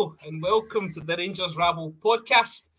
And 0.00 0.42
welcome 0.42 0.90
to 0.92 1.00
the 1.00 1.14
Rangers 1.14 1.58
Rabble 1.58 1.92
podcast. 2.02 2.70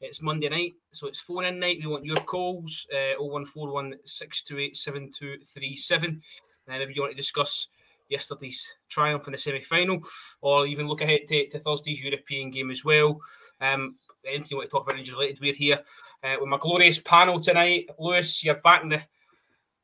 It's 0.00 0.22
Monday 0.22 0.48
night, 0.48 0.76
so 0.92 1.08
it's 1.08 1.20
phone 1.20 1.44
in 1.44 1.60
night. 1.60 1.76
We 1.78 1.86
want 1.86 2.06
your 2.06 2.16
calls 2.16 2.86
uh, 2.90 3.22
0141 3.22 3.96
628 4.02 4.74
7237. 4.74 6.22
And 6.68 6.82
if 6.82 6.96
you 6.96 7.02
want 7.02 7.12
to 7.12 7.16
discuss 7.18 7.68
yesterday's 8.08 8.66
triumph 8.88 9.26
in 9.26 9.32
the 9.32 9.36
semi 9.36 9.60
final 9.60 10.00
or 10.40 10.66
even 10.66 10.88
look 10.88 11.02
ahead 11.02 11.26
to, 11.28 11.48
to 11.48 11.58
Thursday's 11.58 12.02
European 12.02 12.50
game 12.50 12.70
as 12.70 12.82
well. 12.82 13.20
Um, 13.60 13.96
anything 14.24 14.48
you 14.52 14.56
want 14.56 14.70
to 14.70 14.72
talk 14.72 14.84
about 14.84 14.96
Rangers 14.96 15.12
related, 15.12 15.38
we're 15.38 15.52
here 15.52 15.80
uh, 16.24 16.36
with 16.40 16.48
my 16.48 16.56
glorious 16.56 16.98
panel 16.98 17.38
tonight. 17.38 17.90
Lewis, 17.98 18.42
you're 18.42 18.54
back 18.54 18.84
in 18.84 18.88
the, 18.88 19.02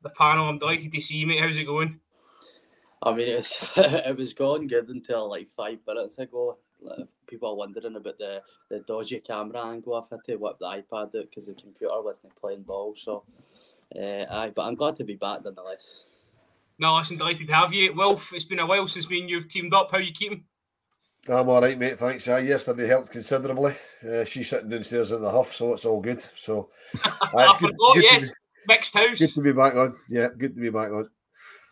the 0.01 0.09
panel. 0.09 0.49
I'm 0.49 0.57
delighted 0.57 0.91
to 0.91 1.01
see 1.01 1.17
you, 1.17 1.27
mate. 1.27 1.41
How's 1.41 1.57
it 1.57 1.65
going? 1.65 1.99
I 3.03 3.13
mean, 3.13 3.27
it's 3.27 3.59
it 3.75 4.17
was 4.17 4.33
going 4.33 4.65
good 4.65 4.89
until 4.89 5.29
like 5.29 5.47
five 5.47 5.77
minutes 5.85 6.17
ago. 6.17 6.57
Like, 6.81 7.07
people 7.27 7.49
are 7.49 7.55
wondering 7.55 7.95
about 7.95 8.17
the, 8.17 8.41
the 8.69 8.79
dodgy 8.79 9.19
camera 9.19 9.65
angle. 9.67 9.95
I've 9.95 10.09
had 10.09 10.23
to 10.25 10.35
whip 10.35 10.57
the 10.59 10.65
iPad 10.65 10.83
out 10.93 11.11
because 11.11 11.47
the 11.47 11.53
computer 11.53 12.01
wasn't 12.01 12.35
playing 12.35 12.63
ball. 12.63 12.95
So, 12.95 13.23
uh, 13.95 14.25
aye, 14.29 14.51
but 14.55 14.63
I'm 14.63 14.75
glad 14.75 14.95
to 14.97 15.03
be 15.03 15.15
back 15.15 15.43
nonetheless. 15.43 16.05
No, 16.79 16.95
listen, 16.95 17.17
delighted 17.17 17.47
to 17.47 17.53
have 17.53 17.73
you. 17.73 17.93
Wilf, 17.93 18.33
it's 18.33 18.45
been 18.45 18.59
a 18.59 18.65
while 18.65 18.87
since 18.87 19.09
me 19.09 19.21
and 19.21 19.29
you've 19.29 19.47
teamed 19.47 19.73
up. 19.73 19.89
How 19.91 19.97
you 19.97 20.11
keeping? 20.11 20.43
I'm 21.27 21.49
all 21.49 21.61
right, 21.61 21.77
mate. 21.77 21.97
Thanks. 21.97 22.27
Uh, 22.27 22.37
yesterday 22.37 22.87
helped 22.87 23.11
considerably. 23.11 23.75
Uh, 24.07 24.23
she's 24.23 24.49
sitting 24.49 24.69
downstairs 24.69 25.11
in 25.11 25.21
the 25.21 25.29
huff, 25.29 25.51
so 25.51 25.73
it's 25.73 25.85
all 25.85 25.99
good. 25.99 26.21
So, 26.21 26.69
uh, 27.03 27.11
I 27.35 27.45
it's 27.45 27.59
good, 27.59 27.71
forgot, 27.71 27.95
good 27.95 28.03
yes. 28.03 28.29
to 28.29 28.35
Mixed 28.67 28.93
house. 28.93 29.19
good 29.19 29.33
to 29.33 29.41
be 29.41 29.53
back 29.53 29.75
on. 29.75 29.95
Yeah, 30.09 30.27
good 30.37 30.53
to 30.55 30.61
be 30.61 30.69
back 30.69 30.91
on. 30.91 31.09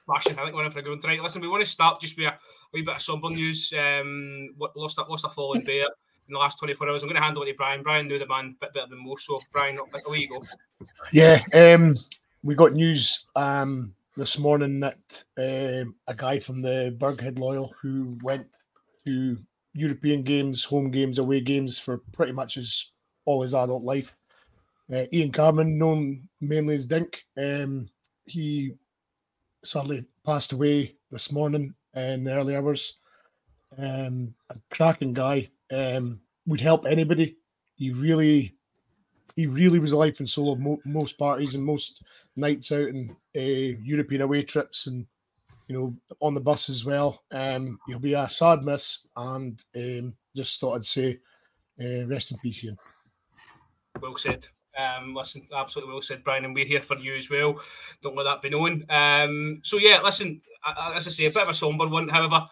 Smashing. 0.05 0.37
I 0.37 0.43
think 0.43 0.55
we're 0.55 0.65
in 0.65 0.71
for 0.71 0.79
a 0.79 0.81
good 0.83 0.91
one 0.91 0.99
tonight. 0.99 1.21
Listen, 1.21 1.41
we 1.41 1.47
want 1.47 1.63
to 1.63 1.69
start 1.69 1.99
just 1.99 2.15
with 2.15 2.27
a 2.27 2.37
wee 2.73 2.83
bit 2.83 2.95
of 2.95 3.01
somber 3.01 3.29
news. 3.29 3.73
Um, 3.77 4.53
what- 4.57 4.77
lost 4.77 4.99
a, 4.99 5.03
lost 5.03 5.25
a 5.25 5.29
fallen 5.29 5.63
bear 5.65 5.83
in 6.27 6.33
the 6.33 6.37
last 6.37 6.59
24 6.59 6.89
hours. 6.89 7.01
I'm 7.01 7.09
going 7.09 7.19
to 7.19 7.23
hand 7.23 7.37
over 7.37 7.45
to 7.47 7.53
Brian. 7.55 7.81
Brian 7.81 8.07
knew 8.07 8.19
the 8.19 8.27
man 8.27 8.55
a 8.61 8.65
bit 8.65 8.73
better 8.73 8.87
than 8.87 9.03
most. 9.03 9.25
So, 9.25 9.35
Brian, 9.51 9.77
away 10.07 10.19
you 10.19 10.29
go. 10.29 10.43
Yeah, 11.11 11.41
um, 11.53 11.95
we 12.43 12.53
got 12.53 12.73
news 12.73 13.25
um, 13.35 13.95
this 14.15 14.37
morning 14.37 14.79
that 14.81 15.23
um, 15.37 15.95
a 16.07 16.13
guy 16.13 16.39
from 16.39 16.61
the 16.61 16.95
Berghead 16.99 17.39
Loyal 17.39 17.73
who 17.81 18.17
went 18.21 18.45
to 19.05 19.37
European 19.73 20.21
games, 20.21 20.63
home 20.63 20.91
games, 20.91 21.17
away 21.17 21.41
games 21.41 21.79
for 21.79 21.97
pretty 22.13 22.31
much 22.31 22.55
his 22.55 22.93
all 23.25 23.41
his 23.41 23.55
adult 23.55 23.83
life. 23.83 24.15
Uh, 24.93 25.05
Ian 25.11 25.31
Carman, 25.31 25.79
known 25.79 26.29
mainly 26.41 26.75
as 26.75 26.85
Dink, 26.85 27.25
um, 27.37 27.87
he 28.27 28.73
sadly 29.65 30.05
passed 30.25 30.53
away 30.53 30.95
this 31.11 31.31
morning 31.31 31.73
in 31.95 32.23
the 32.23 32.33
early 32.33 32.55
hours. 32.55 32.97
Um, 33.77 34.33
a 34.49 34.55
cracking 34.71 35.13
guy. 35.13 35.49
Um, 35.71 36.21
would 36.45 36.61
help 36.61 36.85
anybody. 36.85 37.37
He 37.75 37.91
really 37.91 38.55
he 39.35 39.47
really 39.47 39.79
was 39.79 39.91
a 39.91 39.97
life 39.97 40.19
and 40.19 40.29
soul 40.29 40.53
of 40.53 40.59
mo- 40.59 40.79
most 40.85 41.17
parties 41.17 41.55
and 41.55 41.63
most 41.63 42.03
nights 42.35 42.71
out 42.71 42.87
and 42.87 43.11
uh, 43.35 43.77
European 43.83 44.21
away 44.21 44.43
trips 44.43 44.87
and 44.87 45.05
you 45.67 45.75
know 45.77 45.95
on 46.21 46.33
the 46.33 46.41
bus 46.41 46.69
as 46.69 46.85
well. 46.85 47.23
Um, 47.31 47.79
he'll 47.87 47.99
be 47.99 48.13
a 48.13 48.29
sad 48.29 48.63
miss, 48.63 49.07
and 49.17 49.61
um, 49.75 50.13
just 50.35 50.59
thought 50.59 50.75
I'd 50.75 50.85
say 50.85 51.19
uh, 51.81 52.05
rest 52.07 52.31
in 52.31 52.37
peace, 52.37 52.63
Ian. 52.63 52.77
Well 54.01 54.17
said. 54.17 54.47
Um, 54.77 55.13
listen, 55.15 55.47
absolutely 55.55 55.93
well 55.93 56.01
said, 56.01 56.23
Brian, 56.23 56.45
and 56.45 56.53
we're 56.53 56.65
here 56.65 56.81
for 56.81 56.97
you 56.97 57.15
as 57.15 57.29
well. 57.29 57.61
Don't 58.01 58.15
let 58.15 58.23
that 58.23 58.41
be 58.41 58.49
known. 58.49 58.83
Um, 58.89 59.61
so 59.63 59.77
yeah, 59.77 60.01
listen, 60.03 60.41
as 60.95 61.07
I 61.07 61.11
say, 61.11 61.25
a 61.25 61.31
bit 61.31 61.43
of 61.43 61.49
a 61.49 61.53
somber 61.53 61.87
one. 61.87 62.07
However, 62.09 62.45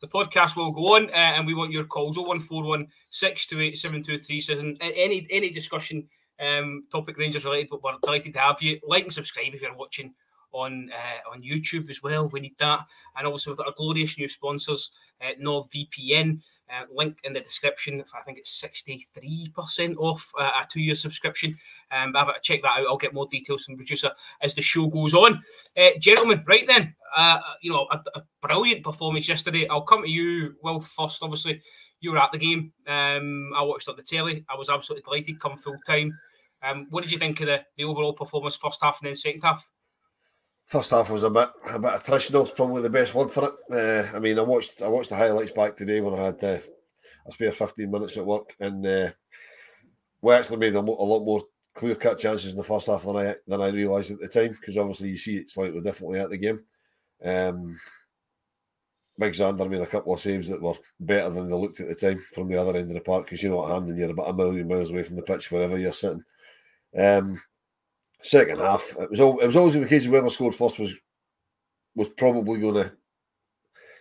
the 0.00 0.08
podcast 0.08 0.56
will 0.56 0.72
go 0.72 0.96
on, 0.96 1.10
uh, 1.10 1.34
and 1.36 1.46
we 1.46 1.54
want 1.54 1.72
your 1.72 1.84
calls. 1.84 2.16
0141 2.16 2.86
628 3.10 3.76
7237. 3.76 4.76
Any 4.80 5.26
any 5.30 5.50
discussion, 5.50 6.08
um, 6.40 6.84
topic 6.90 7.18
Rangers 7.18 7.44
related, 7.44 7.68
but 7.70 7.82
we're 7.82 7.94
delighted 8.02 8.32
to 8.34 8.40
have 8.40 8.62
you. 8.62 8.78
Like 8.86 9.04
and 9.04 9.12
subscribe 9.12 9.54
if 9.54 9.62
you're 9.62 9.74
watching 9.74 10.14
on 10.52 10.88
uh, 10.92 11.32
on 11.32 11.42
YouTube 11.42 11.90
as 11.90 12.02
well. 12.02 12.28
We 12.28 12.40
need 12.40 12.56
that, 12.58 12.80
and 13.16 13.26
also 13.26 13.50
we've 13.50 13.58
got 13.58 13.66
our 13.66 13.74
glorious 13.76 14.18
new 14.18 14.28
sponsors, 14.28 14.90
uh, 15.20 15.32
NordVPN. 15.42 16.40
Uh, 16.70 16.84
link 16.92 17.18
in 17.24 17.32
the 17.32 17.40
description. 17.40 18.04
I 18.14 18.22
think 18.22 18.38
it's 18.38 18.52
sixty 18.52 19.06
three 19.14 19.50
percent 19.54 19.96
off 19.98 20.30
uh, 20.38 20.50
a 20.62 20.66
two 20.70 20.80
year 20.80 20.94
subscription. 20.94 21.56
Um, 21.90 22.12
have 22.14 22.28
a 22.28 22.34
check 22.42 22.62
that 22.62 22.78
out. 22.78 22.86
I'll 22.86 22.96
get 22.98 23.14
more 23.14 23.26
details 23.30 23.64
from 23.64 23.76
producer 23.76 24.10
as 24.42 24.54
the 24.54 24.62
show 24.62 24.86
goes 24.88 25.14
on. 25.14 25.42
Uh, 25.76 25.90
gentlemen, 25.98 26.44
right 26.46 26.66
then, 26.66 26.94
uh, 27.16 27.38
you 27.62 27.72
know, 27.72 27.86
a, 27.90 28.00
a 28.14 28.22
brilliant 28.42 28.84
performance 28.84 29.28
yesterday. 29.28 29.66
I'll 29.68 29.82
come 29.82 30.02
to 30.02 30.10
you, 30.10 30.56
Will, 30.62 30.80
first. 30.80 31.22
Obviously, 31.22 31.62
you 32.00 32.12
were 32.12 32.18
at 32.18 32.32
the 32.32 32.38
game. 32.38 32.72
Um, 32.86 33.52
I 33.56 33.62
watched 33.62 33.88
on 33.88 33.96
the 33.96 34.02
telly. 34.02 34.44
I 34.48 34.56
was 34.56 34.68
absolutely 34.68 35.02
delighted. 35.04 35.40
Come 35.40 35.56
full 35.56 35.78
time. 35.86 36.18
Um, 36.62 36.86
what 36.90 37.02
did 37.02 37.12
you 37.12 37.18
think 37.18 37.40
of 37.40 37.46
the, 37.46 37.62
the 37.76 37.84
overall 37.84 38.12
performance, 38.12 38.56
first 38.56 38.82
half 38.82 38.98
and 39.00 39.08
then 39.08 39.14
second 39.14 39.42
half? 39.42 39.68
First 40.68 40.90
half 40.90 41.08
was 41.08 41.22
a 41.22 41.30
bit 41.30 41.48
a 41.70 41.78
bit 41.78 41.94
attritional. 41.94 42.42
It's 42.42 42.50
probably 42.50 42.82
the 42.82 42.90
best 42.90 43.14
word 43.14 43.30
for 43.30 43.48
it. 43.48 43.54
Uh, 43.72 44.14
I 44.14 44.20
mean, 44.20 44.38
I 44.38 44.42
watched 44.42 44.82
I 44.82 44.88
watched 44.88 45.08
the 45.08 45.16
highlights 45.16 45.52
back 45.52 45.76
today 45.76 46.02
when 46.02 46.12
I 46.12 46.24
had 46.26 46.44
uh, 46.44 46.58
a 47.26 47.32
spare 47.32 47.52
fifteen 47.52 47.90
minutes 47.90 48.18
at 48.18 48.26
work, 48.26 48.54
and 48.60 48.86
uh, 48.86 49.10
we 50.20 50.34
actually 50.34 50.58
made 50.58 50.74
a, 50.74 50.80
a 50.80 50.80
lot 50.80 51.24
more 51.24 51.40
clear 51.74 51.94
cut 51.94 52.18
chances 52.18 52.52
in 52.52 52.58
the 52.58 52.64
first 52.64 52.86
half 52.86 53.04
than 53.04 53.16
I 53.16 53.34
than 53.46 53.62
I 53.62 53.70
realised 53.70 54.10
at 54.10 54.20
the 54.20 54.28
time. 54.28 54.50
Because 54.50 54.76
obviously 54.76 55.08
you 55.08 55.16
see 55.16 55.38
it 55.38 55.50
slightly 55.50 55.80
differently 55.80 56.20
at 56.20 56.28
the 56.28 56.36
game. 56.36 56.62
Um, 57.24 57.74
Big 59.18 59.32
Zander 59.32 59.68
made 59.68 59.80
a 59.80 59.86
couple 59.86 60.12
of 60.12 60.20
saves 60.20 60.48
that 60.48 60.60
were 60.60 60.74
better 61.00 61.30
than 61.30 61.48
they 61.48 61.54
looked 61.54 61.80
at 61.80 61.88
the 61.88 61.94
time 61.94 62.22
from 62.34 62.46
the 62.46 62.60
other 62.60 62.78
end 62.78 62.90
of 62.90 62.94
the 62.94 63.00
park 63.00 63.24
because 63.24 63.42
you 63.42 63.48
know 63.48 63.56
what 63.56 63.70
Hampden, 63.70 63.96
you're 63.96 64.10
about 64.10 64.28
a 64.28 64.34
million 64.34 64.68
miles 64.68 64.90
away 64.90 65.02
from 65.02 65.16
the 65.16 65.22
pitch 65.22 65.50
wherever 65.50 65.78
you're 65.78 65.92
sitting. 65.92 66.22
Um, 66.96 67.40
second 68.22 68.58
half, 68.58 68.96
it 68.98 69.10
was 69.10 69.20
all, 69.20 69.38
it 69.38 69.46
was 69.46 69.56
always 69.56 69.74
the 69.74 69.86
case 69.86 70.04
of 70.04 70.10
whoever 70.10 70.30
scored 70.30 70.54
first 70.54 70.78
was 70.78 70.94
was 71.94 72.08
probably 72.10 72.60
going 72.60 72.74
to, 72.74 72.92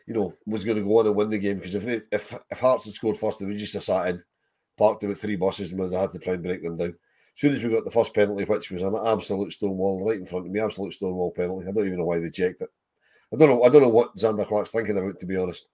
you 0.05 0.13
know, 0.13 0.33
was 0.45 0.63
going 0.63 0.77
to 0.77 0.83
go 0.83 0.99
on 0.99 1.07
and 1.07 1.15
win 1.15 1.29
the 1.29 1.37
game 1.37 1.57
because 1.57 1.75
if 1.75 1.83
they 1.83 2.01
if 2.11 2.37
if 2.51 2.59
Hearts 2.59 2.85
had 2.85 2.93
scored 2.93 3.17
first, 3.17 3.39
they 3.39 3.45
would 3.45 3.57
just 3.57 3.73
have 3.73 3.83
sat 3.83 4.07
in, 4.07 4.23
parked 4.77 5.01
them 5.01 5.09
with 5.09 5.21
three 5.21 5.35
buses, 5.35 5.71
and 5.71 5.79
would 5.79 5.91
have 5.91 6.01
had 6.01 6.11
to 6.11 6.19
try 6.19 6.33
and 6.33 6.43
break 6.43 6.63
them 6.63 6.77
down. 6.77 6.89
As 6.89 7.41
soon 7.41 7.53
as 7.53 7.63
we 7.63 7.69
got 7.69 7.85
the 7.85 7.91
first 7.91 8.13
penalty, 8.13 8.45
which 8.45 8.71
was 8.71 8.81
an 8.81 8.95
absolute 9.05 9.53
stonewall 9.53 10.03
right 10.03 10.19
in 10.19 10.25
front 10.25 10.47
of 10.47 10.51
me, 10.51 10.59
absolute 10.59 10.93
stonewall 10.93 11.31
penalty. 11.31 11.67
I 11.67 11.71
don't 11.71 11.85
even 11.85 11.99
know 11.99 12.05
why 12.05 12.19
they 12.19 12.29
checked 12.29 12.61
it. 12.61 12.69
I 13.33 13.37
don't 13.37 13.49
know. 13.49 13.63
I 13.63 13.69
don't 13.69 13.81
know 13.81 13.89
what 13.89 14.15
Zander 14.15 14.47
Clark's 14.47 14.71
thinking 14.71 14.97
about. 14.97 15.19
To 15.19 15.25
be 15.25 15.37
honest, 15.37 15.67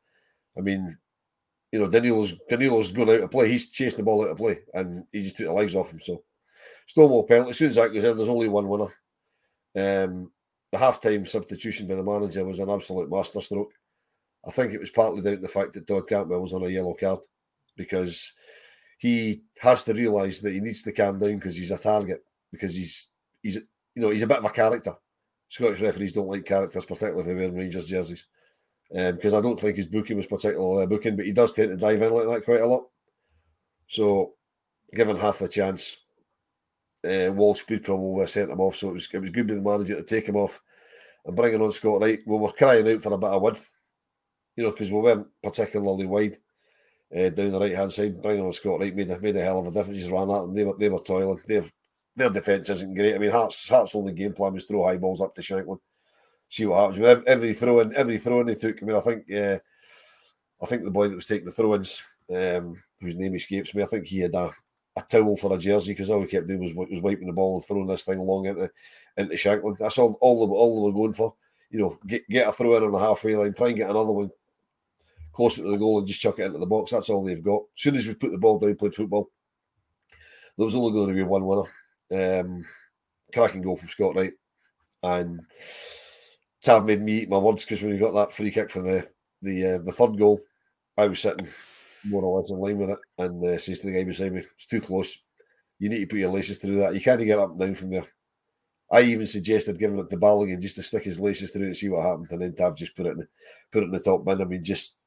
I 0.58 0.62
mean, 0.62 0.98
you 1.72 1.80
know, 1.80 1.88
Danilo's 1.88 2.34
Danilo's 2.50 2.92
going 2.92 3.10
out 3.10 3.22
of 3.22 3.32
play. 3.32 3.50
He's 3.50 3.70
chasing 3.70 3.98
the 3.98 4.04
ball 4.04 4.24
out 4.24 4.30
of 4.30 4.38
play, 4.38 4.60
and 4.74 5.06
he 5.12 5.24
just 5.24 5.38
took 5.38 5.48
the 5.48 5.54
legs 5.54 5.76
off 5.76 5.92
him. 5.92 6.00
So, 6.00 6.24
Stonewall 6.88 7.24
penalty. 7.24 7.52
As 7.52 7.58
soon 7.58 7.70
as 7.70 7.76
that 7.76 7.94
goes 7.94 8.04
in, 8.04 8.18
there's 8.18 8.30
only 8.30 8.50
one 8.50 8.68
winner. 8.68 8.94
Um, 9.76 10.32
the 10.72 10.78
half-time 10.78 11.26
substitution 11.26 11.88
by 11.88 11.96
the 11.96 12.04
manager 12.04 12.44
was 12.46 12.60
an 12.60 12.70
absolute 12.70 13.10
masterstroke. 13.10 13.74
I 14.46 14.52
think 14.52 14.74
it 14.74 14.80
was 14.80 14.90
partly 14.90 15.22
down 15.22 15.36
to 15.36 15.42
the 15.42 15.48
fact 15.48 15.74
that 15.74 15.88
Todd 15.88 16.08
Cantwell 16.08 16.42
was 16.42 16.54
on 16.54 16.64
a 16.64 16.70
yellow 16.70 16.94
card 16.94 17.20
because 17.78 18.34
he 18.98 19.44
has 19.60 19.84
to 19.86 19.94
realise 19.94 20.42
that 20.42 20.54
he 20.54 20.60
needs 20.60 20.82
to 20.84 20.92
calm 20.92 21.20
down 21.20 21.36
because 21.36 21.56
he's 21.56 21.72
a 21.72 21.78
target 21.78 22.24
because 22.52 22.76
he's 22.76 23.10
he's 23.42 23.56
you 23.56 24.02
know 24.02 24.10
he's 24.10 24.22
a 24.22 24.28
bit 24.28 24.38
of 24.38 24.46
a 24.46 24.50
character 24.50 24.96
Scottish 25.54 25.82
referees 25.82 26.14
don't 26.14 26.28
like 26.28 26.46
characters, 26.46 26.84
particularly 26.84 27.20
if 27.20 27.28
they're 27.28 27.36
wearing 27.36 27.56
Rangers 27.56 27.88
jerseys. 27.88 28.26
Because 28.90 29.34
um, 29.34 29.40
I 29.40 29.42
don't 29.42 29.60
think 29.60 29.78
his 29.78 29.88
booking 29.88 30.18
was 30.18 30.26
particularly 30.26 30.84
a 30.84 30.88
booking, 30.88 31.16
but 31.16 31.26
he 31.26 31.32
does 31.32 31.54
tend 31.54 31.70
to 31.70 31.78
dive 31.78 32.02
in 32.02 32.12
like 32.12 32.28
that 32.28 32.44
quite 32.44 32.62
a 32.62 32.66
lot. 32.66 32.88
So, 33.88 34.34
given 34.96 35.16
half 35.16 35.38
the 35.38 35.48
chance, 35.48 35.98
uh, 37.06 37.32
Walsh 37.34 37.62
could 37.64 37.84
probably 37.84 38.22
have 38.22 38.30
sent 38.30 38.52
him 38.52 38.60
off. 38.60 38.76
So 38.76 38.90
it 38.90 38.94
was 38.94 39.10
it 39.14 39.20
was 39.20 39.30
good 39.30 39.48
by 39.48 39.56
the 39.56 39.62
manager 39.62 39.96
to 39.96 40.04
take 40.04 40.28
him 40.28 40.36
off 40.36 40.62
and 41.26 41.36
bringing 41.36 41.62
on 41.62 41.72
Scott 41.72 42.02
Wright. 42.02 42.20
We 42.26 42.38
were 42.38 42.52
crying 42.52 42.88
out 42.90 43.02
for 43.02 43.14
a 43.14 43.18
bit 43.18 43.30
of 43.30 43.42
width, 43.42 43.72
you 44.56 44.64
know, 44.64 44.72
because 44.72 44.92
we 44.92 45.00
weren't 45.00 45.28
particularly 45.42 46.06
wide 46.06 46.38
uh, 47.16 47.30
down 47.30 47.52
the 47.52 47.60
right 47.60 47.76
hand 47.76 47.92
side. 47.92 48.22
Bringing 48.22 48.46
on 48.46 48.54
Scott 48.54 48.80
Wright 48.80 48.96
made 48.96 49.10
a, 49.12 49.20
made 49.20 49.36
a 49.38 49.42
hell 49.42 49.60
of 49.60 49.68
a 49.68 49.72
difference. 49.72 50.00
Just 50.00 50.12
ran 50.12 50.30
at 50.30 50.42
them. 50.42 50.54
They 50.54 50.64
were 50.64 50.78
they 50.78 50.90
were 50.90 51.00
toiling. 51.00 51.42
They've 51.48 51.72
their 52.16 52.30
defence 52.30 52.70
isn't 52.70 52.96
great. 52.96 53.16
I 53.16 53.18
mean, 53.18 53.32
Hearts 53.32 53.68
Hearts' 53.68 53.96
only 53.96 54.14
game 54.14 54.34
plan 54.34 54.54
was 54.54 54.66
throw 54.66 54.86
high 54.86 54.98
balls 54.98 55.22
up 55.22 55.34
to 55.36 55.42
Shankland, 55.42 55.80
see 56.48 56.66
what 56.66 56.80
happens. 56.80 57.00
With 57.00 57.28
every 57.28 57.54
throw 57.54 57.80
in, 57.80 57.96
every 57.96 58.18
throw 58.18 58.42
in 58.42 58.48
they 58.48 58.56
took. 58.56 58.82
I 58.82 58.86
mean, 58.86 58.96
I 58.96 59.00
think 59.00 59.32
uh, 59.32 59.60
I 60.62 60.66
think 60.68 60.84
the 60.84 60.92
boy 60.92 61.08
that 61.08 61.16
was 61.16 61.26
taking 61.26 61.46
the 61.46 61.52
throw-ins, 61.52 62.02
um, 62.30 62.82
whose 63.02 63.16
name 63.16 63.36
escapes 63.36 63.74
me, 63.76 63.84
I 63.84 63.88
think 63.88 64.06
he 64.06 64.20
had 64.20 64.36
a, 64.36 64.52
a 64.96 65.02
towel 65.02 65.36
for 65.36 65.54
a 65.54 65.58
jersey 65.58 65.92
because 65.92 66.10
all 66.10 66.20
we 66.20 66.28
kept 66.28 66.48
doing 66.48 66.62
was 66.62 66.74
was 66.74 67.02
wiping 67.02 67.28
the 67.28 67.34
ball 67.34 67.56
and 67.56 67.66
throwing 67.66 67.88
this 67.88 68.04
thing 68.04 68.20
along 68.20 68.46
into 68.46 68.70
into 69.18 69.36
Shankland. 69.36 69.78
That's 69.78 69.98
all 69.98 70.18
all 70.22 70.48
they, 70.48 70.54
all 70.54 70.86
they 70.86 70.92
were 70.92 71.02
going 71.02 71.14
for. 71.14 71.34
You 71.70 71.80
know, 71.80 72.00
get 72.06 72.28
get 72.30 72.48
a 72.48 72.52
throw 72.52 72.76
in 72.78 72.84
on 72.84 72.92
the 72.92 73.00
halfway 73.00 73.36
line, 73.36 73.54
try 73.54 73.68
and 73.68 73.78
get 73.78 73.90
another 73.90 74.12
one 74.12 74.32
closer 75.34 75.64
to 75.64 75.72
the 75.72 75.78
goal 75.78 75.98
and 75.98 76.08
just 76.08 76.22
chuck 76.22 76.40
it 76.40 76.46
into 76.46 76.60
the 76.60 76.66
box. 76.66 76.92
That's 76.92 77.10
all 77.10 77.24
they've 77.24 77.44
got. 77.44 77.62
As 77.76 77.82
soon 77.82 77.96
as 77.96 78.06
we 78.06 78.14
put 78.14 78.32
the 78.32 78.38
ball 78.38 78.60
down, 78.60 78.76
played 78.76 78.94
football, 78.94 79.32
there 80.58 80.66
was 80.66 80.76
only 80.76 80.92
going 80.92 81.08
to 81.08 81.16
be 81.16 81.24
one 81.24 81.46
winner. 81.46 81.70
Um, 82.12 82.66
cracking 83.34 83.64
goal 83.64 83.76
from 83.76 83.90
Scott 83.90 84.16
Wright. 84.16 84.34
And 85.02 85.42
Tav 86.62 86.86
made 86.86 87.02
me 87.02 87.14
eat 87.14 87.30
my 87.30 87.38
words 87.38 87.66
because 87.66 87.82
when 87.82 87.92
we 87.92 87.98
got 87.98 88.14
that 88.14 88.32
free 88.32 88.52
kick 88.52 88.70
for 88.70 88.82
the 88.82 89.08
the 89.42 89.74
uh, 89.74 89.78
the 89.80 89.92
third 89.92 90.18
goal, 90.18 90.40
I 90.98 91.08
was 91.08 91.20
sitting 91.20 91.48
more 92.06 92.24
or 92.24 92.40
less 92.40 92.50
in 92.50 92.58
line 92.58 92.78
with 92.78 92.90
it 92.90 93.00
and 93.18 93.46
uh, 93.46 93.58
says 93.58 93.80
to 93.80 93.88
the 93.88 93.94
guy 93.94 94.04
beside 94.04 94.34
me, 94.34 94.44
it's 94.56 94.68
too 94.68 94.82
close. 94.82 95.24
You 95.80 95.90
need 95.90 96.00
to 96.00 96.08
put 96.08 96.20
your 96.20 96.32
laces 96.32 96.58
through 96.58 96.78
that. 96.78 96.94
You 96.94 97.02
can't 97.02 97.24
get 97.24 97.40
up 97.40 97.52
and 97.52 97.60
down 97.60 97.76
from 97.76 97.92
there. 97.92 98.06
I 98.92 99.02
even 99.02 99.26
suggested 99.26 99.80
giving 99.80 99.98
it 100.00 100.10
to 100.10 100.18
Balogun 100.18 100.62
just 100.62 100.76
to 100.76 100.84
stick 100.84 101.04
his 101.04 101.20
laces 101.20 101.52
through 101.52 101.66
and 101.66 101.78
see 101.78 101.90
what 101.90 102.04
happened, 102.04 102.28
and 102.32 102.42
then 102.42 102.54
Tav 102.56 102.76
just 102.76 102.96
put 102.96 103.08
it 103.08 103.14
in 103.14 103.18
the, 103.20 103.28
put 103.72 103.84
it 103.84 103.88
in 103.88 103.92
the 103.92 104.00
top 104.00 104.24
bin. 104.24 104.42
I 104.42 104.46
mean, 104.46 104.64
just 104.64 104.98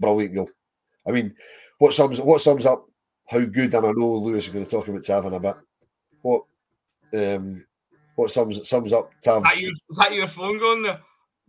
brilliant 0.00 0.34
goal. 0.34 0.50
I 1.06 1.10
mean, 1.10 1.34
what 1.78 1.92
sums 1.92 2.20
what 2.20 2.40
sums 2.40 2.64
up 2.64 2.86
how 3.28 3.40
good, 3.40 3.74
and 3.74 3.86
I 3.86 3.92
know 3.92 4.14
Lewis 4.14 4.46
is 4.46 4.52
going 4.52 4.64
to 4.64 4.70
talk 4.70 4.88
about 4.88 5.04
Tav 5.04 5.26
in 5.26 5.34
a 5.34 5.40
bit 5.40 5.56
what 6.22 6.44
um 7.14 7.66
what 8.16 8.30
sums 8.30 8.66
sums 8.68 8.92
up 8.92 9.10
Tav's. 9.22 9.46
Is 9.46 9.52
that, 9.52 9.60
your, 9.60 9.72
is 9.72 9.98
that 9.98 10.12
your 10.12 10.26
phone 10.26 10.58
going 10.58 10.82
there? 10.82 11.00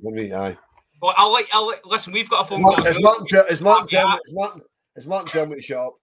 Let 0.01 0.13
me, 0.13 0.33
aye. 0.33 0.57
Well, 1.01 1.13
I'll 1.17 1.31
let, 1.31 1.45
I'll 1.53 1.67
let, 1.67 1.85
listen. 1.85 2.13
We've 2.13 2.29
got 2.29 2.45
a 2.45 2.47
phone. 2.47 2.59
It's 2.59 2.63
Martin. 2.63 2.85
It's 2.87 3.01
Martin. 3.01 3.45
It's 3.49 3.61
Martin. 3.61 4.19
It's 4.23 4.33
Martin. 4.33 4.61
It's 4.95 5.05
Martin 5.05 5.27
telling 5.27 5.49
me 5.49 5.55
to 5.57 5.61
shut 5.61 5.77
up. 5.77 5.95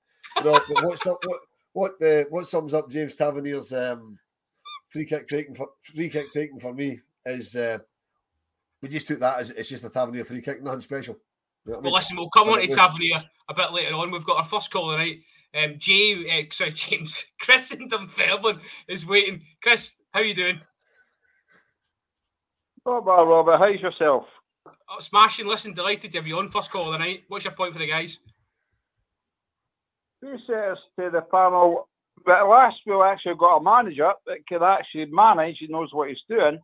No, 0.45 0.61
what's 0.83 1.07
up? 1.07 1.19
What 1.25 1.41
what 1.73 2.03
uh, 2.03 2.25
what 2.31 2.47
sums 2.47 2.75
up 2.75 2.91
James 2.91 3.17
Tavernier's 3.17 3.73
um, 3.73 4.19
free 4.91 5.05
kick 5.05 5.29
taken 5.29 5.55
for 5.55 5.69
free 5.83 6.09
kick 6.09 6.33
taken 6.33 6.59
for 6.61 6.73
me 6.73 7.01
is 7.27 7.57
uh, 7.57 7.79
we 8.83 8.89
just 8.89 9.07
took 9.07 9.21
that 9.21 9.39
as 9.39 9.51
it's 9.51 9.69
just 9.69 9.85
a 9.85 9.91
Tavernier 9.91 10.25
free 10.25 10.43
kick, 10.43 10.63
nothing 10.63 10.81
special. 10.81 11.17
You 11.67 11.73
know 11.73 11.79
well, 11.79 11.81
I 11.81 11.85
mean? 11.85 11.95
listen, 11.95 12.17
we'll 12.17 12.31
come 12.31 12.49
on 12.49 12.61
to 12.61 12.67
Tavernier 12.67 13.21
a 13.49 13.55
bit 13.55 13.73
later 13.73 13.95
on. 13.95 14.11
We've 14.11 14.25
got 14.25 14.39
our 14.39 14.45
first 14.45 14.71
call 14.71 14.91
tonight. 14.91 15.21
Um, 15.55 15.75
Jay, 15.79 16.15
uh, 16.31 16.53
sorry, 16.53 16.71
James, 16.75 17.25
Chris 17.41 17.73
in 17.73 17.89
Dunfermline 17.89 18.61
is 18.89 19.07
waiting. 19.07 19.43
Chris, 19.63 19.97
how 20.13 20.21
are 20.21 20.25
you 20.25 20.35
doing? 20.35 20.61
Oh, 22.87 23.01
bad, 23.01 23.29
Robert. 23.29 23.59
How's 23.59 23.81
yourself? 23.81 24.25
Oh, 24.93 24.99
smashing. 24.99 25.47
Listen, 25.47 25.73
delighted 25.73 26.11
to 26.11 26.19
have 26.19 26.27
you 26.27 26.39
on 26.39 26.49
first 26.49 26.71
call 26.71 26.87
of 26.87 26.93
the 26.93 26.99
night. 26.99 27.23
What's 27.29 27.45
your 27.45 27.55
point 27.55 27.73
for 27.73 27.79
the 27.79 27.87
guys? 27.87 28.19
Who 30.21 30.37
says 30.47 30.79
to 30.99 31.11
the 31.11 31.23
panel, 31.31 31.89
but 32.27 32.49
last 32.49 32.77
we 32.85 32.95
actually 33.01 33.37
got 33.37 33.59
a 33.59 33.63
manager 33.63 34.13
that 34.27 34.47
can 34.47 34.63
actually 34.63 35.07
manage, 35.07 35.59
he 35.61 35.69
knows 35.69 35.91
what 35.93 36.09
he's 36.09 36.19
doing. 36.29 36.59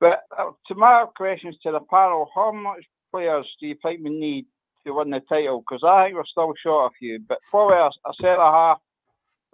But 0.00 0.24
uh, 0.36 0.50
to 0.66 0.74
my 0.74 1.06
questions 1.16 1.56
to 1.62 1.72
the 1.72 1.80
panel, 1.80 2.28
how 2.34 2.52
much 2.52 2.84
players 3.12 3.46
do 3.60 3.68
you 3.68 3.76
think 3.82 4.00
we 4.02 4.10
need 4.10 4.46
to 4.84 4.92
win 4.92 5.10
the 5.10 5.20
title 5.20 5.60
because 5.60 5.82
I 5.86 6.04
think 6.04 6.16
we're 6.16 6.24
still 6.26 6.52
short 6.62 6.86
of 6.86 6.92
you. 7.00 7.20
But 7.26 7.38
probably 7.50 7.76
a, 7.76 7.86
a 7.86 8.12
centre 8.20 8.36
half, 8.36 8.78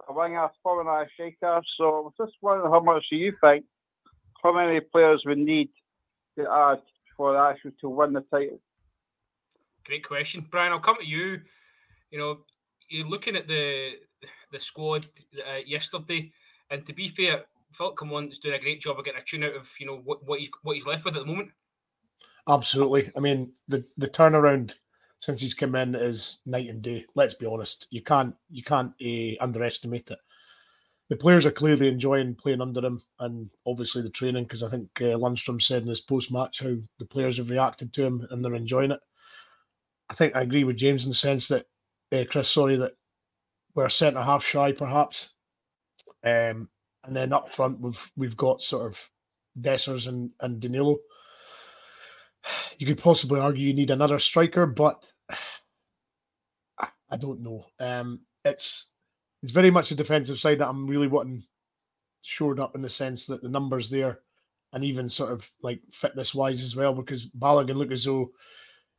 a 0.09 0.13
winger, 0.13 0.49
probably 0.63 0.85
not 0.85 1.03
a 1.03 1.07
striker. 1.13 1.61
So 1.77 2.13
just 2.19 2.33
wondering 2.41 2.71
how 2.71 2.79
much 2.79 3.05
do 3.09 3.17
you 3.17 3.33
think, 3.41 3.65
how 4.43 4.53
many 4.53 4.79
players 4.79 5.23
we 5.25 5.35
need 5.35 5.69
to 6.37 6.49
add 6.51 6.81
for 7.21 7.37
actually 7.37 7.73
to 7.79 7.87
win 7.87 8.13
the 8.13 8.21
title? 8.21 8.59
Great 9.85 10.03
question, 10.03 10.43
Brian. 10.49 10.71
I'll 10.71 10.79
come 10.79 10.97
to 10.97 11.05
you. 11.05 11.39
You 12.09 12.17
know, 12.17 12.39
you're 12.89 13.07
looking 13.07 13.35
at 13.35 13.47
the 13.47 13.91
the 14.51 14.59
squad 14.59 15.05
uh, 15.37 15.61
yesterday, 15.67 16.31
and 16.71 16.83
to 16.87 16.93
be 16.93 17.07
fair, 17.09 17.43
Philip 17.73 17.95
Clement's 17.95 18.39
doing 18.39 18.55
a 18.55 18.59
great 18.59 18.81
job 18.81 18.97
of 18.97 19.05
getting 19.05 19.21
a 19.21 19.23
tune 19.23 19.43
out 19.43 19.55
of 19.55 19.71
you 19.79 19.85
know 19.85 20.01
what, 20.03 20.25
what 20.25 20.39
he's 20.39 20.49
what 20.63 20.73
he's 20.73 20.87
left 20.87 21.05
with 21.05 21.15
at 21.15 21.19
the 21.19 21.31
moment. 21.31 21.51
Absolutely. 22.49 23.11
I 23.15 23.19
mean, 23.19 23.53
the 23.67 23.85
the 23.97 24.07
turnaround 24.07 24.73
since 25.19 25.39
he's 25.41 25.53
come 25.53 25.75
in 25.75 25.93
is 25.93 26.41
night 26.47 26.69
and 26.69 26.81
day. 26.81 27.05
Let's 27.13 27.35
be 27.35 27.45
honest. 27.45 27.85
You 27.91 28.01
can't 28.01 28.33
you 28.49 28.63
can't 28.63 28.93
uh, 28.99 29.43
underestimate 29.43 30.09
it. 30.09 30.19
The 31.11 31.17
players 31.17 31.45
are 31.45 31.51
clearly 31.51 31.89
enjoying 31.89 32.35
playing 32.35 32.61
under 32.61 32.79
him, 32.83 33.03
and 33.19 33.49
obviously 33.67 34.01
the 34.01 34.09
training. 34.09 34.43
Because 34.45 34.63
I 34.63 34.69
think 34.69 34.89
uh, 35.01 35.17
Lundstram 35.19 35.61
said 35.61 35.83
in 35.83 35.89
his 35.89 35.99
post 35.99 36.31
match 36.31 36.61
how 36.61 36.75
the 36.99 37.05
players 37.05 37.35
have 37.35 37.49
reacted 37.49 37.91
to 37.93 38.05
him 38.05 38.25
and 38.31 38.43
they're 38.43 38.55
enjoying 38.55 38.91
it. 38.91 39.01
I 40.09 40.13
think 40.13 40.35
I 40.35 40.41
agree 40.41 40.63
with 40.63 40.77
James 40.77 41.03
in 41.03 41.09
the 41.09 41.15
sense 41.15 41.49
that 41.49 41.65
uh, 42.13 42.23
Chris, 42.29 42.47
sorry 42.47 42.77
that 42.77 42.93
we're 43.75 43.85
a 43.85 43.89
centre 43.89 44.21
half 44.21 44.43
shy 44.43 44.71
perhaps, 44.71 45.35
um, 46.23 46.69
and 47.03 47.13
then 47.13 47.33
up 47.33 47.53
front 47.53 47.81
we've 47.81 48.11
we've 48.15 48.37
got 48.37 48.61
sort 48.61 48.87
of 48.87 49.09
Dessers 49.59 50.07
and 50.07 50.31
and 50.39 50.61
Danilo 50.61 50.97
you 52.77 52.87
could 52.87 52.97
possibly 52.97 53.39
argue 53.39 53.67
you 53.67 53.73
need 53.73 53.91
another 53.91 54.19
striker, 54.19 54.65
but 54.65 55.11
I 56.79 57.17
don't 57.17 57.41
know. 57.41 57.65
Um, 57.79 58.21
it's 58.45 58.90
it's 59.41 59.51
very 59.51 59.71
much 59.71 59.91
a 59.91 59.95
defensive 59.95 60.39
side 60.39 60.59
that 60.59 60.69
I'm 60.69 60.87
really 60.87 61.07
wanting 61.07 61.43
shored 62.21 62.59
up 62.59 62.75
in 62.75 62.81
the 62.81 62.89
sense 62.89 63.25
that 63.25 63.41
the 63.41 63.49
numbers 63.49 63.89
there, 63.89 64.19
and 64.73 64.83
even 64.83 65.09
sort 65.09 65.31
of 65.31 65.49
like 65.61 65.81
fitness 65.91 66.35
wise 66.35 66.63
as 66.63 66.75
well, 66.75 66.93
because 66.93 67.27
Balogun 67.27 67.75
looked 67.75 67.91
as 67.91 68.05
though 68.05 68.31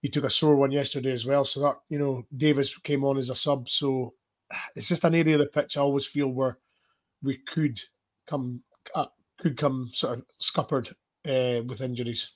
he 0.01 0.09
took 0.09 0.25
a 0.25 0.31
sore 0.31 0.57
one 0.57 0.73
yesterday 0.73 1.13
as 1.13 1.25
well. 1.25 1.45
So 1.45 1.61
that 1.61 1.77
you 1.89 1.99
know 1.99 2.25
Davies 2.37 2.77
came 2.79 3.05
on 3.05 3.19
as 3.19 3.31
a 3.31 3.35
sub, 3.35 3.69
so 3.69 4.11
it's 4.77 4.89
just 4.89 5.05
an 5.05 5.15
area 5.15 5.35
of 5.35 5.41
the 5.41 5.47
pitch 5.47 5.77
I 5.77 5.81
always 5.81 6.07
feel 6.07 6.29
where 6.29 6.59
we 7.23 7.37
could 7.37 7.79
come 8.27 8.63
could 9.43 9.57
come 9.57 9.89
sort 9.93 10.19
of 10.19 10.25
scuppered 10.39 10.89
uh, 11.27 11.63
with 11.67 11.81
injuries. 11.81 12.33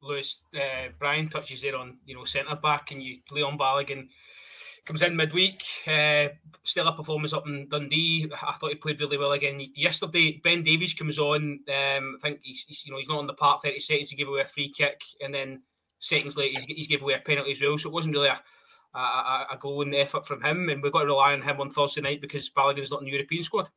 Lewis, 0.00 0.38
uh, 0.54 0.88
Brian 0.98 1.28
touches 1.28 1.62
there 1.62 1.76
on 1.76 1.98
you 2.06 2.14
know 2.14 2.24
centre 2.24 2.56
back, 2.56 2.92
and 2.92 3.02
you 3.02 3.18
Leon 3.30 3.58
Balogun 3.58 4.08
comes 4.86 5.02
in 5.02 5.16
midweek. 5.16 5.62
Uh, 5.86 6.28
stellar 6.62 6.92
performance 6.92 7.32
up 7.32 7.46
in 7.46 7.68
Dundee. 7.68 8.30
I 8.32 8.52
thought 8.52 8.70
he 8.70 8.76
played 8.76 9.00
really 9.00 9.18
well 9.18 9.32
again 9.32 9.60
yesterday. 9.74 10.40
Ben 10.42 10.62
Davies 10.62 10.94
comes 10.94 11.18
on. 11.18 11.60
Um, 11.68 12.16
I 12.16 12.18
think 12.22 12.40
he's, 12.42 12.64
he's, 12.66 12.86
you 12.86 12.92
know 12.92 12.98
he's 12.98 13.08
not 13.08 13.18
on 13.18 13.26
the 13.26 13.34
part. 13.34 13.62
thirty 13.62 13.80
seconds 13.80 14.10
to 14.10 14.16
give 14.16 14.28
away 14.28 14.40
a 14.40 14.46
free 14.46 14.70
kick, 14.70 15.02
and 15.20 15.34
then 15.34 15.62
seconds 15.98 16.36
later, 16.36 16.60
he's, 16.60 16.76
he's 16.76 16.88
gave 16.88 17.02
away 17.02 17.14
a 17.14 17.18
penalty 17.18 17.52
as 17.52 17.60
well. 17.60 17.76
So 17.76 17.88
it 17.88 17.92
wasn't 17.92 18.14
really 18.14 18.28
a, 18.28 18.40
a, 18.94 18.98
a, 18.98 19.46
a 19.52 19.58
glowing 19.58 19.94
effort 19.94 20.26
from 20.26 20.42
him. 20.42 20.68
And 20.68 20.82
we've 20.82 20.92
got 20.92 21.00
to 21.00 21.06
rely 21.06 21.32
on 21.32 21.42
him 21.42 21.60
on 21.60 21.70
Thursday 21.70 22.00
night 22.00 22.20
because 22.20 22.48
Balogun's 22.48 22.90
not 22.90 23.00
in 23.00 23.06
the 23.06 23.12
European 23.12 23.42
squad. 23.42 23.68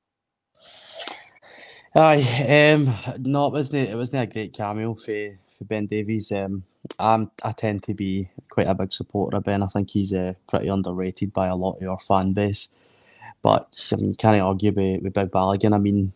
Aye, 1.95 2.75
um, 2.75 2.93
no, 3.19 3.47
it 3.47 3.53
wasn't. 3.53 3.89
It 3.89 3.95
wasn't 3.95 4.23
a 4.23 4.33
great 4.33 4.53
cameo 4.53 4.93
for, 4.93 5.37
for 5.59 5.65
Ben 5.65 5.85
Davies. 5.85 6.31
Um, 6.31 6.63
I'm, 6.97 7.29
I 7.43 7.51
tend 7.51 7.83
to 7.83 7.93
be 7.93 8.29
quite 8.49 8.67
a 8.67 8.73
big 8.73 8.91
supporter 8.91 9.37
of 9.37 9.43
Ben. 9.43 9.61
I 9.61 9.67
think 9.67 9.91
he's 9.91 10.13
uh, 10.13 10.33
pretty 10.47 10.69
underrated 10.69 11.33
by 11.33 11.47
a 11.47 11.55
lot 11.55 11.81
of 11.81 11.87
our 11.87 11.99
fan 11.99 12.33
base. 12.33 12.69
But 13.41 13.91
I 13.93 13.97
mean, 13.97 14.15
can't 14.15 14.41
argue 14.41 14.71
with, 14.71 15.03
with 15.03 15.13
Big 15.13 15.29
Balogun. 15.29 15.75
I 15.75 15.77
mean, 15.77 16.13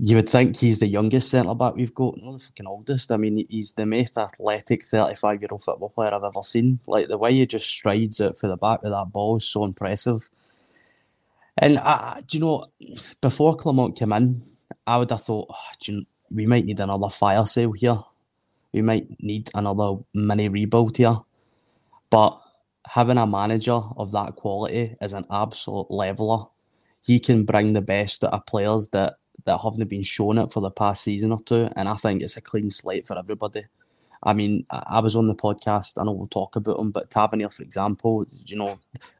you 0.00 0.16
would 0.16 0.28
think 0.28 0.56
he's 0.56 0.80
the 0.80 0.88
youngest 0.88 1.30
centre 1.30 1.54
back 1.54 1.76
we've 1.76 1.94
got, 1.94 2.20
not 2.20 2.32
the 2.32 2.38
fucking 2.38 2.66
oldest. 2.66 3.12
I 3.12 3.16
mean, 3.16 3.46
he's 3.48 3.72
the 3.72 3.86
most 3.86 4.18
athletic 4.18 4.84
35 4.84 5.40
year 5.40 5.48
old 5.52 5.62
football 5.62 5.90
player 5.90 6.12
I've 6.12 6.24
ever 6.24 6.42
seen. 6.42 6.80
Like 6.86 7.08
the 7.08 7.18
way 7.18 7.32
he 7.32 7.46
just 7.46 7.68
strides 7.68 8.20
out 8.20 8.38
for 8.38 8.48
the 8.48 8.56
back 8.56 8.82
of 8.82 8.90
that 8.90 9.12
ball 9.12 9.36
is 9.36 9.46
so 9.46 9.64
impressive. 9.64 10.28
And 11.58 11.78
do 12.26 12.38
you 12.38 12.44
know, 12.44 12.64
before 13.20 13.56
Clement 13.56 13.96
came 13.96 14.12
in, 14.12 14.42
I 14.86 14.96
would 14.96 15.10
have 15.10 15.22
thought, 15.22 15.48
oh, 15.50 15.72
you 15.84 16.04
we 16.30 16.46
might 16.46 16.64
need 16.64 16.80
another 16.80 17.08
fire 17.08 17.46
sale 17.46 17.72
here. 17.72 17.98
We 18.74 18.82
might 18.82 19.06
need 19.22 19.50
another 19.54 20.02
mini 20.14 20.48
rebuild 20.48 20.96
here. 20.96 21.16
But 22.10 22.38
having 22.86 23.18
a 23.18 23.26
manager 23.26 23.80
of 23.96 24.12
that 24.12 24.34
quality 24.34 24.96
is 25.00 25.12
an 25.12 25.24
absolute 25.30 25.90
leveler. 25.90 26.44
He 27.02 27.20
can 27.20 27.44
bring 27.44 27.72
the 27.72 27.80
best 27.80 28.24
out 28.24 28.32
of 28.32 28.46
players 28.46 28.88
that, 28.88 29.14
that 29.44 29.60
haven't 29.62 29.88
been 29.88 30.02
shown 30.02 30.38
it 30.38 30.50
for 30.50 30.60
the 30.60 30.70
past 30.70 31.04
season 31.04 31.32
or 31.32 31.38
two. 31.38 31.70
And 31.76 31.88
I 31.88 31.94
think 31.94 32.20
it's 32.20 32.36
a 32.36 32.40
clean 32.40 32.70
slate 32.70 33.06
for 33.06 33.16
everybody. 33.16 33.64
I 34.22 34.32
mean, 34.32 34.66
I 34.70 35.00
was 35.00 35.16
on 35.16 35.28
the 35.28 35.34
podcast. 35.34 36.00
I 36.00 36.04
know 36.04 36.12
we'll 36.12 36.26
talk 36.26 36.56
about 36.56 36.78
him, 36.78 36.90
but 36.90 37.10
Tavernier, 37.10 37.50
for 37.50 37.62
example, 37.62 38.26
you 38.46 38.56
know, 38.56 38.78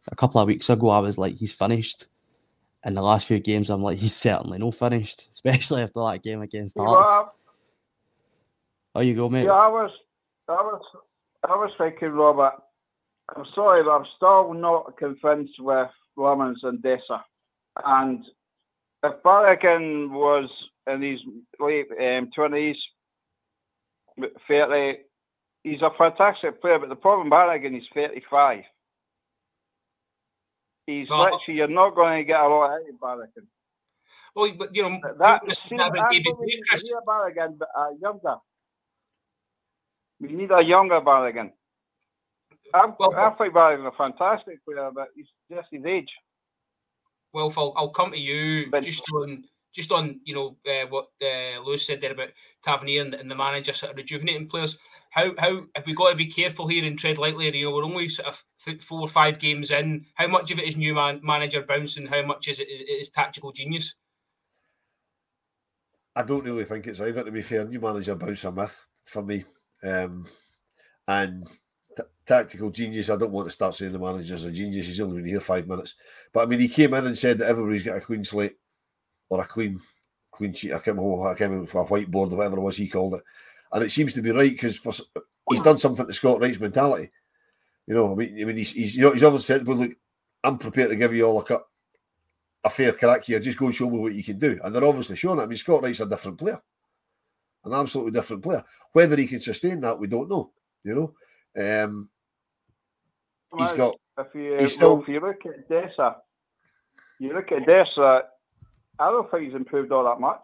a 0.08 0.16
couple 0.16 0.40
of 0.40 0.48
weeks 0.48 0.68
ago, 0.68 0.88
I 0.88 0.98
was 0.98 1.16
like, 1.16 1.36
he's 1.36 1.52
finished 1.52 2.08
in 2.84 2.94
the 2.94 3.02
last 3.02 3.28
few 3.28 3.38
games, 3.38 3.70
I'm 3.70 3.82
like, 3.82 3.98
he's 3.98 4.14
certainly 4.14 4.58
no 4.58 4.70
finished, 4.70 5.28
especially 5.32 5.82
after 5.82 6.00
that 6.00 6.22
game 6.22 6.42
against 6.42 6.78
Hearts. 6.78 7.34
Yeah, 8.94 9.00
oh, 9.00 9.02
you 9.02 9.14
go, 9.14 9.28
mate. 9.28 9.44
Yeah, 9.44 9.52
I 9.52 9.68
was, 9.68 9.90
I 10.48 10.52
was, 10.52 10.82
I 11.48 11.56
was 11.56 11.74
thinking, 11.76 12.10
Robert. 12.10 12.54
I'm 13.34 13.44
sorry, 13.54 13.82
but 13.82 13.90
I'm 13.90 14.06
still 14.16 14.54
not 14.54 14.96
convinced 14.96 15.58
with 15.58 15.90
Lammers 16.16 16.62
and 16.62 16.78
Dessers. 16.80 17.22
And 17.84 18.24
if 19.02 19.22
Balogun 19.24 20.10
was 20.10 20.48
in 20.86 21.02
his 21.02 21.20
late 21.58 21.86
um, 21.90 22.30
20s, 22.36 22.76
30, 24.46 24.98
he's 25.64 25.82
a 25.82 25.90
fantastic 25.98 26.60
player, 26.60 26.78
but 26.78 26.88
the 26.88 26.94
problem 26.94 27.30
Balogun 27.30 27.76
is 27.76 27.86
35. 27.94 28.62
He's 30.86 31.08
well, 31.08 31.22
literally, 31.22 31.58
you're 31.58 31.66
not 31.68 31.96
going 31.96 32.18
to 32.18 32.24
get 32.24 32.40
a 32.40 32.46
lot 32.46 32.70
out 32.70 32.80
of 32.80 33.00
Balogun. 33.00 33.46
Well, 34.36 34.52
but 34.56 34.68
you 34.72 34.82
know, 34.82 34.98
that, 35.18 35.42
see, 35.68 35.76
that's 35.76 35.98
David 36.10 36.34
we 36.38 36.46
need 36.46 36.60
a 36.72 37.10
Balogun, 37.10 37.58
but 37.58 37.68
uh, 37.76 37.88
younger. 38.00 38.36
We 40.26 40.32
need 40.32 40.50
a 40.50 40.62
younger 40.62 41.00
Balogun. 41.00 41.52
I, 42.72 42.86
well, 42.98 43.14
I 43.14 43.30
think 43.30 43.52
Balogun 43.52 43.86
a 43.86 43.92
fantastic 43.92 44.64
player, 44.64 44.90
but 44.94 45.08
he's 45.14 45.26
just 45.50 45.68
his 45.70 45.84
age. 45.84 46.10
Well, 47.34 47.50
Phil, 47.50 47.74
I'll 47.76 47.90
come 47.90 48.12
to 48.12 48.18
you 48.18 48.70
but, 48.70 48.84
just 48.84 49.04
on 49.12 49.44
just 49.74 49.92
on 49.92 50.20
you 50.24 50.34
know 50.34 50.56
uh, 50.66 50.86
what 50.86 51.08
uh, 51.20 51.60
Lewis 51.60 51.86
said 51.86 52.00
there 52.00 52.12
about 52.12 52.28
Tavernier 52.62 53.02
and, 53.02 53.14
and, 53.14 53.30
the 53.30 53.34
manager 53.34 53.72
sort 53.72 53.92
of 53.92 53.98
rejuvenating 53.98 54.48
players. 54.48 54.78
How 55.10 55.32
how 55.38 55.62
have 55.74 55.84
we 55.84 55.94
got 55.94 56.10
to 56.10 56.16
be 56.16 56.26
careful 56.26 56.68
here 56.68 56.84
and 56.84 56.98
tread 56.98 57.18
lightly? 57.18 57.54
You 57.54 57.66
know, 57.66 57.76
we're 57.76 57.84
only 57.84 58.08
sort 58.08 58.28
of 58.28 58.44
four 58.80 59.00
or 59.00 59.08
five 59.08 59.38
games 59.38 59.70
in. 59.70 60.06
How 60.14 60.28
much 60.28 60.50
of 60.50 60.58
it 60.58 60.66
is 60.66 60.76
new 60.76 60.94
man, 60.94 61.20
manager 61.22 61.62
bouncing? 61.62 62.06
How 62.06 62.22
much 62.22 62.48
is 62.48 62.60
it 62.60 62.68
is, 62.68 62.82
is 63.02 63.08
tactical 63.10 63.52
genius? 63.52 63.94
I 66.16 66.22
don't 66.22 66.44
really 66.44 66.64
think 66.64 66.86
it's 66.86 67.00
either. 67.00 67.24
To 67.24 67.32
be 67.32 67.42
fair, 67.42 67.64
new 67.64 67.80
manager 67.80 68.14
bounce 68.14 68.44
a 68.44 68.52
myth 68.52 68.80
for 69.04 69.22
me, 69.22 69.44
um, 69.84 70.26
and 71.08 71.46
t- 71.96 72.02
tactical 72.26 72.70
genius. 72.70 73.10
I 73.10 73.16
don't 73.16 73.32
want 73.32 73.48
to 73.48 73.52
start 73.52 73.74
saying 73.74 73.92
the 73.92 73.98
manager's 73.98 74.44
a 74.44 74.50
genius. 74.50 74.86
He's 74.86 75.00
only 75.00 75.16
been 75.16 75.30
here 75.30 75.40
five 75.40 75.66
minutes, 75.68 75.94
but 76.32 76.42
I 76.42 76.46
mean, 76.46 76.60
he 76.60 76.68
came 76.68 76.94
in 76.94 77.06
and 77.06 77.18
said 77.18 77.38
that 77.38 77.48
everybody's 77.48 77.82
got 77.82 77.96
a 77.96 78.00
clean 78.00 78.24
slate 78.24 78.56
or 79.28 79.40
a 79.40 79.46
clean 79.46 79.80
clean 80.30 80.52
sheet. 80.52 80.72
I 80.72 80.78
can't 80.78 80.96
remember, 80.96 81.28
I 81.28 81.34
can't 81.34 81.50
remember 81.50 81.78
a 81.78 81.86
whiteboard 81.86 82.32
or 82.32 82.36
whatever 82.36 82.58
it 82.58 82.62
was 82.62 82.76
he 82.76 82.88
called 82.88 83.14
it. 83.14 83.22
And 83.72 83.82
it 83.82 83.90
seems 83.90 84.12
to 84.14 84.22
be 84.22 84.30
right 84.30 84.50
because 84.50 84.80
he's 85.50 85.62
done 85.62 85.78
something 85.78 86.06
to 86.06 86.12
Scott 86.12 86.40
Wright's 86.40 86.60
mentality. 86.60 87.10
You 87.86 87.94
know, 87.94 88.12
I 88.12 88.14
mean, 88.14 88.40
I 88.40 88.44
mean, 88.44 88.56
he's 88.56 88.72
he's, 88.72 88.94
he's 88.94 89.04
obviously 89.04 89.40
said, 89.40 89.66
"Well, 89.66 89.76
look, 89.76 89.92
I'm 90.42 90.58
prepared 90.58 90.90
to 90.90 90.96
give 90.96 91.14
you 91.14 91.26
all 91.26 91.40
a 91.40 91.44
cut, 91.44 91.66
a 92.64 92.70
fair 92.70 92.92
crack 92.92 93.24
here. 93.24 93.40
Just 93.40 93.58
go 93.58 93.66
and 93.66 93.74
show 93.74 93.90
me 93.90 93.98
what 93.98 94.14
you 94.14 94.24
can 94.24 94.38
do." 94.38 94.58
And 94.62 94.74
they're 94.74 94.84
obviously 94.84 95.16
showing 95.16 95.38
it. 95.38 95.42
I 95.42 95.46
mean, 95.46 95.58
Scott 95.58 95.82
Wright's 95.82 96.00
a 96.00 96.06
different 96.06 96.38
player, 96.38 96.62
an 97.64 97.72
absolutely 97.72 98.12
different 98.12 98.42
player. 98.42 98.64
Whether 98.92 99.16
he 99.16 99.26
can 99.26 99.40
sustain 99.40 99.80
that, 99.80 99.98
we 99.98 100.06
don't 100.06 100.28
know. 100.28 100.52
You 100.82 101.14
know, 101.56 101.84
um, 101.84 102.08
he's 103.58 103.72
got. 103.72 103.96
If 104.18 104.34
you, 104.34 104.56
he's 104.58 104.74
still, 104.74 105.02
if 105.02 105.08
you 105.08 105.20
look 105.20 105.44
at 105.46 105.68
Dessers, 105.68 106.16
you 107.18 107.32
look 107.32 107.50
at 107.50 107.66
Dessers, 107.66 108.22
I 108.98 109.10
don't 109.10 109.28
think 109.30 109.44
he's 109.44 109.54
improved 109.54 109.90
all 109.90 110.04
that 110.04 110.20
much. 110.20 110.42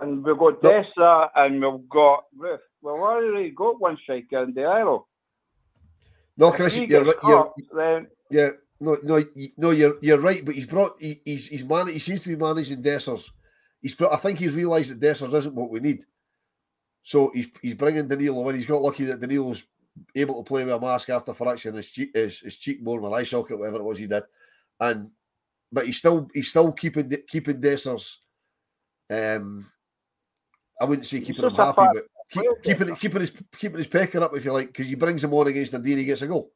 And 0.00 0.24
we've 0.24 0.38
got 0.38 0.60
Dessers 0.62 1.28
and 1.36 1.62
we've 1.62 1.88
got 1.88 2.24
Roofe. 2.36 2.58
We've 2.80 2.94
already 2.94 3.50
got 3.50 3.80
one 3.80 3.98
striker 4.02 4.42
in 4.42 4.54
the 4.54 4.62
arrow. 4.62 5.06
No, 6.36 6.50
Chris, 6.50 6.78
you're, 6.78 7.04
you're, 7.04 7.14
you're, 7.22 7.52
then, 7.74 8.06
yeah, 8.30 8.48
no, 8.80 8.96
no, 9.02 9.22
no, 9.58 9.70
you're 9.70 9.96
you're 10.00 10.18
right. 10.18 10.44
But 10.44 10.54
he's 10.54 10.66
brought 10.66 11.00
he, 11.00 11.20
he's 11.24 11.46
he's 11.46 11.64
man. 11.64 11.88
He 11.88 11.98
seems 11.98 12.22
to 12.24 12.30
be 12.30 12.36
managing 12.36 12.82
Dessers. 12.82 13.30
He's 13.82 14.00
I 14.00 14.16
think 14.16 14.38
he's 14.38 14.54
realised 14.54 14.92
that 14.92 15.00
Dessers 15.00 15.34
isn't 15.34 15.54
what 15.54 15.70
we 15.70 15.80
need. 15.80 16.06
So 17.02 17.32
he's 17.34 17.48
he's 17.60 17.74
bringing 17.74 18.08
Danilo 18.08 18.48
in. 18.48 18.56
He's 18.56 18.66
got 18.66 18.80
lucky 18.80 19.04
that 19.04 19.20
Danilo's 19.20 19.64
able 20.14 20.42
to 20.42 20.48
play 20.48 20.64
with 20.64 20.74
a 20.74 20.80
mask 20.80 21.10
after 21.10 21.34
fracturing 21.34 21.74
his 21.74 21.88
cheek 21.88 22.12
his, 22.14 22.40
his 22.40 22.56
cheekbone 22.56 23.04
or 23.04 23.14
eye 23.14 23.24
socket, 23.24 23.58
whatever 23.58 23.78
it 23.78 23.84
was 23.84 23.98
he 23.98 24.06
did, 24.06 24.22
and 24.80 25.10
but 25.72 25.86
he's 25.86 25.98
still 25.98 26.28
he's 26.32 26.48
still 26.48 26.70
keeping 26.72 27.12
keeping 27.28 27.60
Dessers. 27.60 28.18
Um, 29.10 29.66
I 30.80 30.84
wouldn't 30.84 31.06
say 31.06 31.20
keeping 31.20 31.44
him 31.44 31.54
happy, 31.54 31.82
but 31.92 32.04
keep, 32.30 32.62
keeping 32.62 32.94
keeping 32.94 33.20
his 33.20 33.32
keeping 33.56 33.78
his 33.78 33.86
pecker 33.88 34.22
up 34.22 34.36
if 34.36 34.44
you 34.44 34.52
like, 34.52 34.68
because 34.68 34.88
he 34.88 34.94
brings 34.94 35.24
him 35.24 35.34
on 35.34 35.48
against 35.48 35.72
Nadine, 35.72 35.98
he 35.98 36.04
gets 36.04 36.22
a 36.22 36.26
goal. 36.28 36.52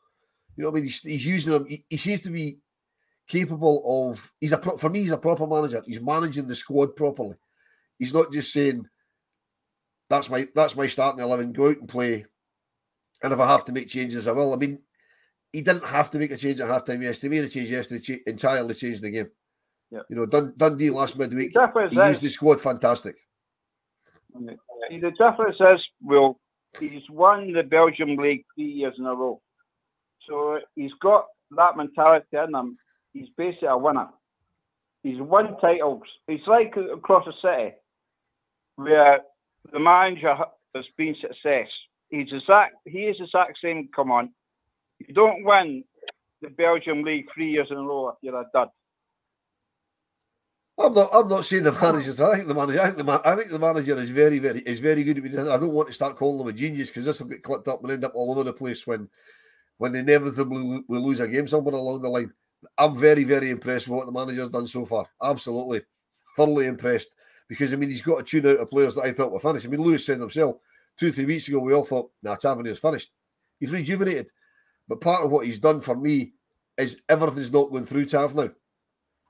You 0.56 0.64
know 0.64 0.70
what 0.70 0.76
I 0.76 0.80
mean? 0.80 0.84
He's, 0.84 1.02
he's 1.02 1.26
using 1.26 1.52
him. 1.52 1.66
He, 1.66 1.84
he, 1.88 1.96
seems 1.98 2.22
to 2.22 2.30
be 2.30 2.60
capable 3.28 4.10
of. 4.10 4.32
He's 4.40 4.52
a 4.52 4.58
for 4.58 4.90
me. 4.90 5.00
He's 5.00 5.12
a 5.12 5.18
proper 5.18 5.46
manager. 5.46 5.82
He's 5.86 6.00
managing 6.00 6.46
the 6.46 6.54
squad 6.54 6.96
properly. 6.96 7.36
He's 7.98 8.14
not 8.14 8.32
just 8.32 8.52
saying, 8.52 8.86
"That's 10.08 10.30
my 10.30 10.48
that's 10.54 10.76
my 10.76 10.86
starting 10.86 11.20
eleven. 11.20 11.52
Go 11.52 11.70
out 11.70 11.78
and 11.78 11.88
play." 11.88 12.26
And 13.22 13.32
if 13.32 13.40
I 13.40 13.46
have 13.48 13.64
to 13.66 13.72
make 13.72 13.88
changes, 13.88 14.28
I 14.28 14.32
will. 14.32 14.52
I 14.52 14.56
mean, 14.56 14.78
he 15.52 15.62
didn't 15.62 15.86
have 15.86 16.10
to 16.10 16.18
make 16.18 16.32
a 16.32 16.36
change 16.36 16.60
at 16.60 16.68
halftime 16.68 17.02
yesterday. 17.02 17.34
He 17.34 17.40
made 17.40 17.46
a 17.46 17.50
change 17.50 17.70
yesterday, 17.70 18.20
entirely 18.26 18.74
changed 18.74 19.02
the 19.02 19.10
game. 19.10 19.30
Yeah. 19.90 20.00
You 20.10 20.16
know, 20.16 20.26
Dun- 20.26 20.52
Dundee 20.56 20.90
last 20.90 21.18
midweek, 21.18 21.52
he 21.90 21.96
used 21.96 22.20
the 22.20 22.28
squad 22.28 22.60
fantastic. 22.60 23.16
The 24.34 25.12
difference 25.12 25.56
is, 25.60 25.86
well, 26.02 26.38
he's 26.78 27.08
won 27.08 27.52
the 27.52 27.62
Belgium 27.62 28.16
League 28.16 28.44
three 28.54 28.64
years 28.64 28.94
in 28.98 29.06
a 29.06 29.14
row. 29.14 29.40
So 30.28 30.58
he's 30.74 30.92
got 31.00 31.26
that 31.52 31.76
mentality 31.76 32.26
in 32.32 32.54
him. 32.54 32.76
He's 33.16 33.28
basically 33.34 33.68
a 33.68 33.78
winner. 33.78 34.08
He's 35.02 35.18
won 35.20 35.56
titles. 35.58 36.02
It's 36.28 36.46
like 36.46 36.74
across 36.76 37.24
the 37.24 37.32
city, 37.40 37.74
where 38.74 39.20
the 39.72 39.78
manager 39.78 40.36
has 40.74 40.84
been 40.98 41.16
success. 41.18 41.68
He's 42.10 42.30
exact. 42.30 42.74
He 42.84 43.04
is 43.04 43.16
exact 43.18 43.56
same. 43.62 43.88
Come 43.96 44.10
on, 44.10 44.32
you 44.98 45.14
don't 45.14 45.44
win 45.44 45.82
the 46.42 46.50
Belgium 46.50 47.02
league 47.04 47.26
three 47.32 47.52
years 47.52 47.68
in 47.70 47.78
a 47.78 47.82
row 47.82 48.08
if 48.10 48.16
you're 48.20 48.38
a 48.38 48.44
dud. 48.52 48.68
I'm 50.78 50.92
not. 50.92 51.08
I'm 51.10 51.28
not 51.28 51.46
saying 51.46 51.62
the 51.62 51.72
managers. 51.72 52.20
I 52.20 52.36
think 52.36 52.48
the 52.48 52.54
manager. 52.54 52.82
I 52.82 52.84
think 52.86 52.98
the 52.98 53.04
man, 53.04 53.20
I 53.24 53.34
think 53.34 53.50
the 53.50 53.58
manager 53.58 53.98
is 53.98 54.10
very, 54.10 54.38
very 54.40 54.60
is 54.60 54.80
very 54.80 55.04
good. 55.04 55.18
I 55.38 55.56
don't 55.56 55.72
want 55.72 55.88
to 55.88 55.94
start 55.94 56.16
calling 56.16 56.42
him 56.42 56.48
a 56.48 56.52
genius 56.52 56.90
because 56.90 57.06
this 57.06 57.18
will 57.18 57.28
get 57.28 57.42
clipped 57.42 57.68
up 57.68 57.82
and 57.82 57.92
end 57.92 58.04
up 58.04 58.14
all 58.14 58.32
over 58.32 58.44
the 58.44 58.52
place 58.52 58.86
when, 58.86 59.08
when 59.78 59.94
inevitably 59.94 60.84
we 60.86 60.98
lose 60.98 61.20
a 61.20 61.26
game 61.26 61.48
somewhere 61.48 61.74
along 61.74 62.02
the 62.02 62.10
line. 62.10 62.30
I'm 62.78 62.96
very, 62.96 63.24
very 63.24 63.50
impressed 63.50 63.88
with 63.88 63.96
what 63.96 64.06
the 64.06 64.12
manager's 64.12 64.48
done 64.48 64.66
so 64.66 64.84
far. 64.84 65.06
Absolutely, 65.22 65.82
thoroughly 66.36 66.66
impressed. 66.66 67.10
Because 67.48 67.72
I 67.72 67.76
mean, 67.76 67.90
he's 67.90 68.02
got 68.02 68.18
to 68.18 68.22
tune 68.24 68.50
out 68.50 68.60
of 68.60 68.70
players 68.70 68.96
that 68.96 69.04
I 69.04 69.12
thought 69.12 69.32
were 69.32 69.38
finished. 69.38 69.66
I 69.66 69.68
mean, 69.68 69.82
Lewis 69.82 70.04
said 70.04 70.18
himself 70.18 70.56
two, 70.96 71.12
three 71.12 71.26
weeks 71.26 71.48
ago, 71.48 71.60
we 71.60 71.74
all 71.74 71.84
thought, 71.84 72.10
"Nah, 72.22 72.36
Tavernier's 72.36 72.78
finished." 72.78 73.10
He's 73.60 73.72
rejuvenated. 73.72 74.30
But 74.88 75.00
part 75.00 75.24
of 75.24 75.32
what 75.32 75.46
he's 75.46 75.60
done 75.60 75.80
for 75.80 75.96
me 75.96 76.34
is 76.76 77.00
everything's 77.08 77.52
not 77.52 77.70
going 77.70 77.86
through 77.86 78.06
Tav 78.06 78.34
now. 78.34 78.50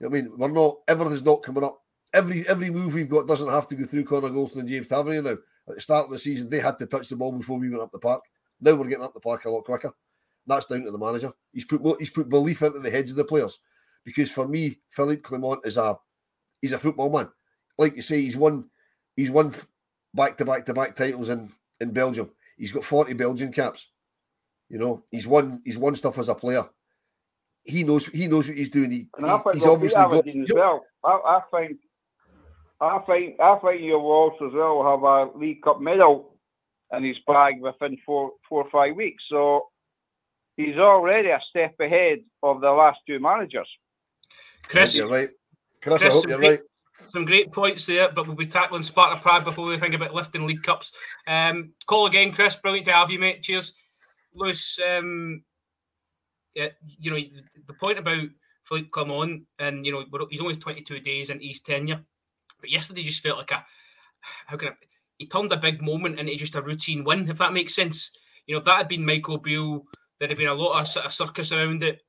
I 0.04 0.09
mean, 0.09 0.30
we're 0.37 0.49
not 0.49 0.78
everything's 0.88 1.25
not 1.25 1.42
coming 1.42 1.64
up. 1.64 1.80
Every 2.12 2.47
every 2.49 2.71
move 2.71 2.95
we've 2.95 3.09
got 3.09 3.26
doesn't 3.26 3.49
have 3.49 3.68
to 3.68 3.75
go 3.75 3.85
through 3.85 4.04
Connor 4.04 4.30
Goldson 4.30 4.61
and 4.61 4.68
James 4.68 4.88
Tavernier 4.88 5.23
now. 5.23 5.37
At 5.68 5.75
the 5.75 5.80
start 5.80 6.04
of 6.04 6.11
the 6.11 6.18
season, 6.18 6.49
they 6.49 6.61
had 6.61 6.78
to 6.78 6.87
touch 6.87 7.09
the 7.09 7.16
ball 7.16 7.33
before 7.33 7.59
we 7.59 7.68
went 7.68 7.83
up 7.83 7.92
the 7.92 7.99
park. 7.99 8.23
Now 8.61 8.75
we're 8.75 8.88
getting 8.88 9.04
up 9.04 9.14
the 9.14 9.21
park 9.21 9.45
a 9.45 9.50
lot 9.50 9.64
quicker. 9.64 9.92
That's 10.47 10.67
down 10.67 10.85
to 10.85 10.91
the 10.91 10.99
manager. 10.99 11.33
He's 11.53 11.65
put 11.65 11.83
he's 11.99 12.11
put 12.11 12.29
belief 12.29 12.62
into 12.62 12.79
the 12.79 12.91
heads 12.91 13.11
of 13.11 13.17
the 13.17 13.25
players. 13.25 13.59
Because 14.05 14.31
for 14.31 14.47
me, 14.47 14.79
Philippe 14.91 15.23
Clement 15.23 15.61
is 15.65 15.76
a 15.76 15.99
he's 16.61 16.73
a 16.73 16.79
football 16.79 17.11
man. 17.11 17.29
Like 17.79 17.97
you 17.97 18.03
say, 18.03 18.21
he's 18.21 18.37
won 18.37 18.71
he's 19.17 19.31
won 19.31 19.53
back 20.15 20.37
to 20.38 20.45
back 20.45 20.65
to 20.67 20.75
back 20.75 20.95
titles 20.95 21.29
in, 21.29 21.53
in 21.81 21.93
Belgium. 21.93 22.31
He's 22.57 22.73
got 22.73 22.85
40 22.85 23.15
Belgian 23.15 23.53
caps. 23.53 23.88
You 24.69 24.79
know, 24.79 25.05
he's 25.11 25.26
won 25.26 25.61
he's 25.65 25.79
won 25.79 25.97
stuff 25.97 26.19
as 26.19 26.29
a 26.29 26.35
player. 26.35 26.65
He 27.65 27.83
knows 27.83 28.07
he 28.07 28.29
knows 28.29 28.49
what 28.49 28.57
he's 28.57 28.71
doing. 28.71 28.91
He, 28.91 29.09
And 29.17 29.26
I 29.26 29.38
think 29.38 29.55
he's 29.55 29.67
obviously 29.67 30.03
got 30.03 30.26
as 30.26 30.53
well. 30.55 30.85
I, 31.05 31.09
I 31.09 31.41
think, 31.50 31.79
I 32.81 32.99
think, 32.99 33.41
I 33.41 33.59
think 33.59 33.83
you'll 33.83 34.00
also 34.03 34.47
as 34.47 34.55
well 34.55 34.85
have 34.85 35.03
a 35.03 35.38
League 35.38 35.62
Cup 35.62 35.81
medal 35.81 36.37
in 36.93 37.05
his 37.05 37.17
bag 37.26 37.61
within 37.61 37.99
four, 38.07 38.33
four 38.49 38.65
or 38.65 38.71
five 38.71 38.95
weeks. 38.95 39.25
So 39.29 39.67
he's 40.57 40.77
already 40.77 41.29
a 41.31 41.41
step 41.51 41.75
ahead 41.81 42.21
of 42.43 42.61
the 42.61 42.71
last 42.71 42.99
two 43.07 43.19
managers. 43.21 43.69
Chris, 44.65 44.97
you're 44.97 45.09
right. 45.09 45.31
Chris, 45.83 46.03
I 46.05 46.09
hope 46.09 46.29
you're 46.29 46.39
great- 46.39 46.51
right. 46.51 46.61
Some 47.11 47.27
great 47.27 47.53
points 47.53 47.85
there, 47.85 48.11
but 48.11 48.27
we'll 48.27 48.37
be 48.37 48.47
tackling 48.47 48.81
Sparta 48.81 49.21
Prague 49.21 49.45
before 49.45 49.67
we 49.67 49.77
think 49.77 49.95
about 49.95 50.15
lifting 50.15 50.47
League 50.47 50.63
Cups. 50.63 50.93
Um, 51.27 51.75
call 51.87 52.07
again, 52.07 52.33
Chris. 52.33 52.57
Brilliant 52.57 52.87
to 52.87 52.93
have 52.93 53.11
you, 53.11 53.19
mate. 53.19 53.43
Cheers. 53.43 53.75
Lewis, 54.33 54.79
um, 54.89 55.45
yeah, 56.55 56.69
you 56.99 57.11
know, 57.11 57.19
the 57.67 57.75
point 57.75 57.99
about 57.99 58.27
Philippe 58.65 58.89
Clement, 58.89 59.43
and, 59.59 59.85
you 59.85 59.93
know, 59.93 60.07
we're- 60.11 60.27
he's 60.31 60.41
only 60.41 60.57
22 60.57 61.01
days 61.01 61.29
into 61.29 61.45
his 61.45 61.61
tenure, 61.61 62.03
but 62.63 62.71
yesterday 62.71 63.03
just 63.03 63.23
felt 63.23 63.37
like 63.39 63.51
a, 63.51 63.67
how 64.47 64.57
can 64.57 64.69
I, 64.69 64.73
he 65.19 65.27
turned 65.27 65.53
a 65.53 65.57
big 65.59 65.83
moment 65.83 66.19
into 66.19 66.35
just 66.37 66.55
a 66.57 66.63
routine 66.63 67.05
win, 67.05 67.29
if 67.29 67.37
that 67.39 67.53
makes 67.53 67.75
sense. 67.75 68.11
You 68.47 68.55
know, 68.55 68.59
if 68.61 68.65
that 68.65 68.79
had 68.79 68.89
been 68.89 69.05
Michael 69.05 69.37
Beale, 69.39 69.85
there'd 70.19 70.31
have 70.31 70.39
been 70.39 70.49
a 70.49 70.55
lot 70.55 70.81
of, 70.81 70.87
sort 70.87 71.07
of 71.07 71.13
circus 71.13 71.53
around 71.53 71.83
it. 71.83 72.03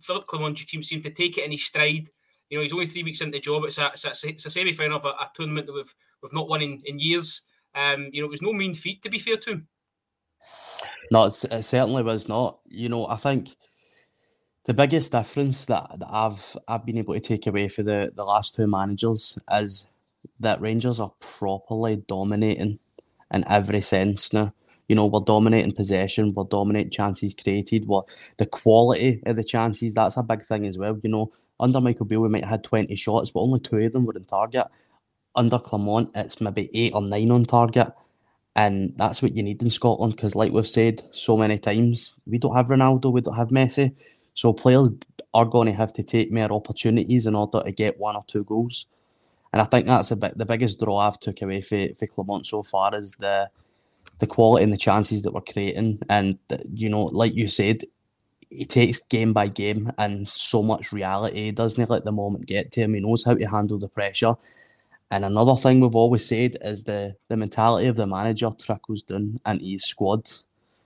Philip 0.00 0.26
Clement 0.26 0.58
seemed 0.58 1.04
to 1.04 1.10
take 1.10 1.38
it 1.38 1.44
in 1.44 1.52
his 1.52 1.64
stride. 1.64 2.08
You 2.50 2.58
know, 2.58 2.62
he's 2.62 2.72
only 2.72 2.86
three 2.86 3.02
weeks 3.02 3.20
into 3.20 3.32
the 3.32 3.40
job. 3.40 3.64
It's 3.64 3.78
a, 3.78 3.90
it's 3.92 4.04
a, 4.04 4.28
it's 4.28 4.46
a 4.46 4.50
semi 4.50 4.72
final 4.72 4.98
of 4.98 5.04
a, 5.04 5.08
a 5.08 5.30
tournament 5.34 5.66
that 5.66 5.74
we've, 5.74 5.94
we've 6.22 6.32
not 6.32 6.48
won 6.48 6.62
in, 6.62 6.80
in 6.84 6.98
years. 6.98 7.42
Um, 7.74 8.08
you 8.12 8.22
know, 8.22 8.26
it 8.26 8.30
was 8.30 8.42
no 8.42 8.52
mean 8.52 8.74
feat, 8.74 9.02
to 9.02 9.10
be 9.10 9.18
fair 9.18 9.36
to 9.36 9.50
him. 9.50 9.68
No, 11.12 11.24
it 11.24 11.32
certainly 11.32 12.02
was 12.02 12.28
not. 12.28 12.58
You 12.66 12.88
know, 12.88 13.06
I 13.06 13.16
think 13.16 13.50
the 14.64 14.74
biggest 14.74 15.12
difference 15.12 15.64
that, 15.66 15.86
that 15.98 16.08
I've 16.10 16.56
I've 16.68 16.84
been 16.84 16.98
able 16.98 17.14
to 17.14 17.20
take 17.20 17.46
away 17.46 17.68
for 17.68 17.82
the, 17.82 18.12
the 18.14 18.24
last 18.24 18.54
two 18.54 18.66
managers 18.66 19.38
is 19.52 19.92
that 20.40 20.60
Rangers 20.60 21.00
are 21.00 21.12
properly 21.20 21.96
dominating 22.08 22.78
in 23.32 23.48
every 23.48 23.80
sense 23.80 24.32
now. 24.32 24.52
You 24.88 24.94
know, 24.96 25.06
we're 25.06 25.20
dominating 25.20 25.72
possession, 25.72 26.32
we're 26.34 26.44
dominating 26.44 26.90
chances 26.90 27.34
created, 27.34 27.86
we're, 27.86 28.02
the 28.38 28.46
quality 28.46 29.20
of 29.26 29.36
the 29.36 29.44
chances, 29.44 29.94
that's 29.94 30.16
a 30.16 30.22
big 30.22 30.42
thing 30.42 30.64
as 30.66 30.78
well. 30.78 30.98
You 31.02 31.10
know, 31.10 31.32
under 31.58 31.80
Michael 31.80 32.06
Beale, 32.06 32.20
we 32.20 32.28
might 32.28 32.44
have 32.44 32.50
had 32.50 32.64
20 32.64 32.94
shots, 32.94 33.30
but 33.30 33.40
only 33.40 33.60
two 33.60 33.78
of 33.78 33.92
them 33.92 34.06
were 34.06 34.14
in 34.14 34.24
target. 34.24 34.66
Under 35.34 35.58
Clement, 35.58 36.10
it's 36.14 36.40
maybe 36.40 36.70
eight 36.72 36.94
or 36.94 37.02
nine 37.02 37.30
on 37.30 37.44
target. 37.44 37.88
And 38.54 38.94
that's 38.96 39.20
what 39.22 39.36
you 39.36 39.42
need 39.42 39.62
in 39.62 39.68
Scotland 39.68 40.16
because, 40.16 40.34
like 40.34 40.50
we've 40.50 40.66
said 40.66 41.02
so 41.10 41.36
many 41.36 41.58
times, 41.58 42.14
we 42.26 42.38
don't 42.38 42.56
have 42.56 42.68
Ronaldo, 42.68 43.12
we 43.12 43.20
don't 43.20 43.36
have 43.36 43.48
Messi. 43.48 43.92
So 44.32 44.54
players 44.54 44.90
are 45.34 45.44
going 45.44 45.66
to 45.66 45.74
have 45.74 45.92
to 45.94 46.02
take 46.02 46.32
more 46.32 46.50
opportunities 46.50 47.26
in 47.26 47.34
order 47.34 47.62
to 47.62 47.72
get 47.72 47.98
one 47.98 48.16
or 48.16 48.24
two 48.26 48.44
goals. 48.44 48.86
And 49.52 49.60
I 49.60 49.64
think 49.66 49.86
that's 49.86 50.10
a 50.10 50.16
bit 50.16 50.38
the 50.38 50.46
biggest 50.46 50.80
draw 50.80 50.98
I've 50.98 51.18
took 51.18 51.42
away 51.42 51.60
for, 51.60 51.86
for 51.98 52.06
Clement 52.06 52.46
so 52.46 52.62
far 52.62 52.94
is 52.94 53.12
the 53.18 53.50
the 54.18 54.26
quality 54.26 54.64
and 54.64 54.72
the 54.72 54.76
chances 54.76 55.22
that 55.22 55.32
we're 55.32 55.40
creating. 55.40 56.00
And 56.08 56.38
you 56.72 56.88
know, 56.88 57.04
like 57.04 57.34
you 57.34 57.48
said, 57.48 57.82
he 58.50 58.64
takes 58.64 59.00
game 59.00 59.32
by 59.32 59.48
game 59.48 59.92
and 59.98 60.28
so 60.28 60.62
much 60.62 60.92
reality. 60.92 61.44
He 61.44 61.52
doesn't 61.52 61.90
let 61.90 62.04
the 62.04 62.12
moment 62.12 62.46
get 62.46 62.70
to 62.72 62.82
him. 62.82 62.94
He 62.94 63.00
knows 63.00 63.24
how 63.24 63.34
to 63.34 63.44
handle 63.44 63.78
the 63.78 63.88
pressure. 63.88 64.34
And 65.10 65.24
another 65.24 65.56
thing 65.56 65.80
we've 65.80 65.94
always 65.94 66.26
said 66.26 66.56
is 66.62 66.84
the 66.84 67.14
the 67.28 67.36
mentality 67.36 67.86
of 67.88 67.96
the 67.96 68.06
manager 68.06 68.50
trickles 68.58 69.02
down 69.02 69.38
and 69.44 69.60
his 69.60 69.84
squad. 69.84 70.28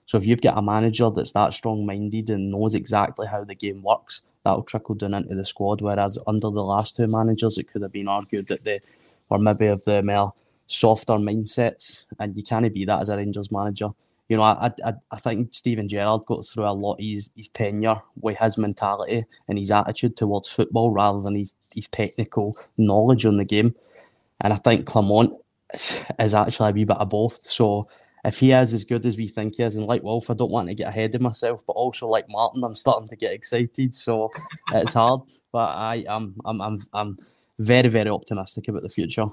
So 0.05 0.17
if 0.17 0.25
you've 0.25 0.41
got 0.41 0.57
a 0.57 0.61
manager 0.61 1.09
that's 1.09 1.31
that 1.31 1.53
strong 1.53 1.85
minded 1.85 2.29
and 2.29 2.51
knows 2.51 2.75
exactly 2.75 3.27
how 3.27 3.43
the 3.45 3.55
game 3.55 3.81
works, 3.81 4.23
that'll 4.43 4.63
trickle 4.63 4.95
down 4.95 5.13
into 5.13 5.35
the 5.35 5.45
squad. 5.45 5.81
Whereas 5.81 6.19
under 6.27 6.49
the 6.49 6.63
last 6.63 6.95
two 6.95 7.07
managers, 7.07 7.57
it 7.57 7.71
could 7.71 7.81
have 7.81 7.93
been 7.93 8.07
argued 8.07 8.47
that 8.47 8.63
they 8.63 8.81
were 9.29 9.39
maybe 9.39 9.67
of 9.67 9.83
the 9.85 10.03
more 10.03 10.33
softer 10.67 11.13
mindsets, 11.13 12.07
and 12.19 12.35
you 12.35 12.43
can't 12.43 12.73
be 12.73 12.85
that 12.85 13.01
as 13.01 13.09
a 13.09 13.17
Rangers 13.17 13.51
manager. 13.51 13.89
You 14.29 14.37
know, 14.37 14.43
I 14.43 14.71
I, 14.85 14.93
I 15.11 15.17
think 15.17 15.53
Steven 15.53 15.87
Gerrard 15.87 16.25
got 16.25 16.45
through 16.45 16.65
a 16.65 16.71
lot 16.71 16.93
of 16.93 16.99
his, 16.99 17.31
his 17.35 17.49
tenure 17.49 18.01
with 18.21 18.37
his 18.37 18.57
mentality 18.57 19.25
and 19.47 19.57
his 19.57 19.71
attitude 19.71 20.15
towards 20.15 20.49
football 20.49 20.91
rather 20.91 21.19
than 21.19 21.35
his, 21.35 21.53
his 21.73 21.89
technical 21.89 22.55
knowledge 22.77 23.25
on 23.25 23.37
the 23.37 23.45
game. 23.45 23.75
And 24.39 24.53
I 24.53 24.55
think 24.55 24.85
Clement 24.85 25.33
is 25.73 26.33
actually 26.33 26.69
a 26.69 26.73
wee 26.73 26.85
bit 26.85 26.97
of 26.97 27.09
both. 27.09 27.41
So 27.41 27.85
if 28.23 28.39
he 28.39 28.51
is 28.51 28.73
as 28.73 28.83
good 28.83 29.05
as 29.05 29.17
we 29.17 29.27
think 29.27 29.55
he 29.55 29.63
is, 29.63 29.75
and 29.75 29.87
like 29.87 30.03
Wolf, 30.03 30.29
I 30.29 30.33
don't 30.33 30.51
want 30.51 30.67
to 30.67 30.75
get 30.75 30.87
ahead 30.87 31.15
of 31.15 31.21
myself, 31.21 31.65
but 31.65 31.73
also 31.73 32.07
like 32.07 32.29
Martin, 32.29 32.63
I'm 32.63 32.75
starting 32.75 33.07
to 33.07 33.15
get 33.15 33.33
excited. 33.33 33.95
So 33.95 34.29
it's 34.73 34.93
hard, 34.93 35.21
but 35.51 35.75
I, 35.75 36.05
I 36.07 36.15
am 36.15 36.35
I'm, 36.45 36.61
I'm 36.61 36.79
I'm 36.93 37.17
very 37.59 37.89
very 37.89 38.09
optimistic 38.09 38.67
about 38.67 38.83
the 38.83 38.89
future. 38.89 39.25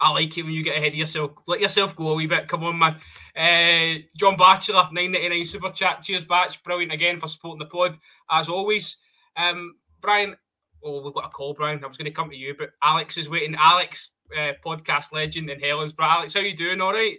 I 0.00 0.10
like 0.10 0.36
it 0.36 0.42
when 0.42 0.52
you 0.52 0.62
get 0.62 0.76
ahead 0.76 0.92
of 0.92 0.94
yourself. 0.94 1.32
Let 1.46 1.60
yourself 1.60 1.96
go 1.96 2.10
a 2.10 2.14
wee 2.14 2.26
bit. 2.26 2.48
Come 2.48 2.64
on, 2.64 2.78
man. 2.78 2.96
Uh, 3.36 4.02
John 4.16 4.36
Batchelor, 4.36 4.88
999 4.92 5.44
Super 5.46 5.70
Chat. 5.70 6.02
Cheers, 6.02 6.24
Batch. 6.24 6.62
Brilliant 6.62 6.92
again 6.92 7.18
for 7.18 7.28
supporting 7.28 7.60
the 7.60 7.66
pod, 7.66 7.98
as 8.30 8.48
always. 8.48 8.98
Um, 9.36 9.76
Brian, 10.00 10.36
oh, 10.84 11.02
we've 11.02 11.14
got 11.14 11.26
a 11.26 11.28
call, 11.28 11.54
Brian. 11.54 11.82
I 11.82 11.86
was 11.86 11.96
going 11.96 12.06
to 12.06 12.10
come 12.10 12.30
to 12.30 12.36
you, 12.36 12.54
but 12.58 12.70
Alex 12.82 13.16
is 13.16 13.28
waiting. 13.28 13.56
Alex, 13.58 14.10
uh, 14.36 14.52
podcast 14.64 15.12
legend 15.12 15.50
in 15.50 15.60
Helens. 15.60 15.92
But 15.92 16.04
Alex, 16.04 16.34
how 16.34 16.40
you 16.40 16.56
doing? 16.56 16.80
All 16.80 16.92
right? 16.92 17.18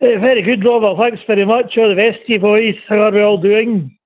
Uh, 0.00 0.18
very 0.18 0.42
good, 0.42 0.64
Robert. 0.64 0.96
Thanks 0.96 1.22
very 1.26 1.44
much. 1.44 1.76
All 1.76 1.88
the 1.88 1.94
best 1.94 2.26
to 2.26 2.32
you 2.32 2.38
boys. 2.38 2.76
How 2.88 3.02
are 3.02 3.12
we 3.12 3.20
all 3.20 3.38
doing? 3.38 3.98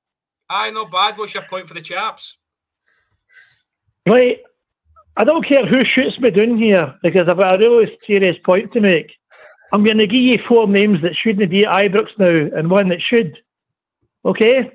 Aye, 0.51 0.71
not 0.71 0.91
bad. 0.91 1.17
What's 1.17 1.35
your 1.35 1.45
point 1.45 1.69
for 1.69 1.75
the 1.75 1.81
chaps? 1.81 2.37
Right. 4.07 4.39
I 5.17 5.25
don't 5.25 5.47
care 5.47 5.65
who 5.65 5.85
shoots 5.85 6.19
me 6.19 6.31
down 6.31 6.59
here 6.59 6.95
because 7.03 7.29
I've 7.29 7.37
got 7.37 7.55
a 7.55 7.59
really 7.59 7.97
serious 8.05 8.37
point 8.45 8.73
to 8.73 8.81
make. 8.81 9.13
I'm 9.73 9.85
going 9.85 9.99
to 9.99 10.07
give 10.07 10.21
you 10.21 10.39
four 10.47 10.67
names 10.67 11.03
that 11.03 11.15
shouldn't 11.15 11.51
be 11.51 11.65
at 11.65 11.73
Ibrox 11.73 12.09
now 12.19 12.57
and 12.57 12.71
one 12.71 12.89
that 12.89 13.01
should. 13.01 13.39
Okay? 14.25 14.71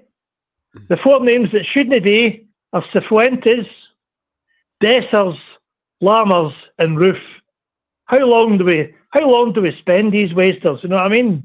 The 0.87 0.97
four 0.97 1.19
names 1.21 1.51
that 1.51 1.65
shouldn't 1.65 2.03
be 2.03 2.47
are 2.73 2.83
Cifuentes, 2.93 3.67
Dessers, 4.81 5.37
Lammers, 6.01 6.53
and 6.77 6.97
Roofe. 6.97 7.21
How 8.05 8.19
long 8.19 8.57
do 8.57 8.65
we 8.65 8.93
how 9.11 9.29
long 9.29 9.53
do 9.53 9.61
we 9.61 9.75
spend 9.79 10.11
these 10.11 10.33
wasters? 10.33 10.79
You 10.83 10.89
know 10.89 10.97
what 10.97 11.05
I 11.05 11.09
mean? 11.09 11.43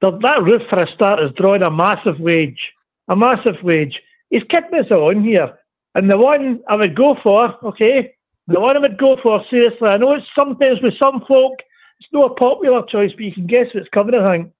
That 0.00 0.12
Roofe 0.12 0.68
for 0.68 0.80
a 0.80 0.92
start 0.92 1.20
is 1.20 1.30
drawing 1.36 1.62
a 1.62 1.70
massive 1.70 2.18
wage. 2.18 2.72
A 3.08 3.16
massive 3.16 3.62
wage. 3.62 4.00
He's 4.30 4.42
kept 4.44 4.72
us 4.74 4.90
on 4.90 5.22
here. 5.22 5.56
And 5.94 6.10
the 6.10 6.18
one 6.18 6.60
I 6.68 6.76
would 6.76 6.94
go 6.94 7.14
for, 7.16 7.56
okay, 7.64 8.14
the 8.46 8.60
one 8.60 8.76
I 8.76 8.80
would 8.80 8.98
go 8.98 9.16
for, 9.22 9.44
seriously, 9.50 9.88
I 9.88 9.96
know 9.96 10.14
it's 10.14 10.26
sometimes 10.34 10.80
with 10.80 10.98
some 10.98 11.24
folk, 11.26 11.54
it's 12.00 12.08
not 12.12 12.32
a 12.32 12.34
popular 12.34 12.84
choice, 12.86 13.12
but 13.12 13.24
you 13.24 13.32
can 13.32 13.46
guess 13.46 13.66
what's 13.74 13.88
coming, 13.88 14.14
I 14.14 14.32
think. 14.32 14.52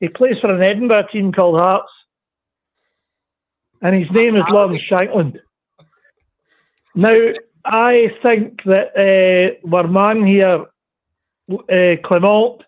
He 0.00 0.08
plays 0.08 0.38
for 0.40 0.54
an 0.54 0.62
Edinburgh 0.62 1.08
team 1.12 1.32
called 1.32 1.58
Hearts. 1.58 1.90
And 3.80 3.94
his 3.94 4.10
name 4.12 4.36
is 4.36 4.44
Lawrence 4.48 4.82
Shankland. 4.90 5.40
Now, 6.94 7.32
I 7.64 8.10
think 8.22 8.62
that 8.64 8.96
uh, 8.96 9.76
our 9.76 9.88
man 9.88 10.24
here, 10.24 10.66
uh, 11.50 11.96
Clement, 12.04 12.62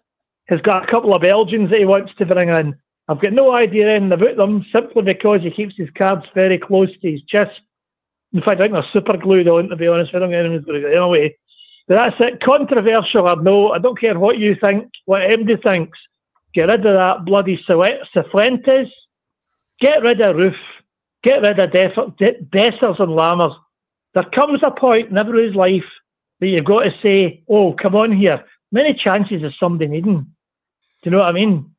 has 0.48 0.60
got 0.60 0.84
a 0.84 0.90
couple 0.90 1.14
of 1.14 1.22
Belgians 1.22 1.70
that 1.70 1.78
he 1.78 1.84
wants 1.84 2.12
to 2.18 2.26
bring 2.26 2.48
in. 2.48 2.76
I've 3.08 3.20
got 3.20 3.32
no 3.32 3.52
idea 3.52 3.88
anything 3.88 4.12
about 4.12 4.36
them 4.36 4.64
simply 4.72 5.02
because 5.02 5.42
he 5.42 5.50
keeps 5.50 5.76
his 5.76 5.90
cards 5.96 6.24
very 6.34 6.58
close 6.58 6.90
to 7.00 7.10
his 7.10 7.22
chest. 7.22 7.60
In 8.36 8.42
fact, 8.42 8.60
I 8.60 8.64
think 8.64 8.74
they're 8.74 8.86
super 8.92 9.16
glued 9.16 9.48
on, 9.48 9.70
to 9.70 9.76
be 9.76 9.88
honest. 9.88 10.14
I 10.14 10.18
don't 10.18 10.28
think 10.28 10.38
anyone's 10.38 10.66
going 10.66 10.82
to 10.82 10.88
get 10.88 10.98
anyway. 10.98 11.34
But 11.88 11.94
that's 11.94 12.16
it. 12.20 12.42
Controversial 12.42 13.26
or 13.26 13.42
no, 13.42 13.70
I 13.70 13.78
don't 13.78 13.98
care 13.98 14.18
what 14.18 14.36
you 14.36 14.54
think, 14.54 14.90
what 15.06 15.22
MD 15.22 15.62
thinks. 15.62 15.98
Get 16.52 16.68
rid 16.68 16.84
of 16.84 16.94
that 16.94 17.24
bloody 17.24 17.56
Cifuentes. 17.66 18.90
Get 19.80 20.02
rid 20.02 20.20
of 20.20 20.36
Roofe. 20.36 20.54
Get 21.22 21.40
rid 21.40 21.58
of 21.58 21.72
Def- 21.72 22.16
De- 22.18 22.42
Dessers 22.44 23.00
and 23.00 23.12
Lammers. 23.12 23.56
There 24.12 24.24
comes 24.24 24.60
a 24.62 24.70
point 24.70 25.08
in 25.08 25.16
everybody's 25.16 25.54
life 25.54 25.84
that 26.40 26.48
you've 26.48 26.64
got 26.66 26.82
to 26.82 26.94
say, 27.02 27.42
oh, 27.48 27.72
come 27.72 27.94
on 27.94 28.12
here. 28.12 28.44
Many 28.70 28.92
chances 28.92 29.42
is 29.42 29.54
somebody 29.58 29.88
needing. 29.88 30.18
Do 30.20 30.26
you 31.04 31.10
know 31.10 31.20
what 31.20 31.28
I 31.28 31.32
mean? 31.32 31.70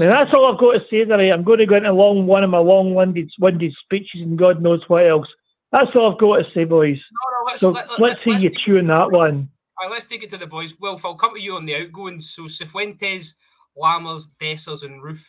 Now, 0.00 0.06
that's 0.06 0.34
all 0.34 0.52
I've 0.52 0.60
got 0.60 0.72
to 0.72 0.84
say 0.90 1.04
there. 1.04 1.32
I'm 1.32 1.44
going 1.44 1.60
to 1.60 1.66
go 1.66 1.76
into 1.76 1.92
long 1.92 2.26
one 2.26 2.44
of 2.44 2.50
my 2.50 2.58
long-winded 2.58 3.30
winded 3.38 3.74
speeches 3.82 4.20
and 4.20 4.36
God 4.36 4.60
knows 4.60 4.82
what 4.88 5.06
else. 5.06 5.28
That's 5.72 5.94
all 5.94 6.12
I've 6.12 6.18
got 6.18 6.36
to 6.38 6.50
say, 6.52 6.64
boys. 6.64 6.96
No, 6.96 7.38
no, 7.38 7.46
let's, 7.46 7.60
so 7.60 7.70
let, 7.70 8.00
let's 8.00 8.24
see 8.24 8.46
you 8.46 8.50
tune 8.50 8.86
that 8.86 9.10
one. 9.10 9.50
right, 9.80 9.90
let's 9.90 10.06
take 10.06 10.22
it 10.22 10.30
to 10.30 10.38
the 10.38 10.46
boys. 10.46 10.74
Wilf, 10.80 11.04
I'll 11.04 11.14
come 11.14 11.34
to 11.34 11.42
you 11.42 11.56
on 11.56 11.66
the 11.66 11.76
outgoings. 11.76 12.30
So 12.30 12.44
Cifuentes, 12.44 13.34
Lammers, 13.76 14.28
Dessers, 14.40 14.82
and 14.82 15.02
Roofe. 15.02 15.28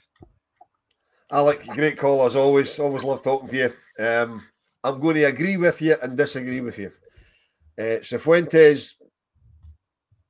Alec, 1.31 1.65
great 1.67 1.97
call 1.97 2.25
as 2.25 2.35
always. 2.35 2.79
Always 2.79 3.03
love 3.03 3.21
talking 3.21 3.49
to 3.49 3.55
you. 3.57 4.03
Um, 4.03 4.43
I'm 4.83 4.99
going 4.99 5.15
to 5.15 5.23
agree 5.25 5.57
with 5.57 5.81
you 5.81 5.95
and 6.01 6.17
disagree 6.17 6.61
with 6.61 6.79
you. 6.79 6.91
Uh, 7.77 7.99
Cifuentes, 7.99 8.93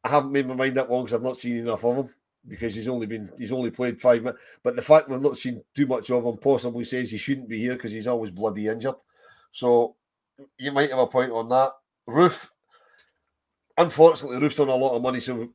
I 0.03 0.09
haven't 0.09 0.31
made 0.31 0.47
my 0.47 0.55
mind 0.55 0.77
up 0.77 0.89
long 0.89 1.03
because 1.05 1.15
I've 1.15 1.23
not 1.23 1.37
seen 1.37 1.57
enough 1.57 1.85
of 1.85 1.97
him 1.97 2.13
because 2.47 2.73
he's 2.73 2.87
only 2.87 3.05
been 3.05 3.31
he's 3.37 3.51
only 3.51 3.69
played 3.69 4.01
five 4.01 4.23
minutes. 4.23 4.41
But 4.63 4.75
the 4.75 4.81
fact 4.81 5.07
we've 5.07 5.21
not 5.21 5.37
seen 5.37 5.63
too 5.75 5.85
much 5.85 6.09
of 6.09 6.25
him 6.25 6.37
possibly 6.37 6.83
says 6.83 7.11
he 7.11 7.17
shouldn't 7.17 7.49
be 7.49 7.59
here 7.59 7.73
because 7.73 7.91
he's 7.91 8.07
always 8.07 8.31
bloody 8.31 8.67
injured. 8.67 8.95
So 9.51 9.95
you 10.57 10.71
might 10.71 10.89
have 10.89 10.99
a 10.99 11.07
point 11.07 11.31
on 11.31 11.49
that. 11.49 11.71
Roofe, 12.07 12.49
unfortunately, 13.77 14.37
Roofe's 14.37 14.59
on 14.59 14.69
a 14.69 14.75
lot 14.75 14.95
of 14.95 15.01
money, 15.01 15.19
so 15.19 15.49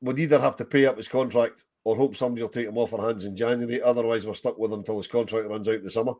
we'd 0.00 0.18
either 0.18 0.40
have 0.40 0.56
to 0.56 0.64
pay 0.64 0.86
up 0.86 0.96
his 0.96 1.08
contract 1.08 1.64
or 1.84 1.96
hope 1.96 2.16
somebody 2.16 2.42
will 2.42 2.48
take 2.48 2.66
him 2.66 2.78
off 2.78 2.94
our 2.94 3.06
hands 3.06 3.24
in 3.24 3.36
January. 3.36 3.80
Otherwise, 3.82 4.26
we're 4.26 4.34
stuck 4.34 4.58
with 4.58 4.72
him 4.72 4.80
until 4.80 4.96
his 4.96 5.06
contract 5.06 5.48
runs 5.48 5.68
out 5.68 5.74
in 5.74 5.84
the 5.84 5.90
summer. 5.90 6.14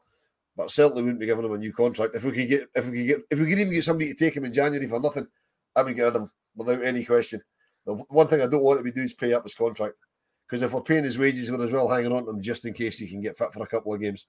But 0.57 0.71
certainly 0.71 1.03
wouldn't 1.03 1.19
be 1.19 1.27
giving 1.27 1.45
him 1.45 1.53
a 1.53 1.59
new 1.59 1.73
contract. 1.73 2.15
If 2.15 2.23
we 2.23 2.31
could 2.31 2.49
get 2.49 2.69
if 2.77 2.87
we 2.87 2.99
could 2.99 3.07
get 3.09 3.21
if 3.31 3.39
we 3.41 3.47
could 3.47 3.59
even 3.59 3.73
get 3.73 3.83
somebody 3.83 4.15
to 4.15 4.15
take 4.15 4.37
him 4.37 4.45
in 4.45 4.53
January 4.53 4.87
for 4.87 5.01
nothing, 5.01 5.27
I 5.75 5.83
would 5.83 5.97
get 5.97 6.05
rid 6.05 6.17
of 6.17 6.23
him 6.23 6.31
without 6.55 6.85
any 6.85 7.05
question. 7.05 7.43
One 7.85 8.29
thing 8.29 8.41
I 8.41 8.47
don't 8.47 8.63
want 8.63 8.79
to 8.79 8.85
be 8.85 8.93
doing 8.93 9.07
is 9.07 9.15
pay 9.15 9.33
up 9.33 9.43
his 9.43 9.55
contract. 9.55 9.97
Because 10.47 10.63
if 10.63 10.73
we're 10.73 10.83
paying 10.83 11.05
his 11.05 11.19
wages, 11.19 11.51
we're 11.51 11.65
as 11.65 11.73
well 11.73 11.89
hanging 11.89 12.13
on 12.13 12.25
to 12.25 12.31
him 12.31 12.41
just 12.41 12.65
in 12.65 12.75
case 12.75 12.99
he 12.99 13.09
can 13.09 13.21
get 13.21 13.37
fit 13.37 13.53
for 13.53 13.63
a 13.63 13.67
couple 13.67 13.93
of 13.93 14.01
games. 14.01 14.27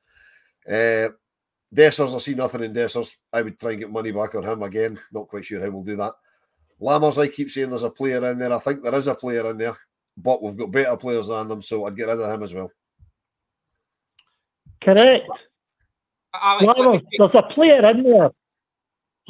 Uh, 0.67 1.10
Dessers, 1.73 2.15
I 2.15 2.19
see 2.19 2.36
nothing 2.36 2.63
in 2.63 2.73
Dessers. 2.73 3.15
I 3.34 3.41
would 3.41 3.60
try 3.60 3.71
and 3.71 3.80
get 3.80 3.91
money 3.91 4.12
back 4.12 4.36
on 4.36 4.43
him 4.43 4.63
again. 4.63 4.97
Not 5.12 5.28
quite 5.28 5.45
sure 5.45 5.62
how 5.62 5.69
we'll 5.69 5.84
do 5.84 5.95
that. 5.97 6.13
Lammers, 6.82 7.21
I 7.21 7.28
keep 7.28 7.49
saying 7.49 7.69
there's 7.69 7.84
a 7.84 7.89
player 7.89 8.30
in 8.30 8.38
there. 8.39 8.54
I 8.54 8.60
think 8.60 8.84
there 8.84 8.95
is 8.95 9.08
a 9.08 9.15
player 9.15 9.49
in 9.49 9.58
there, 9.58 9.78
but 10.17 10.41
we've 10.43 10.58
got 10.58 10.71
better 10.71 10.97
players 10.97 11.28
than 11.28 11.47
them, 11.47 11.62
so 11.62 11.86
I'd 11.86 11.95
get 11.95 12.08
rid 12.08 12.19
of 12.19 12.32
him 12.32 12.43
as 12.43 12.54
well. 12.54 12.71
Correct. 14.84 15.28
Alex, 16.34 16.65
Lammers, 16.80 17.01
there's 17.17 17.32
a 17.34 17.43
player 17.54 17.86
in 17.89 18.04
there. 18.04 18.30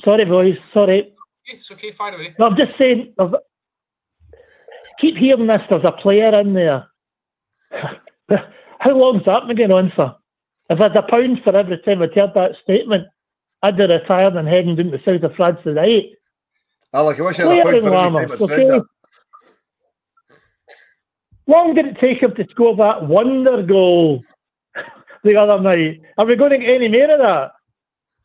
Sorry, 0.03 0.25
boys. 0.25 0.57
Sorry. 0.73 1.13
It's 1.45 1.71
okay, 1.71 1.91
fire 1.91 2.15
away. 2.15 2.35
No, 2.39 2.47
I'm 2.47 2.57
just 2.57 2.77
saying. 2.77 3.13
there's 3.17 3.33
a- 3.33 3.39
Keep 4.99 5.17
hearing 5.17 5.47
this. 5.47 5.61
There's 5.69 5.83
a 5.83 5.91
player 5.91 6.33
in 6.39 6.53
there. 6.53 6.87
How 8.79 8.91
long's 8.95 9.25
that 9.25 9.47
been 9.47 9.57
going 9.57 9.71
on 9.71 9.91
for? 9.95 10.15
If 10.69 10.79
I 10.79 10.83
had 10.83 10.95
a 10.95 11.03
pound 11.03 11.41
for 11.43 11.55
every 11.55 11.77
time 11.79 12.01
I'd 12.01 12.13
heard 12.13 12.33
that 12.33 12.55
statement, 12.63 13.07
I'd 13.61 13.77
be 13.77 13.85
retired 13.85 14.35
and 14.35 14.47
heading 14.47 14.75
down 14.75 14.91
to 14.91 14.97
the 14.97 15.03
south 15.03 15.23
of 15.23 15.35
France 15.35 15.59
tonight. 15.63 16.11
Alec, 16.93 17.19
I 17.19 17.23
wish 17.23 17.39
I 17.39 17.43
had 17.43 17.51
a 17.51 17.55
in 17.55 17.63
for 17.63 17.75
every 17.75 17.81
time 17.91 18.15
I'd 18.17 18.39
said 18.39 18.49
that. 18.49 18.85
Long 21.47 21.75
did 21.75 21.85
it 21.85 21.99
take 21.99 22.23
him 22.23 22.33
to 22.35 22.47
score 22.49 22.75
that 22.77 23.05
wonder 23.07 23.61
goal 23.61 24.23
the 25.23 25.35
other 25.35 25.61
night? 25.61 26.01
Are 26.17 26.25
we 26.25 26.35
going 26.35 26.51
to 26.51 26.57
get 26.57 26.81
any 26.81 26.87
more 26.87 27.11
of 27.11 27.19
that? 27.19 27.51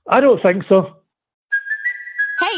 I 0.08 0.20
don't 0.20 0.42
think 0.42 0.64
so. 0.68 0.99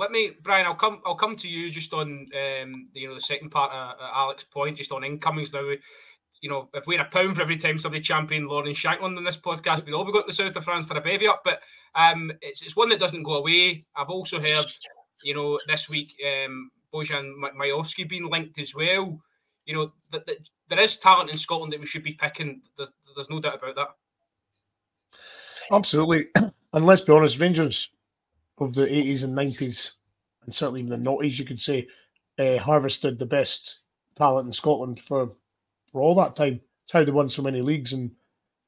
Let 0.00 0.12
me, 0.12 0.30
Brian. 0.42 0.64
I'll 0.64 0.74
come. 0.74 1.02
I'll 1.04 1.14
come 1.14 1.36
to 1.36 1.46
you 1.46 1.70
just 1.70 1.92
on 1.92 2.26
um, 2.32 2.88
the, 2.94 3.00
you 3.00 3.06
know 3.06 3.14
the 3.14 3.20
second 3.20 3.50
part 3.50 3.70
of 3.70 3.96
Alex's 4.00 4.48
point, 4.48 4.78
just 4.78 4.92
on 4.92 5.04
incomings. 5.04 5.52
Now, 5.52 5.74
you 6.40 6.48
know, 6.48 6.70
if 6.72 6.86
we 6.86 6.96
had 6.96 7.04
a 7.04 7.10
pound 7.10 7.36
for 7.36 7.42
every 7.42 7.58
time 7.58 7.78
somebody 7.78 8.00
championed 8.00 8.48
Lauren 8.48 8.72
Shankland 8.72 9.18
in 9.18 9.24
this 9.24 9.36
podcast, 9.36 9.84
we'd 9.84 9.92
all 9.92 10.06
be 10.06 10.12
going 10.12 10.24
to 10.24 10.28
the 10.28 10.32
south 10.32 10.56
of 10.56 10.64
France 10.64 10.86
for 10.86 10.96
a 10.96 11.02
bevy 11.02 11.28
up. 11.28 11.42
But 11.44 11.60
um, 11.94 12.32
it's, 12.40 12.62
it's 12.62 12.74
one 12.74 12.88
that 12.88 12.98
doesn't 12.98 13.24
go 13.24 13.34
away. 13.34 13.84
I've 13.94 14.08
also 14.08 14.40
heard, 14.40 14.64
you 15.22 15.34
know, 15.34 15.58
this 15.66 15.90
week 15.90 16.08
um, 16.26 16.70
Bojan 16.94 17.36
Ma- 17.36 17.50
Miovski 17.50 18.08
being 18.08 18.30
linked 18.30 18.58
as 18.58 18.74
well. 18.74 19.20
You 19.66 19.74
know, 19.74 19.92
that, 20.12 20.24
that 20.24 20.48
there 20.68 20.80
is 20.80 20.96
talent 20.96 21.28
in 21.28 21.36
Scotland 21.36 21.74
that 21.74 21.80
we 21.80 21.84
should 21.84 22.04
be 22.04 22.14
picking. 22.14 22.62
There's, 22.78 22.90
there's 23.14 23.28
no 23.28 23.38
doubt 23.38 23.60
about 23.62 23.74
that. 23.76 23.88
Absolutely. 25.70 26.28
And 26.72 26.86
let's 26.86 27.00
be 27.00 27.12
honest, 27.12 27.40
Rangers 27.40 27.90
of 28.60 28.74
the 28.74 28.86
80s 28.86 29.24
and 29.24 29.36
90s, 29.36 29.94
and 30.44 30.54
certainly 30.54 30.80
even 30.80 30.90
the 31.02 31.10
90s, 31.10 31.38
you 31.38 31.44
could 31.44 31.60
say, 31.60 31.88
uh, 32.38 32.58
harvested 32.58 33.18
the 33.18 33.26
best 33.26 33.80
talent 34.16 34.46
in 34.46 34.52
Scotland 34.52 35.00
for, 35.00 35.30
for 35.90 36.00
all 36.00 36.14
that 36.16 36.36
time. 36.36 36.60
It's 36.82 36.92
how 36.92 37.04
they 37.04 37.12
won 37.12 37.28
so 37.28 37.42
many 37.42 37.62
leagues 37.62 37.92
and 37.92 38.10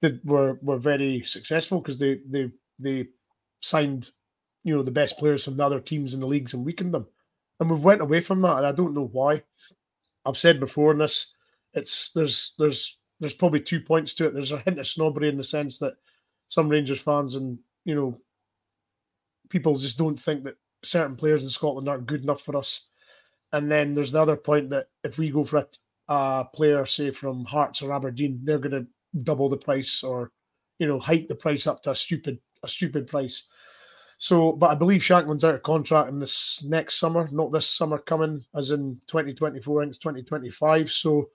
did 0.03 0.21
were 0.25 0.59
were 0.63 0.79
very 0.79 1.23
successful 1.23 1.81
because 1.81 1.99
they 1.99 2.21
they 2.29 2.51
they 2.79 3.07
signed 3.61 4.11
you 4.65 4.75
know 4.75 4.83
the 4.83 4.91
best 4.91 5.19
players 5.19 5.45
from 5.45 5.57
the 5.57 5.65
other 5.65 5.81
teams 5.81 6.13
in 6.13 6.21
the 6.21 6.27
leagues 6.27 6.53
and 6.53 6.67
weakened 6.67 6.93
them. 6.93 7.07
And 7.61 7.71
we've 7.71 7.85
went 7.85 8.01
away 8.03 8.21
from 8.21 8.43
that, 8.43 8.59
and 8.59 8.67
I 8.67 8.73
don't 8.73 8.95
know 8.95 9.07
why. 9.07 9.43
I've 10.27 10.37
said 10.37 10.61
before 10.61 10.93
in 10.93 10.99
this, 10.99 11.35
it's 11.73 12.13
there's 12.13 12.55
there's 12.59 12.99
there's 13.21 13.35
probably 13.35 13.61
two 13.61 13.81
points 13.81 14.13
to 14.15 14.27
it. 14.27 14.35
There's 14.35 14.53
a 14.53 14.59
hint 14.59 14.79
of 14.79 14.87
snobbery 14.87 15.29
in 15.29 15.37
the 15.37 15.45
sense 15.45 15.79
that 15.79 15.95
some 16.49 16.69
Rangers 16.69 17.01
fans 17.01 17.37
and 17.37 17.59
you 17.85 17.95
know 17.95 18.17
people 19.53 19.75
just 19.75 19.99
don't 19.99 20.19
think 20.19 20.43
that 20.45 20.57
certain 20.83 21.15
players 21.15 21.45
in 21.45 21.51
Scotland 21.51 21.87
aren't 21.89 22.07
good 22.07 22.25
enough 22.25 22.41
for 22.41 22.57
us. 22.57 22.89
And 23.53 23.71
then 23.71 23.93
there's 23.93 24.13
the 24.13 24.21
other 24.23 24.37
point 24.37 24.71
that 24.71 24.87
if 25.05 25.19
we 25.19 25.29
go 25.29 25.45
for 25.45 25.59
a, 25.59 25.67
a 26.09 26.49
player, 26.55 26.87
say 26.87 27.11
from 27.11 27.45
Hearts 27.45 27.83
or 27.83 27.93
Aberdeen, 27.93 28.41
they're 28.43 28.59
going 28.59 28.73
to 28.73 28.87
double 29.25 29.51
the 29.51 29.59
price 29.59 30.03
or 30.03 30.33
you 30.79 30.87
know 30.89 30.99
hike 30.99 31.29
the 31.29 31.35
price 31.35 31.67
up 31.67 31.83
to 31.83 31.91
a 31.91 31.95
stupid 31.95 32.41
a 32.63 32.69
stupid 32.69 33.07
price. 33.07 33.49
So, 34.17 34.53
but 34.53 34.71
I 34.71 34.75
believe 34.75 35.03
Shankland's 35.03 35.45
out 35.45 35.57
of 35.57 35.63
contract 35.65 36.09
in 36.09 36.19
this 36.19 36.65
next 36.65 36.99
summer, 36.99 37.29
not 37.31 37.53
this 37.53 37.69
summer 37.69 37.99
coming, 37.99 38.45
as 38.55 38.71
in 38.71 39.01
2024, 39.09 39.81
I 39.81 39.85
think 39.85 39.91
it's 39.91 39.99
2025. 39.99 40.91
So 40.91 41.29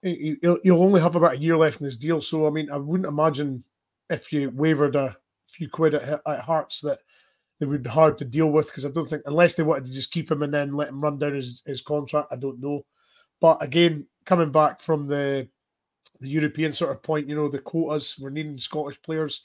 he- 0.00 0.36
he'll, 0.40 0.58
he'll 0.62 0.82
only 0.82 1.00
have 1.00 1.14
about 1.14 1.34
a 1.34 1.38
year 1.38 1.58
left 1.58 1.80
in 1.80 1.84
his 1.84 1.98
deal. 1.98 2.22
So, 2.22 2.46
I 2.46 2.50
mean, 2.50 2.70
I 2.70 2.78
wouldn't 2.78 3.06
imagine 3.06 3.62
if 4.08 4.32
you 4.32 4.48
wavered 4.48 4.96
a 4.96 5.14
few 5.48 5.68
quid 5.68 5.94
at, 5.94 6.22
at 6.26 6.40
Hearts 6.40 6.80
that 6.80 6.98
they 7.62 7.66
would 7.66 7.84
be 7.84 7.90
hard 7.90 8.18
to 8.18 8.24
deal 8.24 8.50
with 8.50 8.66
because 8.66 8.84
I 8.84 8.90
don't 8.90 9.06
think, 9.06 9.22
unless 9.24 9.54
they 9.54 9.62
wanted 9.62 9.84
to 9.84 9.92
just 9.92 10.10
keep 10.10 10.28
him 10.28 10.42
and 10.42 10.52
then 10.52 10.72
let 10.72 10.88
him 10.88 11.00
run 11.00 11.16
down 11.16 11.34
his, 11.34 11.62
his 11.64 11.80
contract, 11.80 12.32
I 12.32 12.34
don't 12.34 12.58
know. 12.60 12.84
But 13.40 13.62
again, 13.62 14.04
coming 14.24 14.50
back 14.50 14.80
from 14.80 15.06
the 15.06 15.48
the 16.18 16.28
European 16.28 16.72
sort 16.72 16.90
of 16.90 17.04
point, 17.04 17.28
you 17.28 17.36
know, 17.36 17.46
the 17.46 17.60
quotas, 17.60 18.18
we're 18.20 18.30
needing 18.30 18.58
Scottish 18.58 19.00
players. 19.00 19.44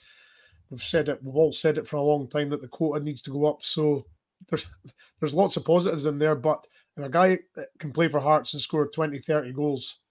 We've 0.71 0.81
said 0.81 1.09
it, 1.09 1.21
we've 1.21 1.35
all 1.35 1.51
said 1.51 1.77
it 1.77 1.85
for 1.85 1.97
a 1.97 2.01
long 2.01 2.27
time 2.27 2.49
that 2.49 2.63
the 2.63 2.67
quota 2.67 3.03
needs 3.03 3.21
to 3.23 3.31
go 3.31 3.45
up. 3.45 3.61
So 3.61 4.07
there's 4.49 4.65
there's 5.19 5.35
lots 5.35 5.55
of 5.55 5.63
positives 5.63 6.07
in 6.07 6.17
there, 6.17 6.33
but 6.33 6.65
if 6.97 7.05
a 7.05 7.09
guy 7.09 7.37
that 7.53 7.67
can 7.77 7.93
play 7.93 8.07
for 8.07 8.19
Hearts 8.19 8.53
and 8.53 8.61
score 8.61 8.87
20, 8.87 9.19
30 9.19 9.53
goals, 9.53 10.01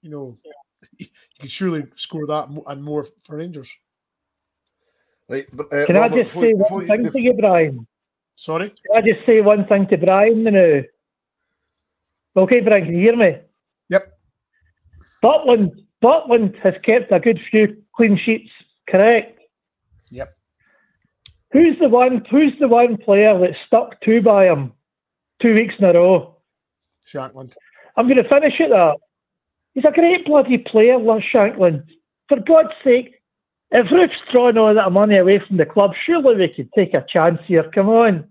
you 0.00 0.08
know, 0.08 0.38
you 0.96 1.06
can 1.38 1.50
surely 1.50 1.84
score 1.96 2.26
that 2.26 2.48
and 2.66 2.82
more 2.82 3.04
for 3.22 3.36
Rangers. 3.36 3.70
Right, 5.30 5.46
but, 5.52 5.72
uh, 5.72 5.86
Can 5.86 5.96
I 5.96 6.08
just 6.08 6.34
before- 6.34 6.42
say 6.42 6.52
one 6.54 6.86
thing 6.88 7.08
to 7.08 7.20
you, 7.20 7.34
Brian? 7.34 7.86
Sorry? 8.34 8.70
Can 8.70 8.96
I 8.96 9.00
just 9.00 9.24
say 9.24 9.40
one 9.40 9.64
thing 9.66 9.86
to 9.86 9.96
Brian 9.96 10.42
now? 10.42 10.80
Okay, 12.36 12.60
Brian, 12.60 12.84
can 12.86 12.94
you 12.94 13.00
hear 13.00 13.16
me? 13.16 13.38
Yep. 13.90 14.18
Butland, 15.22 15.70
Butland 16.02 16.56
has 16.58 16.74
kept 16.82 17.12
a 17.12 17.20
good 17.20 17.40
few 17.48 17.80
clean 17.94 18.16
sheets, 18.16 18.50
correct? 18.88 19.38
Yep. 20.10 20.36
Who's 21.52 21.78
the 21.78 21.88
one? 21.88 22.24
Who's 22.28 22.58
the 22.58 22.68
one 22.68 22.96
player 22.96 23.38
that 23.38 23.54
stuck 23.66 24.00
two 24.00 24.20
by 24.22 24.46
him 24.46 24.72
two 25.40 25.54
weeks 25.54 25.74
in 25.78 25.84
a 25.84 25.92
row? 25.92 26.36
Shankland. 27.06 27.56
I'm 27.96 28.06
going 28.08 28.22
to 28.22 28.28
finish 28.28 28.58
it 28.58 28.70
there. 28.70 28.94
He's 29.74 29.84
a 29.84 29.92
great 29.92 30.24
bloody 30.26 30.58
player, 30.58 30.98
Les 30.98 31.22
Shankland. 31.32 31.84
For 32.28 32.40
God's 32.40 32.72
sake, 32.82 33.19
if 33.72 33.90
Roofe's 33.90 34.14
drawing 34.30 34.58
all 34.58 34.74
that 34.74 34.92
money 34.92 35.16
away 35.16 35.38
from 35.38 35.56
the 35.56 35.66
club, 35.66 35.94
surely 36.04 36.34
we 36.36 36.48
could 36.48 36.72
take 36.72 36.94
a 36.94 37.04
chance 37.08 37.40
here. 37.46 37.68
Come 37.70 37.88
on. 37.88 38.28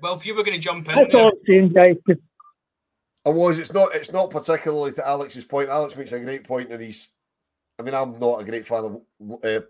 Well, 0.00 0.14
if 0.14 0.24
you 0.24 0.34
were 0.34 0.44
going 0.44 0.56
to 0.56 0.62
jump 0.62 0.88
in, 0.88 0.94
That's 0.94 1.12
there, 1.12 1.22
all 1.22 1.28
I'm 1.28 1.38
saying, 1.46 1.68
guys. 1.70 1.96
I 3.26 3.30
was. 3.30 3.58
It's 3.58 3.72
not. 3.72 3.94
It's 3.94 4.12
not 4.12 4.30
particularly 4.30 4.92
to 4.92 5.06
Alex's 5.06 5.44
point. 5.44 5.68
Alex 5.68 5.96
makes 5.96 6.12
a 6.12 6.20
great 6.20 6.44
point, 6.44 6.70
and 6.70 6.82
he's. 6.82 7.08
I 7.78 7.82
mean, 7.82 7.94
I'm 7.94 8.18
not 8.18 8.40
a 8.40 8.44
great 8.44 8.66
fan 8.66 8.84
of 8.84 9.44
uh, 9.44 9.60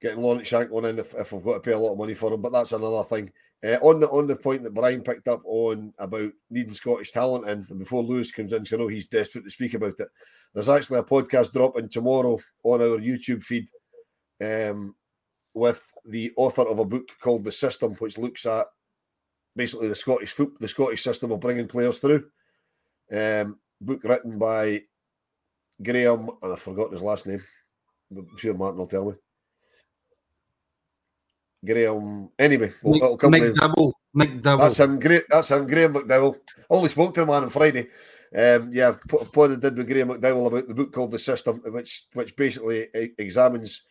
getting 0.00 0.22
Lawrence 0.22 0.48
Shankland 0.48 0.88
in 0.88 0.98
if, 0.98 1.14
if 1.14 1.32
we've 1.32 1.44
got 1.44 1.54
to 1.54 1.60
pay 1.60 1.72
a 1.72 1.78
lot 1.78 1.92
of 1.92 1.98
money 1.98 2.14
for 2.14 2.32
him. 2.32 2.40
But 2.40 2.52
that's 2.52 2.72
another 2.72 3.02
thing. 3.02 3.32
Uh, 3.64 3.78
on 3.80 4.00
the 4.00 4.08
on 4.10 4.26
the 4.26 4.36
point 4.36 4.62
that 4.62 4.74
Brian 4.74 5.02
picked 5.02 5.28
up 5.28 5.40
on 5.44 5.92
about 5.98 6.30
needing 6.50 6.74
Scottish 6.74 7.10
talent 7.10 7.48
and 7.48 7.78
before 7.78 8.02
Lewis 8.02 8.30
comes 8.30 8.52
in, 8.52 8.64
so 8.64 8.76
I 8.76 8.80
know 8.80 8.88
he's 8.88 9.06
desperate 9.06 9.44
to 9.44 9.50
speak 9.50 9.74
about 9.74 9.98
it. 9.98 10.08
There's 10.52 10.68
actually 10.68 10.98
a 10.98 11.04
podcast 11.04 11.52
dropping 11.52 11.88
tomorrow 11.88 12.38
on 12.64 12.82
our 12.82 12.98
YouTube 12.98 13.42
feed 13.42 13.68
um, 14.44 14.94
with 15.54 15.90
the 16.04 16.32
author 16.36 16.62
of 16.62 16.78
a 16.78 16.84
book 16.84 17.08
called 17.20 17.44
The 17.44 17.52
System, 17.52 17.94
which 17.94 18.18
looks 18.18 18.44
at 18.44 18.66
basically 19.56 19.88
the 19.88 19.94
Scottish 19.94 20.32
foot, 20.32 20.52
the 20.60 20.68
Scottish 20.68 21.02
system 21.02 21.32
of 21.32 21.40
bringing 21.40 21.66
players 21.66 21.98
through. 21.98 22.24
Um, 23.10 23.58
book 23.80 24.04
written 24.04 24.38
by 24.38 24.82
Graham, 25.82 26.30
and 26.42 26.52
I've 26.52 26.60
forgotten 26.60 26.92
his 26.92 27.02
last 27.02 27.26
name. 27.26 27.42
I'm 28.14 28.36
sure 28.36 28.54
Martin 28.54 28.78
will 28.78 28.86
tell 28.86 29.06
me. 29.06 29.16
Graham. 31.64 32.30
Anyway, 32.38 32.72
it'll 32.84 33.16
come 33.16 33.32
McDowell. 33.32 33.92
McDowell. 34.16 34.58
That's 34.58 34.80
him. 34.80 34.98
Great. 34.98 35.24
That's 35.28 35.50
him. 35.50 35.66
Graham 35.66 35.94
McDowell. 35.94 36.38
Only 36.70 36.88
spoke 36.88 37.14
to 37.14 37.22
him 37.22 37.30
on 37.30 37.50
Friday. 37.50 37.88
Um, 38.36 38.70
yeah, 38.72 38.92
put, 39.08 39.32
put 39.32 39.50
and 39.50 39.62
did 39.62 39.76
with 39.76 39.88
Graham 39.88 40.08
McDowell 40.08 40.48
about 40.48 40.68
the 40.68 40.74
book 40.74 40.92
called 40.92 41.10
The 41.10 41.18
System, 41.18 41.62
which 41.66 42.04
which 42.12 42.36
basically 42.36 42.88
examines 43.18 43.82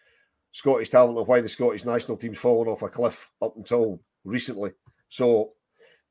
Scottish 0.52 0.90
talent 0.90 1.18
and 1.18 1.28
why 1.28 1.42
the 1.42 1.50
Scottish 1.50 1.86
national 1.86 2.18
team's 2.18 2.38
fallen 2.38 2.68
off 2.68 2.82
a 2.82 2.90
cliff 2.90 3.32
up 3.42 3.56
until 3.58 4.02
recently. 4.24 4.72
So 5.10 5.50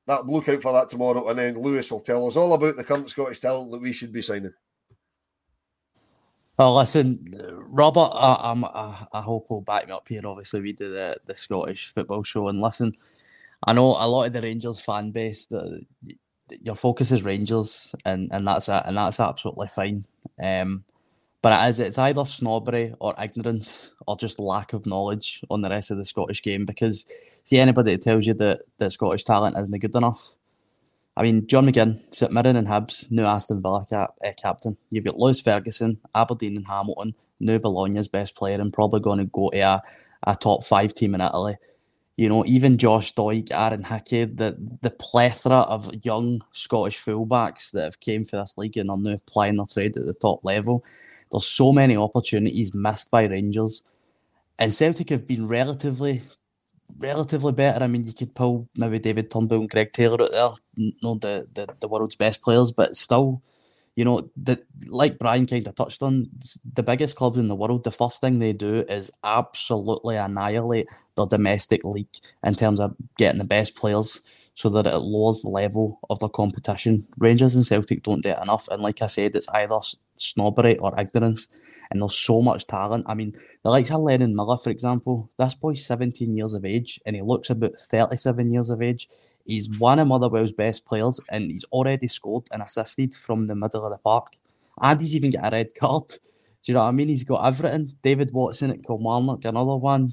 that 0.06 0.26
look 0.26 0.48
out 0.48 0.62
for 0.62 0.72
that 0.72 0.88
tomorrow, 0.88 1.28
and 1.28 1.38
then 1.38 1.60
Lewis 1.60 1.90
will 1.90 2.00
tell 2.00 2.26
us 2.26 2.36
all 2.36 2.52
about 2.54 2.76
the 2.76 2.84
current 2.84 3.08
Scottish 3.08 3.40
talent 3.40 3.70
that 3.70 3.80
we 3.80 3.92
should 3.92 4.12
be 4.12 4.22
signing. 4.22 4.52
Well, 6.56 6.76
listen, 6.76 7.24
Robert, 7.68 8.10
I, 8.14 8.38
I'm, 8.50 8.64
I, 8.64 9.06
I 9.12 9.20
hope 9.20 9.50
will 9.50 9.60
back 9.60 9.88
me 9.88 9.92
up 9.92 10.08
here. 10.08 10.20
Obviously, 10.24 10.62
we 10.62 10.72
do 10.72 10.90
the, 10.90 11.16
the 11.26 11.34
Scottish 11.34 11.92
football 11.92 12.22
show, 12.22 12.46
and 12.48 12.60
listen, 12.60 12.92
I 13.64 13.72
know 13.72 13.90
a 13.90 14.06
lot 14.06 14.26
of 14.26 14.32
the 14.32 14.40
Rangers 14.40 14.78
fan 14.78 15.10
base 15.10 15.46
that 15.46 15.84
your 16.62 16.76
focus 16.76 17.10
is 17.10 17.24
Rangers, 17.24 17.94
and, 18.04 18.28
and 18.32 18.46
that's 18.46 18.68
a, 18.68 18.84
and 18.86 18.96
that's 18.96 19.18
absolutely 19.18 19.66
fine. 19.68 20.04
Um, 20.40 20.84
but 21.42 21.52
it 21.52 21.68
is 21.68 21.80
it's 21.80 21.98
either 21.98 22.24
snobbery 22.24 22.94
or 23.00 23.14
ignorance 23.20 23.96
or 24.06 24.16
just 24.16 24.38
lack 24.38 24.72
of 24.72 24.86
knowledge 24.86 25.42
on 25.50 25.60
the 25.60 25.68
rest 25.68 25.90
of 25.90 25.98
the 25.98 26.04
Scottish 26.04 26.42
game. 26.42 26.64
Because 26.64 27.04
see 27.42 27.58
anybody 27.58 27.92
that 27.96 28.02
tells 28.02 28.26
you 28.26 28.34
that 28.34 28.60
that 28.78 28.92
Scottish 28.92 29.24
talent 29.24 29.58
isn't 29.58 29.78
good 29.80 29.94
enough. 29.96 30.36
I 31.16 31.22
mean, 31.22 31.46
John 31.46 31.66
McGinn, 31.66 31.98
St 32.12 32.32
Mirren 32.32 32.56
and 32.56 32.66
Hibs, 32.66 33.10
new 33.10 33.24
Aston 33.24 33.62
Villa 33.62 33.84
cap, 33.88 34.14
uh, 34.24 34.32
captain. 34.40 34.76
You've 34.90 35.04
got 35.04 35.18
Lewis 35.18 35.40
Ferguson, 35.40 35.98
Aberdeen 36.14 36.56
and 36.56 36.66
Hamilton, 36.66 37.14
new 37.40 37.58
Bologna's 37.58 38.08
best 38.08 38.36
player 38.36 38.60
and 38.60 38.72
probably 38.72 39.00
going 39.00 39.18
to 39.18 39.24
go 39.26 39.50
to 39.50 39.60
a, 39.60 39.82
a 40.24 40.34
top 40.34 40.64
five 40.64 40.92
team 40.92 41.14
in 41.14 41.20
Italy. 41.20 41.56
You 42.16 42.28
know, 42.28 42.44
even 42.46 42.78
Josh 42.78 43.12
Doig, 43.14 43.50
Aaron 43.52 43.84
Hickey, 43.84 44.24
the, 44.24 44.56
the 44.82 44.90
plethora 44.90 45.58
of 45.58 45.92
young 46.04 46.42
Scottish 46.52 46.98
fullbacks 46.98 47.72
that 47.72 47.84
have 47.84 48.00
came 48.00 48.24
for 48.24 48.36
this 48.36 48.56
league 48.56 48.76
and 48.76 48.90
are 48.90 48.96
now 48.96 49.18
plying 49.26 49.56
their 49.56 49.66
trade 49.66 49.96
at 49.96 50.06
the 50.06 50.14
top 50.14 50.44
level. 50.44 50.84
There's 51.30 51.46
so 51.46 51.72
many 51.72 51.96
opportunities 51.96 52.74
missed 52.74 53.10
by 53.10 53.24
Rangers. 53.24 53.82
And 54.58 54.72
Celtic 54.72 55.10
have 55.10 55.26
been 55.26 55.48
relatively 55.48 56.22
relatively 56.98 57.52
better. 57.52 57.84
I 57.84 57.88
mean, 57.88 58.04
you 58.04 58.12
could 58.12 58.34
pull 58.34 58.68
maybe 58.76 58.98
David 58.98 59.30
Turnbull 59.30 59.60
and 59.60 59.70
Greg 59.70 59.92
Taylor 59.92 60.22
out 60.22 60.60
there, 60.76 60.90
not 61.02 61.20
the, 61.20 61.46
the, 61.54 61.68
the 61.80 61.88
world's 61.88 62.16
best 62.16 62.42
players, 62.42 62.70
but 62.70 62.96
still, 62.96 63.42
you 63.96 64.04
know, 64.04 64.28
the, 64.36 64.62
like 64.88 65.18
Brian 65.18 65.46
kind 65.46 65.66
of 65.66 65.74
touched 65.74 66.02
on, 66.02 66.28
the 66.74 66.82
biggest 66.82 67.16
clubs 67.16 67.38
in 67.38 67.48
the 67.48 67.54
world, 67.54 67.84
the 67.84 67.90
first 67.90 68.20
thing 68.20 68.38
they 68.38 68.52
do 68.52 68.84
is 68.88 69.10
absolutely 69.22 70.16
annihilate 70.16 70.88
their 71.16 71.26
domestic 71.26 71.84
league 71.84 72.08
in 72.42 72.54
terms 72.54 72.80
of 72.80 72.94
getting 73.16 73.38
the 73.38 73.44
best 73.44 73.76
players 73.76 74.20
so 74.54 74.68
that 74.68 74.86
it 74.86 74.96
lowers 74.98 75.42
the 75.42 75.48
level 75.48 75.98
of 76.10 76.18
the 76.20 76.28
competition. 76.28 77.06
Rangers 77.18 77.56
and 77.56 77.64
Celtic 77.64 78.02
don't 78.02 78.22
do 78.22 78.30
it 78.30 78.38
enough, 78.42 78.68
and 78.68 78.82
like 78.82 79.02
I 79.02 79.06
said, 79.06 79.34
it's 79.34 79.48
either 79.48 79.78
snobbery 80.14 80.78
or 80.78 80.98
ignorance. 80.98 81.48
And 81.94 82.02
there's 82.02 82.18
so 82.18 82.42
much 82.42 82.66
talent. 82.66 83.04
I 83.06 83.14
mean, 83.14 83.34
the 83.62 83.70
likes 83.70 83.92
of 83.92 84.00
Lennon 84.00 84.34
Miller, 84.34 84.58
for 84.58 84.70
example, 84.70 85.30
this 85.38 85.54
boy's 85.54 85.86
17 85.86 86.36
years 86.36 86.52
of 86.52 86.64
age 86.64 87.00
and 87.06 87.14
he 87.14 87.22
looks 87.22 87.50
about 87.50 87.78
37 87.78 88.50
years 88.52 88.68
of 88.68 88.82
age. 88.82 89.06
He's 89.46 89.70
one 89.78 90.00
of 90.00 90.08
Motherwell's 90.08 90.50
best 90.50 90.84
players 90.86 91.20
and 91.28 91.52
he's 91.52 91.62
already 91.70 92.08
scored 92.08 92.48
and 92.50 92.62
assisted 92.62 93.14
from 93.14 93.44
the 93.44 93.54
middle 93.54 93.84
of 93.84 93.92
the 93.92 93.98
park. 93.98 94.32
And 94.82 95.00
he's 95.00 95.14
even 95.14 95.30
got 95.30 95.52
a 95.52 95.56
red 95.56 95.68
card. 95.78 96.08
Do 96.08 96.16
you 96.64 96.74
know 96.74 96.80
what 96.80 96.88
I 96.88 96.90
mean? 96.92 97.06
He's 97.06 97.22
got 97.22 97.46
everything. 97.46 97.92
David 98.02 98.32
Watson 98.32 98.72
at 98.72 98.82
Kilmarnock, 98.82 99.44
another 99.44 99.76
one. 99.76 100.12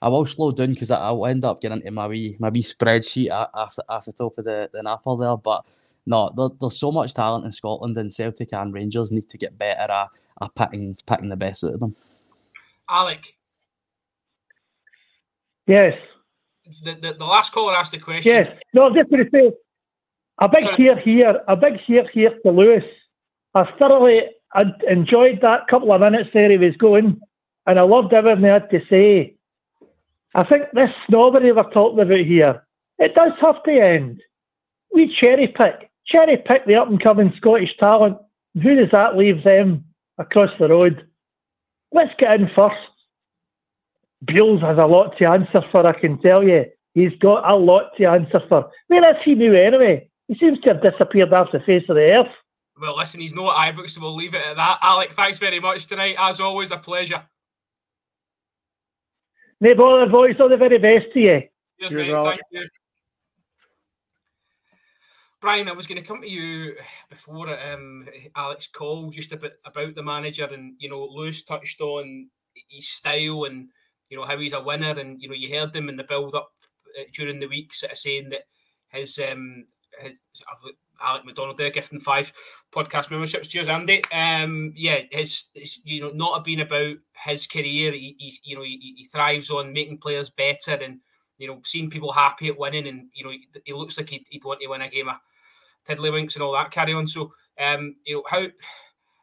I 0.00 0.08
will 0.08 0.26
slow 0.26 0.52
down 0.52 0.74
because 0.74 0.92
I'll 0.92 1.26
end 1.26 1.44
up 1.44 1.58
getting 1.58 1.78
into 1.78 1.90
my 1.90 2.06
wee, 2.06 2.36
my 2.38 2.50
wee 2.50 2.62
spreadsheet 2.62 3.30
after, 3.52 3.82
after 3.90 4.12
the 4.12 4.16
top 4.16 4.38
of 4.38 4.44
the, 4.44 4.70
the 4.72 4.82
napper 4.84 5.16
there. 5.16 5.36
But 5.36 5.66
no, 6.06 6.30
there, 6.36 6.48
there's 6.60 6.78
so 6.78 6.90
much 6.90 7.14
talent 7.14 7.44
in 7.44 7.52
Scotland, 7.52 7.96
and 7.96 8.12
Celtic 8.12 8.52
and 8.52 8.72
Rangers 8.72 9.12
need 9.12 9.28
to 9.28 9.38
get 9.38 9.58
better 9.58 9.92
at, 9.92 10.08
at 10.40 10.54
picking, 10.54 10.96
picking 11.06 11.28
the 11.28 11.36
best 11.36 11.64
out 11.64 11.74
of 11.74 11.80
them. 11.80 11.94
Alec, 12.88 13.36
Yes, 15.66 15.98
the, 16.82 16.94
the, 16.94 17.14
the 17.14 17.24
last 17.24 17.52
caller 17.52 17.74
asked 17.74 17.92
the 17.92 17.98
question. 17.98 18.32
yes. 18.32 18.48
No, 18.72 18.86
I'm 18.86 18.94
just 18.94 19.10
going 19.10 19.24
to 19.24 19.30
say 19.30 19.52
a 20.38 20.48
big 20.48 20.76
cheer 20.76 20.96
here, 20.98 21.40
a 21.48 21.56
big 21.56 21.80
cheer 21.86 22.08
here 22.12 22.38
to 22.44 22.50
Lewis. 22.50 22.84
I 23.54 23.64
thoroughly 23.78 24.22
I 24.54 24.64
enjoyed 24.88 25.40
that 25.42 25.66
couple 25.68 25.92
of 25.92 26.00
minutes 26.00 26.30
there 26.32 26.50
he 26.50 26.56
was 26.56 26.76
going, 26.76 27.20
and 27.66 27.78
I 27.78 27.82
loved 27.82 28.12
everything 28.12 28.44
he 28.44 28.48
had 28.48 28.70
to 28.70 28.80
say. 28.88 29.34
I 30.34 30.44
think 30.44 30.64
this 30.72 30.90
snobbery 31.08 31.52
we're 31.52 31.70
talking 31.70 32.00
about 32.00 32.18
here, 32.18 32.64
it 32.98 33.14
does 33.14 33.32
have 33.40 33.62
to 33.64 33.72
end. 33.72 34.22
We 34.92 35.14
cherry 35.20 35.48
pick, 35.48 35.85
cherry 36.06 36.36
pick 36.36 36.66
the 36.66 36.76
up 36.76 36.88
and 36.88 37.02
coming 37.02 37.32
Scottish 37.36 37.76
talent. 37.78 38.18
Who 38.62 38.74
does 38.74 38.90
that 38.92 39.16
leave 39.16 39.44
them 39.44 39.84
across 40.18 40.50
the 40.58 40.68
road? 40.68 41.06
Let's 41.92 42.14
get 42.18 42.40
in 42.40 42.50
first. 42.54 42.76
Beals 44.24 44.62
has 44.62 44.78
a 44.78 44.86
lot 44.86 45.16
to 45.18 45.28
answer 45.28 45.62
for, 45.70 45.86
I 45.86 45.98
can 45.98 46.20
tell 46.20 46.42
you. 46.42 46.64
He's 46.94 47.12
got 47.20 47.48
a 47.48 47.54
lot 47.54 47.90
to 47.98 48.06
answer 48.06 48.40
for. 48.48 48.70
Where 48.88 49.10
is 49.10 49.22
he 49.22 49.34
now 49.34 49.52
anyway? 49.52 50.08
He 50.28 50.36
seems 50.36 50.58
to 50.60 50.72
have 50.72 50.82
disappeared 50.82 51.32
off 51.32 51.52
the 51.52 51.60
face 51.60 51.84
of 51.88 51.96
the 51.96 52.10
earth. 52.12 52.32
Well, 52.80 52.96
listen, 52.96 53.20
he's 53.20 53.34
not 53.34 53.68
at 53.68 53.74
Ibrox, 53.74 53.90
so 53.90 54.00
we'll 54.00 54.14
leave 54.14 54.34
it 54.34 54.44
at 54.44 54.56
that. 54.56 54.78
Alec, 54.82 55.12
thanks 55.12 55.38
very 55.38 55.60
much 55.60 55.86
tonight. 55.86 56.16
As 56.18 56.40
always, 56.40 56.70
a 56.70 56.76
pleasure. 56.76 57.22
No 59.60 59.74
bother, 59.74 60.10
boys. 60.10 60.36
All 60.40 60.48
the 60.48 60.56
very 60.56 60.78
best 60.78 61.06
to 61.14 61.20
you. 61.20 61.42
Cheers, 61.80 61.92
Cheers, 61.92 62.08
mate. 62.08 62.14
Alec. 62.14 62.40
Brian, 65.46 65.68
I 65.68 65.74
was 65.74 65.86
going 65.86 66.02
to 66.02 66.04
come 66.04 66.22
to 66.22 66.28
you 66.28 66.74
before 67.08 67.48
um, 67.48 68.08
Alex 68.34 68.66
called 68.66 69.14
just 69.14 69.30
about 69.30 69.52
about 69.64 69.94
the 69.94 70.02
manager, 70.02 70.44
and 70.46 70.74
you 70.80 70.90
know, 70.90 71.04
Lewis 71.04 71.44
touched 71.44 71.80
on 71.80 72.28
his 72.68 72.88
style 72.88 73.44
and 73.44 73.68
you 74.08 74.16
know 74.16 74.24
how 74.24 74.36
he's 74.36 74.54
a 74.54 74.60
winner, 74.60 74.98
and 74.98 75.22
you 75.22 75.28
know, 75.28 75.36
you 75.36 75.56
heard 75.56 75.72
him 75.72 75.88
in 75.88 75.94
the 75.94 76.02
build 76.02 76.34
up 76.34 76.50
uh, 76.98 77.04
during 77.14 77.38
the 77.38 77.46
week, 77.46 77.72
sort 77.72 77.92
of 77.92 77.98
saying 77.98 78.30
that 78.30 78.40
his 78.88 79.20
um, 79.20 79.66
his, 80.00 80.14
Alec 81.00 81.24
McDonald 81.24 81.58
there 81.58 81.70
gifting 81.70 82.00
five 82.00 82.32
podcast 82.74 83.12
memberships. 83.12 83.46
Cheers, 83.46 83.68
Andy. 83.68 84.02
Um, 84.12 84.72
yeah, 84.74 85.02
his, 85.12 85.44
his 85.54 85.78
you 85.84 86.00
know 86.00 86.10
not 86.10 86.42
being 86.42 86.60
about 86.60 86.96
his 87.24 87.46
career. 87.46 87.92
He, 87.92 88.16
he's 88.18 88.40
you 88.42 88.56
know 88.56 88.64
he, 88.64 88.94
he 88.96 89.04
thrives 89.04 89.48
on 89.50 89.72
making 89.72 89.98
players 89.98 90.28
better 90.28 90.72
and 90.72 90.98
you 91.38 91.46
know 91.46 91.60
seeing 91.64 91.88
people 91.88 92.10
happy 92.10 92.48
at 92.48 92.58
winning, 92.58 92.88
and 92.88 93.06
you 93.14 93.24
know 93.24 93.30
he, 93.30 93.46
he 93.64 93.72
looks 93.72 93.96
like 93.96 94.10
he'd, 94.10 94.26
he'd 94.28 94.44
want 94.44 94.58
to 94.60 94.66
win 94.66 94.82
a 94.82 94.88
game 94.88 95.08
of 95.08 95.14
tiddlywinks 95.88 96.34
and 96.34 96.42
all 96.42 96.52
that 96.52 96.70
carry 96.70 96.92
on. 96.92 97.06
So 97.06 97.32
um, 97.60 97.96
you 98.04 98.16
know 98.16 98.22
how 98.28 98.46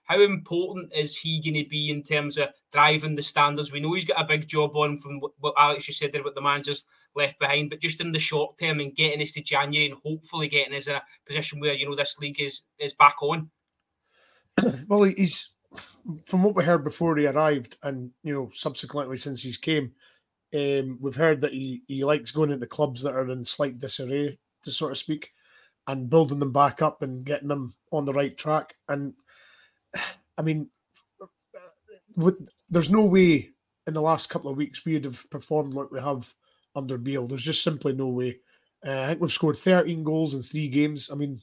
how 0.05 0.21
important 0.21 0.91
is 0.93 1.17
he 1.17 1.41
going 1.41 1.63
to 1.63 1.69
be 1.69 1.89
in 1.89 2.03
terms 2.03 2.37
of 2.37 2.49
driving 2.71 3.15
the 3.15 3.21
standards? 3.21 3.71
We 3.71 3.79
know 3.79 3.93
he's 3.93 4.05
got 4.05 4.21
a 4.21 4.27
big 4.27 4.47
job 4.47 4.75
on 4.75 4.97
from 4.97 5.21
what, 5.39 5.53
Alex 5.57 5.85
just 5.85 5.99
said 5.99 6.11
there 6.11 6.21
about 6.21 6.35
the 6.35 6.41
managers 6.41 6.85
left 7.15 7.39
behind, 7.39 7.69
but 7.69 7.79
just 7.79 8.01
in 8.01 8.11
the 8.11 8.19
short 8.19 8.57
term 8.57 8.79
and 8.79 8.95
getting 8.95 9.21
us 9.21 9.31
to 9.31 9.41
January 9.41 9.89
and 9.89 9.99
hopefully 10.03 10.49
getting 10.49 10.75
us 10.75 10.87
in 10.87 10.95
a 10.95 11.03
position 11.25 11.59
where 11.59 11.73
you 11.73 11.89
know 11.89 11.95
this 11.95 12.17
league 12.19 12.39
is 12.39 12.61
is 12.79 12.93
back 12.93 13.21
on. 13.21 13.49
well, 14.87 15.03
he's 15.03 15.53
from 16.27 16.43
what 16.43 16.55
we 16.55 16.63
heard 16.63 16.83
before 16.83 17.15
he 17.15 17.25
arrived, 17.25 17.77
and 17.83 18.11
you 18.23 18.33
know, 18.33 18.49
subsequently 18.51 19.17
since 19.17 19.41
he's 19.41 19.57
came, 19.57 19.93
um, 20.53 20.97
we've 21.01 21.15
heard 21.15 21.41
that 21.41 21.53
he 21.53 21.81
he 21.87 22.03
likes 22.03 22.31
going 22.31 22.51
into 22.51 22.67
clubs 22.67 23.01
that 23.03 23.15
are 23.15 23.29
in 23.29 23.45
slight 23.45 23.77
disarray, 23.77 24.37
to 24.63 24.71
sort 24.71 24.91
of 24.91 24.97
speak, 24.97 25.31
and 25.87 26.09
building 26.09 26.39
them 26.39 26.53
back 26.53 26.81
up 26.81 27.01
and 27.01 27.25
getting 27.25 27.47
them 27.47 27.73
on 27.91 28.05
the 28.05 28.13
right 28.13 28.37
track. 28.37 28.75
And 28.89 29.13
I 30.37 30.41
mean, 30.41 30.69
with, 32.15 32.47
there's 32.69 32.91
no 32.91 33.05
way 33.05 33.51
in 33.87 33.93
the 33.93 34.01
last 34.01 34.29
couple 34.29 34.49
of 34.49 34.57
weeks 34.57 34.85
we'd 34.85 35.05
have 35.05 35.29
performed 35.29 35.73
like 35.73 35.91
we 35.91 35.99
have 35.99 36.33
under 36.75 36.97
Beale. 36.97 37.27
There's 37.27 37.43
just 37.43 37.63
simply 37.63 37.93
no 37.93 38.07
way. 38.07 38.39
Uh, 38.85 39.01
I 39.01 39.07
think 39.07 39.21
we've 39.21 39.31
scored 39.31 39.57
13 39.57 40.03
goals 40.03 40.33
in 40.33 40.41
three 40.41 40.67
games. 40.67 41.09
I 41.11 41.15
mean, 41.15 41.39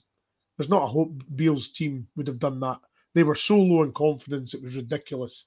there's 0.56 0.68
not 0.68 0.82
a 0.82 0.86
hope 0.86 1.22
Beale's 1.36 1.70
team 1.70 2.06
would 2.16 2.26
have 2.26 2.38
done 2.38 2.60
that. 2.60 2.80
They 3.14 3.22
were 3.22 3.34
so 3.34 3.56
low 3.56 3.82
in 3.82 3.92
confidence, 3.92 4.54
it 4.54 4.62
was 4.62 4.76
ridiculous. 4.76 5.46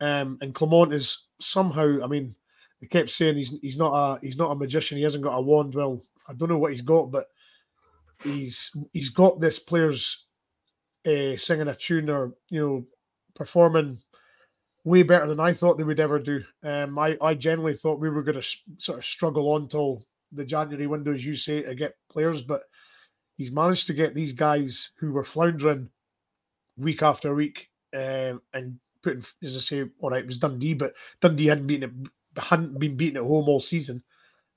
Um, 0.00 0.38
and 0.40 0.54
Clement 0.54 0.92
is 0.92 1.28
somehow, 1.40 2.02
I 2.02 2.06
mean, 2.06 2.34
they 2.80 2.88
kept 2.88 3.10
saying 3.10 3.36
he's 3.36 3.56
he's 3.62 3.78
not 3.78 3.92
a 3.92 4.18
he's 4.20 4.36
not 4.36 4.50
a 4.50 4.56
magician. 4.56 4.98
He 4.98 5.04
hasn't 5.04 5.22
got 5.22 5.36
a 5.36 5.40
wand. 5.40 5.74
Well, 5.76 6.02
I 6.28 6.34
don't 6.34 6.48
know 6.48 6.58
what 6.58 6.72
he's 6.72 6.82
got, 6.82 7.12
but 7.12 7.26
he's 8.24 8.70
he's 8.92 9.10
got 9.10 9.40
this 9.40 9.58
players 9.58 10.26
uh, 11.06 11.36
singing 11.36 11.68
a 11.68 11.74
tune 11.74 12.10
or 12.10 12.34
you 12.50 12.60
know 12.60 12.84
performing 13.34 13.98
way 14.84 15.02
better 15.02 15.26
than 15.26 15.40
I 15.40 15.52
thought 15.52 15.78
they 15.78 15.84
would 15.84 16.00
ever 16.00 16.18
do. 16.18 16.42
Um, 16.62 16.98
I 16.98 17.16
I 17.20 17.34
genuinely 17.34 17.74
thought 17.74 18.00
we 18.00 18.10
were 18.10 18.22
going 18.22 18.40
to 18.40 18.56
sort 18.78 18.98
of 18.98 19.04
struggle 19.04 19.52
on 19.52 19.68
till 19.68 20.04
the 20.32 20.44
January 20.44 20.86
window, 20.86 21.12
as 21.12 21.24
you 21.24 21.36
say, 21.36 21.62
to 21.62 21.74
get 21.74 21.96
players, 22.10 22.42
but 22.42 22.62
he's 23.36 23.52
managed 23.52 23.86
to 23.86 23.94
get 23.94 24.14
these 24.14 24.32
guys 24.32 24.92
who 24.98 25.12
were 25.12 25.24
floundering 25.24 25.90
week 26.76 27.02
after 27.02 27.34
week 27.34 27.68
um, 27.94 28.40
and 28.54 28.78
putting, 29.02 29.22
as 29.42 29.56
I 29.56 29.60
say, 29.60 29.90
all 30.00 30.10
right, 30.10 30.22
it 30.22 30.26
was 30.26 30.38
Dundee, 30.38 30.74
but 30.74 30.94
Dundee 31.20 31.46
hadn't 31.46 31.66
beaten 31.66 32.08
it, 32.34 32.40
hadn't 32.42 32.78
been 32.78 32.96
beaten 32.96 33.18
at 33.18 33.28
home 33.28 33.48
all 33.48 33.60
season, 33.60 34.02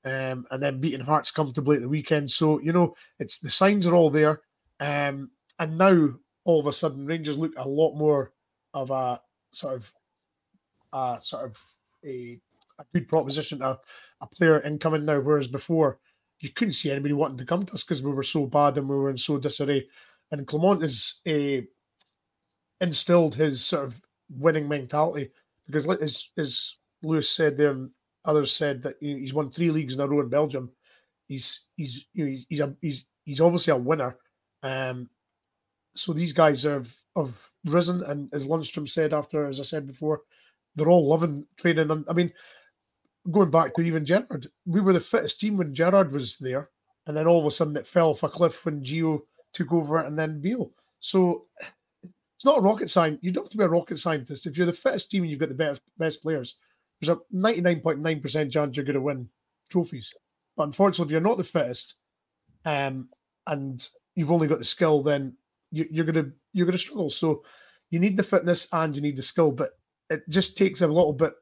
um, 0.05 0.45
and 0.51 0.61
then 0.61 0.79
beating 0.79 0.99
Hearts 1.01 1.31
comfortably 1.31 1.77
at 1.77 1.81
the 1.81 1.89
weekend. 1.89 2.29
So 2.29 2.59
you 2.61 2.71
know, 2.71 2.95
it's 3.19 3.39
the 3.39 3.49
signs 3.49 3.87
are 3.87 3.95
all 3.95 4.09
there, 4.09 4.41
um, 4.79 5.31
and 5.59 5.77
now 5.77 6.09
all 6.45 6.59
of 6.59 6.67
a 6.67 6.73
sudden 6.73 7.05
Rangers 7.05 7.37
look 7.37 7.53
a 7.57 7.67
lot 7.67 7.95
more 7.95 8.31
of 8.73 8.91
a 8.91 9.19
sort 9.51 9.75
of, 9.75 9.93
a 10.93 11.17
sort 11.21 11.45
of 11.45 11.63
a, 12.05 12.39
a 12.79 12.85
good 12.93 13.07
proposition, 13.07 13.61
a, 13.61 13.79
a 14.21 14.27
player 14.27 14.61
incoming 14.61 15.05
now, 15.05 15.19
whereas 15.19 15.47
before 15.47 15.97
you 16.41 16.49
couldn't 16.49 16.73
see 16.73 16.91
anybody 16.91 17.13
wanting 17.13 17.37
to 17.37 17.45
come 17.45 17.63
to 17.63 17.73
us 17.73 17.83
because 17.83 18.03
we 18.03 18.11
were 18.11 18.23
so 18.23 18.45
bad 18.45 18.77
and 18.77 18.87
we 18.87 18.95
were 18.95 19.09
in 19.09 19.17
so 19.17 19.37
disarray. 19.37 19.87
And 20.31 20.45
Clement 20.45 20.81
has 20.81 21.21
uh, 21.27 21.61
instilled 22.81 23.35
his 23.35 23.63
sort 23.63 23.85
of 23.85 24.01
winning 24.29 24.67
mentality 24.67 25.29
because, 25.65 25.87
as, 26.01 26.29
as 26.37 26.77
Lewis 27.01 27.29
said 27.29 27.57
there, 27.57 27.87
others 28.25 28.51
said 28.51 28.81
that 28.83 28.95
he's 28.99 29.33
won 29.33 29.49
three 29.49 29.71
leagues 29.71 29.95
in 29.95 30.01
a 30.01 30.07
row 30.07 30.21
in 30.21 30.29
Belgium. 30.29 30.71
He's 31.27 31.67
he's 31.75 32.05
you 32.13 32.25
know, 32.25 32.29
he's 32.29 32.45
he's, 32.49 32.59
a, 32.59 32.75
he's 32.81 33.05
he's 33.25 33.41
obviously 33.41 33.73
a 33.73 33.77
winner. 33.77 34.17
Um, 34.63 35.09
so 35.95 36.13
these 36.13 36.33
guys 36.33 36.63
have 36.63 36.93
have 37.15 37.39
risen, 37.65 38.03
and 38.03 38.33
as 38.33 38.47
Lundstram 38.47 38.88
said 38.88 39.13
after, 39.13 39.45
as 39.45 39.59
I 39.59 39.63
said 39.63 39.88
before, 39.88 40.21
they're 40.75 40.89
all 40.89 41.07
loving 41.07 41.45
training. 41.57 41.89
And 41.89 42.05
I 42.09 42.13
mean, 42.13 42.31
going 43.31 43.51
back 43.51 43.73
to 43.73 43.81
even 43.81 44.05
Gerrard, 44.05 44.47
we 44.65 44.81
were 44.81 44.93
the 44.93 44.99
fittest 44.99 45.39
team 45.39 45.57
when 45.57 45.73
Gerrard 45.73 46.11
was 46.11 46.38
there, 46.38 46.69
and 47.07 47.15
then 47.15 47.27
all 47.27 47.39
of 47.39 47.45
a 47.45 47.51
sudden 47.51 47.77
it 47.77 47.88
fell 47.88 48.11
off 48.11 48.23
a 48.23 48.29
cliff 48.29 48.65
when 48.65 48.83
Gio 48.83 49.21
took 49.53 49.71
over, 49.71 49.97
and 49.97 50.17
then 50.17 50.41
Beale. 50.41 50.71
So 50.99 51.43
it's 52.03 52.45
not 52.45 52.57
a 52.57 52.61
rocket 52.61 52.89
science. 52.89 53.19
You 53.21 53.31
don't 53.31 53.45
have 53.45 53.51
to 53.51 53.57
be 53.57 53.63
a 53.63 53.69
rocket 53.69 53.97
scientist 53.97 54.45
if 54.45 54.57
you're 54.57 54.65
the 54.65 54.73
fittest 54.73 55.09
team 55.09 55.23
and 55.23 55.31
you've 55.31 55.39
got 55.39 55.49
the 55.49 55.55
best 55.55 55.81
best 55.97 56.21
players. 56.21 56.57
There's 57.01 57.17
a 57.17 57.36
99.9% 57.36 58.51
chance 58.51 58.77
you're 58.77 58.86
going 58.86 58.95
to 58.95 59.01
win 59.01 59.29
trophies. 59.69 60.13
But 60.55 60.63
unfortunately, 60.63 61.05
if 61.05 61.12
you're 61.12 61.21
not 61.21 61.38
the 61.38 61.43
fittest, 61.43 61.95
um, 62.65 63.10
and 63.47 63.88
you've 64.15 64.31
only 64.31 64.47
got 64.47 64.60
the 64.60 64.65
skill, 64.65 65.01
then 65.01 65.36
you, 65.71 65.86
you're 65.91 66.05
gonna 66.05 66.31
you're 66.53 66.65
gonna 66.65 66.77
struggle. 66.77 67.10
So 67.10 67.43
you 67.91 67.99
need 67.99 68.17
the 68.17 68.23
fitness 68.23 68.67
and 68.71 68.95
you 68.95 69.01
need 69.01 69.17
the 69.17 69.23
skill, 69.23 69.51
but 69.51 69.71
it 70.10 70.21
just 70.29 70.58
takes 70.58 70.81
a 70.81 70.88
little 70.88 71.13
bit 71.13 71.34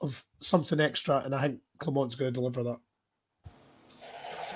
of 0.00 0.24
something 0.38 0.80
extra, 0.80 1.18
and 1.24 1.34
I 1.34 1.42
think 1.42 1.60
Clement's 1.78 2.14
going 2.14 2.32
to 2.32 2.40
deliver 2.40 2.62
that. 2.64 2.78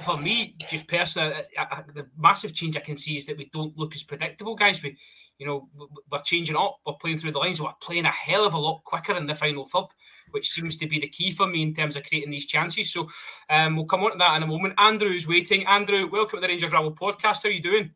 For 0.02 0.16
me, 0.18 0.56
just 0.68 0.86
personally, 0.88 1.34
I, 1.58 1.62
I, 1.70 1.82
the 1.94 2.06
massive 2.16 2.54
change 2.54 2.76
I 2.76 2.80
can 2.80 2.96
see 2.96 3.16
is 3.16 3.26
that 3.26 3.36
we 3.36 3.50
don't 3.52 3.76
look 3.78 3.94
as 3.94 4.02
predictable, 4.02 4.54
guys. 4.54 4.82
We, 4.82 4.98
you 5.38 5.46
know, 5.46 5.68
we're 6.10 6.18
changing 6.20 6.56
up. 6.56 6.78
We're 6.86 6.94
playing 6.94 7.18
through 7.18 7.32
the 7.32 7.38
lines. 7.38 7.60
We're 7.60 7.72
playing 7.82 8.06
a 8.06 8.10
hell 8.10 8.46
of 8.46 8.54
a 8.54 8.58
lot 8.58 8.82
quicker 8.84 9.16
in 9.16 9.26
the 9.26 9.34
final 9.34 9.66
third, 9.66 9.86
which 10.30 10.50
seems 10.50 10.76
to 10.78 10.86
be 10.86 10.98
the 10.98 11.08
key 11.08 11.32
for 11.32 11.46
me 11.46 11.62
in 11.62 11.74
terms 11.74 11.96
of 11.96 12.04
creating 12.04 12.30
these 12.30 12.46
chances. 12.46 12.92
So 12.92 13.08
um, 13.50 13.76
we'll 13.76 13.84
come 13.86 14.02
on 14.02 14.12
to 14.12 14.18
that 14.18 14.36
in 14.36 14.42
a 14.42 14.46
moment. 14.46 14.74
Andrew's 14.78 15.28
waiting. 15.28 15.66
Andrew, 15.66 16.08
welcome 16.10 16.38
to 16.38 16.40
the 16.40 16.48
Rangers 16.48 16.72
Rabble 16.72 16.94
podcast. 16.94 17.42
How 17.42 17.48
are 17.48 17.52
you 17.52 17.62
doing? 17.62 17.90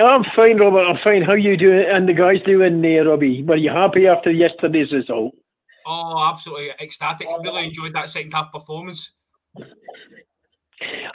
I'm 0.00 0.24
fine, 0.34 0.58
Robert. 0.58 0.84
I'm 0.84 0.98
fine. 1.04 1.22
How 1.22 1.32
are 1.32 1.38
you 1.38 1.56
doing? 1.56 1.86
And 1.88 2.08
the 2.08 2.14
guys 2.14 2.40
doing 2.44 2.80
there, 2.80 3.06
Robbie? 3.06 3.44
Were 3.44 3.56
you 3.56 3.70
happy 3.70 4.08
after 4.08 4.30
yesterday's 4.30 4.92
result? 4.92 5.34
Oh, 5.86 6.28
absolutely 6.28 6.70
ecstatic. 6.80 7.28
I 7.28 7.36
really 7.42 7.64
enjoyed 7.64 7.94
that 7.94 8.10
second 8.10 8.32
half 8.32 8.52
performance. 8.52 9.12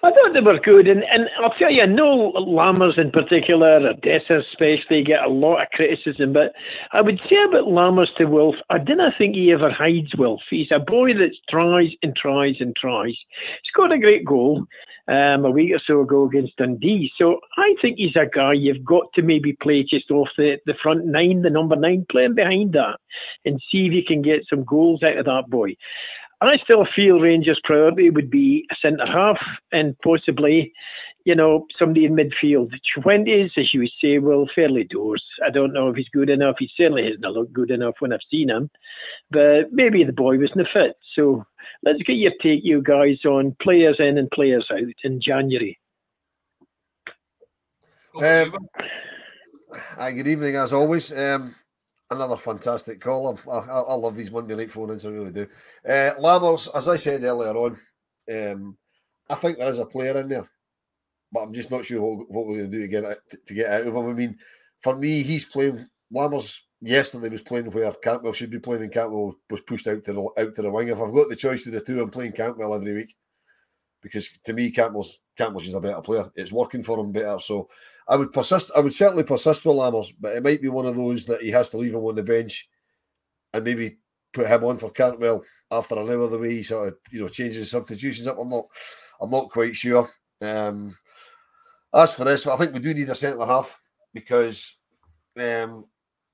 I 0.04 0.12
thought 0.12 0.34
they 0.34 0.42
were 0.42 0.60
good, 0.60 0.88
and, 0.88 1.04
and 1.06 1.30
I'll 1.40 1.54
tell 1.54 1.72
you, 1.72 1.82
I 1.82 1.86
know 1.86 2.32
Lammers 2.34 2.98
in 2.98 3.12
particular, 3.12 3.78
Odessa 3.78 4.40
especially, 4.40 5.04
get 5.04 5.24
a 5.24 5.30
lot 5.30 5.62
of 5.62 5.70
criticism, 5.72 6.34
but 6.34 6.54
I 6.92 7.02
would 7.02 7.20
say 7.28 7.42
about 7.44 7.66
Lammers 7.66 8.14
to 8.16 8.26
Wilf, 8.26 8.56
I 8.70 8.78
didn't 8.78 9.16
think 9.18 9.36
he 9.36 9.52
ever 9.52 9.72
hides 9.72 10.16
Wilf. 10.16 10.42
He's 10.50 10.72
a 10.72 10.80
boy 10.80 11.14
that 11.16 11.32
tries 11.50 11.92
and 12.04 12.16
tries 12.16 12.58
and 12.60 12.76
tries. 12.76 13.18
He's 13.64 13.72
got 13.76 13.92
a 13.92 13.98
great 13.98 14.24
goal 14.24 14.68
um, 15.08 15.46
a 15.46 15.52
week 15.52 15.74
or 15.74 15.80
so 15.80 16.02
ago 16.02 16.26
against 16.26 16.58
Dundee, 16.58 17.12
so 17.18 17.40
I 17.58 17.76
think 17.82 17.98
he's 17.98 18.16
a 18.16 18.28
guy 18.28 18.54
you've 18.54 18.86
got 18.86 19.12
to 19.14 19.24
maybe 19.24 19.54
play 19.54 19.84
just 19.84 20.12
off 20.12 20.30
the, 20.38 20.60
the 20.66 20.76
front 20.76 21.06
nine, 21.06 21.42
the 21.42 21.50
number 21.50 21.76
nine, 21.76 22.06
playing 22.10 22.36
behind 22.36 22.74
that, 22.74 23.00
and 23.46 23.62
see 23.72 23.88
if 23.88 23.94
you 23.94 24.04
can 24.04 24.22
get 24.22 24.46
some 24.48 24.64
goals 24.64 25.02
out 25.02 25.18
of 25.18 25.26
that 25.26 25.50
boy. 25.50 25.76
I 26.42 26.58
still 26.58 26.86
feel 26.86 27.20
Rangers' 27.20 27.60
priority 27.64 28.10
would 28.10 28.30
be 28.30 28.68
a 28.72 28.76
centre 28.76 29.08
half 29.08 29.40
and 29.72 29.98
possibly, 30.00 30.72
you 31.26 31.34
know, 31.34 31.66
somebody 31.80 32.06
in 32.06 32.16
midfield. 32.16 32.72
Fuentes, 32.94 33.52
as 33.58 33.74
you 33.74 33.88
say, 34.00 34.20
well, 34.20 34.48
fairly 34.54 34.84
doors. 34.84 35.24
I 35.44 35.50
don't 35.50 35.74
know 35.74 35.90
if 35.90 35.96
he's 35.96 36.10
good 36.10 36.30
enough. 36.30 36.58
He 36.60 36.70
certainly 36.78 37.06
hasn't 37.06 37.22
looked 37.22 37.54
good 37.54 37.72
enough 37.72 37.96
when 38.00 38.14
I've 38.14 38.20
seen 38.30 38.50
him, 38.50 38.70
but 39.32 39.74
maybe 39.74 40.04
the 40.04 40.14
boy 40.14 40.38
wasn't 40.38 40.62
a 40.62 40.66
fit. 40.66 40.96
So 41.16 41.44
let's 41.84 42.04
get 42.04 42.18
your 42.18 42.34
take, 42.40 42.64
you 42.64 42.84
guys, 42.84 43.26
on 43.26 43.56
players 43.60 44.00
in 44.00 44.20
and 44.20 44.30
players 44.30 44.68
out 44.72 44.84
in 45.04 45.20
January. 45.20 45.80
Um, 48.16 48.56
hi, 49.74 50.12
good 50.12 50.28
evening, 50.28 50.56
as 50.56 50.72
always. 50.72 51.12
Um, 51.16 51.56
Another 52.10 52.38
fantastic 52.38 53.02
call. 53.02 53.38
I, 53.50 53.52
I, 53.52 53.80
I, 53.82 53.94
love 53.94 54.16
these 54.16 54.32
Monday 54.32 54.56
night 54.56 54.72
phone 54.72 54.92
ins, 54.92 55.06
I 55.06 55.10
really 55.10 55.32
do. 55.32 55.48
Uh, 55.86 56.12
Lammers, 56.20 56.70
as 56.74 56.88
I 56.88 56.96
said 56.96 57.24
earlier 57.24 57.56
on, 57.56 57.78
um, 58.34 58.78
I 59.30 59.36
think 59.36 59.58
there 59.58 59.68
is 59.68 59.80
a 59.80 59.86
player 59.86 60.18
in 60.18 60.30
there, 60.30 60.50
but 61.32 61.42
I'm 61.42 61.54
just 61.54 61.70
not 61.70 61.84
sure 61.84 62.02
what, 62.02 62.32
what 62.32 62.48
we're 62.48 62.60
going 62.60 62.72
to 62.72 62.78
do 62.78 62.82
to 62.82 62.88
get 62.88 63.04
it, 63.04 63.20
to 63.46 63.54
get 63.54 63.70
out 63.70 63.88
of 63.88 63.96
him. 63.96 64.10
I 64.10 64.14
mean, 64.14 64.38
for 64.80 64.96
me, 64.96 65.22
he's 65.22 65.46
playing. 65.46 65.86
Lammers 66.14 66.62
yesterday 66.82 67.28
was 67.28 67.42
playing 67.42 67.70
where 67.72 67.92
Cantwell 67.92 68.32
should 68.32 68.52
be 68.52 68.60
playing, 68.60 68.84
and 68.84 68.92
Cantwell 68.92 69.36
was 69.50 69.62
pushed 69.62 69.88
out 69.88 70.04
to 70.06 70.14
the 70.14 70.22
out 70.38 70.56
to 70.56 70.62
the 70.62 70.72
wing. 70.72 70.88
If 70.88 71.02
I've 71.02 71.14
got 71.14 71.28
the 71.30 71.36
choice 71.36 71.66
of 71.66 71.74
the 71.74 71.82
two, 71.82 72.02
I'm 72.02 72.10
playing 72.10 72.32
Cantwell 72.32 72.74
every 72.74 72.94
week 72.94 73.16
because 74.02 74.30
to 74.46 74.54
me, 74.54 74.72
Cantwell's 74.72 75.20
Cantwell's 75.38 75.68
is 75.68 75.74
a 75.74 75.82
better 75.82 76.02
player. 76.02 76.32
It's 76.36 76.52
working 76.52 76.84
for 76.84 77.00
him 77.00 77.12
better. 77.12 77.40
So 77.40 77.70
I 78.10 78.16
would 78.16 78.32
persist. 78.32 78.72
I 78.76 78.80
would 78.80 78.94
certainly 78.94 79.24
persist 79.24 79.66
with 79.66 79.76
Lammers, 79.76 80.14
but 80.20 80.36
it 80.36 80.44
might 80.44 80.62
be 80.62 80.70
one 80.70 80.86
of 80.86 80.96
those 80.96 81.26
that 81.26 81.42
he 81.42 81.52
has 81.52 81.70
to 81.72 81.78
leave 81.78 81.94
him 81.94 82.06
on 82.06 82.16
the 82.16 82.24
bench 82.24 82.70
and 83.54 83.64
maybe 83.64 83.98
put 84.34 84.48
him 84.48 84.64
on 84.64 84.78
for 84.78 84.92
Cantwell 84.92 85.44
after 85.72 85.96
an 85.98 86.10
hour 86.10 86.28
the 86.28 86.40
way 86.40 86.56
he 86.56 86.64
sort 86.64 86.90
of 86.90 86.98
you 87.12 87.22
know 87.22 87.28
changes 87.28 87.72
substitutions 87.72 88.28
up. 88.28 88.38
I'm 88.40 88.50
not. 88.50 88.66
I'm 89.20 89.32
not 89.32 89.50
quite 89.50 89.76
sure. 89.76 90.08
Um, 90.42 90.96
as 91.94 92.16
for 92.16 92.26
this, 92.26 92.46
I 92.48 92.56
think 92.58 92.74
we 92.74 92.80
do 92.80 92.94
need 92.94 93.10
a 93.10 93.16
centre 93.16 93.46
half 93.46 93.80
because 94.14 94.78
um, 95.40 95.86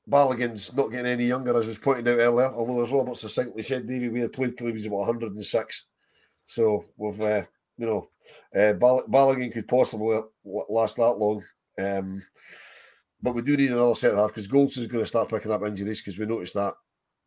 Balogun's 0.09 0.75
not 0.75 0.91
getting 0.91 1.12
any 1.12 1.25
younger, 1.25 1.55
as 1.57 1.65
was 1.65 1.77
pointed 1.77 2.07
out 2.07 2.19
earlier. 2.19 2.53
Although, 2.53 2.83
as 2.83 2.91
Robert 2.91 3.17
succinctly 3.17 3.63
said, 3.63 3.88
Davy, 3.88 4.09
we 4.09 4.19
had 4.19 4.33
played 4.33 4.57
till 4.57 4.67
he 4.67 4.73
was 4.73 4.86
about 4.86 4.97
106. 4.97 5.86
So 6.45 6.86
we've, 6.97 7.21
uh, 7.21 7.43
you 7.77 7.86
know, 7.86 8.09
uh, 8.53 8.73
Balogun 8.73 9.51
could 9.51 9.67
possibly 9.67 10.19
last 10.43 10.97
that 10.97 11.13
long. 11.13 11.43
Um, 11.79 12.21
but 13.21 13.36
we 13.36 13.41
do 13.41 13.55
need 13.55 13.71
another 13.71 13.95
centre 13.95 14.17
half 14.17 14.29
because 14.29 14.47
Golds 14.47 14.77
is 14.77 14.88
going 14.88 15.03
to 15.03 15.07
start 15.07 15.29
picking 15.29 15.51
up 15.51 15.63
injuries 15.63 16.01
because 16.01 16.19
we 16.19 16.25
noticed 16.25 16.55
that, 16.55 16.73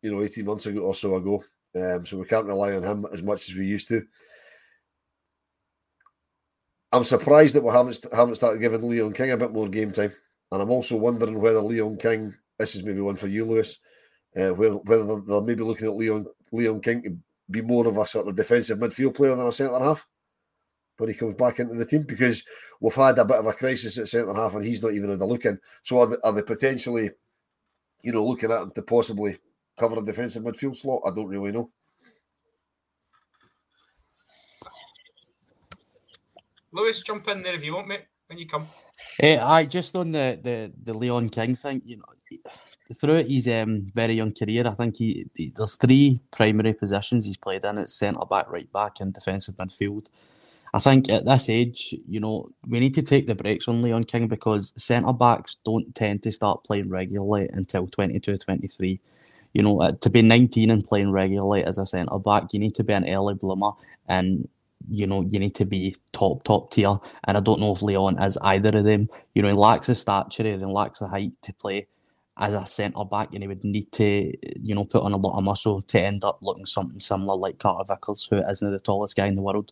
you 0.01 0.11
know, 0.11 0.21
18 0.21 0.45
months 0.45 0.65
ago 0.67 0.81
or 0.81 0.93
so 0.93 1.15
ago. 1.15 1.43
Um, 1.75 2.05
so 2.05 2.17
we 2.17 2.25
can't 2.25 2.45
rely 2.45 2.73
on 2.73 2.83
him 2.83 3.05
as 3.11 3.21
much 3.23 3.49
as 3.49 3.55
we 3.55 3.65
used 3.65 3.87
to. 3.89 4.03
I'm 6.91 7.03
surprised 7.03 7.55
that 7.55 7.63
we 7.63 7.71
haven't 7.71 8.05
haven't 8.13 8.35
started 8.35 8.61
giving 8.61 8.87
Leon 8.87 9.13
King 9.13 9.31
a 9.31 9.37
bit 9.37 9.51
more 9.51 9.67
game 9.67 9.91
time, 9.91 10.13
and 10.51 10.61
I'm 10.61 10.71
also 10.71 10.95
wondering 10.95 11.41
whether 11.41 11.61
Leon 11.61 11.97
King. 11.97 12.33
This 12.57 12.75
is 12.75 12.83
maybe 12.83 13.01
one 13.01 13.17
for 13.17 13.27
you, 13.27 13.45
Lewis. 13.45 13.77
Uh, 14.35 14.49
whether, 14.49 14.75
whether 14.75 15.21
they're 15.21 15.41
maybe 15.41 15.63
looking 15.63 15.87
at 15.87 15.95
Leon 15.95 16.25
Leon 16.51 16.79
King 16.79 17.03
to 17.03 17.17
be 17.51 17.61
more 17.61 17.87
of 17.87 17.97
a 17.97 18.05
sort 18.05 18.27
of 18.27 18.35
defensive 18.35 18.79
midfield 18.79 19.15
player 19.15 19.35
than 19.35 19.45
a 19.45 19.51
centre 19.51 19.77
half 19.79 20.07
when 20.97 21.09
he 21.09 21.15
comes 21.15 21.35
back 21.35 21.59
into 21.59 21.75
the 21.75 21.85
team 21.85 22.03
because 22.03 22.43
we've 22.79 22.93
had 22.95 23.17
a 23.19 23.25
bit 23.25 23.37
of 23.37 23.45
a 23.45 23.53
crisis 23.53 23.97
at 23.97 24.07
centre 24.07 24.33
half 24.33 24.55
and 24.55 24.65
he's 24.65 24.81
not 24.81 24.93
even 24.93 25.11
in 25.11 25.19
the 25.19 25.25
looking. 25.25 25.57
So 25.83 25.99
are 25.99 26.07
they, 26.07 26.17
are 26.23 26.33
they 26.33 26.41
potentially, 26.41 27.11
you 28.03 28.11
know, 28.11 28.25
looking 28.25 28.51
at 28.51 28.61
him 28.61 28.71
to 28.71 28.81
possibly 28.81 29.37
cover 29.77 29.99
a 29.99 30.05
defensive 30.05 30.43
midfield 30.43 30.75
slot? 30.75 31.03
I 31.05 31.13
don't 31.13 31.27
really 31.27 31.51
know. 31.51 31.69
Lewis, 36.71 37.01
jump 37.01 37.27
in 37.27 37.41
there 37.41 37.55
if 37.55 37.63
you 37.63 37.75
want, 37.75 37.87
mate, 37.87 38.05
when 38.27 38.37
you 38.37 38.47
come. 38.47 38.65
Uh, 39.21 39.37
I 39.43 39.65
just 39.65 39.95
on 39.95 40.11
the, 40.11 40.39
the 40.43 40.71
the 40.83 40.93
Leon 40.93 41.29
King 41.29 41.55
thing, 41.55 41.81
you 41.85 41.97
know, 41.97 42.03
throughout 42.93 43.27
his 43.27 43.47
um, 43.47 43.87
very 43.93 44.15
young 44.15 44.31
career, 44.31 44.67
I 44.67 44.73
think 44.73 44.97
he, 44.97 45.27
he, 45.35 45.51
there's 45.55 45.75
three 45.75 46.21
primary 46.31 46.73
positions 46.73 47.25
he's 47.25 47.37
played 47.37 47.65
in. 47.65 47.77
It's 47.77 47.93
centre 47.93 48.25
back, 48.29 48.49
right 48.49 48.71
back, 48.71 48.99
and 48.99 49.13
defensive 49.13 49.55
midfield. 49.55 50.09
I 50.73 50.79
think 50.79 51.09
at 51.09 51.25
this 51.25 51.49
age, 51.49 51.95
you 52.07 52.19
know, 52.19 52.49
we 52.67 52.79
need 52.79 52.93
to 52.95 53.01
take 53.01 53.25
the 53.25 53.35
breaks 53.35 53.67
on 53.67 53.81
Leon 53.81 54.03
King 54.03 54.27
because 54.27 54.73
centre 54.81 55.13
backs 55.13 55.55
don't 55.63 55.93
tend 55.95 56.23
to 56.23 56.31
start 56.31 56.63
playing 56.63 56.89
regularly 56.89 57.49
until 57.53 57.87
22, 57.87 58.37
23. 58.37 58.99
You 59.53 59.63
know, 59.63 59.81
uh, 59.81 59.93
to 60.01 60.09
be 60.09 60.21
19 60.21 60.69
and 60.69 60.83
playing 60.83 61.11
regularly 61.11 61.63
as 61.63 61.77
a 61.77 61.85
centre 61.85 62.19
back, 62.19 62.53
you 62.53 62.59
need 62.59 62.75
to 62.75 62.83
be 62.83 62.93
an 62.93 63.09
early 63.09 63.33
bloomer 63.33 63.71
and 64.07 64.47
you 64.89 65.07
know, 65.07 65.25
you 65.27 65.39
need 65.39 65.55
to 65.55 65.65
be 65.65 65.95
top, 66.11 66.43
top 66.43 66.71
tier. 66.71 66.95
And 67.25 67.35
I 67.35 67.39
don't 67.39 67.59
know 67.59 67.71
if 67.71 67.81
Leon 67.81 68.21
is 68.21 68.37
either 68.37 68.77
of 68.77 68.85
them. 68.85 69.09
You 69.33 69.41
know, 69.41 69.49
he 69.49 69.53
lacks 69.53 69.87
the 69.87 69.95
stature 69.95 70.47
and 70.47 70.71
lacks 70.71 70.99
the 70.99 71.07
height 71.07 71.33
to 71.41 71.53
play 71.53 71.87
as 72.39 72.53
a 72.53 72.65
centre 72.65 73.05
back, 73.05 73.33
and 73.33 73.43
he 73.43 73.47
would 73.47 73.63
need 73.63 73.91
to, 73.93 74.33
you 74.61 74.75
know, 74.75 74.85
put 74.85 75.03
on 75.03 75.13
a 75.13 75.17
lot 75.17 75.37
of 75.37 75.43
muscle 75.43 75.81
to 75.81 76.01
end 76.01 76.23
up 76.23 76.39
looking 76.41 76.65
something 76.65 76.99
similar 76.99 77.35
like 77.35 77.59
Carter 77.59 77.93
Vickers, 77.93 78.27
who 78.29 78.37
isn't 78.37 78.71
the 78.71 78.79
tallest 78.79 79.15
guy 79.15 79.27
in 79.27 79.35
the 79.35 79.41
world. 79.41 79.71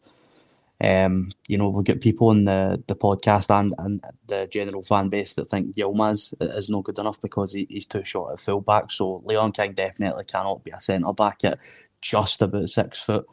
Um, 0.83 1.29
you 1.47 1.57
know, 1.57 1.69
we've 1.69 1.85
got 1.85 2.01
people 2.01 2.31
in 2.31 2.43
the, 2.43 2.83
the 2.87 2.95
podcast 2.95 3.49
and, 3.49 3.73
and 3.77 4.01
the 4.27 4.47
general 4.51 4.81
fan 4.81 5.07
base 5.07 5.33
that 5.33 5.45
think 5.45 5.75
Yilmaz 5.75 6.33
is 6.41 6.69
no 6.69 6.81
good 6.81 6.99
enough 6.99 7.21
because 7.21 7.53
he, 7.53 7.65
he's 7.69 7.85
too 7.85 8.03
short 8.03 8.33
at 8.33 8.39
full 8.39 8.59
back. 8.61 8.91
So 8.91 9.21
Leon 9.25 9.53
King 9.53 9.73
definitely 9.73 10.25
cannot 10.25 10.63
be 10.63 10.71
a 10.71 10.81
centre 10.81 11.13
back 11.13 11.45
at 11.45 11.59
just 12.01 12.41
about 12.41 12.67
six 12.67 13.01
foot. 13.01 13.25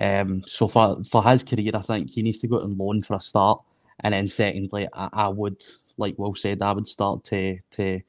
Um, 0.00 0.42
so 0.46 0.68
for 0.68 1.02
for 1.04 1.22
his 1.22 1.44
career, 1.44 1.72
I 1.74 1.80
think 1.80 2.10
he 2.10 2.22
needs 2.22 2.38
to 2.38 2.48
go 2.48 2.56
on 2.56 2.76
loan 2.76 3.02
for 3.02 3.14
a 3.14 3.20
start, 3.20 3.62
and 4.00 4.14
then 4.14 4.26
secondly, 4.26 4.88
I, 4.92 5.08
I 5.12 5.28
would, 5.28 5.62
like 5.98 6.18
Will 6.18 6.34
said, 6.34 6.62
I 6.62 6.72
would 6.72 6.86
start 6.86 7.24
to 7.24 7.58
to 7.72 8.00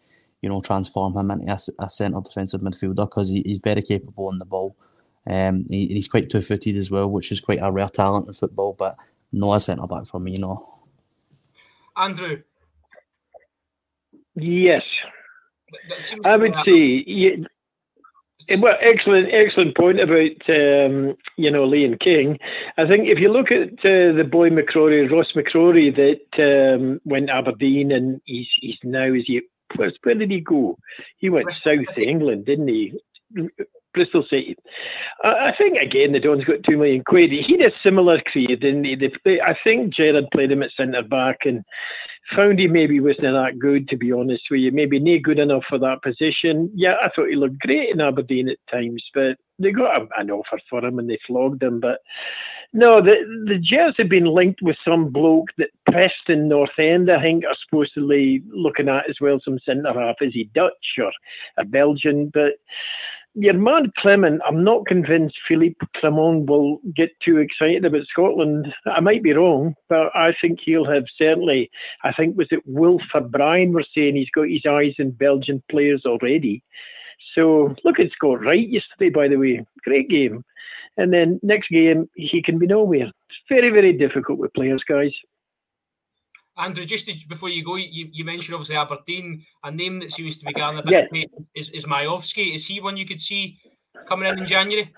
you 0.44 0.50
know 0.50 0.60
transform 0.60 1.18
him 1.18 1.32
into 1.32 1.52
a, 1.52 1.86
a 1.86 1.90
centre 1.90 2.20
defensive 2.22 2.62
midfielder 2.62 3.10
because 3.10 3.30
he, 3.30 3.42
he's 3.46 3.62
very 3.62 3.82
capable 3.82 4.28
on 4.28 4.38
the 4.38 4.46
ball. 4.46 4.76
Um, 5.26 5.66
he, 5.70 5.88
he's 5.88 6.10
quite 6.10 6.30
two 6.30 6.42
footed 6.42 6.76
as 6.76 6.92
well, 6.92 7.10
which 7.10 7.32
is 7.32 7.40
quite 7.40 7.60
a 7.62 7.72
rare 7.72 7.88
talent 7.88 8.28
in 8.28 8.34
football, 8.34 8.76
but 8.78 8.98
no 9.32 9.54
a 9.54 9.60
centre 9.60 9.88
back 9.88 10.06
for 10.06 10.20
me, 10.20 10.36
no. 10.38 10.62
Andrew. 11.96 12.42
Yes. 14.36 14.84
I 16.26 16.38
would 16.38 16.54
say, 16.66 17.04
yeah, 17.08 17.46
well, 18.58 18.78
excellent, 18.82 19.30
excellent 19.32 19.78
point 19.78 20.00
about 20.00 20.50
um, 20.50 21.16
you 21.38 21.50
know 21.50 21.66
Leon 21.66 21.98
King. 22.00 22.38
I 22.78 22.86
think 22.86 23.08
if 23.08 23.20
you 23.20 23.32
look 23.32 23.52
at 23.52 23.70
uh, 23.80 24.12
the 24.12 24.28
boy 24.30 24.50
McCrorie, 24.50 25.10
Ross 25.10 25.32
McCrorie, 25.32 25.96
that 25.96 26.76
um, 26.76 27.00
went 27.06 27.30
Aberdeen, 27.30 27.92
and 27.92 28.22
he's 28.26 28.50
he's 28.60 28.78
now 28.84 29.06
is 29.06 29.24
he 29.26 29.42
where, 29.76 29.92
where 30.04 30.16
did 30.16 30.32
he 30.32 30.42
go? 30.42 30.78
He 31.18 31.30
went 31.30 31.54
south 31.54 31.94
to 31.96 32.04
England, 32.04 32.46
didn't 32.46 32.68
he? 32.68 32.94
Bristol 33.94 34.24
City. 34.24 34.56
I 35.24 35.54
think 35.58 35.78
again 35.78 36.12
the 36.12 36.20
Don's 36.20 36.44
got 36.44 36.64
two 36.64 36.78
million 36.78 37.04
quid. 37.04 37.32
He 37.32 37.58
had 37.60 37.72
a 37.72 37.76
similar 37.84 38.22
career, 38.22 38.56
didn't 38.56 38.84
he? 38.84 38.96
They, 38.96 39.40
I 39.40 39.56
think 39.64 39.94
Gerrard 39.94 40.26
played 40.32 40.52
him 40.52 40.64
at 40.64 40.72
centre 40.72 41.04
back 41.04 41.46
and 41.46 41.64
found 42.36 42.60
he 42.60 42.68
maybe 42.68 43.00
wasn't 43.00 43.34
that 43.34 43.60
good, 43.60 43.88
to 43.90 43.98
be 43.98 44.12
honest 44.12 44.44
with 44.50 44.62
you. 44.62 44.72
Maybe 44.72 45.00
not 45.00 45.24
good 45.24 45.40
enough 45.40 45.64
for 45.70 45.78
that 45.80 46.02
position. 46.02 46.72
Yeah, 46.74 46.96
I 47.02 47.10
thought 47.10 47.30
he 47.30 47.36
looked 47.36 47.60
great 47.60 47.90
in 47.90 48.02
Aberdeen 48.02 48.50
at 48.50 48.58
times, 48.72 49.04
but 49.14 49.38
they 49.60 49.72
got 49.72 50.02
a, 50.02 50.08
an 50.20 50.32
offer 50.32 50.60
for 50.70 50.84
him 50.84 51.00
and 51.00 51.10
they 51.10 51.20
flogged 51.28 51.62
him. 51.62 51.80
But 51.80 52.00
no, 52.74 53.02
the 53.02 53.18
the 53.48 53.60
Jets 53.60 53.98
have 53.98 54.10
been 54.10 54.26
linked 54.26 54.62
with 54.62 54.78
some 54.84 55.10
bloke 55.10 55.50
that 55.58 55.70
Preston 55.94 56.48
North 56.48 56.78
End, 56.80 57.12
I 57.12 57.22
think, 57.22 57.46
are 57.46 57.56
supposedly 57.64 58.42
looking 58.50 58.90
at 58.90 59.10
as 59.10 59.18
well. 59.22 59.40
Some 59.44 59.60
centre 59.60 59.94
half. 59.94 60.16
Is 60.22 60.34
he 60.34 60.50
Dutch 60.56 60.96
or 60.98 61.12
a 61.58 61.64
Belgian? 61.64 62.30
But 62.30 62.54
your 63.36 63.54
man 63.54 63.92
Clement, 63.98 64.42
I'm 64.46 64.64
not 64.64 64.88
convinced 64.88 65.38
Philippe 65.48 65.86
Clement 65.96 66.50
will 66.50 66.80
get 66.96 67.12
too 67.24 67.38
excited 67.38 67.86
about 67.86 68.08
Scotland. 68.08 68.74
I 68.88 69.00
might 69.02 69.22
be 69.22 69.34
wrong, 69.34 69.76
but 69.88 70.16
I 70.16 70.34
think 70.40 70.60
he'll 70.64 70.92
have 70.92 71.06
certainly. 71.20 71.70
I 72.04 72.12
think 72.12 72.38
was 72.38 72.48
it 72.50 72.64
Wilf 72.66 73.04
or 73.14 73.22
Brian 73.22 73.72
were 73.72 73.86
saying 73.96 74.16
he's 74.16 74.30
got 74.34 74.50
his 74.50 74.66
eyes 74.68 74.96
in 74.98 75.12
Belgian 75.12 75.64
players 75.70 76.06
already. 76.06 76.64
So 77.36 77.76
look 77.84 78.00
at 78.00 78.12
Scott 78.12 78.42
Wright 78.42 78.68
yesterday, 78.68 79.10
by 79.10 79.28
the 79.28 79.38
way, 79.38 79.64
great 79.84 80.10
game. 80.10 80.44
And 80.98 81.14
then 81.14 81.40
next 81.42 81.70
game 81.70 82.10
he 82.16 82.42
can 82.42 82.60
be 82.60 82.68
nowhere. 82.68 83.06
It's 83.06 83.40
very 83.50 83.70
very 83.70 83.94
difficult 83.94 84.40
with 84.40 84.54
players, 84.54 84.84
guys. 84.88 85.14
Andrew, 86.58 86.86
just 86.86 87.10
before 87.28 87.50
you 87.50 87.64
go, 87.64 87.76
you, 87.76 88.10
you 88.12 88.24
mentioned 88.24 88.54
obviously 88.54 88.76
Aberdeen. 88.76 89.44
A 89.64 89.72
name 89.72 90.00
that 90.00 90.12
seems 90.12 90.38
to 90.38 90.46
be 90.46 90.54
getting 90.54 90.80
a 90.80 90.84
bit 90.84 91.12
of 91.12 91.44
is, 91.56 91.70
is 91.70 91.86
Miovski. 91.86 92.54
Is 92.54 92.68
he 92.68 92.80
one 92.80 92.98
you 92.98 93.06
could 93.06 93.20
see 93.20 93.58
coming 94.08 94.30
in 94.30 94.40
in 94.40 94.46
January? 94.46 94.94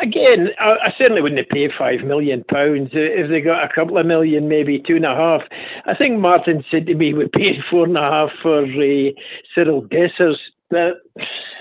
Again, 0.00 0.50
I, 0.58 0.72
I 0.72 0.94
certainly 0.98 1.22
wouldn't 1.22 1.48
pay 1.48 1.70
five 1.78 2.00
million 2.00 2.44
pounds 2.44 2.90
if 2.92 3.30
they 3.30 3.40
got 3.40 3.64
a 3.64 3.74
couple 3.74 3.96
of 3.96 4.06
million, 4.06 4.48
maybe 4.48 4.80
two 4.80 4.96
and 4.96 5.06
a 5.06 5.14
half. 5.14 5.42
I 5.86 5.94
think 5.94 6.18
Martin 6.18 6.64
said 6.70 6.86
to 6.86 6.94
me 6.94 7.14
we 7.14 7.28
paid 7.28 7.62
four 7.70 7.86
and 7.86 7.96
a 7.96 8.02
half 8.02 8.30
for 8.42 8.64
uh, 8.64 9.10
Cyril 9.54 9.82
Dessers. 9.88 10.38
But 10.68 10.96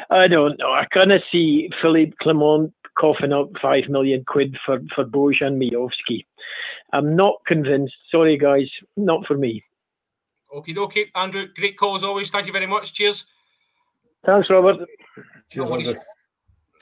I 0.10 0.28
don't 0.28 0.58
know. 0.58 0.72
I 0.72 0.86
kind 0.86 1.12
of 1.12 1.22
see 1.32 1.70
Philippe 1.82 2.16
Clement 2.22 2.74
coughing 3.00 3.34
up 3.34 3.50
five 3.62 3.88
million 3.88 4.24
quid 4.26 4.58
for 4.66 4.80
for 4.96 5.06
Bojan 5.06 5.58
Miovski. 5.58 6.26
I'm 6.92 7.16
not 7.16 7.36
convinced. 7.48 7.96
Sorry, 8.12 8.38
guys, 8.38 8.70
not 8.98 9.26
for 9.26 9.38
me. 9.38 9.64
Okay, 10.54 10.76
okay, 10.76 11.06
Andrew. 11.16 11.48
Great 11.56 11.78
call 11.78 11.96
as 11.96 12.04
always. 12.04 12.30
Thank 12.30 12.46
you 12.46 12.54
very 12.54 12.68
much. 12.68 12.94
Cheers. 12.94 13.26
Thanks, 14.26 14.50
Robert. 14.50 14.88
Cheers, 15.50 15.72
Andrew. 15.72 15.96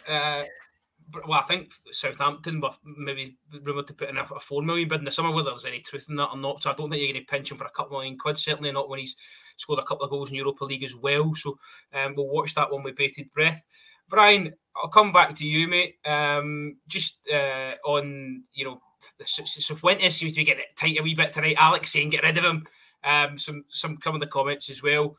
Uh, 0.10 0.44
well, 1.28 1.40
I 1.40 1.44
think 1.44 1.72
Southampton 1.92 2.62
were 2.62 2.72
maybe 2.84 3.38
rumoured 3.64 3.88
to 3.88 3.94
put 3.94 4.10
in 4.10 4.18
a, 4.18 4.24
a 4.24 4.40
four 4.40 4.62
million 4.62 4.90
bid 4.90 5.00
in 5.00 5.06
the 5.06 5.12
summer. 5.12 5.32
Whether 5.32 5.50
there's 5.50 5.66
any 5.66 5.80
truth 5.80 6.08
in 6.10 6.16
that 6.18 6.30
or 6.30 6.38
not, 6.38 6.62
so 6.62 6.72
I 6.72 6.74
don't 6.74 6.90
think 6.90 7.02
you're 7.02 7.14
going 7.14 7.26
to 7.26 7.32
pinch 7.32 7.52
him 7.52 7.58
for 7.58 7.66
a 7.66 7.72
couple 7.72 7.98
million 7.98 8.18
quid. 8.18 8.38
Certainly 8.38 8.72
not 8.72 8.90
when 8.90 9.00
he's 9.00 9.16
scored 9.58 9.80
a 9.80 9.84
couple 9.84 10.04
of 10.04 10.10
goals 10.10 10.30
in 10.30 10.36
Europa 10.36 10.66
League 10.66 10.84
as 10.84 10.96
well. 10.96 11.34
So 11.34 11.58
um, 11.94 12.14
we'll 12.16 12.34
watch 12.34 12.54
that 12.56 12.72
one 12.72 12.84
with 12.84 12.96
bated 12.96 13.32
breath. 13.34 13.64
Brian, 14.10 14.54
I'll 14.76 14.90
come 14.90 15.12
back 15.12 15.36
to 15.36 15.46
you, 15.46 15.68
mate. 15.68 15.96
Um, 16.06 16.78
just 16.88 17.18
uh, 17.34 17.74
on 17.86 18.44
you 18.54 18.66
know 18.66 18.82
Cifuentes 19.24 20.12
seems 20.12 20.34
to 20.34 20.42
be 20.42 20.46
getting 20.46 20.64
it 20.64 20.76
tight 20.76 21.00
a 21.00 21.04
wee 21.04 21.16
bit 21.16 21.32
tonight. 21.32 21.56
Alex 21.58 21.92
saying 21.92 22.10
get 22.10 22.24
rid 22.24 22.38
of 22.38 22.44
him. 22.44 22.66
Um, 23.04 23.38
some 23.38 23.66
some 23.70 23.98
come 23.98 24.16
in 24.16 24.20
the 24.20 24.28
comments 24.28 24.70
as 24.70 24.84
well. 24.84 25.16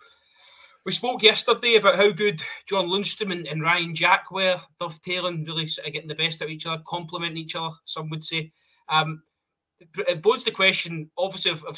We 0.84 0.92
spoke 0.92 1.22
yesterday 1.22 1.76
about 1.76 1.96
how 1.96 2.10
good 2.10 2.42
John 2.66 2.86
Lundstram 2.86 3.30
and, 3.30 3.46
and 3.46 3.62
Ryan 3.62 3.94
Jack 3.94 4.32
were, 4.32 4.60
dovetailing, 4.80 5.44
really 5.44 5.68
sort 5.68 5.86
of 5.86 5.92
getting 5.92 6.08
the 6.08 6.14
best 6.16 6.42
out 6.42 6.46
of 6.46 6.50
each 6.50 6.66
other, 6.66 6.82
complementing 6.86 7.38
each 7.38 7.54
other. 7.54 7.74
Some 7.84 8.10
would 8.10 8.24
say. 8.24 8.52
Um, 8.88 9.22
it 10.08 10.22
bodes 10.22 10.44
the 10.44 10.50
question, 10.50 11.10
obviously, 11.18 11.50
of, 11.50 11.64
of. 11.64 11.76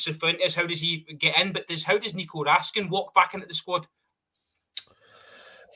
How 0.54 0.66
does 0.66 0.80
he 0.80 1.06
get 1.18 1.38
in? 1.38 1.52
But 1.52 1.66
does 1.66 1.84
how 1.84 1.98
does 1.98 2.14
Nico 2.14 2.44
Raskin 2.44 2.90
walk 2.90 3.14
back 3.14 3.34
into 3.34 3.46
the 3.46 3.54
squad? 3.54 3.86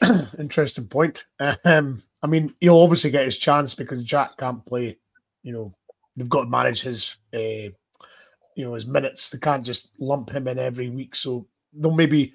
Interesting 0.39 0.87
point. 0.87 1.27
Um, 1.65 2.03
I 2.23 2.27
mean, 2.27 2.55
he'll 2.61 2.81
obviously 2.81 3.11
get 3.11 3.25
his 3.25 3.39
chance 3.39 3.75
because 3.75 4.05
Jack 4.05 4.37
can't 4.39 4.65
play, 4.67 4.97
you 5.43 5.53
know, 5.53 5.71
they've 6.19 6.29
got 6.29 6.45
to 6.45 6.51
manage 6.51 6.83
his 6.83 7.19
uh, 7.35 7.71
you 8.57 8.65
know 8.65 8.75
his 8.75 8.87
minutes. 8.87 9.31
They 9.31 9.39
can't 9.39 9.65
just 9.65 10.01
lump 10.01 10.31
him 10.31 10.49
in 10.49 10.59
every 10.59 10.91
week. 10.91 11.15
So 11.15 11.47
they'll 11.73 11.95
maybe 11.95 12.35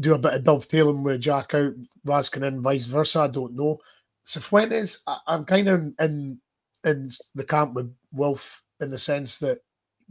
do 0.00 0.14
a 0.14 0.18
bit 0.18 0.34
of 0.34 0.44
dovetailing 0.44 1.02
with 1.02 1.20
Jack 1.20 1.54
out, 1.54 1.74
Raskin 2.06 2.46
in, 2.46 2.62
vice 2.62 2.86
versa. 2.86 3.20
I 3.20 3.28
don't 3.28 3.54
know. 3.54 3.78
Cifuentes, 4.24 5.02
I, 5.06 5.18
I'm 5.26 5.44
kind 5.44 5.68
of 5.68 5.80
in 6.00 6.40
in 6.84 7.08
the 7.34 7.44
camp 7.44 7.74
with 7.74 7.94
Wolf 8.12 8.62
in 8.80 8.90
the 8.90 8.98
sense 8.98 9.38
that 9.40 9.58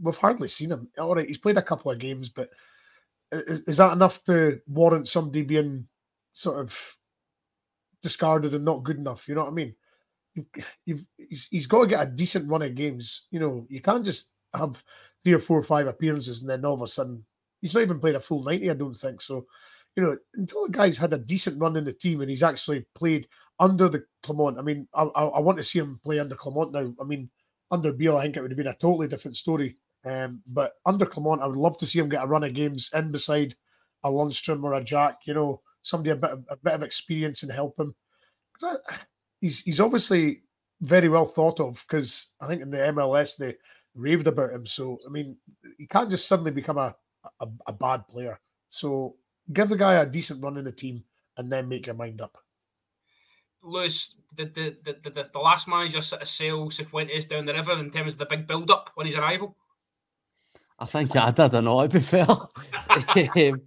we've 0.00 0.16
hardly 0.16 0.48
seen 0.48 0.70
him. 0.70 0.88
All 0.98 1.14
right, 1.14 1.26
he's 1.26 1.38
played 1.38 1.56
a 1.56 1.62
couple 1.62 1.90
of 1.90 1.98
games, 1.98 2.28
but 2.28 2.50
is, 3.32 3.60
is 3.60 3.78
that 3.78 3.92
enough 3.92 4.22
to 4.24 4.60
warrant 4.68 5.08
somebody 5.08 5.42
being 5.42 5.86
sort 6.32 6.60
of 6.60 6.96
discarded 8.02 8.54
and 8.54 8.64
not 8.64 8.84
good 8.84 8.98
enough? 8.98 9.28
You 9.28 9.34
know 9.34 9.42
what 9.42 9.50
I 9.50 9.54
mean? 9.54 9.74
You've, 10.86 11.04
he's, 11.16 11.48
he's 11.50 11.66
got 11.66 11.82
to 11.82 11.86
get 11.86 12.06
a 12.06 12.10
decent 12.10 12.50
run 12.50 12.62
of 12.62 12.74
games. 12.74 13.28
You 13.30 13.40
know, 13.40 13.66
you 13.68 13.80
can't 13.80 14.04
just 14.04 14.34
have 14.54 14.82
three 15.22 15.32
or 15.32 15.38
four 15.38 15.58
or 15.58 15.62
five 15.62 15.86
appearances 15.86 16.42
and 16.42 16.50
then 16.50 16.64
all 16.64 16.74
of 16.74 16.82
a 16.82 16.86
sudden 16.86 17.24
he's 17.60 17.74
not 17.74 17.82
even 17.82 18.00
played 18.00 18.14
a 18.14 18.20
full 18.20 18.42
90, 18.42 18.70
I 18.70 18.74
don't 18.74 18.94
think. 18.94 19.20
So, 19.20 19.46
you 19.96 20.02
know, 20.02 20.16
until 20.34 20.66
the 20.66 20.72
guy's 20.72 20.98
had 20.98 21.12
a 21.12 21.18
decent 21.18 21.60
run 21.60 21.76
in 21.76 21.84
the 21.84 21.92
team 21.92 22.20
and 22.20 22.30
he's 22.30 22.42
actually 22.42 22.86
played 22.94 23.26
under 23.58 23.88
the 23.88 24.04
Clement, 24.22 24.58
I 24.58 24.62
mean, 24.62 24.88
I, 24.94 25.02
I, 25.02 25.24
I 25.24 25.40
want 25.40 25.58
to 25.58 25.64
see 25.64 25.78
him 25.78 26.00
play 26.04 26.18
under 26.18 26.34
Clement 26.34 26.72
now. 26.72 26.92
I 27.00 27.04
mean, 27.04 27.30
under 27.70 27.92
Beale, 27.92 28.16
I 28.16 28.22
think 28.22 28.36
it 28.36 28.42
would 28.42 28.50
have 28.50 28.58
been 28.58 28.66
a 28.66 28.74
totally 28.74 29.08
different 29.08 29.36
story. 29.36 29.76
Um, 30.04 30.42
but 30.46 30.74
under 30.86 31.06
Clement, 31.06 31.42
I 31.42 31.46
would 31.46 31.56
love 31.56 31.76
to 31.78 31.86
see 31.86 31.98
him 31.98 32.08
get 32.08 32.24
a 32.24 32.26
run 32.26 32.44
of 32.44 32.54
games 32.54 32.90
in 32.94 33.12
beside 33.12 33.54
a 34.02 34.10
Lundstram 34.10 34.64
or 34.64 34.74
a 34.74 34.82
Jack, 34.82 35.18
you 35.26 35.34
know, 35.34 35.60
somebody 35.82 36.10
a 36.10 36.16
bit 36.16 36.30
a 36.48 36.56
bit 36.56 36.74
of 36.74 36.82
experience 36.82 37.42
and 37.42 37.52
help 37.52 37.78
him 37.78 37.94
he's 39.40 39.60
he's 39.62 39.80
obviously 39.80 40.42
very 40.82 41.08
well 41.08 41.26
thought 41.26 41.60
of 41.60 41.84
because 41.86 42.34
I 42.40 42.46
think 42.46 42.62
in 42.62 42.70
the 42.70 42.78
MLS 42.78 43.36
they 43.36 43.56
raved 43.94 44.26
about 44.26 44.52
him. 44.52 44.66
So 44.66 44.98
I 45.06 45.10
mean, 45.10 45.36
he 45.78 45.86
can't 45.86 46.10
just 46.10 46.28
suddenly 46.28 46.50
become 46.50 46.78
a 46.78 46.94
a, 47.40 47.48
a 47.66 47.72
bad 47.72 48.06
player. 48.08 48.38
So 48.68 49.16
give 49.52 49.68
the 49.68 49.76
guy 49.76 49.94
a 49.94 50.06
decent 50.06 50.42
run 50.44 50.56
in 50.56 50.64
the 50.64 50.72
team, 50.72 51.04
and 51.36 51.50
then 51.50 51.68
make 51.68 51.86
your 51.86 51.96
mind 51.96 52.20
up. 52.20 52.38
Lewis, 53.62 54.14
did 54.34 54.54
the, 54.54 54.76
the, 54.84 54.96
the, 55.10 55.28
the 55.32 55.38
last 55.38 55.68
manager 55.68 56.00
sort 56.00 56.22
of 56.22 56.28
sail 56.28 56.70
Cifuentes 56.70 57.28
down 57.28 57.44
the 57.44 57.52
river 57.52 57.78
in 57.78 57.90
terms 57.90 58.14
of 58.14 58.18
the 58.18 58.26
big 58.26 58.46
build 58.46 58.70
up 58.70 58.90
on 58.96 59.04
his 59.04 59.16
arrival? 59.16 59.54
I 60.78 60.86
think 60.86 61.14
I 61.14 61.30
did. 61.30 61.54
I 61.54 61.60
know. 61.60 61.86
To 61.86 61.92
be 61.92 62.00
fair, 62.00 62.26
um, 62.26 63.60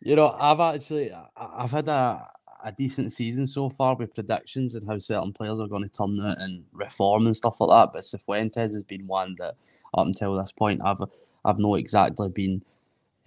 you 0.00 0.14
know, 0.14 0.28
I've 0.38 0.60
actually 0.60 1.10
I've 1.36 1.70
had 1.72 1.88
a 1.88 2.24
a 2.62 2.72
decent 2.72 3.12
season 3.12 3.46
so 3.46 3.68
far 3.68 3.96
with 3.96 4.14
predictions 4.14 4.74
and 4.74 4.86
how 4.86 4.98
certain 4.98 5.32
players 5.32 5.60
are 5.60 5.68
going 5.68 5.82
to 5.82 5.88
turn 5.88 6.20
out 6.20 6.38
and 6.38 6.64
reform 6.72 7.26
and 7.26 7.36
stuff 7.36 7.60
like 7.60 7.70
that. 7.70 7.92
But 7.92 8.02
Cifuentes 8.02 8.72
has 8.72 8.84
been 8.84 9.06
one 9.06 9.34
that 9.38 9.54
up 9.94 10.06
until 10.06 10.34
this 10.34 10.52
point 10.52 10.80
I've 10.84 11.02
I've 11.44 11.58
not 11.58 11.74
exactly 11.74 12.28
been 12.28 12.62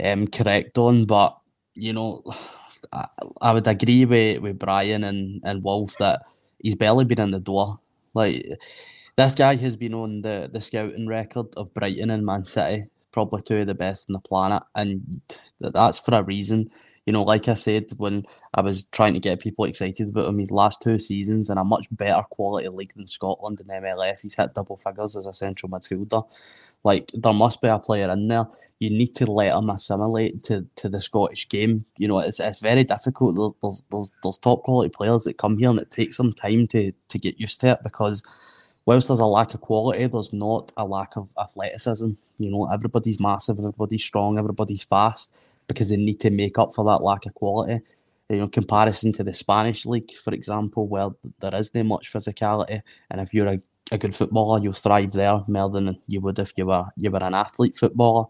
um, 0.04 0.28
correct 0.28 0.78
on. 0.78 1.06
But 1.06 1.38
you 1.76 1.94
know, 1.94 2.24
I, 2.94 3.08
I 3.42 3.52
would 3.54 3.68
agree 3.68 4.06
with, 4.06 4.42
with 4.42 4.60
Brian 4.60 5.04
and, 5.04 5.42
and 5.44 5.64
Wolf 5.64 5.98
that 5.98 6.22
he's 6.60 6.76
barely 6.76 7.06
been 7.06 7.22
in 7.22 7.32
the 7.32 7.40
door. 7.40 7.80
Like 8.14 8.46
this 9.16 9.36
guy 9.36 9.56
has 9.56 9.76
been 9.76 9.94
on 9.94 10.22
the, 10.22 10.50
the 10.52 10.62
scouting 10.62 11.08
record 11.08 11.48
of 11.58 11.74
Brighton 11.74 12.10
and 12.10 12.26
Man 12.26 12.44
City, 12.44 12.86
probably 13.12 13.42
two 13.42 13.58
of 13.58 13.68
the 13.68 13.76
best 13.76 14.10
in 14.10 14.14
the 14.14 14.20
planet, 14.20 14.64
and 14.76 15.22
that's 15.60 16.00
for 16.00 16.16
a 16.16 16.24
reason. 16.24 16.70
You 17.06 17.14
know, 17.14 17.22
like 17.22 17.48
I 17.48 17.54
said, 17.54 17.86
when 17.98 18.26
I 18.56 18.62
was 18.62 18.86
trying 18.86 19.14
to 19.14 19.20
get 19.20 19.40
people 19.40 19.66
excited 19.66 20.10
about 20.10 20.28
him, 20.28 20.40
his 20.40 20.52
last 20.52 20.82
two 20.82 20.98
seasons 20.98 21.52
in 21.52 21.58
a 21.58 21.64
much 21.64 21.86
better 21.92 22.24
quality 22.32 22.68
league 22.70 22.94
than 22.96 23.06
Scotland 23.06 23.62
and 23.62 23.84
MLS, 23.84 24.24
he's 24.24 24.36
hit 24.36 24.56
double 24.56 24.78
figures 24.78 25.16
as 25.16 25.28
a 25.28 25.34
central 25.34 25.70
midfielder. 25.72 26.24
Like 26.84 27.12
there 27.14 27.34
must 27.34 27.62
be 27.62 27.68
a 27.68 27.78
player 27.78 28.10
in 28.10 28.28
there. 28.28 28.48
You 28.80 28.90
need 28.90 29.14
to 29.16 29.32
let 29.32 29.56
him 29.56 29.70
assimilate 29.70 30.42
to, 30.44 30.66
to 30.78 30.90
the 30.90 31.00
Scottish 31.00 31.48
game. 31.48 31.86
You 31.98 32.08
know, 32.08 32.20
it's, 32.20 32.40
it's 32.40 32.60
very 32.60 32.84
difficult. 32.84 33.36
There's, 33.36 33.54
there's 33.62 33.86
there's 33.92 34.12
there's 34.24 34.38
top 34.40 34.64
quality 34.64 34.90
players 34.90 35.26
that 35.26 35.38
come 35.38 35.58
here 35.58 35.70
and 35.70 35.80
it 35.80 35.92
takes 35.92 36.18
some 36.18 36.34
time 36.34 36.66
to 36.68 36.92
to 36.92 37.20
get 37.20 37.40
used 37.40 37.62
to 37.62 37.74
it 37.74 37.80
because 37.84 38.24
whilst 38.88 39.08
there's 39.08 39.20
a 39.20 39.26
lack 39.26 39.54
of 39.54 39.62
quality, 39.62 40.08
there's 40.08 40.34
not 40.34 40.72
a 40.78 40.86
lack 40.86 41.18
of 41.18 41.30
athleticism. 41.40 42.12
You 42.40 42.50
know, 42.50 42.72
everybody's 42.72 43.20
massive, 43.20 43.60
everybody's 43.60 44.04
strong, 44.04 44.40
everybody's 44.40 44.84
fast 44.84 45.32
because 45.68 45.90
they 45.90 45.98
need 45.98 46.20
to 46.22 46.30
make 46.30 46.58
up 46.58 46.74
for 46.74 46.86
that 46.86 47.04
lack 47.04 47.26
of 47.26 47.34
quality. 47.34 47.82
You 48.30 48.38
know, 48.38 48.48
comparison 48.48 49.12
to 49.14 49.24
the 49.24 49.34
Spanish 49.34 49.86
league, 49.86 50.12
for 50.12 50.34
example, 50.34 50.88
where 50.88 51.10
there 51.40 51.56
isn't 51.56 51.88
much 51.88 52.12
physicality, 52.12 52.82
and 53.12 53.22
if 53.22 53.34
you're 53.34 53.48
a, 53.48 53.62
a 53.92 53.98
good 53.98 54.16
footballer, 54.16 54.62
you'll 54.62 54.74
thrive 54.74 55.12
there 55.12 55.42
more 55.48 55.70
than 55.70 56.00
you 56.08 56.22
would 56.22 56.40
if 56.40 56.54
you 56.58 56.66
were 56.66 56.86
you 56.98 57.12
were 57.12 57.24
an 57.24 57.36
athlete 57.36 57.76
footballer. 57.76 58.26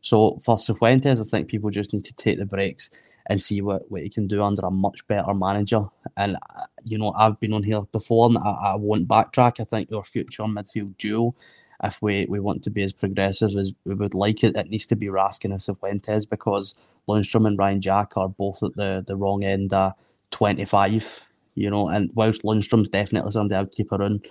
So 0.00 0.38
for 0.44 0.56
Cifuentes, 0.56 1.20
I 1.20 1.24
think 1.24 1.48
people 1.48 1.70
just 1.70 1.92
need 1.92 2.04
to 2.04 2.14
take 2.14 2.38
the 2.38 2.44
breaks 2.44 2.90
and 3.26 3.40
see 3.40 3.62
what, 3.62 3.88
what 3.90 4.02
he 4.02 4.08
can 4.08 4.26
do 4.26 4.42
under 4.42 4.66
a 4.66 4.70
much 4.70 5.06
better 5.06 5.32
manager. 5.32 5.84
And 6.16 6.36
uh, 6.36 6.66
you 6.84 6.98
know, 6.98 7.12
I've 7.16 7.38
been 7.40 7.52
on 7.52 7.62
here 7.62 7.80
before, 7.92 8.28
and 8.28 8.38
I, 8.38 8.72
I 8.72 8.76
won't 8.76 9.08
backtrack. 9.08 9.60
I 9.60 9.64
think 9.64 9.90
your 9.90 10.02
future 10.02 10.42
midfield 10.44 10.96
duo 10.98 11.34
if 11.82 12.00
we, 12.00 12.26
we 12.28 12.38
want 12.38 12.62
to 12.62 12.70
be 12.70 12.82
as 12.82 12.92
progressive 12.92 13.56
as 13.56 13.74
we 13.84 13.94
would 13.94 14.14
like 14.14 14.44
it, 14.44 14.56
it 14.56 14.68
needs 14.68 14.86
to 14.86 14.96
be 14.96 15.06
Raskin 15.06 15.50
and 15.50 15.58
Cifuentes 15.58 16.28
because 16.28 16.74
Lundstram 17.08 17.46
and 17.46 17.58
Ryan 17.58 17.80
Jack 17.80 18.16
are 18.16 18.28
both 18.28 18.62
at 18.62 18.74
the, 18.76 19.02
the 19.06 19.16
wrong 19.16 19.42
end 19.42 19.72
of 19.72 19.92
25, 20.30 21.28
you 21.54 21.70
know, 21.70 21.88
and 21.88 22.10
whilst 22.14 22.42
Lundstram's 22.42 22.88
definitely 22.88 23.30
something 23.32 23.56
I 23.56 23.62
would 23.62 23.72
keep 23.72 23.90
around, 23.92 24.26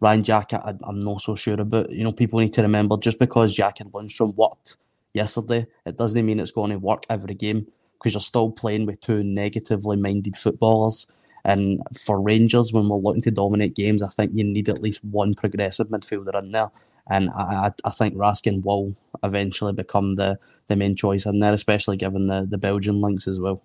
Ryan 0.00 0.22
Jack, 0.22 0.52
I, 0.52 0.74
I'm 0.84 0.98
not 0.98 1.22
so 1.22 1.34
sure 1.34 1.60
about. 1.60 1.90
You 1.90 2.04
know, 2.04 2.12
people 2.12 2.40
need 2.40 2.52
to 2.54 2.62
remember 2.62 2.96
just 2.96 3.18
because 3.18 3.54
Jack 3.54 3.80
and 3.80 3.92
Lundstram 3.92 4.34
worked 4.34 4.76
yesterday, 5.14 5.66
it 5.86 5.96
doesn't 5.96 6.24
mean 6.24 6.40
it's 6.40 6.52
going 6.52 6.70
to 6.70 6.78
work 6.78 7.04
every 7.10 7.34
game 7.34 7.66
because 7.94 8.14
you're 8.14 8.20
still 8.20 8.50
playing 8.50 8.86
with 8.86 9.00
two 9.00 9.22
negatively 9.22 9.96
minded 9.96 10.36
footballers. 10.36 11.06
And 11.44 11.80
for 11.98 12.20
Rangers, 12.20 12.72
when 12.72 12.88
we're 12.88 12.96
looking 12.98 13.22
to 13.22 13.30
dominate 13.30 13.74
games, 13.74 14.02
I 14.02 14.08
think 14.08 14.32
you 14.34 14.44
need 14.44 14.68
at 14.68 14.82
least 14.82 15.04
one 15.04 15.34
progressive 15.34 15.88
midfielder 15.88 16.42
in 16.42 16.52
there 16.52 16.70
and 17.08 17.30
I, 17.30 17.72
I 17.84 17.90
think 17.90 18.14
Raskin 18.14 18.64
will 18.64 18.92
eventually 19.22 19.72
become 19.72 20.16
the, 20.16 20.38
the 20.66 20.76
main 20.76 20.94
choice 20.94 21.26
in 21.26 21.40
there, 21.40 21.52
especially 21.52 21.96
given 21.96 22.26
the, 22.26 22.46
the 22.48 22.58
Belgian 22.58 23.00
links 23.00 23.26
as 23.26 23.40
well. 23.40 23.62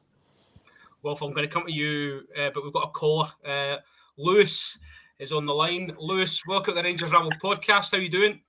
Well, 1.03 1.17
I'm 1.21 1.33
going 1.33 1.47
to 1.47 1.53
come 1.53 1.65
to 1.65 1.71
you, 1.71 2.21
uh, 2.39 2.49
but 2.53 2.63
we've 2.63 2.73
got 2.73 2.87
a 2.87 2.91
caller. 2.91 3.29
Uh, 3.47 3.77
Lewis 4.17 4.79
is 5.19 5.31
on 5.31 5.45
the 5.45 5.53
line. 5.53 5.95
Lewis, 5.99 6.41
welcome 6.47 6.73
to 6.73 6.81
the 6.81 6.83
Rangers 6.83 7.11
Rabble 7.11 7.31
podcast. 7.43 7.91
How 7.91 7.97
are 7.97 8.01
you 8.01 8.09
doing? 8.09 8.41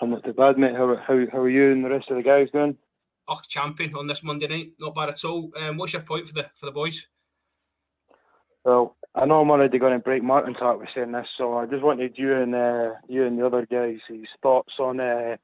I'm 0.00 0.10
not 0.10 0.24
too 0.24 0.32
bad, 0.32 0.58
mate. 0.58 0.76
How, 0.76 0.94
how, 0.96 1.24
how 1.32 1.38
are 1.38 1.48
you 1.48 1.72
and 1.72 1.84
the 1.84 1.88
rest 1.88 2.10
of 2.10 2.16
the 2.16 2.22
guys 2.22 2.48
doing? 2.52 2.76
Oh, 3.28 3.40
champion 3.48 3.94
on 3.94 4.06
this 4.06 4.22
Monday 4.22 4.46
night. 4.46 4.72
Not 4.78 4.94
bad 4.94 5.08
at 5.08 5.24
all. 5.24 5.50
Um, 5.58 5.76
what's 5.76 5.92
your 5.92 6.02
point 6.02 6.28
for 6.28 6.34
the 6.34 6.46
for 6.54 6.66
the 6.66 6.72
boys? 6.72 7.06
Well, 8.68 8.96
I 9.14 9.24
know 9.24 9.40
I'm 9.40 9.50
already 9.50 9.78
going 9.78 9.94
to 9.94 9.98
break 9.98 10.22
Martin's 10.22 10.58
heart 10.58 10.78
with 10.78 10.90
saying 10.94 11.12
this, 11.12 11.26
so 11.38 11.56
I 11.56 11.64
just 11.64 11.82
wanted 11.82 12.18
you 12.18 12.34
and 12.34 12.54
uh, 12.54 12.90
you 13.08 13.24
and 13.24 13.38
the 13.38 13.46
other 13.46 13.64
guys' 13.64 14.02
thoughts 14.42 14.74
on 14.78 15.00
uh, 15.00 15.38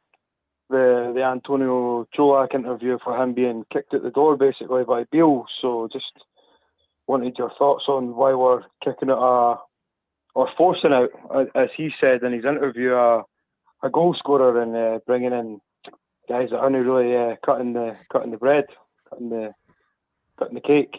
the 0.68 1.10
the 1.14 1.22
Antonio 1.22 2.06
Colak 2.14 2.54
interview 2.54 2.98
for 3.02 3.16
him 3.16 3.32
being 3.32 3.64
kicked 3.72 3.94
at 3.94 4.02
the 4.02 4.10
door 4.10 4.36
basically 4.36 4.84
by 4.84 5.04
Beale. 5.10 5.46
So 5.62 5.88
just 5.90 6.12
wanted 7.06 7.36
your 7.38 7.50
thoughts 7.58 7.84
on 7.88 8.14
why 8.14 8.34
we're 8.34 8.60
kicking 8.84 9.08
it 9.08 9.16
uh, 9.16 9.56
or 10.34 10.50
forcing 10.58 10.92
out, 10.92 11.08
as 11.54 11.70
he 11.74 11.92
said 11.98 12.22
in 12.24 12.34
his 12.34 12.44
interview, 12.44 12.92
uh, 12.92 13.22
a 13.82 13.88
goal 13.88 14.14
scorer 14.18 14.60
and 14.60 14.76
uh, 14.76 14.98
bringing 15.06 15.32
in 15.32 15.62
guys 16.28 16.50
that 16.50 16.58
aren't 16.58 16.76
really 16.76 17.16
uh, 17.16 17.36
cutting 17.42 17.72
the 17.72 17.96
cutting 18.12 18.32
the 18.32 18.36
bread, 18.36 18.66
cutting 19.08 19.30
the 19.30 19.54
cutting 20.38 20.56
the 20.56 20.60
cake. 20.60 20.98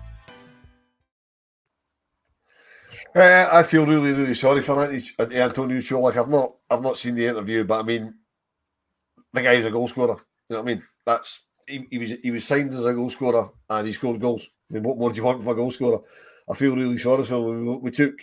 Uh, 3.13 3.49
I 3.51 3.63
feel 3.63 3.85
really, 3.85 4.13
really 4.13 4.33
sorry 4.33 4.61
for 4.61 4.89
Antonio 5.19 5.81
Cho. 5.81 5.99
Like 5.99 6.15
I've 6.15 6.29
not, 6.29 6.55
I've 6.69 6.81
not 6.81 6.97
seen 6.97 7.15
the 7.15 7.27
interview, 7.27 7.63
but 7.65 7.81
I 7.81 7.83
mean, 7.83 8.13
the 9.33 9.41
guy's 9.41 9.65
a 9.65 9.71
goal 9.71 9.87
scorer. 9.87 10.17
You 10.49 10.55
know 10.55 10.61
what 10.61 10.71
I 10.71 10.73
mean? 10.75 10.83
That's 11.05 11.43
he, 11.67 11.87
he 11.89 11.97
was 11.97 12.09
he 12.23 12.31
was 12.31 12.45
signed 12.45 12.73
as 12.73 12.85
a 12.85 12.93
goal 12.93 13.09
scorer 13.09 13.49
and 13.69 13.87
he 13.87 13.93
scored 13.93 14.21
goals. 14.21 14.49
I 14.69 14.75
mean, 14.75 14.83
what 14.83 14.97
more 14.97 15.09
do 15.09 15.17
you 15.17 15.23
want 15.23 15.39
from 15.39 15.51
a 15.51 15.55
goal 15.55 15.71
scorer? 15.71 15.99
I 16.49 16.53
feel 16.53 16.75
really 16.75 16.97
sorry 16.97 17.25
for 17.25 17.35
him. 17.35 17.65
We, 17.65 17.75
we 17.77 17.91
took, 17.91 18.15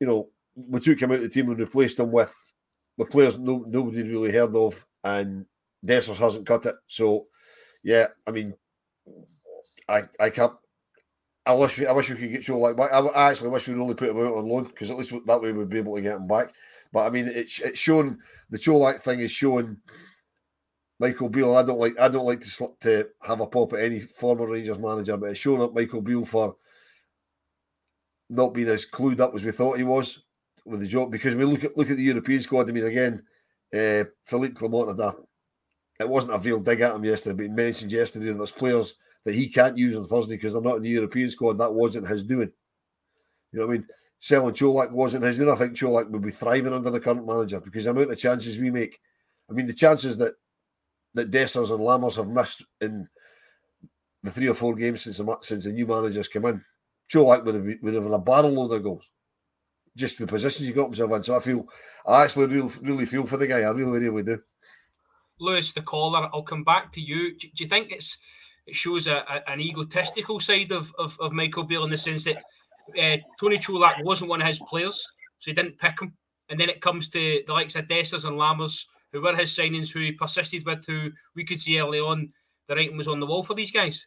you 0.00 0.06
know, 0.06 0.28
we 0.54 0.80
took 0.80 1.00
him 1.00 1.10
out 1.10 1.16
of 1.16 1.22
the 1.22 1.28
team 1.30 1.48
and 1.48 1.58
replaced 1.58 1.98
him 1.98 2.12
with 2.12 2.34
the 2.98 3.06
players 3.06 3.38
no, 3.38 3.64
nobody 3.66 4.02
really 4.02 4.32
heard 4.32 4.54
of, 4.54 4.86
and 5.04 5.46
Dessers 5.84 6.16
hasn't 6.16 6.46
cut 6.46 6.66
it. 6.66 6.74
So, 6.86 7.26
yeah, 7.82 8.08
I 8.26 8.30
mean, 8.30 8.54
I 9.88 10.02
I 10.20 10.30
can't 10.30 10.54
I 11.46 11.52
wish 11.54 11.78
we, 11.78 11.86
I 11.86 11.92
wish 11.92 12.10
we 12.10 12.16
could 12.16 12.32
get 12.32 12.42
Joe 12.42 12.58
like 12.58 12.76
back. 12.76 12.92
I, 12.92 12.98
I 12.98 13.30
actually 13.30 13.50
wish 13.50 13.68
we'd 13.68 13.78
only 13.78 13.94
put 13.94 14.10
him 14.10 14.18
out 14.18 14.34
on 14.34 14.48
loan 14.48 14.64
because 14.64 14.90
at 14.90 14.96
least 14.96 15.12
that 15.26 15.40
way 15.40 15.52
we'd 15.52 15.70
be 15.70 15.78
able 15.78 15.94
to 15.94 16.02
get 16.02 16.16
him 16.16 16.26
back. 16.26 16.52
But 16.92 17.06
I 17.06 17.10
mean, 17.10 17.28
it's 17.28 17.60
it's 17.60 17.78
shown 17.78 18.18
the 18.50 18.58
Colak 18.58 19.00
thing 19.00 19.20
is 19.20 19.30
showing 19.30 19.76
Michael 20.98 21.28
Beale. 21.28 21.56
I 21.56 21.62
don't 21.62 21.78
like 21.78 21.98
I 22.00 22.08
don't 22.08 22.26
like 22.26 22.40
to 22.40 22.68
to 22.80 23.08
have 23.22 23.40
a 23.40 23.46
pop 23.46 23.74
at 23.74 23.80
any 23.80 24.00
former 24.00 24.46
Rangers 24.46 24.78
manager, 24.78 25.16
but 25.16 25.30
it's 25.30 25.38
showing 25.38 25.62
up 25.62 25.74
Michael 25.74 26.02
Beale 26.02 26.26
for 26.26 26.56
not 28.28 28.52
being 28.52 28.68
as 28.68 28.84
clued 28.84 29.20
up 29.20 29.34
as 29.34 29.44
we 29.44 29.52
thought 29.52 29.78
he 29.78 29.84
was 29.84 30.24
with 30.64 30.80
the 30.80 30.88
job. 30.88 31.12
Because 31.12 31.36
we 31.36 31.44
look 31.44 31.62
at 31.62 31.76
look 31.76 31.90
at 31.90 31.96
the 31.96 32.02
European 32.02 32.42
squad. 32.42 32.68
I 32.68 32.72
mean, 32.72 32.86
again, 32.86 33.22
uh, 33.72 34.04
Philippe 34.24 34.54
Clement 34.54 34.88
had 34.88 34.98
a, 34.98 35.14
it 36.00 36.08
wasn't 36.08 36.34
a 36.34 36.38
veiled 36.38 36.64
dig 36.64 36.80
at 36.80 36.94
him 36.94 37.04
yesterday, 37.04 37.36
but 37.36 37.42
he 37.44 37.48
mentioned 37.50 37.92
yesterday 37.92 38.26
that 38.26 38.34
there's 38.34 38.50
players 38.50 38.96
that 39.26 39.34
he 39.34 39.48
can't 39.48 39.76
use 39.76 39.96
on 39.96 40.04
Thursday 40.04 40.36
because 40.36 40.52
they're 40.52 40.62
not 40.62 40.76
in 40.76 40.84
the 40.84 40.88
European 40.88 41.28
squad. 41.28 41.58
That 41.58 41.74
wasn't 41.74 42.06
his 42.06 42.24
doing. 42.24 42.52
You 43.52 43.58
know 43.58 43.66
what 43.66 43.74
I 43.74 43.78
mean? 43.78 43.88
Selling 44.20 44.54
Colak 44.54 44.92
wasn't 44.92 45.24
his 45.24 45.36
doing. 45.36 45.50
I 45.50 45.56
think 45.56 45.76
Colak 45.76 46.08
would 46.10 46.22
be 46.22 46.30
thriving 46.30 46.72
under 46.72 46.90
the 46.90 47.00
current 47.00 47.26
manager 47.26 47.60
because 47.60 47.84
the 47.84 47.90
amount 47.90 48.12
of 48.12 48.18
chances 48.18 48.56
we 48.56 48.70
make. 48.70 49.00
I 49.50 49.52
mean, 49.52 49.66
the 49.66 49.74
chances 49.74 50.16
that 50.18 50.34
that 51.14 51.32
Dessers 51.32 51.72
and 51.72 51.80
Lammers 51.80 52.16
have 52.16 52.28
missed 52.28 52.64
in 52.80 53.08
the 54.22 54.30
three 54.30 54.48
or 54.48 54.54
four 54.54 54.76
games 54.76 55.02
since 55.02 55.18
the, 55.18 55.36
since 55.40 55.64
the 55.64 55.72
new 55.72 55.86
managers 55.86 56.28
come 56.28 56.44
in, 56.46 56.64
Colak 57.12 57.44
would 57.44 57.54
have, 57.56 57.64
would 57.82 57.94
have 57.94 58.04
had 58.04 58.12
a 58.12 58.18
barrel 58.18 58.50
load 58.50 58.72
of 58.72 58.82
goals. 58.84 59.10
Just 59.96 60.18
the 60.18 60.26
positions 60.26 60.68
he 60.68 60.74
got 60.74 60.86
himself 60.86 61.10
in. 61.12 61.22
So 61.24 61.36
I 61.36 61.40
feel, 61.40 61.66
I 62.06 62.22
actually 62.22 62.46
really, 62.46 62.70
really 62.82 63.06
feel 63.06 63.26
for 63.26 63.38
the 63.38 63.46
guy. 63.48 63.60
I 63.60 63.70
really, 63.70 63.98
really 63.98 64.22
do. 64.22 64.40
Lewis, 65.40 65.72
the 65.72 65.82
caller, 65.82 66.28
I'll 66.32 66.42
come 66.42 66.62
back 66.62 66.92
to 66.92 67.00
you. 67.00 67.36
Do, 67.36 67.48
do 67.54 67.64
you 67.64 67.68
think 67.68 67.90
it's 67.90 68.18
it 68.66 68.74
shows 68.74 69.06
a, 69.06 69.24
a, 69.28 69.50
an 69.50 69.60
egotistical 69.60 70.40
side 70.40 70.72
of, 70.72 70.92
of, 70.98 71.16
of 71.20 71.32
Michael 71.32 71.64
Beale 71.64 71.84
in 71.84 71.90
the 71.90 71.98
sense 71.98 72.24
that 72.24 72.42
uh, 73.00 73.16
Tony 73.38 73.58
Colak 73.58 74.02
wasn't 74.04 74.30
one 74.30 74.40
of 74.40 74.46
his 74.46 74.60
players, 74.60 75.06
so 75.38 75.50
he 75.50 75.54
didn't 75.54 75.78
pick 75.78 76.00
him. 76.00 76.12
And 76.48 76.60
then 76.60 76.68
it 76.68 76.80
comes 76.80 77.08
to 77.10 77.42
the 77.46 77.52
likes 77.52 77.76
of 77.76 77.86
Dessers 77.86 78.24
and 78.24 78.36
Lammers, 78.36 78.84
who 79.12 79.20
were 79.20 79.34
his 79.34 79.50
signings, 79.50 79.92
who 79.92 80.00
he 80.00 80.12
persisted 80.12 80.64
with, 80.64 80.84
who 80.86 81.10
we 81.34 81.44
could 81.44 81.60
see 81.60 81.80
early 81.80 82.00
on 82.00 82.32
the 82.68 82.74
writing 82.74 82.96
was 82.96 83.08
on 83.08 83.20
the 83.20 83.26
wall 83.26 83.42
for 83.42 83.54
these 83.54 83.70
guys. 83.70 84.06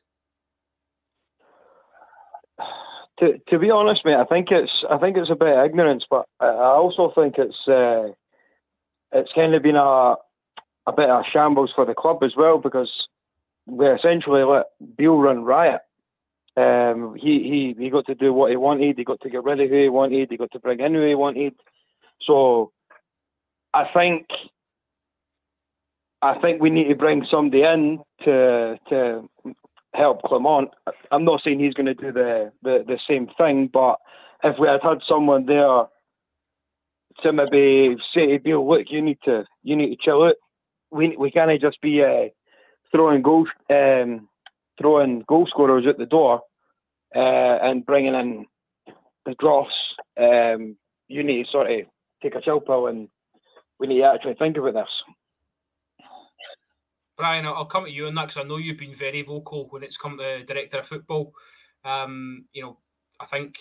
To, 3.20 3.38
to 3.49 3.60
be 3.60 3.70
honest, 3.70 4.05
mate, 4.05 4.16
I 4.16 4.24
think 4.26 4.49
it's 4.51 4.86
I 4.89 4.97
think 4.97 5.18
it's 5.18 5.30
a 5.30 5.36
bit 5.36 5.57
of 5.57 5.66
ignorance, 5.66 6.05
but 6.10 6.26
I 6.39 6.47
also 6.47 7.12
think 7.12 7.38
it's 7.38 7.68
uh, 7.68 8.10
it's 9.12 9.34
kind 9.34 9.53
of 9.53 9.62
been 9.62 9.76
a 9.76 10.16
a 10.88 10.91
bit 10.95 11.10
of 11.10 11.22
a 11.22 11.30
shambles 11.30 11.74
for 11.76 11.86
the 11.86 11.93
club 11.93 12.24
as 12.24 12.36
well 12.38 12.57
because 12.57 13.09
essentially 13.82 14.43
let 14.43 14.67
Beale 14.97 15.17
run 15.17 15.43
riot. 15.43 15.82
Um, 16.57 17.15
he 17.15 17.43
he 17.43 17.76
he 17.78 17.89
got 17.89 18.05
to 18.07 18.15
do 18.15 18.34
what 18.34 18.51
he 18.51 18.57
wanted. 18.57 18.97
He 18.97 19.03
got 19.03 19.22
to 19.22 19.30
get 19.30 19.43
rid 19.43 19.61
of 19.61 19.70
who 19.70 19.82
he 19.82 19.89
wanted. 19.89 20.30
He 20.30 20.38
got 20.38 20.51
to 20.51 20.59
bring 20.59 20.80
in 20.80 20.93
who 20.93 21.05
he 21.05 21.15
wanted. 21.15 21.53
So 22.22 22.72
I 23.74 23.86
think 23.93 24.28
I 26.22 26.38
think 26.39 26.61
we 26.61 26.70
need 26.70 26.89
to 26.89 26.95
bring 26.95 27.26
somebody 27.30 27.63
in 27.63 27.99
to 28.26 28.78
to 28.89 29.30
help 29.93 30.22
Clement. 30.24 30.70
I'm 31.11 31.24
not 31.24 31.41
saying 31.43 31.59
he's 31.59 31.74
going 31.74 31.86
to 31.86 31.93
do 31.93 32.11
the, 32.11 32.51
the 32.61 32.84
the 32.86 32.99
same 33.07 33.30
thing, 33.38 33.67
but 33.67 33.99
if 34.43 34.57
we 34.59 34.67
had 34.67 34.82
had 34.84 34.99
someone 35.07 35.45
there 35.45 35.86
to 37.24 37.34
maybe 37.34 37.97
say 38.13 38.28
to 38.28 38.39
Beale, 38.39 38.67
look, 38.67 38.88
you 38.89 39.01
need 39.01 39.20
to 39.26 39.45
you 39.63 39.76
need 39.76 39.95
to 39.95 40.03
chill 40.03 40.24
out. 40.24 40.36
We 40.91 41.15
we 41.15 41.32
can't 41.32 41.61
just 41.61 41.82
be 41.82 42.03
uh, 42.03 42.30
throwing 42.92 43.22
goal 43.22 43.48
um, 43.70 44.28
throwing 44.80 45.24
goal 45.28 45.48
scorers 45.48 45.86
at 45.88 45.98
the 45.98 46.06
door 46.06 46.42
uh, 47.16 47.20
and 47.62 47.86
bringing 47.86 48.16
in 48.16 48.46
the 49.26 49.36
dross. 49.40 49.72
Um, 50.20 50.78
you 51.08 51.24
need 51.24 51.46
to 51.46 51.52
sort 51.52 51.72
of 51.72 51.86
take 52.22 52.36
a 52.36 52.42
chill 52.42 52.60
pill 52.60 52.88
and 52.88 53.10
we 53.80 53.88
need 53.88 54.00
to 54.00 54.04
actually 54.04 54.36
think 54.36 54.58
about 54.58 54.74
this. 54.74 54.90
Brian, 57.18 57.46
I'll 57.46 57.66
come 57.66 57.86
to 57.86 57.92
you 57.92 58.08
on 58.08 58.16
that 58.16 58.28
because 58.28 58.38
I 58.38 58.48
know 58.48 58.58
you've 58.58 58.78
been 58.78 58.96
very 58.96 59.22
vocal 59.24 59.68
when 59.70 59.84
it's 59.84 59.98
come 59.98 60.18
to 60.18 60.44
director 60.46 60.80
of 60.80 60.88
football. 60.88 61.34
Um, 61.84 62.46
you 62.54 62.62
know, 62.62 62.78
I 63.20 63.26
think 63.26 63.56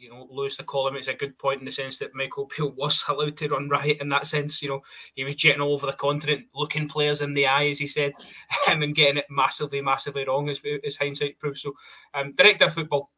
you 0.00 0.08
know, 0.08 0.26
Lewis 0.30 0.56
the 0.56 0.64
column 0.64 0.96
it's 0.96 1.08
a 1.08 1.14
good 1.14 1.36
point 1.38 1.60
in 1.60 1.66
the 1.66 1.70
sense 1.70 1.98
that 1.98 2.14
Michael 2.14 2.48
Beale 2.56 2.70
was 2.76 3.04
allowed 3.08 3.36
to 3.36 3.48
run 3.48 3.68
riot 3.68 3.98
in 4.00 4.08
that 4.08 4.26
sense. 4.26 4.62
You 4.62 4.70
know, 4.70 4.80
he 5.14 5.24
was 5.24 5.34
jetting 5.34 5.60
all 5.60 5.74
over 5.74 5.86
the 5.86 5.92
continent, 5.92 6.46
looking 6.54 6.88
players 6.88 7.20
in 7.20 7.34
the 7.34 7.46
eye, 7.46 7.68
as 7.68 7.78
he 7.78 7.86
said, 7.86 8.12
and 8.68 8.94
getting 8.94 9.18
it 9.18 9.26
massively, 9.30 9.80
massively 9.80 10.24
wrong, 10.24 10.48
as, 10.48 10.60
as 10.84 10.96
hindsight 10.96 11.38
proves. 11.38 11.62
So, 11.62 11.74
um, 12.14 12.32
director 12.32 12.64
of 12.64 12.72
football. 12.72 13.10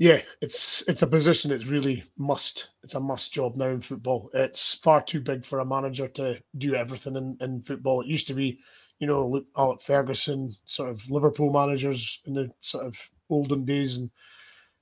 Yeah, 0.00 0.20
it's 0.40 0.88
it's 0.88 1.02
a 1.02 1.08
position 1.08 1.50
that's 1.50 1.66
really 1.66 2.04
must. 2.16 2.70
It's 2.84 2.94
a 2.94 3.00
must 3.00 3.32
job 3.32 3.56
now 3.56 3.66
in 3.66 3.80
football. 3.80 4.30
It's 4.32 4.74
far 4.74 5.02
too 5.02 5.20
big 5.20 5.44
for 5.44 5.58
a 5.58 5.66
manager 5.66 6.06
to 6.06 6.40
do 6.56 6.76
everything 6.76 7.16
in, 7.16 7.36
in 7.40 7.62
football. 7.62 8.02
It 8.02 8.06
used 8.06 8.28
to 8.28 8.34
be, 8.34 8.60
you 9.00 9.08
know, 9.08 9.42
Alex 9.56 9.84
Ferguson, 9.84 10.54
sort 10.66 10.90
of 10.90 11.10
Liverpool 11.10 11.52
managers 11.52 12.22
in 12.26 12.34
the 12.34 12.48
sort 12.60 12.86
of 12.86 12.96
olden 13.28 13.64
days, 13.64 13.98
and 13.98 14.08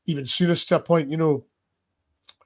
even 0.07 0.25
Souness 0.25 0.67
to 0.69 0.77
a 0.77 0.81
point, 0.81 1.11
you 1.11 1.17
know, 1.17 1.45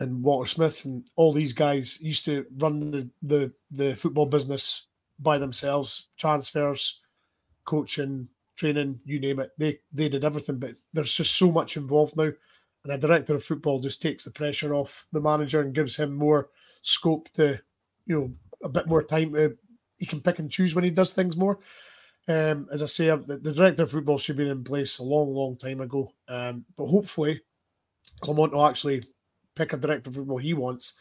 and 0.01 0.23
Walter 0.23 0.49
Smith 0.49 0.85
and 0.85 1.05
all 1.17 1.33
these 1.33 1.53
guys 1.53 2.01
used 2.01 2.25
to 2.25 2.47
run 2.59 2.91
the 2.91 3.09
the, 3.23 3.53
the 3.71 3.97
football 3.97 4.27
business 4.27 4.87
by 5.19 5.39
themselves, 5.39 6.09
transfers, 6.17 7.01
coaching, 7.65 8.29
training, 8.57 9.01
you 9.05 9.21
name 9.21 9.41
it. 9.41 9.51
They 9.59 9.79
they 9.93 10.09
did 10.09 10.25
everything, 10.25 10.59
but 10.59 10.81
there's 10.93 11.15
just 11.15 11.37
so 11.37 11.51
much 11.51 11.77
involved 11.77 12.17
now. 12.17 12.31
And 12.85 12.93
a 12.95 12.99
director 12.99 13.35
of 13.35 13.45
football 13.45 13.79
just 13.79 14.01
takes 14.01 14.25
the 14.25 14.31
pressure 14.31 14.75
off 14.75 15.07
the 15.13 15.21
manager 15.21 15.61
and 15.61 15.75
gives 15.75 15.97
him 15.97 16.17
more 16.17 16.49
scope 16.81 17.29
to, 17.35 17.61
you 18.07 18.19
know, 18.19 18.33
a 18.65 18.71
bit 18.71 18.87
more 18.87 19.03
time 19.03 19.35
to 19.35 19.57
he 19.99 20.07
can 20.07 20.21
pick 20.21 20.39
and 20.39 20.51
choose 20.51 20.75
when 20.75 20.85
he 20.85 20.91
does 20.91 21.13
things 21.13 21.37
more. 21.37 21.59
Um, 22.27 22.67
as 22.73 22.83
I 22.83 22.87
say, 22.87 23.07
the, 23.09 23.39
the 23.43 23.53
director 23.53 23.83
of 23.83 23.91
football 23.91 24.19
should 24.19 24.37
be 24.37 24.49
in 24.49 24.65
place 24.65 24.99
a 24.99 25.05
long, 25.05 25.29
long 25.35 25.57
time 25.57 25.81
ago. 25.81 26.11
Um, 26.27 26.65
but 26.77 26.87
hopefully, 26.87 27.41
Clement 28.21 28.53
will 28.53 28.67
actually 28.67 29.03
pick 29.57 29.73
a 29.73 29.77
director 29.77 30.11
of 30.11 30.17
football 30.17 30.39
he 30.39 30.55
wants, 30.55 30.95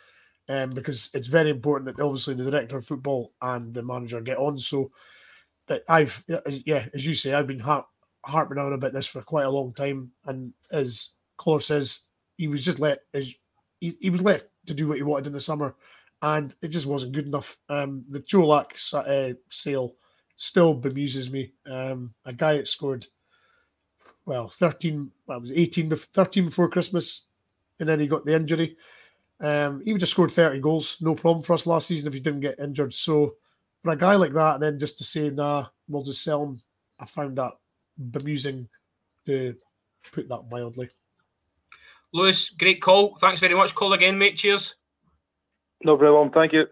um, 0.47 0.71
because 0.71 1.09
it's 1.13 1.27
very 1.27 1.49
important 1.49 1.95
that 1.95 2.03
obviously 2.03 2.33
the 2.33 2.49
director 2.49 2.77
of 2.77 2.85
football 2.85 3.33
and 3.41 3.73
the 3.73 3.83
manager 3.83 4.21
get 4.21 4.37
on. 4.37 4.57
So 4.57 4.91
that 5.67 5.83
I've 5.87 6.23
yeah, 6.65 6.87
as 6.93 7.05
you 7.05 7.13
say, 7.13 7.33
I've 7.33 7.47
been 7.47 7.59
har- 7.59 7.87
harping 8.25 8.57
on 8.57 8.73
about 8.73 8.93
this 8.93 9.07
for 9.07 9.21
quite 9.21 9.45
a 9.45 9.49
long 9.49 9.73
time, 9.73 10.11
and 10.25 10.53
as 10.71 11.15
Collar 11.37 11.59
says, 11.59 12.07
he 12.37 12.47
was 12.47 12.65
just 12.65 12.79
let 12.79 12.99
as 13.13 13.35
he, 13.79 13.95
he 14.01 14.09
was 14.09 14.21
left 14.21 14.47
to 14.65 14.73
do 14.73 14.87
what 14.87 14.97
he 14.97 15.03
wanted 15.03 15.27
in 15.27 15.33
the 15.33 15.39
summer, 15.39 15.75
and 16.21 16.55
it 16.61 16.69
just 16.69 16.87
wasn't 16.87 17.13
good 17.13 17.27
enough. 17.27 17.57
Um, 17.69 18.03
the 18.09 18.19
Colak 18.19 18.71
uh, 18.93 19.33
sale 19.49 19.93
still 20.35 20.73
bemuses 20.73 21.31
me. 21.31 21.53
Um, 21.69 22.13
a 22.25 22.33
guy 22.33 22.57
that 22.57 22.67
scored 22.67 23.05
well, 24.25 24.47
13, 24.47 25.11
well, 25.27 25.37
it 25.37 25.41
was 25.41 25.51
18, 25.51 25.89
13 25.89 26.45
before 26.45 26.69
Christmas, 26.69 27.25
and 27.79 27.87
then 27.87 27.99
he 27.99 28.07
got 28.07 28.25
the 28.25 28.35
injury. 28.35 28.77
Um, 29.41 29.81
he 29.81 29.93
would 29.93 30.01
have 30.01 30.09
scored 30.09 30.31
30 30.31 30.59
goals, 30.59 30.97
no 31.01 31.15
problem 31.15 31.43
for 31.43 31.53
us 31.53 31.67
last 31.67 31.87
season 31.87 32.07
if 32.07 32.13
he 32.13 32.19
didn't 32.19 32.41
get 32.41 32.59
injured. 32.59 32.93
So, 32.93 33.35
for 33.83 33.91
a 33.91 33.95
guy 33.95 34.15
like 34.15 34.33
that, 34.33 34.59
then 34.59 34.77
just 34.77 34.97
to 34.97 35.03
say, 35.03 35.29
nah, 35.29 35.67
we'll 35.87 36.03
just 36.03 36.23
sell 36.23 36.43
him, 36.43 36.61
I 36.99 37.05
found 37.05 37.37
that 37.37 37.53
bemusing 38.11 38.67
to 39.25 39.55
put 40.11 40.27
that 40.29 40.43
mildly. 40.51 40.89
Lewis, 42.13 42.49
great 42.49 42.81
call. 42.81 43.15
Thanks 43.17 43.39
very 43.39 43.55
much. 43.55 43.75
Call 43.75 43.93
again, 43.93 44.17
mate. 44.17 44.37
Cheers. 44.37 44.75
No 45.83 45.95
problem. 45.97 46.31
Thank 46.31 46.53
you. 46.53 46.65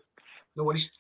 No 0.56 0.64
worries. 0.64 0.92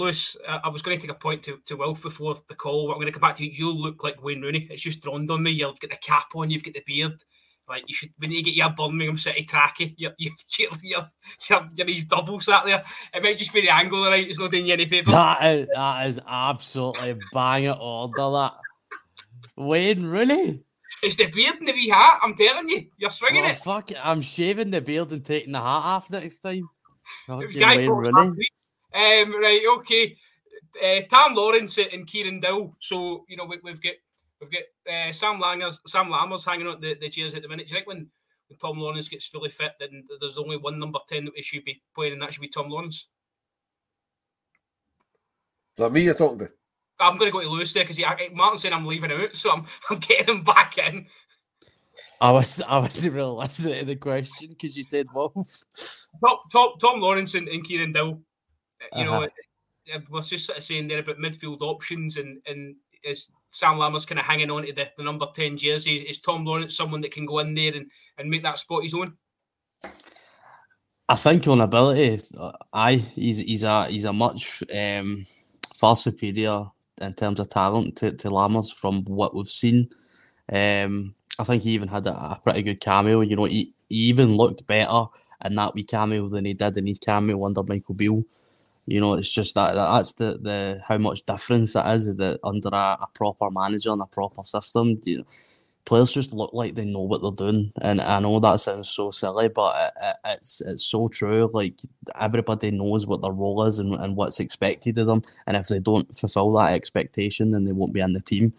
Lewis, 0.00 0.36
uh, 0.48 0.60
I 0.64 0.68
was 0.68 0.82
going 0.82 0.96
to 0.96 1.00
take 1.00 1.14
a 1.14 1.18
point 1.18 1.42
to, 1.44 1.58
to 1.66 1.76
Wilf 1.76 2.02
before 2.02 2.34
the 2.48 2.54
call. 2.54 2.86
but 2.86 2.94
I'm 2.94 2.98
going 2.98 3.06
to 3.06 3.12
come 3.12 3.20
back 3.20 3.36
to 3.36 3.44
you. 3.44 3.50
You 3.52 3.72
look 3.72 4.02
like 4.02 4.22
Wayne 4.22 4.42
Rooney. 4.42 4.66
It's 4.70 4.82
just 4.82 5.02
dawned 5.02 5.30
on 5.30 5.42
me. 5.42 5.50
You've 5.52 5.78
got 5.78 5.90
the 5.90 5.96
cap 5.96 6.34
on, 6.34 6.50
you've 6.50 6.64
got 6.64 6.74
the 6.74 6.82
beard. 6.86 7.22
Like 7.68 7.88
you 7.88 7.94
should, 7.94 8.10
when 8.18 8.32
you 8.32 8.42
get 8.42 8.54
your 8.54 8.70
Birmingham 8.70 9.16
City 9.16 9.44
tracky, 9.44 9.94
you're, 9.96 10.12
you're, 10.18 10.32
you're, 10.82 11.06
you're, 11.48 11.70
you're 11.76 11.86
these 11.86 12.04
double 12.04 12.40
sat 12.40 12.66
there. 12.66 12.82
It 13.14 13.22
might 13.22 13.38
just 13.38 13.52
be 13.52 13.60
the 13.60 13.70
angle, 13.70 14.04
right? 14.04 14.28
It's 14.28 14.40
not 14.40 14.50
doing 14.50 14.66
you 14.66 14.72
any 14.72 14.86
favour. 14.86 15.12
That 15.12 15.38
is, 15.44 15.68
that 15.72 16.06
is 16.08 16.20
absolutely 16.26 17.16
bang 17.32 17.64
it 17.64 17.76
order, 17.80 18.12
that. 18.16 18.54
Wayne 19.56 20.04
Rooney. 20.04 20.64
It's 21.02 21.16
the 21.16 21.28
beard 21.28 21.56
and 21.60 21.68
the 21.68 21.72
wee 21.72 21.88
hat. 21.88 22.18
I'm 22.22 22.34
telling 22.34 22.68
you, 22.68 22.86
you're 22.98 23.10
swinging 23.10 23.44
oh, 23.44 23.48
it. 23.48 23.58
Fuck 23.58 23.92
it. 23.92 23.98
I'm 24.04 24.20
shaving 24.20 24.70
the 24.70 24.80
beard 24.80 25.12
and 25.12 25.24
taking 25.24 25.52
the 25.52 25.60
hat 25.60 25.64
off 25.66 26.10
next 26.10 26.40
time. 26.40 26.68
It 27.28 27.32
was 27.32 27.56
Guy 27.56 27.76
Wayne 27.76 27.88
Fawkes 27.88 28.08
Rooney. 28.08 28.26
last 28.26 28.36
week. 28.36 28.50
Um, 28.92 29.40
right, 29.40 29.62
okay. 29.78 30.16
Uh, 30.82 31.00
Tam 31.08 31.34
Lawrence 31.34 31.78
and 31.78 32.06
Kieran 32.06 32.40
Dowell. 32.40 32.76
So 32.80 33.24
you 33.28 33.36
know 33.36 33.44
we, 33.44 33.58
we've 33.62 33.80
got 33.80 33.94
we've 34.40 34.50
got 34.50 34.92
uh, 34.92 35.12
Sam 35.12 35.40
Langers, 35.40 35.78
Sam 35.86 36.06
Lammers 36.06 36.44
hanging 36.44 36.66
on 36.66 36.80
the, 36.80 36.94
the 36.94 37.08
chairs 37.08 37.34
at 37.34 37.42
the 37.42 37.48
minute. 37.48 37.66
Do 37.66 37.74
you 37.74 37.78
think 37.78 37.88
when, 37.88 38.08
when 38.48 38.58
Tom 38.58 38.78
Lawrence 38.78 39.08
gets 39.08 39.26
fully 39.26 39.50
fit, 39.50 39.72
then 39.80 40.04
there's 40.20 40.38
only 40.38 40.56
one 40.56 40.78
number 40.78 40.98
ten 41.08 41.24
that 41.24 41.34
we 41.34 41.42
should 41.42 41.64
be 41.64 41.82
playing, 41.94 42.14
and 42.14 42.22
that 42.22 42.32
should 42.32 42.40
be 42.40 42.48
Tom 42.48 42.68
Lawrence? 42.68 43.08
Is 45.76 45.84
that 45.84 45.92
me 45.92 46.02
you're 46.02 46.14
talking 46.14 46.40
to? 46.40 46.50
I'm 46.98 47.16
going 47.16 47.30
to 47.30 47.32
go 47.32 47.42
to 47.42 47.48
Lewis 47.48 47.72
there 47.72 47.84
because 47.84 48.00
Martin's 48.34 48.62
saying 48.62 48.74
I'm 48.74 48.84
leaving 48.84 49.10
him 49.10 49.20
out, 49.20 49.36
so 49.36 49.50
I'm 49.50 49.66
I'm 49.90 49.98
getting 49.98 50.36
him 50.36 50.44
back 50.44 50.78
in. 50.78 51.06
I 52.20 52.30
was 52.30 52.62
I 52.62 52.78
wasn't 52.78 53.14
really 53.14 53.30
listening 53.30 53.78
to 53.78 53.84
the 53.84 53.96
question 53.96 54.50
because 54.50 54.76
you 54.76 54.82
said 54.82 55.06
Wolf. 55.14 55.34
Tom, 55.34 56.36
Tom, 56.52 56.68
Tom 56.80 57.00
Lawrence 57.00 57.34
and, 57.34 57.48
and 57.48 57.64
Kieran 57.64 57.92
Dowell. 57.92 58.20
You 58.96 59.04
know, 59.04 59.22
Uh-huh. 59.22 59.28
uh, 59.94 60.00
we're 60.10 60.20
just 60.22 60.46
sort 60.46 60.58
of 60.58 60.64
saying 60.64 60.88
there 60.88 61.00
about 61.00 61.18
midfield 61.18 61.60
options, 61.62 62.16
and 62.16 62.40
and 62.46 62.76
is 63.02 63.30
Sam 63.50 63.76
Lammers 63.76 64.06
kind 64.06 64.18
of 64.18 64.24
hanging 64.26 64.50
on 64.50 64.66
to 64.66 64.72
the, 64.72 64.88
the 64.96 65.04
number 65.04 65.26
ten 65.34 65.56
jersey? 65.56 65.96
Is 65.96 66.18
Tom 66.20 66.44
Lawrence 66.44 66.76
someone 66.76 67.00
that 67.02 67.12
can 67.12 67.26
go 67.26 67.38
in 67.40 67.54
there 67.54 67.74
and, 67.74 67.90
and 68.18 68.30
make 68.30 68.42
that 68.42 68.58
spot 68.58 68.82
his 68.82 68.94
own? 68.94 69.16
I 71.08 71.16
think 71.16 71.48
on 71.48 71.60
ability, 71.60 72.22
uh, 72.38 72.52
aye, 72.72 72.96
he's 72.96 73.38
he's 73.38 73.64
a 73.64 73.86
he's 73.86 74.04
a 74.04 74.12
much 74.12 74.62
um, 74.72 75.26
far 75.74 75.96
superior 75.96 76.66
in 77.00 77.14
terms 77.14 77.40
of 77.40 77.48
talent 77.48 77.96
to, 77.96 78.12
to 78.12 78.28
Lammers 78.28 78.72
from 78.72 79.04
what 79.06 79.34
we've 79.34 79.48
seen. 79.48 79.88
Um, 80.52 81.14
I 81.38 81.44
think 81.44 81.62
he 81.62 81.70
even 81.70 81.88
had 81.88 82.06
a, 82.06 82.10
a 82.10 82.40
pretty 82.42 82.62
good 82.62 82.80
cameo. 82.80 83.22
You 83.22 83.36
know, 83.36 83.44
he, 83.44 83.72
he 83.88 83.96
even 83.96 84.36
looked 84.36 84.66
better 84.66 85.06
in 85.44 85.54
that 85.54 85.74
wee 85.74 85.84
cameo 85.84 86.28
than 86.28 86.44
he 86.44 86.52
did 86.52 86.76
in 86.76 86.86
his 86.86 86.98
cameo 86.98 87.44
under 87.44 87.62
Michael 87.66 87.94
Beale. 87.94 88.22
You 88.86 89.00
know, 89.00 89.14
it's 89.14 89.32
just 89.32 89.54
that 89.54 89.74
that- 89.74 89.92
that's 89.96 90.12
the, 90.14 90.38
the 90.42 90.80
how 90.86 90.98
much 90.98 91.24
difference 91.26 91.76
it 91.76 91.86
is 91.86 92.16
that 92.16 92.40
under 92.44 92.70
a, 92.70 92.98
a 93.02 93.08
proper 93.14 93.50
manager 93.50 93.92
and 93.92 94.02
a 94.02 94.06
proper 94.06 94.44
system. 94.44 95.00
You 95.04 95.24
players 95.86 96.14
just 96.14 96.32
look 96.32 96.52
like 96.52 96.74
they 96.74 96.84
know 96.84 97.00
what 97.00 97.22
they're 97.22 97.32
doing, 97.48 97.72
and 97.82 98.00
I 98.00 98.20
know 98.20 98.40
that 98.40 98.60
sounds 98.60 98.90
so 98.90 99.10
silly, 99.10 99.48
but 99.48 99.74
it, 99.76 99.92
it, 100.04 100.16
it's 100.26 100.60
it's 100.62 100.84
so 100.84 101.08
true. 101.08 101.48
Like 101.52 101.74
everybody 102.20 102.70
knows 102.72 103.06
what 103.06 103.22
their 103.22 103.32
role 103.32 103.64
is 103.66 103.78
and, 103.78 103.94
and 103.94 104.16
what's 104.16 104.40
expected 104.40 104.98
of 104.98 105.06
them, 105.08 105.22
and 105.46 105.56
if 105.56 105.68
they 105.68 105.78
don't 105.80 106.14
fulfil 106.16 106.52
that 106.54 106.74
expectation, 106.74 107.50
then 107.50 107.64
they 107.64 107.72
won't 107.72 107.94
be 107.94 108.00
in 108.00 108.12
the 108.12 108.20
team. 108.20 108.52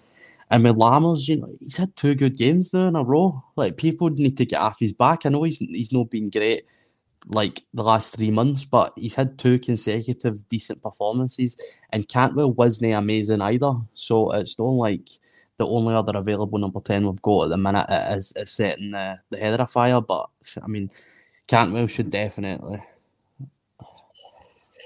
And 0.51 0.63
with 0.63 0.76
Lammers, 0.78 1.28
you 1.30 1.38
know, 1.41 1.49
he's 1.59 1.78
had 1.78 1.95
two 1.95 2.15
good 2.15 2.38
games 2.38 2.74
now 2.74 2.88
in 2.88 2.95
a 2.95 3.03
row. 3.03 3.43
Like 3.55 3.78
people 3.78 4.09
need 4.09 4.38
to 4.38 4.45
get 4.45 4.59
off 4.59 4.80
his 4.80 4.93
back. 4.93 5.26
I 5.26 5.30
know 5.30 5.43
he's 5.43 5.59
he's 5.59 5.93
not 5.93 6.09
been 6.11 6.30
great 6.30 6.65
like 7.28 7.61
the 7.74 7.84
last 7.84 8.15
three 8.15 8.32
months, 8.32 8.65
but 8.65 8.93
he's 8.95 9.15
had 9.15 9.38
two 9.38 9.59
consecutive 9.59 10.47
decent 10.47 10.82
performances, 10.82 11.78
and 11.91 12.07
Cantwell 12.07 12.51
wasn't 12.51 12.93
amazing 12.93 13.41
either. 13.41 13.74
So 13.93 14.32
it's 14.32 14.57
not 14.57 14.65
like 14.65 15.07
the 15.57 15.67
only 15.67 15.93
other 15.93 16.17
available 16.17 16.57
number 16.57 16.80
10 16.80 17.05
we've 17.05 17.22
got 17.22 17.43
at 17.43 17.49
the 17.49 17.57
minute 17.57 17.86
is, 18.15 18.34
is 18.36 18.51
setting 18.51 18.89
the, 18.89 19.19
the 19.30 19.38
header 19.38 19.61
afire. 19.61 20.01
But 20.01 20.28
I 20.61 20.67
mean, 20.67 20.89
Cantwell 21.47 21.88
should 21.88 22.09
definitely 22.09 22.80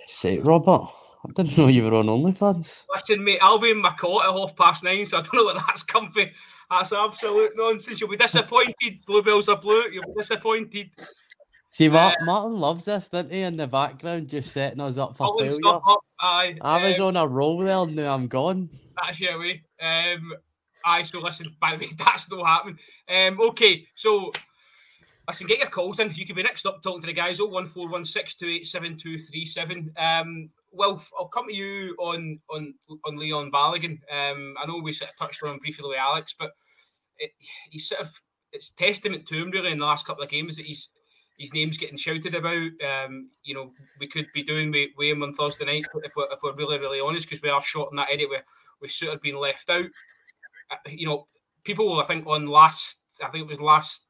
say, 0.08 0.40
Robert. 0.40 0.88
I 1.28 1.32
didn't 1.32 1.58
know 1.58 1.68
you 1.68 1.84
were 1.84 1.96
on 1.96 2.06
OnlyFans. 2.06 2.86
Listen, 2.94 3.24
mate, 3.24 3.40
I'll 3.42 3.58
be 3.58 3.72
in 3.72 3.82
my 3.82 3.92
court 3.92 4.26
at 4.26 4.32
half 4.32 4.56
past 4.56 4.84
nine, 4.84 5.08
so 5.08 5.18
I 5.18 5.22
don't 5.22 5.34
know 5.34 5.44
what 5.46 5.58
that's 5.58 5.82
comfy. 5.82 6.32
That's 6.70 6.94
absolute 6.94 7.52
nonsense. 7.56 8.00
You'll 8.00 8.10
be 8.10 8.18
disappointed. 8.18 8.98
Bluebells 9.08 9.50
are 9.50 9.58
blue. 9.58 9.84
You'll 9.92 10.04
be 10.04 10.22
disappointed. 10.22 10.92
See, 11.76 11.90
Martin, 11.90 12.26
Martin 12.26 12.58
loves 12.58 12.86
this, 12.86 13.10
doesn't 13.10 13.34
he? 13.34 13.42
In 13.42 13.58
the 13.58 13.68
background, 13.68 14.30
just 14.30 14.54
setting 14.54 14.80
us 14.80 14.98
up 14.98 15.18
for 15.18 15.38
failure. 15.38 15.60
Up, 15.66 15.84
aye, 16.22 16.56
I 16.62 16.82
was 16.82 17.02
um, 17.02 17.08
on 17.08 17.18
a 17.18 17.28
roll 17.28 17.58
there, 17.58 17.80
and 17.80 17.94
now 17.94 18.16
I'm 18.16 18.28
gone. 18.30 18.70
That's 18.96 19.20
your 19.20 19.38
way. 19.38 19.62
Um, 19.82 20.36
aye, 20.86 21.02
so 21.02 21.20
listen, 21.20 21.54
by 21.60 21.76
the 21.76 21.86
way, 21.86 21.92
that's 21.98 22.32
not 22.32 22.46
happening. 22.46 22.80
Um, 23.10 23.42
okay, 23.50 23.86
so 23.94 24.32
listen, 25.28 25.48
get 25.48 25.60
your 25.60 25.68
calls 25.68 26.00
in. 26.00 26.14
You 26.14 26.26
can 26.26 26.38
be 26.38 26.44
next 26.44 26.66
up 26.66 26.82
talking 26.82 27.02
to 27.02 27.08
the 27.08 27.14
guys. 27.14 27.42
Oh 27.42 27.48
one 27.48 27.66
four 27.66 27.90
one 27.90 28.06
six 28.06 28.36
two 28.36 28.48
eight 28.48 28.66
seven 28.66 28.96
two 28.96 29.20
three 29.20 29.46
seven. 29.46 29.92
Um, 29.98 30.50
Wilf, 30.72 31.12
I'll 31.20 31.28
come 31.28 31.50
to 31.50 31.54
you 31.54 31.94
on 32.00 32.40
on 32.52 32.74
on 33.04 33.18
Leon 33.18 33.52
Balogun. 33.52 34.00
Um, 34.10 34.56
I 34.58 34.66
know 34.66 34.80
we 34.82 34.94
sort 34.94 35.12
of 35.12 35.18
touched 35.18 35.44
on 35.44 35.56
him 35.56 35.60
briefly 35.60 35.90
with 35.90 36.00
Alex, 36.00 36.36
but 36.40 36.52
it, 37.18 37.32
he's 37.70 37.90
sort 37.90 38.00
of 38.00 38.22
it's 38.54 38.70
testament 38.70 39.26
to 39.26 39.36
him 39.36 39.52
really 39.52 39.74
in 39.74 39.78
the 39.80 39.86
last 39.86 40.08
couple 40.08 40.24
of 40.24 40.30
games 40.30 40.56
that 40.56 40.66
he's 40.66 40.88
his 41.38 41.54
name's 41.54 41.78
getting 41.78 41.98
shouted 41.98 42.36
about. 42.36 42.72
Um, 42.82 43.30
you 43.44 43.54
know, 43.54 43.72
we 44.00 44.08
could 44.08 44.28
be 44.34 44.44
doing 44.44 44.72
with, 44.72 44.90
with 44.98 45.10
him 45.10 45.24
on 45.24 45.34
Thursday 45.34 45.66
night 45.66 45.86
if 46.04 46.16
we're, 46.16 46.32
if 46.32 46.40
we're 46.44 46.56
really, 46.56 46.80
really 46.80 47.02
honest, 47.02 47.28
because 47.28 47.42
we 47.42 47.50
are 47.50 47.62
short 47.62 47.92
in 47.92 47.98
that 47.98 48.10
area 48.10 48.28
we 48.82 48.88
should 48.88 49.10
have 49.10 49.22
been 49.22 49.40
left 49.40 49.70
out. 49.70 49.86
Uh, 50.72 50.90
you 50.90 51.08
know, 51.08 51.28
people, 51.64 52.00
I 52.00 52.06
think, 52.06 52.28
on 52.28 52.48
last, 52.48 53.02
I 53.24 53.30
think 53.30 53.46
it 53.46 53.50
was 53.50 53.62
last, 53.62 54.06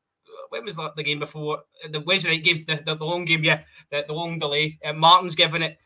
when 0.49 0.65
was 0.65 0.75
the, 0.75 0.91
the 0.95 1.03
game 1.03 1.19
before? 1.19 1.63
The 1.89 2.01
Wednesday 2.01 2.31
night 2.31 2.43
game, 2.43 2.65
the, 2.67 2.81
the, 2.85 2.95
the 2.95 3.05
long 3.05 3.25
game, 3.25 3.43
yeah, 3.43 3.61
the, 3.91 4.05
the 4.07 4.13
long 4.13 4.39
delay. 4.39 4.77
Uh, 4.83 4.93
Martin's 4.93 5.35
given 5.35 5.61
it. 5.61 5.77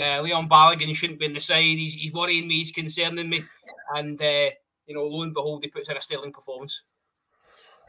Uh, 0.00 0.20
Leon 0.22 0.48
Balogun 0.48 0.94
shouldn't 0.94 1.18
be 1.18 1.26
in 1.26 1.32
the 1.32 1.40
side. 1.40 1.62
He's, 1.62 1.94
he's 1.94 2.12
worrying 2.12 2.46
me, 2.46 2.54
he's 2.58 2.72
concerning 2.72 3.28
me. 3.28 3.42
And, 3.94 4.20
uh, 4.22 4.50
you 4.86 4.94
know, 4.94 5.04
lo 5.04 5.22
and 5.22 5.34
behold, 5.34 5.64
he 5.64 5.70
puts 5.70 5.88
in 5.88 5.96
a 5.96 6.00
sterling 6.00 6.32
performance. 6.32 6.82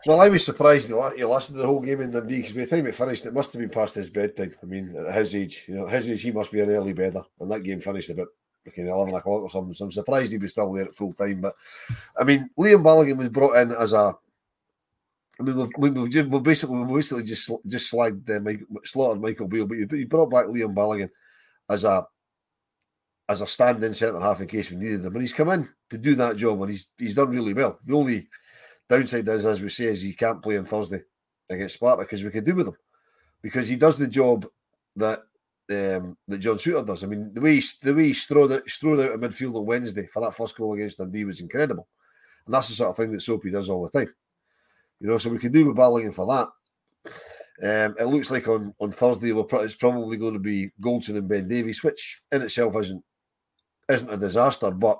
Well, 0.05 0.21
I 0.21 0.29
was 0.29 0.45
surprised 0.45 0.87
he 0.87 1.23
lasted 1.25 1.55
the 1.55 1.65
whole 1.65 1.81
game 1.81 2.01
in 2.01 2.11
Dundee 2.11 2.37
because 2.37 2.53
by 2.53 2.61
the 2.61 2.67
time 2.67 2.87
it 2.87 2.95
finished, 2.95 3.25
it 3.25 3.33
must 3.33 3.51
have 3.51 3.59
been 3.59 3.69
past 3.69 3.95
his 3.95 4.09
bedtime. 4.09 4.55
I 4.63 4.65
mean, 4.65 4.95
at 4.95 5.13
his 5.13 5.35
age, 5.35 5.65
you 5.67 5.75
know, 5.75 5.87
his 5.87 6.09
age, 6.09 6.21
he 6.21 6.31
must 6.31 6.51
be 6.51 6.61
an 6.61 6.69
early 6.69 6.93
bedder, 6.93 7.21
and 7.39 7.51
that 7.51 7.63
game 7.63 7.81
finished 7.81 8.09
about 8.09 8.27
okay, 8.67 8.87
eleven 8.87 9.13
o'clock 9.13 9.41
or 9.41 9.49
something. 9.49 9.73
So 9.73 9.85
I'm 9.85 9.91
surprised 9.91 10.31
he 10.31 10.37
was 10.37 10.51
still 10.51 10.71
there 10.71 10.85
at 10.85 10.95
full 10.95 11.11
time. 11.11 11.41
But 11.41 11.55
I 12.17 12.23
mean, 12.23 12.49
Leon 12.55 12.83
Balogun 12.83 13.17
was 13.17 13.29
brought 13.29 13.57
in 13.57 13.71
as 13.73 13.93
a. 13.93 14.13
I 15.39 15.43
mean, 15.43 15.69
we've, 15.77 15.95
we've, 15.95 16.09
just, 16.09 16.29
we've 16.29 16.43
basically 16.43 16.77
we've 16.77 16.95
basically 16.95 17.23
just 17.23 17.51
just 17.67 17.93
slagged 17.93 18.29
uh, 18.29 18.39
Mike, 18.39 18.61
slaughtered 18.85 19.21
Michael 19.21 19.47
Beale, 19.47 19.67
but 19.67 19.77
he 19.77 20.05
brought 20.05 20.31
back 20.31 20.47
Leon 20.47 20.75
Balogun 20.75 21.09
as 21.69 21.83
a 21.83 22.05
as 23.27 23.41
a 23.41 23.47
stand-in 23.47 23.93
centre 23.93 24.19
half 24.19 24.41
in 24.41 24.47
case 24.47 24.71
we 24.71 24.77
needed 24.77 25.05
him, 25.05 25.13
and 25.13 25.21
he's 25.21 25.33
come 25.33 25.49
in 25.49 25.67
to 25.89 25.97
do 25.97 26.15
that 26.15 26.37
job, 26.37 26.61
and 26.61 26.71
he's 26.71 26.87
he's 26.97 27.15
done 27.15 27.29
really 27.29 27.53
well. 27.53 27.79
The 27.85 27.95
only 27.95 28.27
Downside 28.89 29.27
is, 29.27 29.45
as 29.45 29.61
we 29.61 29.69
say, 29.69 29.85
is 29.85 30.01
he 30.01 30.13
can't 30.13 30.41
play 30.41 30.57
on 30.57 30.65
Thursday 30.65 31.01
against 31.49 31.75
Sparta 31.75 32.03
because 32.03 32.23
we 32.23 32.31
could 32.31 32.45
do 32.45 32.55
with 32.55 32.67
him 32.67 32.77
because 33.41 33.67
he 33.67 33.75
does 33.75 33.97
the 33.97 34.07
job 34.07 34.47
that 34.95 35.19
um, 35.71 36.17
that 36.27 36.39
John 36.39 36.57
Souttar 36.57 36.85
does. 36.85 37.03
I 37.03 37.07
mean, 37.07 37.31
the 37.33 37.41
way 37.41 37.59
he, 37.59 37.63
the 37.83 37.93
way 37.93 38.07
he 38.07 38.13
strode 38.13 38.51
out, 38.51 38.67
strode 38.67 38.99
out 38.99 39.11
of 39.11 39.21
midfield 39.21 39.55
on 39.55 39.65
Wednesday 39.65 40.07
for 40.11 40.21
that 40.21 40.35
first 40.35 40.57
goal 40.57 40.73
against 40.73 40.97
Dundee 40.97 41.25
was 41.25 41.41
incredible, 41.41 41.87
and 42.45 42.53
that's 42.53 42.69
the 42.69 42.75
sort 42.75 42.89
of 42.89 42.97
thing 42.97 43.11
that 43.11 43.21
Soapy 43.21 43.51
does 43.51 43.69
all 43.69 43.83
the 43.83 43.99
time. 43.99 44.11
You 44.99 45.07
know, 45.07 45.17
so 45.17 45.29
we 45.29 45.37
can 45.37 45.51
do 45.51 45.67
with 45.67 45.77
Balogun 45.77 46.13
for 46.13 46.25
that. 46.25 46.49
Um, 47.61 47.95
it 47.99 48.05
looks 48.05 48.31
like 48.31 48.47
on, 48.47 48.73
on 48.79 48.91
Thursday 48.91 49.31
we're 49.31 49.45
it's 49.63 49.75
probably 49.75 50.17
going 50.17 50.33
to 50.33 50.39
be 50.39 50.71
Goldson 50.81 51.17
and 51.17 51.27
Ben 51.27 51.47
Davies, 51.47 51.83
which 51.83 52.23
in 52.31 52.41
itself 52.41 52.75
isn't 52.77 53.03
isn't 53.89 54.13
a 54.13 54.17
disaster, 54.17 54.71
but 54.71 54.99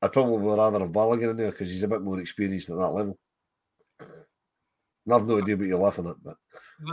I'd 0.00 0.12
probably 0.12 0.38
rather 0.38 0.80
have 0.80 0.90
Balogun 0.90 1.30
in 1.30 1.36
there 1.36 1.50
because 1.50 1.70
he's 1.70 1.82
a 1.82 1.88
bit 1.88 2.02
more 2.02 2.20
experienced 2.20 2.70
at 2.70 2.76
that 2.76 2.90
level. 2.90 3.18
And 4.00 5.14
I've 5.14 5.26
no 5.26 5.38
idea 5.38 5.56
what 5.56 5.66
you're 5.66 5.78
laughing 5.78 6.06
at, 6.06 6.22
but 6.22 6.36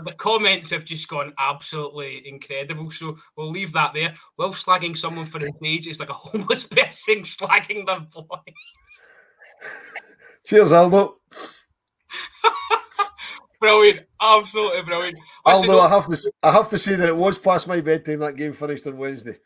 the 0.03 0.13
comments 0.13 0.71
have 0.71 0.85
just 0.85 1.07
gone 1.07 1.33
absolutely 1.37 2.23
incredible. 2.25 2.89
So 2.91 3.17
we'll 3.35 3.51
leave 3.51 3.73
that 3.73 3.93
there. 3.93 4.13
Well, 4.37 4.53
slagging 4.53 4.97
someone 4.97 5.25
for 5.25 5.39
his 5.39 5.51
age 5.63 5.87
is 5.87 5.99
like 5.99 6.09
a 6.09 6.13
homeless 6.13 6.65
person 6.65 7.21
slagging 7.21 7.85
their 7.85 7.99
boy. 7.99 8.37
Cheers, 10.45 10.71
Aldo. 10.71 11.17
brilliant, 13.59 14.01
absolutely 14.21 14.83
brilliant. 14.83 15.19
Listen, 15.45 15.69
Aldo, 15.69 15.81
I 15.81 15.89
have 15.89 16.05
to 16.05 16.31
I 16.43 16.51
have 16.51 16.69
to 16.69 16.77
say 16.77 16.95
that 16.95 17.09
it 17.09 17.15
was 17.15 17.37
past 17.37 17.67
my 17.67 17.81
bedtime. 17.81 18.19
That 18.19 18.35
game 18.35 18.53
finished 18.53 18.87
on 18.87 18.97
Wednesday. 18.97 19.37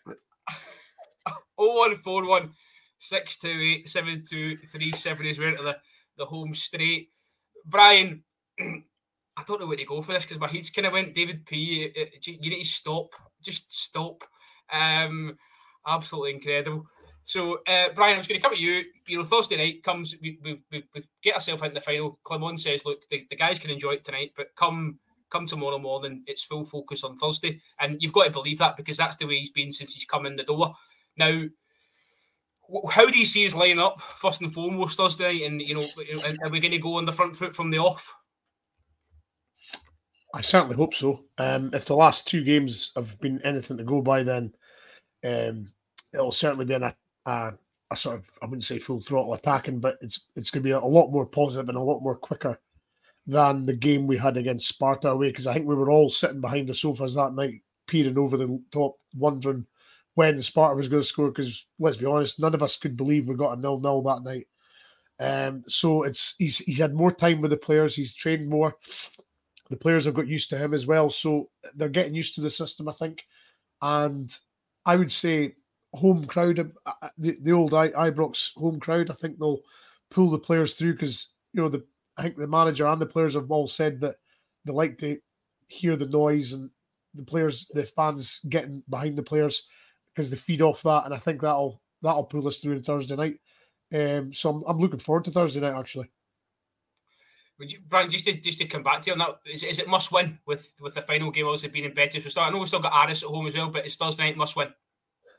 Oh 1.58 1.78
one 1.78 1.98
four 1.98 2.26
one 2.26 2.52
six 3.00 3.38
two 3.38 3.48
eight 3.48 3.90
seven 3.90 4.24
two 4.28 4.58
three 4.72 4.92
seven 4.92 5.26
is 5.26 5.40
where 5.40 5.56
to 5.56 5.64
the, 5.64 5.78
the 6.18 6.26
home 6.26 6.54
straight. 6.54 7.10
Brian, 7.66 8.24
I 8.60 9.44
don't 9.48 9.60
know 9.60 9.68
where 9.68 9.78
to 9.78 9.86
go 9.86 10.02
for 10.02 10.14
this 10.14 10.26
because 10.26 10.40
my 10.40 10.48
head's 10.48 10.70
kind 10.70 10.88
of 10.88 10.94
went. 10.94 11.16
David 11.16 11.46
P, 11.46 11.92
you 12.26 12.50
need 12.50 12.64
to 12.64 12.70
stop. 12.70 13.10
Just 13.42 13.72
stop. 13.72 14.24
Um, 14.72 15.38
absolutely 15.88 16.36
incredible. 16.36 16.86
So, 17.24 17.60
uh, 17.68 17.90
Brian, 17.94 18.16
I 18.16 18.18
was 18.18 18.28
going 18.28 18.40
to 18.40 18.44
come 18.44 18.54
at 18.54 18.60
you. 18.60 18.84
You 19.08 19.18
know, 19.18 19.24
Thursday 19.24 19.58
night 19.58 19.84
comes, 19.84 20.16
we, 20.22 20.40
we, 20.44 20.62
we, 20.72 20.84
we 20.94 21.04
get 21.24 21.36
ourselves 21.36 21.62
into 21.62 21.76
the 21.76 21.82
final. 21.82 22.20
Clement 22.24 22.60
says, 22.60 22.84
look, 22.86 23.08
the, 23.10 23.26
the 23.30 23.36
guys 23.36 23.60
can 23.60 23.70
enjoy 23.70 23.92
it 23.92 24.04
tonight, 24.04 24.32
but 24.36 24.56
come 24.56 25.00
come 25.30 25.46
tomorrow 25.46 25.78
morning, 25.78 26.24
it's 26.26 26.44
full 26.44 26.66
focus 26.66 27.04
on 27.04 27.16
Thursday. 27.16 27.62
And 27.80 28.02
you've 28.02 28.14
got 28.14 28.26
to 28.26 28.32
believe 28.32 28.58
that 28.60 28.76
because 28.76 28.98
that's 28.98 29.16
the 29.16 29.26
way 29.26 29.38
he's 29.38 29.52
been 29.52 29.72
since 29.72 29.94
he's 29.94 30.06
come 30.06 30.26
in 30.26 30.36
the 30.36 30.44
door. 30.44 30.74
Now, 31.18 31.44
how 32.92 33.10
do 33.10 33.18
you 33.18 33.26
see 33.26 33.44
his 33.44 33.56
line 33.56 33.80
up 33.80 34.02
first 34.02 34.42
and 34.42 34.54
foremost 34.54 34.98
Thursday? 34.98 35.46
And 35.46 35.62
you 35.62 35.76
know, 35.76 35.86
are 36.44 36.50
we 36.50 36.60
going 36.60 36.72
to 36.72 36.78
go 36.78 36.98
on 36.98 37.06
the 37.06 37.12
front 37.12 37.36
foot 37.36 37.56
from 37.56 37.72
the 37.72 37.80
off? 37.80 38.16
I 40.34 40.42
certainly 40.42 40.76
hope 40.76 40.94
so. 40.94 41.26
Um, 41.38 41.72
if 41.74 41.86
the 41.86 41.96
last 41.96 42.28
two 42.28 42.44
games 42.44 42.92
have 42.96 43.20
been 43.20 43.42
anything 43.44 43.78
to 43.78 43.84
go 43.84 44.02
by, 44.02 44.22
then 44.22 44.54
um, 45.26 45.66
it'll 46.14 46.32
certainly 46.32 46.66
be 46.66 46.76
a, 46.76 46.96
a, 47.26 47.54
a, 47.90 47.96
sort 47.96 48.18
of 48.18 48.30
I 48.42 48.46
wouldn't 48.46 48.66
say 48.66 48.78
full 48.78 49.02
throttle 49.02 49.34
attacking, 49.34 49.80
but 49.80 49.98
it's 50.02 50.28
it's 50.36 50.52
going 50.52 50.62
to 50.64 50.68
be 50.68 50.72
a 50.72 50.80
lot 50.80 51.12
more 51.12 51.26
positive 51.26 51.70
and 51.70 51.78
a 51.78 51.82
lot 51.82 52.02
more 52.02 52.16
quicker 52.16 52.60
than 53.26 53.66
the 53.66 53.76
game 53.76 54.06
we 54.06 54.18
had 54.18 54.38
against 54.38 54.68
Sparta 54.68 55.10
away. 55.10 55.30
Because 55.30 55.48
I 55.48 55.54
think 55.54 55.68
we 55.68 55.76
were 55.76 55.90
all 55.90 56.10
sitting 56.10 56.42
behind 56.42 56.68
the 56.68 56.74
sofas 56.76 57.16
that 57.16 57.34
night, 57.34 57.62
peering 57.88 58.18
over 58.18 58.38
the 58.38 58.62
top, 58.72 58.98
wondering 59.18 59.66
when 60.16 60.42
Sparta 60.42 60.76
was 60.76 60.90
going 60.90 61.02
to 61.02 61.08
score 61.08 61.30
because 61.30 61.68
let's 61.80 61.98
be 61.98 62.06
honest, 62.06 62.40
none 62.40 62.54
of 62.54 62.64
us 62.64 62.78
could 62.78 62.98
believe 62.98 63.28
we 63.28 63.36
got 63.36 63.58
a 63.58 63.62
nil 63.62 63.80
nil 63.80 64.02
that 64.04 64.24
night. 64.24 64.48
Um, 65.20 65.64
so 65.68 66.04
it's 66.04 66.36
he's 66.38 66.60
he's 66.60 66.80
had 66.80 66.94
more 66.94 67.12
time 67.12 67.42
with 67.42 67.52
the 67.52 67.58
players, 67.58 67.96
he's 67.96 68.14
trained 68.14 68.50
more. 68.50 68.76
The 69.70 69.78
players 69.78 70.06
have 70.06 70.16
got 70.16 70.28
used 70.28 70.50
to 70.50 70.58
him 70.58 70.74
as 70.74 70.88
well, 70.88 71.10
so 71.10 71.50
they're 71.76 71.90
getting 71.90 72.16
used 72.16 72.36
to 72.36 72.42
the 72.42 72.50
system, 72.50 72.90
I 72.90 72.94
think. 72.94 73.24
And 73.82 74.36
I 74.86 74.96
would 74.96 75.12
say 75.12 75.56
home 75.94 76.26
crowd, 76.26 76.60
uh, 76.60 76.92
uh, 77.02 77.10
the, 77.18 77.38
the 77.42 77.52
old 77.52 77.72
Ibrox 77.72 78.54
home 78.56 78.80
crowd, 78.80 79.10
I 79.10 79.14
think 79.14 79.38
they'll 79.38 79.62
pull 80.10 80.30
the 80.32 80.40
players 80.40 80.74
through 80.74 80.94
because 80.94 81.36
you 81.54 81.62
know 81.62 81.70
the 81.70 81.86
I 82.18 82.24
think 82.24 82.38
the 82.38 82.48
manager 82.48 82.88
and 82.88 83.02
the 83.02 83.06
players 83.06 83.36
have 83.36 83.52
all 83.52 83.68
said 83.68 84.02
that 84.02 84.16
they 84.66 84.74
like 84.74 84.98
to 85.00 85.18
hear 85.68 85.96
the 85.96 86.08
noise 86.08 86.54
and 86.54 86.70
the 87.14 87.24
players, 87.24 87.70
the 87.74 87.86
fans 87.86 88.42
getting 88.50 88.84
behind 88.90 89.18
the 89.18 89.24
players 89.24 89.68
because 90.20 90.30
they 90.30 90.36
feed 90.36 90.62
off 90.62 90.84
that, 90.84 91.06
and 91.06 91.14
I 91.14 91.18
think 91.18 91.40
that'll 91.40 91.80
that'll 92.02 92.26
pull 92.26 92.46
us 92.46 92.60
through 92.60 92.76
on 92.76 92.82
Thursday 92.82 93.16
night. 93.16 93.40
Um, 93.94 94.34
so 94.34 94.50
I'm, 94.50 94.64
I'm 94.68 94.78
looking 94.78 95.00
forward 95.00 95.24
to 95.24 95.32
Thursday 95.32 95.62
night 95.62 95.80
actually. 95.80 96.10
Would 97.58 97.72
you, 97.72 97.80
Brian, 97.88 98.10
just 98.10 98.26
to 98.26 98.34
just 98.34 98.58
to 98.58 98.66
come 98.66 98.84
back 98.84 99.02
to 99.02 99.08
you 99.08 99.14
on 99.14 99.20
that, 99.20 99.40
is, 99.46 99.64
is 99.64 99.80
it 99.80 99.88
must 99.88 100.12
win 100.12 100.38
with 100.46 100.74
with 100.82 100.94
the 100.94 101.02
final 101.04 101.32
game 101.32 101.48
also 101.48 101.70
being 101.70 101.86
in 101.86 101.94
better 101.94 102.20
for 102.20 102.30
start? 102.30 102.50
I 102.50 102.52
know 102.52 102.60
we've 102.60 102.68
still 102.68 102.82
got 102.82 103.08
Aris 103.08 103.24
at 103.24 103.30
home 103.30 103.48
as 103.48 103.56
well, 103.56 103.70
but 103.70 103.86
it's 103.86 103.96
Thursday 103.96 104.26
night 104.26 104.36
must 104.36 104.58
win. 104.58 104.68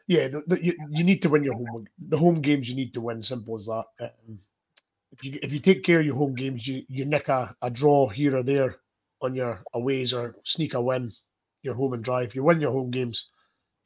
Yeah, 0.06 0.28
the, 0.28 0.42
the, 0.46 0.64
you, 0.64 0.72
you 0.92 1.04
need 1.04 1.20
to 1.22 1.28
win 1.28 1.44
your 1.44 1.56
home 1.56 1.86
the 1.98 2.16
home 2.16 2.40
games. 2.40 2.70
You 2.70 2.74
need 2.74 2.94
to 2.94 3.02
win. 3.02 3.20
Simple 3.20 3.56
as 3.56 3.66
that. 3.66 3.84
Um, 4.00 4.38
if 5.12 5.22
you 5.22 5.38
if 5.42 5.52
you 5.52 5.58
take 5.58 5.82
care 5.82 6.00
of 6.00 6.06
your 6.06 6.16
home 6.16 6.34
games, 6.34 6.66
you 6.66 6.84
you 6.88 7.04
nick 7.04 7.28
a, 7.28 7.54
a 7.60 7.68
draw 7.68 8.08
here 8.08 8.34
or 8.34 8.42
there 8.42 8.76
on 9.20 9.34
your 9.34 9.62
aways 9.74 10.14
or 10.14 10.36
sneak 10.44 10.72
a 10.72 10.80
win, 10.80 11.12
your 11.60 11.74
home 11.74 11.92
and 11.92 12.02
drive. 12.02 12.34
You 12.34 12.44
win 12.44 12.62
your 12.62 12.72
home 12.72 12.90
games, 12.90 13.28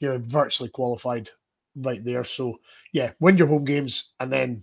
you're 0.01 0.19
virtually 0.19 0.69
qualified 0.69 1.29
right 1.77 2.05
there. 2.05 2.25
So 2.25 2.59
yeah, 2.93 3.13
win 3.21 3.37
your 3.37 3.49
home 3.49 3.65
games 3.65 4.13
and 4.21 4.33
then 4.33 4.63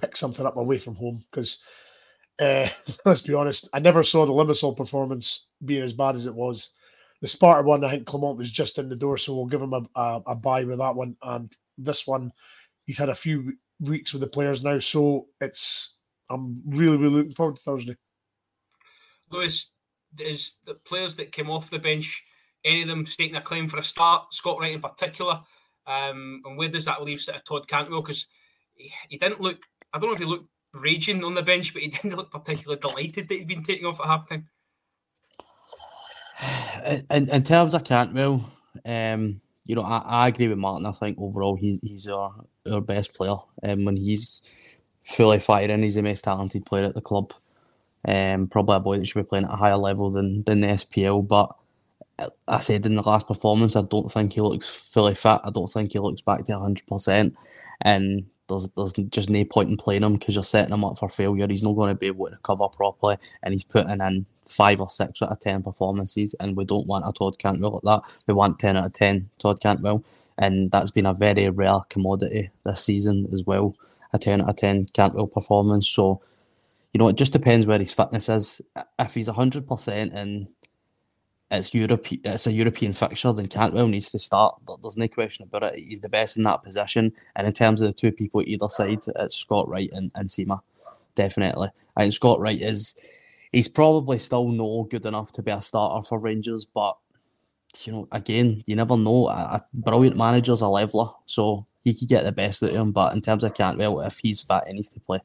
pick 0.00 0.16
something 0.16 0.46
up 0.46 0.56
away 0.56 0.78
from 0.78 0.94
home 0.94 1.22
because 1.30 1.62
uh, 2.40 2.68
let's 3.04 3.22
be 3.22 3.34
honest, 3.34 3.68
I 3.74 3.80
never 3.80 4.02
saw 4.02 4.26
the 4.26 4.32
Limassol 4.32 4.76
performance 4.76 5.48
being 5.64 5.82
as 5.82 5.92
bad 5.92 6.14
as 6.14 6.26
it 6.26 6.34
was. 6.34 6.72
The 7.20 7.28
Sparta 7.28 7.66
one, 7.66 7.84
I 7.84 7.90
think 7.90 8.06
Clement 8.06 8.38
was 8.38 8.50
just 8.50 8.78
in 8.78 8.88
the 8.88 8.96
door, 8.96 9.18
so 9.18 9.34
we'll 9.34 9.44
give 9.44 9.60
him 9.60 9.74
a, 9.74 9.82
a, 9.94 10.22
a 10.28 10.34
buy 10.34 10.64
with 10.64 10.78
that 10.78 10.94
one. 10.94 11.16
And 11.22 11.54
this 11.76 12.06
one, 12.06 12.32
he's 12.86 12.96
had 12.96 13.10
a 13.10 13.14
few 13.14 13.52
weeks 13.80 14.14
with 14.14 14.22
the 14.22 14.28
players 14.28 14.64
now, 14.64 14.78
so 14.78 15.26
it's 15.38 15.98
I'm 16.30 16.62
really, 16.64 16.96
really 16.96 17.16
looking 17.16 17.32
forward 17.32 17.56
to 17.56 17.62
Thursday. 17.62 17.96
Lewis, 19.30 19.70
is 20.18 20.54
the 20.64 20.74
players 20.74 21.16
that 21.16 21.32
came 21.32 21.50
off 21.50 21.70
the 21.70 21.78
bench, 21.78 22.22
any 22.64 22.82
of 22.82 22.88
them 22.88 23.06
staking 23.06 23.36
a 23.36 23.40
claim 23.40 23.68
for 23.68 23.78
a 23.78 23.82
start? 23.82 24.32
Scott 24.32 24.58
Wright 24.60 24.74
in 24.74 24.80
particular, 24.80 25.40
um, 25.86 26.42
and 26.44 26.56
where 26.56 26.68
does 26.68 26.84
that 26.84 27.02
leave 27.02 27.20
sort 27.20 27.38
of 27.38 27.44
Todd 27.44 27.68
Cantwell? 27.68 28.02
Because 28.02 28.26
he, 28.74 28.92
he 29.08 29.18
didn't 29.18 29.40
look. 29.40 29.58
I 29.92 29.98
don't 29.98 30.08
know 30.08 30.14
if 30.14 30.18
he 30.18 30.24
looked 30.24 30.48
raging 30.72 31.24
on 31.24 31.34
the 31.34 31.42
bench, 31.42 31.72
but 31.72 31.82
he 31.82 31.88
didn't 32.02 32.16
look 32.16 32.30
particularly 32.30 32.80
delighted 32.80 33.28
that 33.28 33.34
he'd 33.34 33.48
been 33.48 33.62
taken 33.62 33.86
off 33.86 34.00
at 34.00 34.06
halftime. 34.06 34.44
In, 37.10 37.28
in 37.28 37.42
terms 37.42 37.74
of 37.74 37.84
Cantwell, 37.84 38.42
um, 38.86 39.40
you 39.66 39.74
know, 39.74 39.82
I, 39.82 39.98
I 39.98 40.28
agree 40.28 40.48
with 40.48 40.58
Martin. 40.58 40.86
I 40.86 40.92
think 40.92 41.18
overall 41.20 41.56
he's 41.56 41.80
he's 41.82 42.08
our, 42.08 42.34
our 42.70 42.80
best 42.80 43.14
player. 43.14 43.36
Um, 43.62 43.84
when 43.84 43.96
he's 43.96 44.42
fully 45.02 45.38
firing, 45.38 45.82
he's 45.82 45.96
the 45.96 46.02
most 46.02 46.24
talented 46.24 46.64
player 46.64 46.84
at 46.84 46.94
the 46.94 47.00
club. 47.00 47.32
Um, 48.06 48.48
probably 48.48 48.76
a 48.76 48.80
boy 48.80 48.98
that 48.98 49.06
should 49.06 49.22
be 49.22 49.28
playing 49.28 49.44
at 49.44 49.52
a 49.52 49.56
higher 49.56 49.76
level 49.76 50.10
than, 50.10 50.42
than 50.44 50.62
the 50.62 50.68
SPL. 50.68 51.26
But 51.26 51.54
I 52.48 52.60
said 52.60 52.86
in 52.86 52.96
the 52.96 53.02
last 53.02 53.26
performance, 53.26 53.76
I 53.76 53.82
don't 53.82 54.10
think 54.10 54.32
he 54.32 54.40
looks 54.40 54.68
fully 54.92 55.14
fit. 55.14 55.40
I 55.44 55.50
don't 55.52 55.66
think 55.66 55.92
he 55.92 55.98
looks 55.98 56.20
back 56.20 56.44
to 56.44 56.52
100%. 56.52 57.34
And 57.82 58.26
there's, 58.48 58.68
there's 58.70 58.92
just 58.92 59.30
no 59.30 59.44
point 59.44 59.70
in 59.70 59.76
playing 59.76 60.02
him 60.02 60.14
because 60.14 60.34
you're 60.34 60.44
setting 60.44 60.74
him 60.74 60.84
up 60.84 60.98
for 60.98 61.08
failure. 61.08 61.46
He's 61.48 61.62
not 61.62 61.76
going 61.76 61.90
to 61.90 61.98
be 61.98 62.08
able 62.08 62.26
to 62.26 62.32
recover 62.32 62.68
properly. 62.68 63.16
And 63.42 63.52
he's 63.52 63.64
putting 63.64 64.00
in 64.00 64.26
five 64.44 64.80
or 64.80 64.90
six 64.90 65.22
out 65.22 65.30
of 65.30 65.38
10 65.38 65.62
performances. 65.62 66.34
And 66.40 66.56
we 66.56 66.64
don't 66.64 66.86
want 66.86 67.06
a 67.06 67.12
Todd 67.12 67.38
Cantwell 67.38 67.80
like 67.82 68.02
that. 68.02 68.20
We 68.26 68.34
want 68.34 68.58
10 68.58 68.76
out 68.76 68.86
of 68.86 68.92
10 68.92 69.30
Todd 69.38 69.60
Cantwell. 69.60 70.04
And 70.38 70.70
that's 70.70 70.90
been 70.90 71.06
a 71.06 71.14
very 71.14 71.48
rare 71.48 71.80
commodity 71.88 72.50
this 72.64 72.84
season 72.84 73.28
as 73.32 73.44
well. 73.44 73.74
A 74.12 74.18
10 74.18 74.42
out 74.42 74.48
of 74.48 74.56
10 74.56 74.86
Cantwell 74.92 75.28
performance. 75.28 75.88
So, 75.88 76.20
you 76.92 76.98
know, 76.98 77.08
it 77.08 77.16
just 77.16 77.32
depends 77.32 77.66
where 77.66 77.78
his 77.78 77.92
fitness 77.92 78.28
is. 78.28 78.60
If 78.98 79.14
he's 79.14 79.28
100% 79.28 80.14
and 80.14 80.48
it's 81.50 81.74
Europe, 81.74 82.06
it's 82.10 82.46
a 82.46 82.52
European 82.52 82.92
fixture, 82.92 83.32
then 83.32 83.48
Cantwell 83.48 83.88
needs 83.88 84.10
to 84.10 84.18
start. 84.18 84.54
There's 84.80 84.96
no 84.96 85.08
question 85.08 85.44
about 85.44 85.74
it. 85.74 85.80
He's 85.80 86.00
the 86.00 86.08
best 86.08 86.36
in 86.36 86.44
that 86.44 86.62
position. 86.62 87.12
And 87.36 87.46
in 87.46 87.52
terms 87.52 87.80
of 87.82 87.88
the 87.88 87.92
two 87.92 88.12
people 88.12 88.42
either 88.42 88.68
side, 88.68 89.00
it's 89.16 89.34
Scott 89.34 89.68
Wright 89.68 89.90
and, 89.92 90.10
and 90.14 90.28
Sima, 90.28 90.60
definitely. 91.14 91.68
Think 91.98 92.12
Scott 92.12 92.40
Wright 92.40 92.60
is, 92.60 92.94
he's 93.52 93.68
probably 93.68 94.18
still 94.18 94.48
no 94.48 94.86
good 94.90 95.06
enough 95.06 95.32
to 95.32 95.42
be 95.42 95.50
a 95.50 95.60
starter 95.60 96.06
for 96.06 96.18
Rangers, 96.18 96.64
but 96.66 96.96
you 97.84 97.92
know, 97.92 98.08
again, 98.12 98.62
you 98.66 98.76
never 98.76 98.96
know. 98.96 99.28
A, 99.28 99.64
brilliant 99.72 100.16
manager's 100.16 100.60
a 100.60 100.68
leveler, 100.68 101.08
so 101.26 101.64
he 101.84 101.94
could 101.94 102.08
get 102.08 102.24
the 102.24 102.32
best 102.32 102.62
out 102.62 102.70
of 102.70 102.76
him. 102.76 102.92
But 102.92 103.14
in 103.14 103.20
terms 103.20 103.44
of 103.44 103.54
Cantwell, 103.54 104.00
if 104.00 104.18
he's 104.18 104.40
fit, 104.40 104.64
he 104.66 104.72
needs 104.72 104.88
to 104.90 105.00
play. 105.00 105.20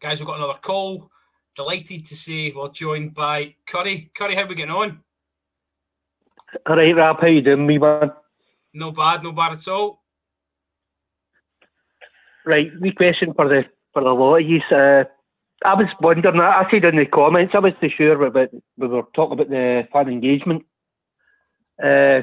Guys, 0.00 0.18
we've 0.18 0.26
got 0.26 0.38
another 0.38 0.58
call. 0.60 1.10
Delighted 1.56 2.04
to 2.06 2.16
say 2.16 2.50
we're 2.50 2.68
joined 2.70 3.14
by 3.14 3.54
Curry. 3.68 4.10
Curry, 4.16 4.34
how 4.34 4.44
we 4.44 4.56
getting 4.56 4.74
on? 4.74 5.00
All 6.66 6.76
right, 6.76 6.94
Rap, 6.96 7.20
how 7.20 7.28
you 7.28 7.42
doing, 7.42 7.64
me 7.64 7.78
man? 7.78 8.10
No 8.72 8.90
bad, 8.90 9.22
no 9.22 9.30
bad 9.30 9.52
at 9.52 9.68
all. 9.68 10.02
Right, 12.44 12.72
wee 12.80 12.90
question 12.90 13.34
for 13.34 13.48
the 13.48 13.66
for 13.92 14.02
the 14.02 14.12
lot 14.12 14.36
of 14.38 14.48
you. 14.48 14.60
Uh, 14.68 15.04
I 15.64 15.74
was 15.74 15.86
wondering, 16.00 16.40
I 16.40 16.66
said 16.70 16.84
in 16.84 16.96
the 16.96 17.06
comments, 17.06 17.54
I 17.54 17.60
wasn't 17.60 17.92
sure 17.92 18.24
about 18.24 18.50
we 18.76 18.88
were 18.88 19.04
talking 19.14 19.34
about 19.34 19.48
the 19.48 19.86
fan 19.92 20.08
engagement 20.08 20.64
uh, 21.80 22.22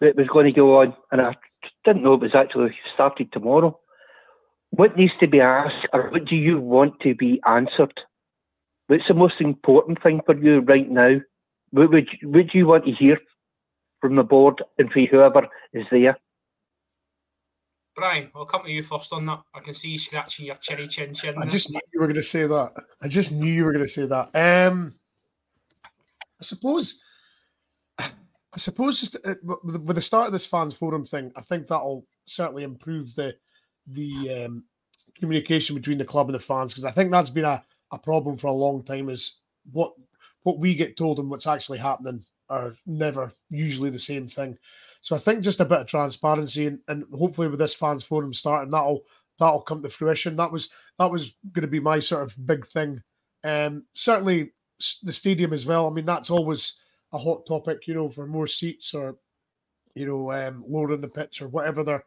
that 0.00 0.16
was 0.16 0.28
going 0.28 0.46
to 0.46 0.52
go 0.52 0.80
on, 0.80 0.94
and 1.10 1.20
I 1.20 1.34
didn't 1.84 2.04
know 2.04 2.14
it 2.14 2.20
was 2.20 2.34
actually 2.36 2.76
started 2.94 3.32
tomorrow. 3.32 3.76
What 4.70 4.96
needs 4.96 5.14
to 5.18 5.26
be 5.26 5.40
asked, 5.40 5.88
or 5.92 6.10
what 6.10 6.26
do 6.26 6.36
you 6.36 6.60
want 6.60 7.00
to 7.00 7.16
be 7.16 7.42
answered? 7.44 7.92
What's 8.88 9.06
the 9.06 9.14
most 9.14 9.40
important 9.40 10.02
thing 10.02 10.20
for 10.24 10.34
you 10.34 10.60
right 10.60 10.90
now? 10.90 11.20
What 11.70 11.90
would 11.90 12.08
you, 12.20 12.28
would 12.30 12.54
you 12.54 12.66
want 12.66 12.86
to 12.86 12.92
hear 12.92 13.18
from 14.00 14.16
the 14.16 14.22
board 14.22 14.62
and 14.78 14.90
from 14.90 15.06
whoever 15.06 15.46
is 15.74 15.86
there? 15.90 16.16
Brian, 17.94 18.30
I'll 18.34 18.46
come 18.46 18.64
to 18.64 18.70
you 18.70 18.82
first 18.82 19.12
on 19.12 19.26
that. 19.26 19.42
I 19.54 19.60
can 19.60 19.74
see 19.74 19.90
you 19.90 19.98
scratching 19.98 20.46
your 20.46 20.56
cherry 20.56 20.88
chin 20.88 21.12
chin. 21.12 21.34
I 21.36 21.46
just 21.46 21.70
knew 21.70 21.80
you 21.92 22.00
were 22.00 22.06
going 22.06 22.14
to 22.14 22.22
say 22.22 22.46
that. 22.46 22.72
I 23.02 23.08
just 23.08 23.32
knew 23.32 23.52
you 23.52 23.64
were 23.64 23.72
going 23.72 23.84
to 23.84 23.90
say 23.90 24.06
that. 24.06 24.30
Um, 24.34 24.94
I 26.40 26.44
suppose, 26.44 27.02
I 27.98 28.06
suppose, 28.56 29.00
just 29.00 29.16
uh, 29.26 29.34
with 29.42 29.96
the 29.96 30.00
start 30.00 30.28
of 30.28 30.32
this 30.32 30.46
fans 30.46 30.74
forum 30.74 31.04
thing, 31.04 31.30
I 31.36 31.42
think 31.42 31.66
that'll 31.66 32.06
certainly 32.24 32.62
improve 32.62 33.14
the 33.14 33.34
the 33.88 34.44
um, 34.44 34.64
communication 35.18 35.74
between 35.74 35.98
the 35.98 36.04
club 36.04 36.28
and 36.28 36.34
the 36.34 36.40
fans 36.40 36.72
because 36.72 36.84
I 36.84 36.90
think 36.92 37.10
that's 37.10 37.30
been 37.30 37.44
a, 37.44 37.64
a 37.92 37.98
problem 37.98 38.36
for 38.36 38.48
a 38.48 38.52
long 38.52 38.82
time. 38.82 39.08
Is 39.08 39.40
what 39.72 39.92
what 40.42 40.58
we 40.58 40.74
get 40.74 40.96
told 40.96 41.18
and 41.18 41.30
what's 41.30 41.46
actually 41.46 41.78
happening 41.78 42.24
are 42.48 42.74
never 42.86 43.30
usually 43.50 43.90
the 43.90 43.98
same 43.98 44.26
thing. 44.26 44.56
So 45.00 45.14
I 45.14 45.18
think 45.18 45.42
just 45.42 45.60
a 45.60 45.64
bit 45.64 45.80
of 45.80 45.86
transparency 45.86 46.66
and, 46.66 46.80
and 46.88 47.04
hopefully 47.14 47.48
with 47.48 47.58
this 47.58 47.74
fans 47.74 48.04
forum 48.04 48.32
starting, 48.32 48.70
that'll 48.70 49.02
that'll 49.38 49.60
come 49.60 49.82
to 49.82 49.88
fruition. 49.88 50.36
That 50.36 50.50
was 50.50 50.70
that 50.98 51.10
was 51.10 51.34
going 51.52 51.62
to 51.62 51.68
be 51.68 51.80
my 51.80 51.98
sort 51.98 52.22
of 52.22 52.46
big 52.46 52.66
thing. 52.66 53.02
Um, 53.44 53.84
certainly 53.94 54.52
the 55.02 55.12
stadium 55.12 55.52
as 55.52 55.66
well. 55.66 55.86
I 55.86 55.90
mean, 55.90 56.06
that's 56.06 56.30
always 56.30 56.78
a 57.12 57.18
hot 57.18 57.46
topic, 57.46 57.86
you 57.86 57.94
know, 57.94 58.08
for 58.08 58.26
more 58.26 58.46
seats 58.46 58.94
or 58.94 59.16
you 59.94 60.06
know, 60.06 60.32
um, 60.32 60.64
lowering 60.68 61.00
the 61.00 61.08
pitch 61.08 61.42
or 61.42 61.48
whatever 61.48 61.82
their 61.82 62.04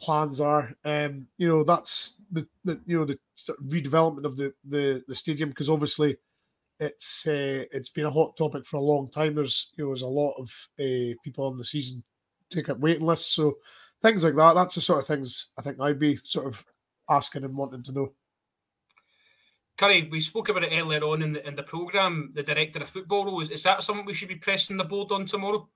plans 0.00 0.40
are. 0.40 0.72
Um, 0.84 1.26
you 1.38 1.48
know, 1.48 1.62
that's 1.62 2.16
the, 2.32 2.46
the 2.64 2.80
you 2.86 2.98
know 2.98 3.04
the 3.04 3.18
redevelopment 3.66 4.24
of 4.24 4.36
the 4.36 4.52
the, 4.64 5.04
the 5.06 5.14
stadium 5.14 5.50
because 5.50 5.68
obviously 5.68 6.16
it's 6.80 7.26
uh, 7.26 7.64
it's 7.72 7.90
been 7.90 8.06
a 8.06 8.10
hot 8.10 8.36
topic 8.36 8.66
for 8.66 8.78
a 8.78 8.80
long 8.80 9.08
time. 9.10 9.34
There's 9.34 9.72
you 9.76 9.84
know 9.84 9.90
there's 9.90 10.02
a 10.02 10.08
lot 10.08 10.34
of 10.38 10.48
uh, 10.78 11.14
people 11.22 11.46
on 11.46 11.58
the 11.58 11.64
season 11.64 12.02
ticket 12.50 12.80
waiting 12.80 13.06
lists, 13.06 13.34
so 13.34 13.58
things 14.02 14.24
like 14.24 14.34
that. 14.34 14.54
That's 14.54 14.74
the 14.74 14.80
sort 14.80 15.00
of 15.00 15.06
things 15.06 15.50
I 15.58 15.62
think 15.62 15.80
I'd 15.80 15.98
be 15.98 16.18
sort 16.24 16.46
of 16.46 16.64
asking 17.08 17.44
and 17.44 17.56
wanting 17.56 17.82
to 17.84 17.92
know. 17.92 18.12
Curry, 19.76 20.08
we 20.10 20.20
spoke 20.20 20.48
about 20.48 20.64
it 20.64 20.72
earlier 20.72 21.02
on 21.04 21.22
in 21.22 21.32
the 21.32 21.46
in 21.46 21.54
the 21.54 21.62
program. 21.62 22.32
The 22.34 22.42
director 22.42 22.80
of 22.82 22.90
football 22.90 23.26
role 23.26 23.40
is, 23.40 23.50
is 23.50 23.62
that 23.62 23.82
something 23.82 24.04
we 24.04 24.14
should 24.14 24.28
be 24.28 24.36
pressing 24.36 24.76
the 24.76 24.84
board 24.84 25.12
on 25.12 25.26
tomorrow? 25.26 25.68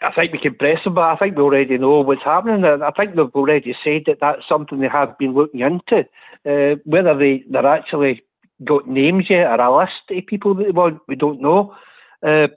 I 0.00 0.12
think 0.12 0.32
we 0.32 0.38
can 0.38 0.54
press 0.54 0.82
them, 0.84 0.94
but 0.94 1.02
I 1.02 1.16
think 1.16 1.36
we 1.36 1.42
already 1.42 1.78
know 1.78 2.00
what's 2.00 2.22
happening. 2.22 2.64
I 2.64 2.90
think 2.90 3.14
they've 3.14 3.34
already 3.34 3.76
said 3.84 4.04
that 4.06 4.20
that's 4.20 4.48
something 4.48 4.80
they 4.80 4.88
have 4.88 5.16
been 5.18 5.34
looking 5.34 5.60
into. 5.60 6.06
Uh, 6.44 6.76
whether 6.84 7.16
they, 7.16 7.44
they're 7.48 7.66
actually 7.66 8.22
got 8.64 8.88
names 8.88 9.30
yet 9.30 9.48
or 9.48 9.62
a 9.62 9.76
list 9.76 9.92
of 10.10 10.26
people 10.26 10.54
that 10.54 10.64
they 10.64 10.70
want, 10.70 11.00
we 11.08 11.16
don't 11.16 11.40
know. 11.40 11.74
Uh, 12.22 12.48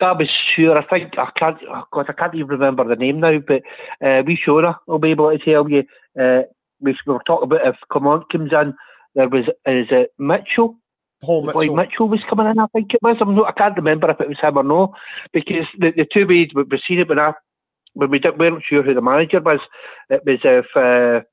I 0.00 0.12
was 0.12 0.28
sure, 0.28 0.76
I 0.76 0.84
think, 0.84 1.18
I 1.18 1.30
can't, 1.36 1.58
oh 1.68 1.84
God, 1.92 2.06
I 2.08 2.12
can't 2.12 2.34
even 2.34 2.48
remember 2.48 2.84
the 2.84 2.96
name 2.96 3.20
now, 3.20 3.38
but 3.38 3.62
uh, 4.00 4.22
we 4.26 4.36
sure 4.36 4.76
will 4.86 4.98
be 4.98 5.10
able 5.10 5.30
to 5.30 5.38
tell 5.38 5.68
you. 5.70 5.84
Uh, 6.18 6.42
we 6.80 6.96
were 7.06 7.20
talking 7.24 7.44
about 7.44 7.66
if 7.66 7.76
Clement 7.90 8.28
comes 8.30 8.52
in, 8.52 8.74
there 9.14 9.28
was, 9.28 9.46
is 9.66 9.86
it 9.90 10.12
Mitchell? 10.18 10.76
Paul 11.24 11.42
Mitchell. 11.42 11.76
Mitchell 11.76 12.08
was 12.08 12.20
coming 12.28 12.46
in, 12.46 12.58
I 12.58 12.66
think 12.68 12.94
it 12.94 13.02
was. 13.02 13.16
I'm 13.20 13.34
not, 13.34 13.48
I 13.48 13.52
can't 13.52 13.76
remember 13.76 14.10
if 14.10 14.20
it 14.20 14.28
was 14.28 14.38
him 14.40 14.56
or 14.56 14.62
no, 14.62 14.94
because 15.32 15.66
the, 15.78 15.92
the 15.92 16.06
two 16.10 16.26
ways 16.26 16.50
we 16.54 16.64
have 16.70 16.80
seen 16.86 17.00
it 17.00 17.08
when 17.08 17.18
I 17.18 17.32
when 17.94 18.10
we 18.10 18.18
didn't, 18.18 18.38
weren't 18.38 18.62
sure 18.64 18.82
who 18.82 18.92
the 18.94 19.00
manager 19.00 19.40
was, 19.40 19.60
it 20.10 20.24
was 20.26 20.40
if 20.42 20.66
uh, 20.76 21.24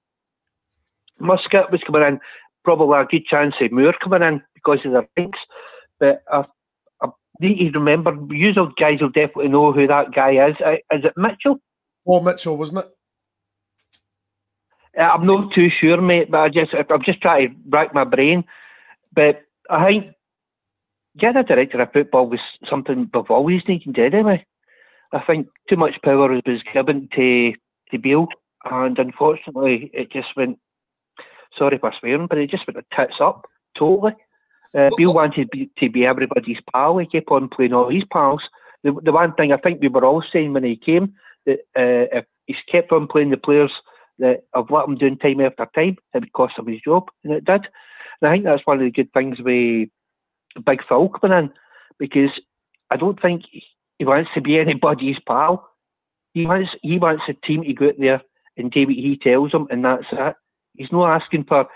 Muscat 1.20 1.72
was 1.72 1.82
coming 1.84 2.04
in, 2.04 2.20
probably 2.64 3.00
a 3.00 3.06
good 3.06 3.26
chance 3.26 3.56
of 3.60 3.72
Moore 3.72 3.96
coming 4.02 4.22
in 4.22 4.44
because 4.54 4.80
of 4.86 4.92
the 4.92 5.08
ranks. 5.18 5.40
But 6.00 6.24
I, 6.32 6.46
I 7.02 7.10
need 7.40 7.74
to 7.74 7.80
remember, 7.80 8.16
you 8.30 8.54
guys 8.78 9.02
will 9.02 9.10
definitely 9.10 9.50
know 9.50 9.72
who 9.72 9.88
that 9.88 10.14
guy 10.14 10.48
is. 10.48 10.56
Is 10.92 11.06
it 11.06 11.18
Mitchell? 11.18 11.60
Paul 12.06 12.24
Mitchell, 12.24 12.58
wasn't 12.58 12.86
it? 12.86 12.92
Uh, 14.98 15.04
I'm 15.04 15.26
not 15.26 15.54
too 15.54 15.70
sure, 15.70 16.02
mate, 16.02 16.30
but 16.30 16.42
I 16.42 16.50
just 16.50 16.74
I'm 16.74 17.04
just 17.04 17.22
trying 17.22 17.50
to 17.50 17.56
rack 17.70 17.94
my 17.94 18.04
brain. 18.04 18.44
But 19.14 19.44
I 19.72 19.88
think 19.88 20.14
getting 21.18 21.38
a 21.38 21.44
director 21.44 21.82
of 21.82 21.94
football 21.94 22.28
was 22.28 22.42
something 22.70 23.10
we've 23.14 23.32
always 23.32 23.62
needed 23.68 23.98
anyway. 23.98 24.46
I 25.14 25.20
think 25.20 25.48
too 25.70 25.78
much 25.78 26.02
power 26.04 26.30
was 26.30 26.64
given 26.74 27.10
to 27.16 27.54
to 27.92 27.98
Beale, 27.98 28.28
and 28.70 28.98
unfortunately, 29.00 29.90
it 29.94 30.12
just 30.12 30.36
went 30.36 30.60
sorry 31.58 31.78
for 31.78 31.94
swearing, 32.00 32.28
but 32.28 32.38
it 32.38 32.50
just 32.50 32.68
went 32.68 32.78
the 32.78 32.96
tits 32.96 33.20
up 33.20 33.46
totally. 33.78 34.16
Uh, 34.74 34.90
Beale 34.96 35.14
wanted 35.14 35.50
to 35.80 35.90
be, 35.90 36.06
everybody's 36.06 36.60
pal. 36.74 36.98
He 36.98 37.06
kept 37.06 37.30
on 37.30 37.50
playing 37.50 37.74
all 37.74 37.90
his 37.90 38.06
pals. 38.06 38.42
The, 38.84 38.94
the 39.04 39.12
one 39.12 39.34
thing 39.34 39.52
I 39.52 39.58
think 39.58 39.82
we 39.82 39.90
were 39.90 40.06
all 40.06 40.24
saying 40.32 40.54
when 40.54 40.64
he 40.64 40.78
came 40.78 41.14
that 41.46 41.60
uh, 41.76 42.08
if 42.18 42.26
he's 42.46 42.56
kept 42.72 42.92
on 42.92 43.08
playing 43.08 43.32
the 43.32 43.38
players 43.38 43.72
that 44.20 44.44
have 44.56 44.72
let 44.72 44.88
him 44.88 44.96
doing 44.96 45.18
time 45.18 45.42
after 45.42 45.68
time, 45.76 45.98
it 46.14 46.20
would 46.20 46.34
cost 46.34 46.58
him 46.58 46.68
his 46.68 46.82
job, 46.82 47.10
and 47.24 47.34
it 47.34 47.46
did. 47.46 47.68
And 48.22 48.30
I 48.30 48.34
think 48.34 48.46
that's 48.46 48.66
one 48.66 48.78
of 48.78 48.84
the 48.84 48.92
good 48.92 49.12
things 49.14 49.40
with 49.40 49.90
Big 50.66 50.84
Phil 50.88 51.10
coming 51.10 51.38
in 51.38 51.52
because 51.98 52.32
I 52.90 52.98
don't 52.98 53.22
think 53.22 53.44
he 53.98 54.06
wants 54.06 54.32
to 54.34 54.42
be 54.42 54.60
anybody's 54.60 55.20
pal. 55.28 55.70
He 56.34 56.46
wants 56.46 56.72
he 56.82 56.98
wants 56.98 57.24
a 57.28 57.34
team 57.34 57.64
to 57.64 57.74
go 57.74 57.90
out 57.90 57.96
there 58.00 58.22
and 58.58 58.72
do 58.72 58.86
what 58.86 58.96
he 58.96 59.18
tells 59.18 59.52
them, 59.52 59.68
and 59.70 59.86
that's 59.86 60.06
it. 60.12 60.36
He's 60.76 60.92
not 60.92 61.22
asking 61.22 61.46
for, 61.46 61.68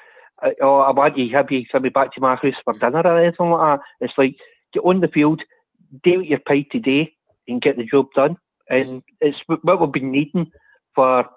uh, 0.41 0.51
oh, 0.61 0.80
I 0.80 0.91
want 0.91 1.17
you 1.17 1.30
have 1.36 1.51
you 1.51 1.65
send 1.71 1.84
me 1.84 1.89
back 1.89 2.13
to 2.13 2.21
my 2.21 2.36
house 2.36 2.55
for 2.63 2.73
dinner 2.73 3.01
or 3.01 3.17
anything 3.17 3.51
like 3.51 3.80
that. 3.80 3.86
It's 4.01 4.17
like 4.17 4.36
get 4.73 4.84
on 4.84 5.01
the 5.01 5.07
field, 5.07 5.41
do 6.03 6.17
what 6.17 6.28
you're 6.28 6.39
paid 6.39 6.71
today, 6.71 7.13
and 7.47 7.61
get 7.61 7.78
the 7.78 7.86
job 7.86 8.07
done. 8.15 8.38
And 8.69 9.03
it's 9.21 9.38
what 9.47 9.80
we've 9.80 9.91
been 9.91 10.11
needing 10.11 10.51
for 10.95 11.30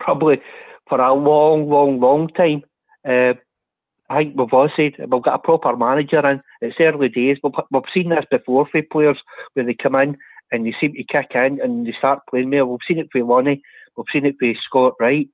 probably 0.00 0.40
for 0.88 1.00
a 1.00 1.14
long, 1.14 1.68
long, 1.68 2.00
long 2.00 2.28
time. 2.28 2.62
Uh, 3.06 3.34
I 4.08 4.18
think 4.18 4.36
we've 4.36 4.52
all 4.52 4.68
said 4.76 4.94
we've 4.98 5.22
got 5.22 5.34
a 5.34 5.38
proper 5.38 5.76
manager 5.76 6.24
and 6.24 6.40
it's 6.60 6.76
early 6.80 7.08
days. 7.08 7.38
We've, 7.42 7.52
we've 7.70 7.82
seen 7.92 8.10
this 8.10 8.24
before 8.30 8.66
for 8.66 8.82
players 8.82 9.18
where 9.54 9.64
they 9.64 9.74
come 9.74 9.96
in 9.96 10.16
and 10.52 10.64
they 10.64 10.74
seem 10.80 10.94
to 10.94 11.04
kick 11.04 11.32
in 11.34 11.60
and 11.60 11.86
they 11.86 11.92
start 11.92 12.20
playing 12.30 12.50
well. 12.50 12.66
We've 12.66 12.80
seen 12.86 12.98
it 12.98 13.08
for 13.10 13.22
Lonnie, 13.24 13.62
we've 13.96 14.06
seen 14.12 14.26
it 14.26 14.36
for 14.38 14.52
Scott 14.62 14.94
Wright, 15.00 15.28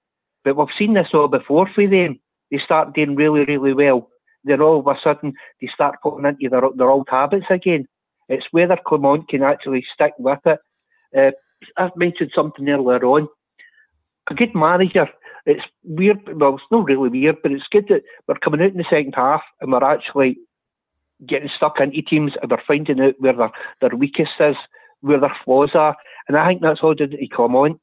but 0.44 0.56
we've 0.56 0.68
seen 0.78 0.94
this 0.94 1.08
all 1.12 1.28
before 1.28 1.68
for 1.74 1.86
them. 1.86 2.18
They 2.50 2.58
start 2.58 2.94
doing 2.94 3.14
really, 3.14 3.44
really 3.44 3.74
well. 3.74 4.08
Then 4.44 4.60
all 4.60 4.80
of 4.80 4.86
a 4.86 4.98
sudden 5.02 5.34
they 5.60 5.68
start 5.68 5.96
putting 6.02 6.24
into 6.26 6.48
their, 6.48 6.62
their 6.74 6.90
old 6.90 7.08
habits 7.10 7.46
again. 7.50 7.86
It's 8.28 8.46
whether 8.52 8.78
Clement 8.86 9.28
can 9.28 9.42
actually 9.42 9.84
stick 9.92 10.14
with 10.18 10.40
it. 10.46 10.58
Uh, 11.16 11.32
I've 11.76 11.96
mentioned 11.96 12.32
something 12.34 12.68
earlier 12.68 13.04
on. 13.04 13.28
A 14.30 14.34
good 14.34 14.54
manager 14.54 15.08
it's 15.46 15.64
weird. 15.84 16.20
Well, 16.38 16.54
it's 16.54 16.64
not 16.70 16.84
really 16.84 17.08
weird, 17.08 17.42
but 17.42 17.52
it's 17.52 17.66
good 17.70 17.88
that 17.88 18.02
we're 18.26 18.36
coming 18.36 18.62
out 18.62 18.70
in 18.70 18.78
the 18.78 18.84
second 18.84 19.14
half 19.14 19.42
and 19.60 19.72
we're 19.72 19.84
actually 19.84 20.38
getting 21.26 21.50
stuck 21.56 21.80
into 21.80 22.02
teams 22.02 22.32
and 22.40 22.50
we're 22.50 22.62
finding 22.66 23.00
out 23.00 23.14
where 23.18 23.32
their, 23.32 23.50
their 23.80 23.96
weakest 23.96 24.32
is, 24.40 24.56
where 25.00 25.18
their 25.18 25.36
flaws 25.44 25.74
are. 25.74 25.96
And 26.28 26.36
I 26.36 26.46
think 26.46 26.62
that's 26.62 26.80
all 26.80 26.94
due 26.94 27.06
to 27.06 27.26
Clement. 27.28 27.80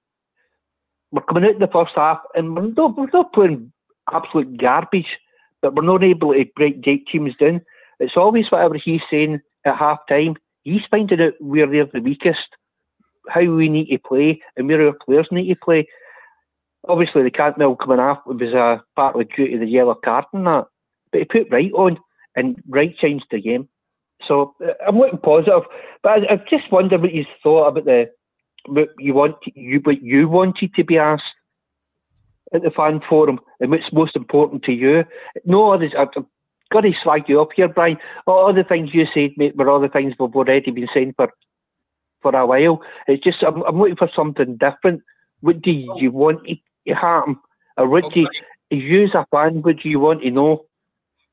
We're 1.11 1.21
coming 1.21 1.45
out 1.45 1.53
in 1.53 1.59
the 1.59 1.67
first 1.67 1.93
half 1.95 2.19
and 2.35 2.55
we're 2.55 2.67
not, 2.67 2.97
we're 2.97 3.09
not 3.13 3.33
playing 3.33 3.71
absolute 4.11 4.57
garbage, 4.57 5.17
but 5.61 5.75
we're 5.75 5.83
not 5.83 6.03
able 6.03 6.33
to 6.33 6.45
break 6.55 6.83
teams 6.83 7.37
down. 7.37 7.61
It's 7.99 8.15
always 8.15 8.49
whatever 8.51 8.75
he's 8.75 9.01
saying 9.09 9.41
at 9.65 9.77
half 9.77 9.99
time. 10.07 10.37
He's 10.63 10.81
finding 10.89 11.21
out 11.21 11.33
where 11.39 11.67
they're 11.67 11.85
the 11.85 11.99
weakest, 11.99 12.55
how 13.27 13.41
we 13.41 13.69
need 13.69 13.89
to 13.89 13.97
play, 13.97 14.41
and 14.55 14.67
where 14.67 14.87
our 14.87 14.93
players 14.93 15.27
need 15.31 15.53
to 15.53 15.59
play 15.59 15.87
obviously 16.87 17.23
the 17.23 17.31
Cantwell 17.31 17.75
coming 17.75 17.99
off 17.99 18.25
was 18.25 18.41
a 18.41 18.83
partly 18.95 19.25
due 19.25 19.49
to 19.49 19.59
the 19.59 19.67
yellow 19.67 19.95
card 19.95 20.25
and 20.33 20.47
that, 20.47 20.67
but 21.11 21.19
he 21.19 21.25
put 21.25 21.51
right 21.51 21.71
on, 21.73 21.99
and 22.35 22.61
Wright 22.67 22.95
changed 22.97 23.25
the 23.31 23.41
game. 23.41 23.67
So 24.27 24.55
uh, 24.63 24.73
I'm 24.87 24.97
looking 24.97 25.19
positive, 25.19 25.63
but 26.03 26.23
I, 26.23 26.33
I 26.33 26.35
just 26.49 26.71
wonder 26.71 26.97
what 26.97 27.13
you 27.13 27.25
thought 27.41 27.67
about 27.67 27.85
the 27.85 28.11
what 28.65 28.89
you 28.99 29.13
want 29.13 29.37
you 29.45 29.79
what 29.79 30.01
you 30.01 30.27
wanted 30.27 30.73
to 30.75 30.83
be 30.83 30.97
asked 30.97 31.33
at 32.53 32.63
the 32.63 32.71
fan 32.71 33.01
forum, 33.07 33.39
and 33.59 33.71
what's 33.71 33.93
most 33.93 34.15
important 34.15 34.63
to 34.63 34.73
you. 34.73 35.05
No 35.45 35.71
others. 35.71 35.93
I've, 35.97 36.09
got 36.71 36.81
to 36.81 36.93
slag 37.01 37.27
you 37.27 37.41
up 37.41 37.49
here, 37.55 37.67
Brian. 37.67 37.97
All 38.27 38.53
the 38.53 38.63
things 38.63 38.93
you 38.93 39.07
said, 39.11 39.31
mate, 39.37 39.55
were 39.55 39.69
all 39.69 39.79
the 39.79 39.89
things 39.89 40.13
we've 40.19 40.35
already 40.35 40.71
been 40.71 40.87
saying 40.93 41.13
for 41.17 41.31
for 42.21 42.35
a 42.35 42.45
while. 42.45 42.81
It's 43.07 43.23
just 43.23 43.43
I'm, 43.43 43.63
I'm 43.63 43.79
looking 43.79 43.95
for 43.95 44.09
something 44.15 44.57
different. 44.57 45.01
What 45.41 45.61
do 45.61 45.71
you 45.71 46.11
want 46.11 46.41
happen? 46.95 47.37
Or 47.77 47.87
what 47.87 48.13
do 48.13 48.21
you, 48.21 48.29
you 48.69 49.05
as 49.05 49.13
a 49.13 49.25
fan, 49.31 49.61
what 49.61 49.77
do 49.77 49.89
you 49.89 49.99
want 49.99 50.21
to 50.21 50.31
know? 50.31 50.65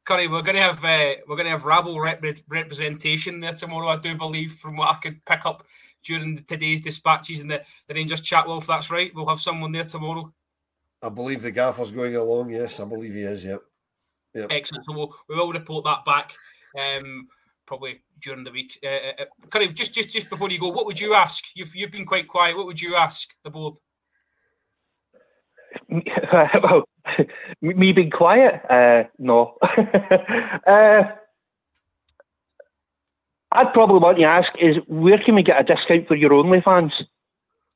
Curry, 0.05 0.29
we're 0.29 0.43
going 0.43 0.57
to 0.57 0.63
have 0.63 0.85
uh, 0.85 1.15
we're 1.27 1.37
going 1.37 1.47
to 1.47 1.51
have 1.51 1.65
rabble 1.65 1.99
rep- 1.99 2.25
representation 2.49 3.41
there 3.41 3.55
tomorrow. 3.55 3.89
I 3.89 3.97
do 3.97 4.15
believe, 4.15 4.53
from 4.53 4.77
what 4.77 4.89
I 4.89 4.99
could 5.01 5.25
pick 5.25 5.45
up 5.45 5.67
during 6.05 6.37
the, 6.37 6.43
today's 6.43 6.81
dispatches 6.81 7.41
and 7.41 7.51
the, 7.51 7.63
the 7.89 7.95
Rangers 7.95 8.21
chat. 8.21 8.47
Well, 8.47 8.59
if 8.59 8.67
that's 8.69 8.91
right, 8.91 9.11
we'll 9.15 9.29
have 9.29 9.41
someone 9.41 9.73
there 9.73 9.85
tomorrow. 9.85 10.33
I 11.03 11.09
believe 11.09 11.43
the 11.43 11.51
gaffer's 11.51 11.91
going 11.91 12.15
along. 12.15 12.51
Yes, 12.51 12.79
I 12.79 12.85
believe 12.85 13.15
he 13.15 13.23
is. 13.23 13.45
Yep. 13.45 13.61
yep. 14.35 14.47
Excellent. 14.51 14.85
So 14.85 14.93
we'll, 14.93 15.15
we 15.29 15.35
will 15.35 15.53
report 15.53 15.85
that 15.85 16.05
back. 16.05 16.33
Um, 16.79 17.27
probably 17.67 18.01
during 18.23 18.45
the 18.45 18.53
week. 18.53 18.79
Uh, 18.85 19.23
uh, 19.23 19.25
Curry, 19.51 19.69
just 19.69 19.93
just 19.93 20.11
just 20.11 20.31
before 20.31 20.51
you 20.51 20.59
go, 20.59 20.71
what 20.71 20.87
would 20.87 21.01
you 21.01 21.15
ask? 21.15 21.45
You've 21.55 21.75
you've 21.75 21.91
been 21.91 22.07
quite 22.07 22.29
quiet. 22.29 22.57
What 22.57 22.67
would 22.67 22.81
you 22.81 22.97
ask 22.97 23.29
the 23.43 23.51
board? 23.51 23.75
Well, 26.33 26.89
me 27.61 27.93
being 27.93 28.11
quiet? 28.11 28.63
Uh, 28.69 29.05
no. 29.19 29.57
uh, 30.67 31.05
I'd 33.53 33.73
probably 33.73 33.99
want 33.99 34.19
you 34.19 34.25
to 34.25 34.31
ask 34.31 34.53
is 34.59 34.77
where 34.87 35.19
can 35.19 35.35
we 35.35 35.43
get 35.43 35.61
a 35.61 35.65
discount 35.65 36.09
for 36.09 36.15
your 36.15 36.31
OnlyFans? 36.31 36.93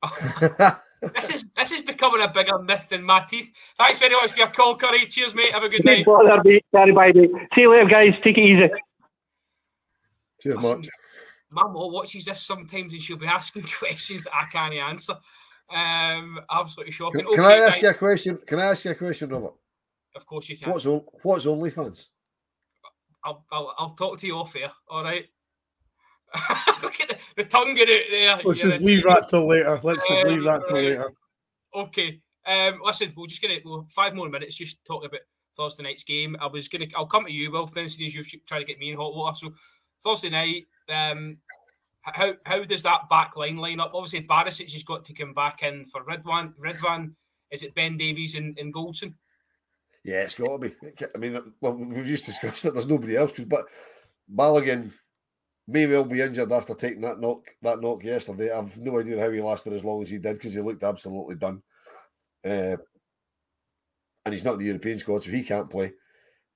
this 1.14 1.30
is 1.30 1.50
this 1.56 1.72
is 1.72 1.82
becoming 1.82 2.22
a 2.22 2.28
bigger 2.28 2.58
myth 2.58 2.86
than 2.90 3.02
my 3.02 3.20
teeth. 3.20 3.52
Thanks 3.76 3.98
very 3.98 4.14
much 4.14 4.32
for 4.32 4.38
your 4.38 4.48
call, 4.48 4.76
Curry. 4.76 5.06
Cheers, 5.06 5.34
mate. 5.34 5.52
Have 5.52 5.62
a 5.62 5.68
good 5.68 5.84
night. 5.84 6.04
Bother, 6.04 6.42
mate. 6.44 6.64
Sorry, 6.74 6.92
bye, 6.92 7.12
mate. 7.12 7.30
See 7.54 7.62
you 7.62 7.70
later, 7.70 7.88
guys. 7.88 8.14
Take 8.22 8.38
it 8.38 8.42
easy. 8.42 8.70
Cheers, 10.42 10.56
much. 10.56 10.88
My 11.50 11.62
mom 11.62 11.92
watches 11.92 12.26
this 12.26 12.42
sometimes 12.42 12.92
and 12.92 13.02
she'll 13.02 13.16
be 13.16 13.26
asking 13.26 13.62
questions 13.78 14.24
that 14.24 14.34
I 14.34 14.44
can't 14.52 14.74
answer. 14.74 15.14
Um, 15.72 16.40
absolutely 16.50 16.92
shocking. 16.92 17.20
Can, 17.20 17.34
can 17.34 17.44
okay, 17.44 17.62
I 17.62 17.66
ask 17.66 17.80
you 17.80 17.90
a 17.90 17.94
question? 17.94 18.38
Can 18.46 18.58
I 18.58 18.66
ask 18.66 18.84
you 18.84 18.90
a 18.90 18.94
question, 18.94 19.30
Robert? 19.30 19.54
Of 20.16 20.26
course 20.26 20.48
you 20.48 20.58
can. 20.58 20.70
What's 20.70 20.86
on, 20.86 21.04
what's 21.22 21.46
OnlyFans? 21.46 22.08
I'll, 23.24 23.44
I'll 23.52 23.74
I'll 23.78 23.90
talk 23.90 24.18
to 24.18 24.26
you 24.26 24.36
off 24.36 24.54
here. 24.54 24.70
All 24.88 25.04
right. 25.04 25.26
Look 26.82 27.00
at 27.00 27.08
the, 27.08 27.18
the 27.36 27.44
tongue 27.44 27.70
in 27.70 27.88
it 27.88 28.04
there. 28.10 28.40
Let's 28.44 28.62
just 28.62 28.80
leave 28.80 29.04
that 29.04 29.28
till 29.28 29.48
later. 29.48 29.78
Let's 29.82 30.06
just 30.08 30.24
leave 30.24 30.44
that 30.44 30.66
till 30.66 30.76
later. 30.76 31.10
Okay. 31.74 32.20
Um, 32.46 32.80
listen, 32.84 33.12
we're 33.16 33.26
just 33.26 33.42
gonna 33.42 33.58
we'll, 33.64 33.86
five 33.90 34.14
more 34.14 34.28
minutes 34.28 34.54
just 34.54 34.84
talk 34.84 35.04
about 35.04 35.20
Thursday 35.56 35.82
night's 35.82 36.04
game. 36.04 36.36
I 36.40 36.46
was 36.46 36.68
gonna 36.68 36.86
I'll 36.96 37.06
come 37.06 37.26
to 37.26 37.32
you, 37.32 37.50
Will, 37.50 37.66
since 37.66 37.98
you've 37.98 38.46
tried 38.46 38.60
to 38.60 38.64
get 38.64 38.78
me 38.78 38.90
in 38.90 38.96
hot 38.96 39.14
water. 39.14 39.36
So 39.36 39.52
Thursday 40.02 40.30
night, 40.30 40.66
um, 40.88 41.36
how 42.02 42.34
how 42.44 42.64
does 42.64 42.82
that 42.82 43.08
back 43.08 43.36
line 43.36 43.56
line 43.56 43.80
up? 43.80 43.92
Obviously, 43.94 44.26
Barisic 44.26 44.72
has 44.72 44.82
got 44.82 45.04
to 45.04 45.12
come 45.12 45.34
back 45.34 45.62
in 45.62 45.84
for 45.84 46.04
Ridvan. 46.04 46.54
Ridvan, 46.54 47.12
is 47.50 47.62
it 47.62 47.74
Ben 47.74 47.96
Davies 47.96 48.34
and, 48.34 48.58
and 48.58 48.72
Goldson? 48.72 49.14
Yeah, 50.04 50.22
it's 50.22 50.34
got 50.34 50.60
to 50.60 50.68
be. 50.68 50.74
I 51.14 51.18
mean, 51.18 51.38
well, 51.60 51.74
we've 51.74 52.06
just 52.06 52.26
discussed 52.26 52.64
it. 52.64 52.72
There's 52.72 52.86
nobody 52.86 53.16
else 53.16 53.32
because, 53.32 53.44
but 53.44 53.66
Balogun 54.34 54.92
may 55.68 55.86
well 55.86 56.04
be 56.04 56.20
injured 56.20 56.52
after 56.52 56.74
taking 56.74 57.02
that 57.02 57.20
knock 57.20 57.50
that 57.62 57.80
knock 57.80 58.02
yesterday. 58.02 58.50
I've 58.50 58.76
no 58.78 58.98
idea 58.98 59.20
how 59.20 59.30
he 59.30 59.40
lasted 59.40 59.74
as 59.74 59.84
long 59.84 60.00
as 60.02 60.10
he 60.10 60.18
did 60.18 60.34
because 60.34 60.54
he 60.54 60.60
looked 60.60 60.84
absolutely 60.84 61.36
done. 61.36 61.62
Uh, 62.44 62.76
and 64.24 64.34
he's 64.34 64.44
not 64.44 64.54
in 64.54 64.60
the 64.60 64.66
European 64.66 64.98
squad, 64.98 65.22
so 65.22 65.30
he 65.30 65.42
can't 65.42 65.70
play. 65.70 65.92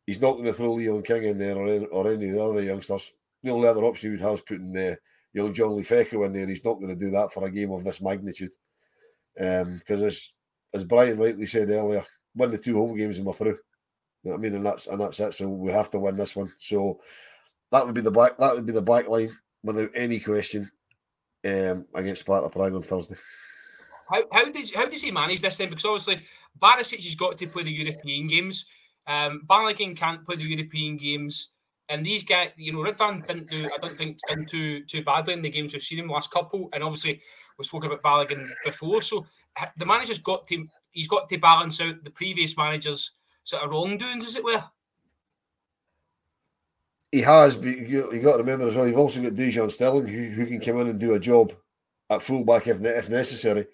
He's 0.07 0.21
not 0.21 0.33
going 0.33 0.45
to 0.45 0.53
throw 0.53 0.75
Leon 0.75 1.03
King 1.03 1.25
in 1.25 1.39
there 1.39 1.57
or, 1.57 1.67
any, 1.67 1.87
or 1.87 2.07
any 2.07 2.29
of 2.29 2.35
the 2.35 2.45
other 2.45 2.63
youngsters. 2.63 3.15
The 3.43 3.51
only 3.51 3.69
other 3.69 3.85
option 3.85 4.09
he 4.09 4.11
would 4.13 4.21
have 4.21 4.35
is 4.35 4.41
putting 4.43 4.73
the 4.73 4.93
uh, 4.93 4.97
you 5.35 5.43
know, 5.43 5.51
Johnly 5.51 5.87
Yfeko 5.87 6.25
in 6.25 6.33
there. 6.33 6.47
He's 6.47 6.65
not 6.65 6.75
going 6.75 6.89
to 6.89 6.95
do 6.95 7.11
that 7.11 7.33
for 7.33 7.45
a 7.45 7.51
game 7.51 7.73
of 7.73 7.85
this 7.85 8.01
magnitude. 8.01 8.53
Because 9.35 10.01
um, 10.01 10.07
as 10.07 10.33
as 10.73 10.85
Brian 10.85 11.19
rightly 11.19 11.47
said 11.47 11.71
earlier, 11.71 12.05
win 12.35 12.51
the 12.51 12.59
two 12.59 12.77
home 12.77 12.97
games 12.97 13.19
and 13.19 13.27
we're 13.27 13.33
through. 13.33 13.59
You 14.23 14.31
know 14.31 14.33
what 14.33 14.39
I 14.39 14.43
mean? 14.43 14.55
And 14.55 14.65
that's 14.65 14.87
and 14.87 15.01
that's 15.01 15.21
it. 15.21 15.35
So 15.35 15.49
we 15.49 15.73
have 15.73 15.91
to 15.91 15.99
win 15.99 16.17
this 16.17 16.37
one. 16.37 16.53
So 16.59 17.01
that 17.73 17.85
would 17.85 17.95
be 17.95 18.01
the 18.01 18.11
back 18.11 18.39
that 18.39 18.55
would 18.55 18.65
be 18.65 18.73
the 18.73 18.81
back 18.81 19.09
line 19.09 19.31
without 19.65 19.91
any 19.95 20.21
question 20.21 20.71
um, 21.45 21.87
against 21.95 22.21
Sparta 22.21 22.49
Prague 22.49 22.75
on 22.75 22.83
Thursday. 22.83 23.17
How, 24.09 24.23
how 24.31 24.51
does 24.51 24.73
how 24.73 24.87
does 24.87 25.03
he 25.03 25.11
manage 25.11 25.41
this 25.41 25.57
then? 25.57 25.69
Because 25.69 25.85
obviously 25.85 26.23
Barisic 26.63 27.03
has 27.03 27.15
got 27.17 27.37
to 27.39 27.47
play 27.49 27.65
the 27.65 27.73
European 27.73 28.29
games. 28.29 28.67
Um, 29.07 29.43
Balogun 29.49 29.97
can't 29.97 30.25
play 30.25 30.37
the 30.37 30.45
European 30.45 30.97
games. 30.97 31.51
And 31.91 32.05
these 32.05 32.25
guys, 32.25 32.51
you 32.57 32.73
know, 32.73 32.79
Ridvan 32.79 33.27
didn't 33.27 33.51
do, 33.51 33.67
I 33.67 33.79
don't 33.79 33.97
think, 33.97 34.19
done 34.29 34.47
too 34.47 34.85
too 34.85 35.03
badly 35.03 35.35
in 35.35 35.43
the 35.43 35.51
games 35.51 35.73
we've 35.73 35.83
seen 35.83 35.99
him 35.99 36.09
last 36.09 36.31
couple. 36.31 36.71
And 36.73 36.83
obviously, 36.83 37.21
we 37.59 37.65
spoke 37.65 37.85
about 37.85 38.03
Balogun 38.03 38.49
before. 38.65 39.03
So 39.03 39.27
the 39.77 39.85
manager's 39.85 40.19
got 40.19 40.47
to, 40.49 40.65
he's 40.93 41.07
got 41.09 41.29
to 41.29 41.37
balance 41.37 41.81
out 41.81 42.03
the 42.03 42.11
previous 42.11 42.57
managers' 42.57 43.13
sort 43.43 43.63
of 43.63 43.71
wrongdoings, 43.71 44.27
as 44.27 44.37
it 44.37 44.45
were. 44.45 44.65
He 47.13 47.21
has, 47.21 47.55
but 47.55 47.69
you, 47.69 48.13
you 48.13 48.23
got 48.23 48.33
to 48.33 48.39
remember 48.39 48.67
as 48.67 48.75
well, 48.75 48.89
you've 48.89 48.99
also 48.99 49.23
got 49.23 49.35
Dujon 49.35 49.71
Sterling 49.71 50.09
who, 50.09 50.31
who 50.31 50.47
can 50.47 50.61
come 50.61 50.79
in 50.79 50.89
and 50.89 50.99
do 50.99 51.15
a 51.15 51.21
job 51.21 51.53
at 52.11 52.23
fullback 52.23 52.67
if, 52.67 52.83
if 52.83 53.09
necessary. 53.09 53.67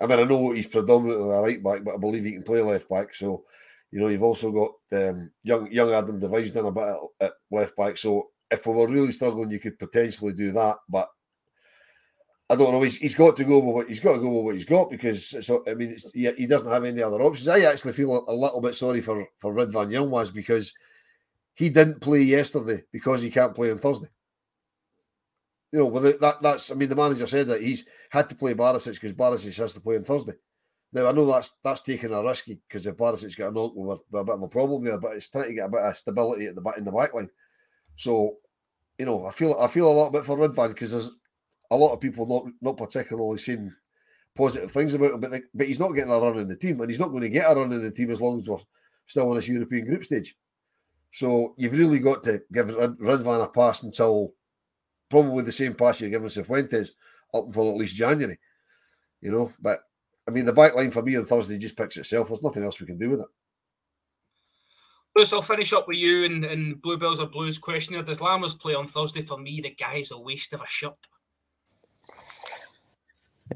I 0.00 0.06
mean, 0.06 0.18
I 0.18 0.24
know 0.24 0.50
he's 0.50 0.66
predominantly 0.66 1.30
a 1.30 1.40
right 1.40 1.62
back, 1.62 1.84
but 1.84 1.94
I 1.94 1.98
believe 1.98 2.24
he 2.24 2.32
can 2.32 2.42
play 2.42 2.60
left 2.60 2.88
back. 2.88 3.14
So 3.14 3.44
You 3.90 4.00
know, 4.00 4.08
you've 4.08 4.22
also 4.22 4.52
got 4.52 4.70
um, 4.92 5.30
young 5.42 5.70
young 5.72 5.92
Adam 5.92 6.20
Devine's 6.20 6.52
done 6.52 6.66
a 6.66 6.72
bit 6.72 6.96
at, 7.20 7.32
left 7.50 7.76
back. 7.76 7.96
So 7.96 8.28
if 8.50 8.66
we 8.66 8.74
were 8.74 8.86
really 8.86 9.12
struggling, 9.12 9.50
you 9.50 9.58
could 9.58 9.78
potentially 9.78 10.32
do 10.32 10.52
that. 10.52 10.76
But 10.88 11.08
I 12.50 12.56
don't 12.56 12.72
know. 12.72 12.82
He's, 12.82 12.96
he's 12.96 13.14
got 13.14 13.36
to 13.36 13.44
go 13.44 13.58
with 13.58 13.74
what 13.74 13.88
he's 13.88 14.00
got 14.00 14.14
to 14.14 14.20
go 14.20 14.28
with 14.28 14.44
what 14.44 14.54
he's 14.54 14.64
got 14.64 14.90
because 14.90 15.44
so 15.44 15.62
I 15.66 15.74
mean 15.74 15.96
he, 16.14 16.30
he, 16.32 16.46
doesn't 16.46 16.70
have 16.70 16.84
any 16.84 17.02
other 17.02 17.20
options. 17.20 17.48
I 17.48 17.60
actually 17.60 17.92
feel 17.92 18.24
a, 18.26 18.32
little 18.32 18.60
bit 18.60 18.74
sorry 18.74 19.00
for 19.00 19.26
for 19.38 19.52
Ridvan 19.52 19.90
Yilmaz 19.90 20.32
because 20.32 20.72
he 21.54 21.68
didn't 21.68 22.00
play 22.00 22.22
yesterday 22.22 22.84
because 22.92 23.20
he 23.20 23.30
can't 23.30 23.54
play 23.54 23.70
on 23.70 23.78
Thursday. 23.78 24.08
You 25.72 25.80
know, 25.80 25.86
with 25.86 26.06
it, 26.06 26.20
that 26.20 26.40
that's 26.40 26.70
I 26.70 26.74
mean 26.74 26.88
the 26.88 26.96
manager 26.96 27.26
said 27.26 27.48
that 27.48 27.62
he's 27.62 27.86
had 28.10 28.28
to 28.30 28.34
play 28.34 28.54
Barisic 28.54 28.94
because 28.94 29.12
Barisic 29.12 29.56
has 29.56 29.74
to 29.74 29.80
play 29.80 29.96
on 29.96 30.04
Thursday. 30.04 30.34
Now 30.92 31.08
I 31.08 31.12
know 31.12 31.26
that's 31.26 31.56
that's 31.62 31.82
taking 31.82 32.12
a 32.12 32.22
risky 32.22 32.60
because 32.66 32.86
if 32.86 32.96
Barisic's 32.96 33.34
got 33.34 33.52
we're 33.52 33.96
a 34.20 34.24
bit 34.24 34.34
of 34.34 34.42
a 34.42 34.48
problem 34.48 34.84
there. 34.84 34.98
But 34.98 35.16
it's 35.16 35.28
trying 35.28 35.48
to 35.48 35.54
get 35.54 35.66
a 35.66 35.70
bit 35.70 35.82
of 35.82 35.96
stability 35.96 36.46
at 36.46 36.54
the 36.54 36.62
back 36.62 36.78
in 36.78 36.84
the 36.84 36.92
back 36.92 37.12
line. 37.12 37.28
So, 37.96 38.36
you 38.98 39.06
know, 39.06 39.26
I 39.26 39.32
feel 39.32 39.56
I 39.60 39.66
feel 39.66 39.86
a 39.86 39.92
lot 39.92 40.12
bit 40.12 40.24
for 40.24 40.36
Ridvan 40.36 40.68
because 40.68 40.92
there's 40.92 41.10
a 41.70 41.76
lot 41.76 41.92
of 41.92 42.00
people 42.00 42.26
not 42.26 42.52
not 42.62 42.78
particularly 42.78 43.38
saying 43.38 43.70
positive 44.34 44.70
things 44.70 44.94
about 44.94 45.12
him, 45.12 45.20
but 45.20 45.30
they, 45.30 45.42
but 45.52 45.66
he's 45.66 45.80
not 45.80 45.92
getting 45.92 46.12
a 46.12 46.18
run 46.18 46.38
in 46.38 46.48
the 46.48 46.56
team, 46.56 46.80
and 46.80 46.88
he's 46.88 47.00
not 47.00 47.08
going 47.08 47.22
to 47.22 47.28
get 47.28 47.50
a 47.50 47.54
run 47.54 47.72
in 47.72 47.82
the 47.82 47.90
team 47.90 48.10
as 48.10 48.20
long 48.20 48.38
as 48.38 48.48
we're 48.48 48.58
still 49.04 49.30
in 49.30 49.36
this 49.36 49.48
European 49.48 49.84
group 49.84 50.04
stage. 50.04 50.36
So 51.10 51.54
you've 51.58 51.76
really 51.76 51.98
got 51.98 52.22
to 52.24 52.42
give 52.52 52.68
Ridvan 52.68 53.44
a 53.44 53.48
pass 53.48 53.82
until 53.82 54.32
probably 55.08 55.42
the 55.42 55.52
same 55.52 55.74
pass 55.74 56.00
you're 56.00 56.10
giving 56.10 56.28
Cifuentes 56.28 56.90
up 57.34 57.46
until 57.46 57.70
at 57.70 57.76
least 57.76 57.96
January. 57.96 58.38
You 59.20 59.32
know, 59.32 59.50
but 59.60 59.80
I 60.28 60.30
mean 60.30 60.44
the 60.44 60.52
back 60.52 60.74
line 60.74 60.90
for 60.90 61.02
me 61.02 61.16
on 61.16 61.24
Thursday 61.24 61.56
just 61.56 61.76
picks 61.76 61.96
itself. 61.96 62.28
There's 62.28 62.42
nothing 62.42 62.62
else 62.62 62.78
we 62.78 62.86
can 62.86 62.98
do 62.98 63.08
with 63.08 63.20
it. 63.20 63.26
Bruce, 65.14 65.32
I'll 65.32 65.40
finish 65.40 65.72
up 65.72 65.88
with 65.88 65.96
you 65.96 66.26
and, 66.26 66.44
and 66.44 66.80
Bluebells 66.82 67.18
or 67.18 67.26
Blues 67.26 67.58
question 67.58 67.94
here. 67.94 68.02
Does 68.02 68.18
Lammers 68.18 68.58
play 68.58 68.74
on 68.74 68.86
Thursday? 68.86 69.22
For 69.22 69.38
me, 69.38 69.60
the 69.60 69.70
guy's 69.70 70.10
a 70.10 70.18
waste 70.18 70.52
of 70.52 70.60
a 70.60 70.66
shirt. 70.68 70.92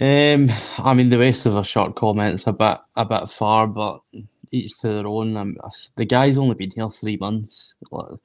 Um, 0.01 0.49
I 0.79 0.95
mean, 0.95 1.11
the 1.11 1.18
rest 1.18 1.45
of 1.45 1.53
the 1.53 1.62
short 1.62 1.95
comments 1.95 2.47
a 2.47 2.53
bit 2.53 2.79
a 2.97 3.05
bit 3.05 3.29
far, 3.29 3.66
but 3.66 4.01
each 4.51 4.79
to 4.81 4.89
their 4.89 5.07
own. 5.07 5.37
Um, 5.37 5.57
the 5.97 6.07
guy's 6.07 6.39
only 6.39 6.55
been 6.55 6.70
here 6.75 6.91
three 6.91 7.18
months. 7.18 7.77
We're 7.91 8.16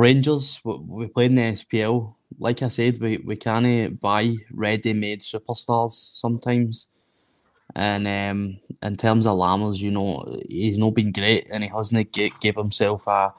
Rangers. 0.00 0.60
We, 0.64 0.76
we 0.86 1.06
play 1.08 1.26
in 1.26 1.34
the 1.34 1.42
SPL. 1.42 2.14
Like 2.38 2.62
I 2.62 2.68
said, 2.68 2.98
we, 3.00 3.18
we 3.18 3.36
can't 3.36 4.00
buy 4.00 4.34
ready-made 4.52 5.20
superstars 5.20 5.90
sometimes. 5.90 6.88
And 7.76 8.06
um, 8.06 8.58
in 8.82 8.96
terms 8.96 9.26
of 9.26 9.38
Lammers, 9.38 9.78
you 9.80 9.90
know, 9.90 10.40
he's 10.48 10.78
not 10.78 10.94
been 10.94 11.12
great, 11.12 11.48
and 11.50 11.64
he 11.64 11.70
hasn't 11.70 12.12
give 12.12 12.56
himself 12.56 13.06
a, 13.06 13.32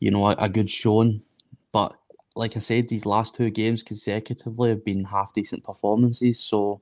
you 0.00 0.10
know, 0.10 0.28
a, 0.28 0.36
a 0.38 0.48
good 0.48 0.70
showing. 0.70 1.20
But 1.72 1.94
like 2.36 2.56
I 2.56 2.60
said, 2.60 2.88
these 2.88 3.06
last 3.06 3.34
two 3.34 3.50
games 3.50 3.82
consecutively 3.82 4.70
have 4.70 4.84
been 4.84 5.04
half 5.04 5.32
decent 5.32 5.64
performances. 5.64 6.40
So 6.40 6.80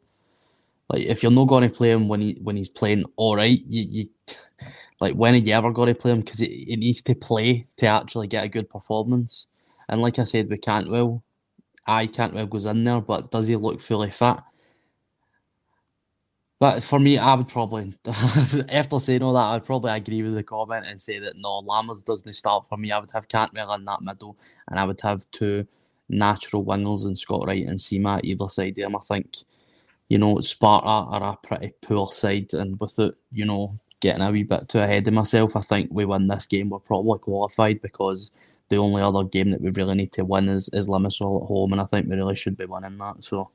like 0.92 1.04
if 1.06 1.22
you're 1.22 1.32
not 1.32 1.48
going 1.48 1.66
to 1.66 1.74
play 1.74 1.90
him 1.90 2.08
when 2.08 2.20
he 2.20 2.38
when 2.42 2.56
he's 2.56 2.68
playing 2.68 3.04
all 3.16 3.36
right, 3.36 3.60
you, 3.66 3.86
you 3.88 4.08
like 5.00 5.14
when 5.14 5.34
are 5.34 5.38
you 5.38 5.52
ever 5.54 5.72
going 5.72 5.92
to 5.92 6.00
play 6.00 6.12
him? 6.12 6.20
Because 6.20 6.40
he 6.40 6.76
needs 6.76 7.02
to 7.02 7.14
play 7.14 7.66
to 7.76 7.86
actually 7.86 8.26
get 8.26 8.44
a 8.44 8.48
good 8.48 8.68
performance. 8.68 9.48
And 9.88 10.00
like 10.00 10.18
I 10.18 10.24
said, 10.24 10.50
we 10.50 10.58
can't 10.58 10.90
well. 10.90 11.22
I 11.86 12.06
Cantwell 12.06 12.46
goes 12.46 12.66
in 12.66 12.84
there, 12.84 13.00
but 13.00 13.30
does 13.30 13.46
he 13.48 13.56
look 13.56 13.80
fully 13.80 14.10
fit? 14.10 14.36
But 16.62 16.84
for 16.84 17.00
me, 17.00 17.18
I 17.18 17.34
would 17.34 17.48
probably, 17.48 17.92
after 18.68 19.00
saying 19.00 19.20
all 19.20 19.32
that, 19.32 19.52
I'd 19.52 19.66
probably 19.66 19.90
agree 19.90 20.22
with 20.22 20.34
the 20.34 20.44
comment 20.44 20.86
and 20.86 21.02
say 21.02 21.18
that 21.18 21.36
no, 21.36 21.60
Lammers 21.62 22.04
doesn't 22.04 22.34
start 22.34 22.66
for 22.66 22.78
me. 22.78 22.92
I 22.92 23.00
would 23.00 23.10
have 23.10 23.26
Cantwell 23.26 23.74
in 23.74 23.84
that 23.86 24.00
middle, 24.00 24.38
and 24.68 24.78
I 24.78 24.84
would 24.84 25.00
have 25.00 25.28
two 25.32 25.66
natural 26.08 26.64
wingers 26.64 27.04
in 27.04 27.16
Scott 27.16 27.48
Wright 27.48 27.66
and 27.66 27.80
Sima 27.80 28.20
either 28.22 28.48
side 28.48 28.78
of 28.78 28.84
him. 28.84 28.94
I 28.94 29.00
think 29.00 29.38
you 30.08 30.18
know, 30.18 30.38
Sparta 30.38 30.86
are 30.86 31.32
a 31.32 31.36
pretty 31.44 31.72
poor 31.82 32.06
side, 32.06 32.54
and 32.54 32.78
without 32.80 33.16
you 33.32 33.44
know 33.44 33.66
getting 33.98 34.22
a 34.22 34.30
wee 34.30 34.44
bit 34.44 34.68
too 34.68 34.78
ahead 34.78 35.08
of 35.08 35.14
myself, 35.14 35.56
I 35.56 35.62
think 35.62 35.88
we 35.90 36.04
win 36.04 36.28
this 36.28 36.46
game. 36.46 36.70
We're 36.70 36.78
probably 36.78 37.18
qualified 37.18 37.82
because 37.82 38.30
the 38.68 38.76
only 38.76 39.02
other 39.02 39.24
game 39.24 39.50
that 39.50 39.62
we 39.62 39.70
really 39.70 39.96
need 39.96 40.12
to 40.12 40.24
win 40.24 40.48
is 40.48 40.70
is 40.72 40.86
Limassol 40.86 41.42
at 41.42 41.48
home, 41.48 41.72
and 41.72 41.80
I 41.80 41.86
think 41.86 42.08
we 42.08 42.14
really 42.14 42.36
should 42.36 42.56
be 42.56 42.66
winning 42.66 42.98
that. 42.98 43.24
So. 43.24 43.50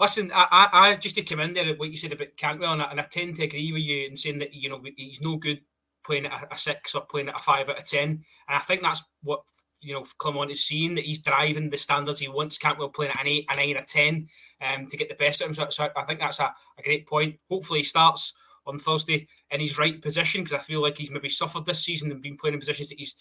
Listen, 0.00 0.30
I, 0.32 0.46
I, 0.50 0.68
I 0.72 0.96
just 0.96 1.16
to 1.16 1.22
come 1.22 1.40
in 1.40 1.54
there 1.54 1.68
at 1.68 1.78
what 1.78 1.90
you 1.90 1.98
said 1.98 2.12
about 2.12 2.36
Cantwell, 2.36 2.72
and 2.72 2.82
I, 2.82 2.90
and 2.90 3.00
I 3.00 3.04
tend 3.04 3.36
to 3.36 3.44
agree 3.44 3.72
with 3.72 3.82
you 3.82 4.06
in 4.06 4.16
saying 4.16 4.38
that 4.38 4.54
you 4.54 4.68
know 4.68 4.80
he's 4.96 5.20
no 5.20 5.36
good 5.36 5.60
playing 6.04 6.26
at 6.26 6.44
a, 6.44 6.54
a 6.54 6.56
six 6.56 6.94
or 6.94 7.02
playing 7.02 7.28
at 7.28 7.36
a 7.36 7.42
five 7.42 7.68
out 7.68 7.78
of 7.78 7.84
ten, 7.84 8.10
and 8.10 8.22
I 8.48 8.60
think 8.60 8.82
that's 8.82 9.02
what 9.22 9.40
you 9.80 9.94
know, 9.94 10.04
Clement 10.18 10.50
is 10.50 10.66
seeing 10.66 10.94
that 10.94 11.04
he's 11.04 11.20
driving 11.20 11.70
the 11.70 11.76
standards 11.76 12.20
he 12.20 12.28
wants. 12.28 12.58
Cantwell 12.58 12.88
playing 12.88 13.12
at 13.12 13.20
an 13.20 13.28
eight, 13.28 13.46
a 13.52 13.56
nine, 13.56 13.76
a 13.76 13.84
ten, 13.84 14.26
um, 14.60 14.86
to 14.86 14.96
get 14.96 15.08
the 15.08 15.14
best 15.14 15.40
of 15.40 15.48
him. 15.48 15.54
So, 15.54 15.66
so 15.70 15.88
I 15.96 16.04
think 16.04 16.20
that's 16.20 16.40
a, 16.40 16.54
a, 16.78 16.82
great 16.82 17.06
point. 17.06 17.36
Hopefully, 17.48 17.80
he 17.80 17.84
starts 17.84 18.32
on 18.66 18.78
Thursday 18.78 19.26
in 19.50 19.60
his 19.60 19.78
right 19.78 20.00
position 20.02 20.42
because 20.42 20.58
I 20.58 20.62
feel 20.62 20.82
like 20.82 20.98
he's 20.98 21.10
maybe 21.10 21.28
suffered 21.28 21.64
this 21.64 21.84
season 21.84 22.10
and 22.10 22.20
been 22.20 22.36
playing 22.36 22.54
in 22.54 22.60
positions 22.60 22.88
that 22.88 22.98
he's 22.98 23.14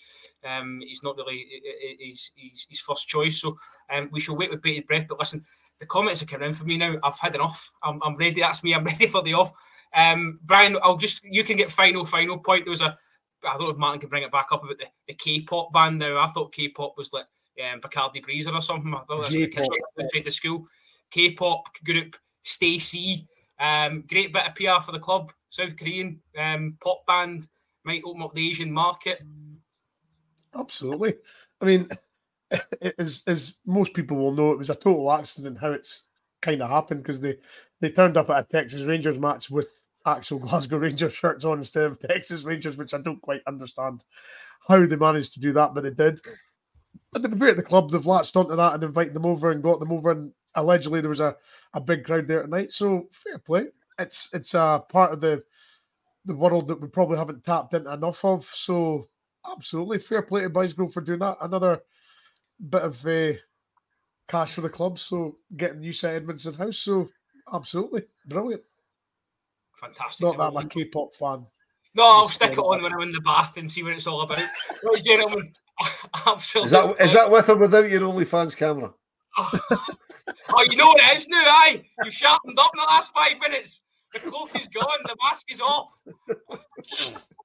um, 0.44 0.82
he's 0.82 1.04
not 1.04 1.16
really 1.16 1.46
his, 2.00 2.32
his, 2.36 2.66
his 2.70 2.80
first 2.80 3.08
choice. 3.08 3.40
So 3.40 3.56
um, 3.92 4.10
we 4.12 4.20
shall 4.20 4.36
wait 4.36 4.50
with 4.50 4.62
bated 4.62 4.88
breath. 4.88 5.06
But 5.08 5.20
listen, 5.20 5.44
the 5.80 5.86
comments 5.86 6.22
are 6.22 6.26
coming 6.26 6.50
in 6.50 6.54
for 6.54 6.66
me 6.66 6.78
now. 6.78 6.96
I've 7.04 7.20
had 7.20 7.36
enough. 7.36 7.72
I'm, 7.84 8.02
I'm 8.04 8.16
ready. 8.16 8.42
That's 8.42 8.64
me. 8.64 8.74
I'm 8.74 8.84
ready 8.86 9.08
for 9.08 9.22
the 9.22 9.34
off. 9.34 9.52
Um, 9.96 10.40
Brian, 10.44 10.78
I'll 10.84 10.98
just 10.98 11.24
you 11.24 11.44
can 11.44 11.58
get 11.58 11.72
final 11.72 12.06
final 12.06 12.40
point. 12.40 12.66
There 12.66 12.72
was 12.72 12.82
a 12.82 12.96
I 13.44 13.54
don't 13.54 13.64
know 13.64 13.70
if 13.70 13.78
Martin 13.78 14.00
can 14.00 14.10
bring 14.10 14.24
it 14.24 14.32
back 14.32 14.48
up 14.52 14.64
about 14.64 14.78
the, 14.80 14.88
the 15.08 15.14
K-pop 15.14 15.72
band 15.72 16.00
now. 16.00 16.18
I 16.18 16.32
thought 16.32 16.54
K-pop 16.54 16.96
was 16.98 17.14
like 17.14 17.28
um, 17.72 17.80
Bacardi 17.80 18.24
Breezer 18.24 18.54
or 18.54 18.62
something. 18.62 18.94
I 18.94 19.00
thought 19.00 19.30
that's 19.30 19.58
outside 20.00 20.26
the 20.26 20.32
school. 20.32 20.68
K-pop 21.12 21.68
group 21.86 22.16
STAYC. 22.44 23.26
Um, 23.60 24.04
great 24.08 24.34
bit 24.34 24.48
of 24.48 24.56
PR 24.56 24.84
for 24.84 24.92
the 24.92 25.00
club. 25.00 25.32
South 25.50 25.78
Korean 25.78 26.20
um, 26.38 26.78
pop 26.82 27.06
band 27.06 27.48
might 27.86 28.04
open 28.06 28.24
up 28.24 28.34
the 28.34 28.48
Asian 28.48 28.72
market. 28.72 29.22
Absolutely. 30.56 31.16
I 31.62 31.66
mean, 31.66 31.88
as 32.98 33.24
as 33.28 33.60
most 33.66 33.94
people 33.94 34.18
will 34.18 34.32
know, 34.32 34.52
it 34.52 34.58
was 34.58 34.70
a 34.70 34.76
total 34.76 35.12
accident 35.12 35.58
how 35.60 35.72
it's 35.72 36.08
kind 36.42 36.62
of 36.62 36.70
happened 36.70 37.02
because 37.02 37.20
they 37.20 37.38
they 37.82 37.90
turned 37.90 38.18
up 38.18 38.30
at 38.30 38.40
a 38.40 38.48
Texas 38.48 38.84
Rangers 38.84 39.20
match 39.20 39.50
with 39.50 39.88
actual 40.06 40.40
Glasgow 40.48 40.78
Rangers 40.78 41.14
shirts 41.14 41.46
on 41.46 41.60
instead 41.60 41.84
of 41.84 42.00
Texas 42.00 42.44
Rangers, 42.44 42.78
which 42.78 42.94
I 42.94 43.02
don't 43.02 43.22
quite 43.22 43.42
understand 43.48 44.04
how 44.68 44.86
they 44.86 44.96
managed 44.96 45.34
to 45.34 45.40
do 45.40 45.54
that, 45.54 45.74
but 45.74 45.84
they 45.84 45.92
did. 45.92 46.20
And 47.14 47.24
to 47.24 47.30
be 47.30 47.38
fair, 47.38 47.54
the 47.54 47.64
club 47.64 47.92
they've 47.92 48.06
latched 48.06 48.36
onto 48.36 48.56
that 48.56 48.74
and 48.74 48.84
invited 48.84 49.14
them 49.14 49.26
over 49.26 49.52
and 49.52 49.64
got 49.64 49.80
them 49.80 49.92
over, 49.92 50.12
and 50.12 50.32
allegedly 50.56 51.02
there 51.02 51.10
was 51.10 51.20
a, 51.20 51.36
a 51.74 51.82
big 51.82 52.04
crowd 52.04 52.28
there 52.28 52.44
tonight. 52.44 52.72
So 52.72 53.08
fair 53.12 53.40
play. 53.40 53.68
It's 54.00 54.34
it's 54.34 54.54
a 54.54 54.84
part 54.90 55.12
of 55.12 55.22
the 55.22 55.44
the 56.26 56.36
world 56.36 56.68
that 56.68 56.82
we 56.82 56.88
probably 56.88 57.18
haven't 57.18 57.44
tapped 57.44 57.74
into 57.74 57.92
enough 57.92 58.24
of. 58.26 58.44
So 58.46 59.06
absolutely 59.50 59.98
fair 59.98 60.22
play 60.22 60.42
to 60.42 60.50
Bisgrove 60.50 60.94
for 60.94 61.02
doing 61.02 61.20
that. 61.20 61.38
Another 61.42 61.82
bit 62.70 62.82
of 62.82 63.06
uh, 63.06 63.34
cash 64.28 64.54
for 64.54 64.62
the 64.62 64.70
club. 64.70 65.00
So 65.00 65.38
getting 65.56 65.84
you 65.84 65.94
set 65.94 66.24
Edmiston 66.24 66.58
house. 66.58 66.78
So 66.78 67.10
absolutely 67.54 68.04
brilliant 68.28 68.64
fantastic. 69.78 70.26
Not 70.26 70.38
that 70.38 70.58
I'm 70.58 70.66
a 70.66 70.70
K-pop 70.70 71.14
fan. 71.14 71.46
No, 71.96 72.04
I'll 72.04 72.30
stick 72.30 72.52
it 72.52 72.60
on 72.60 72.84
when 72.84 72.94
I'm 72.94 73.02
in 73.02 73.12
the 73.12 73.22
bath 73.22 73.58
and 73.58 73.72
see 73.72 73.84
what 73.84 73.94
it's 73.94 74.08
all 74.08 74.22
about. 74.22 74.38
right, 74.38 75.04
gentlemen, 75.04 75.54
absolutely. 76.28 76.68
Is 76.68 76.72
that 76.72 77.06
is 77.06 77.14
that 77.14 77.32
with 77.32 77.50
or 77.50 77.58
without 77.58 77.90
your 77.90 78.02
OnlyFans 78.02 78.56
camera? 78.56 78.94
oh, 79.38 80.66
you 80.70 80.76
know 80.76 80.88
what 80.88 81.02
it 81.02 81.18
is 81.18 81.28
now, 81.28 81.42
aye? 81.42 81.84
You 82.04 82.12
sharpened 82.12 82.58
up 82.60 82.72
in 82.74 82.80
the 82.80 82.86
last 82.88 83.14
five 83.14 83.40
minutes. 83.40 83.82
The 84.14 84.20
cloak 84.20 84.56
is 84.56 84.68
gone, 84.68 85.00
the 85.04 85.16
mask 85.24 85.52
is 85.52 85.62
off. 85.62 85.94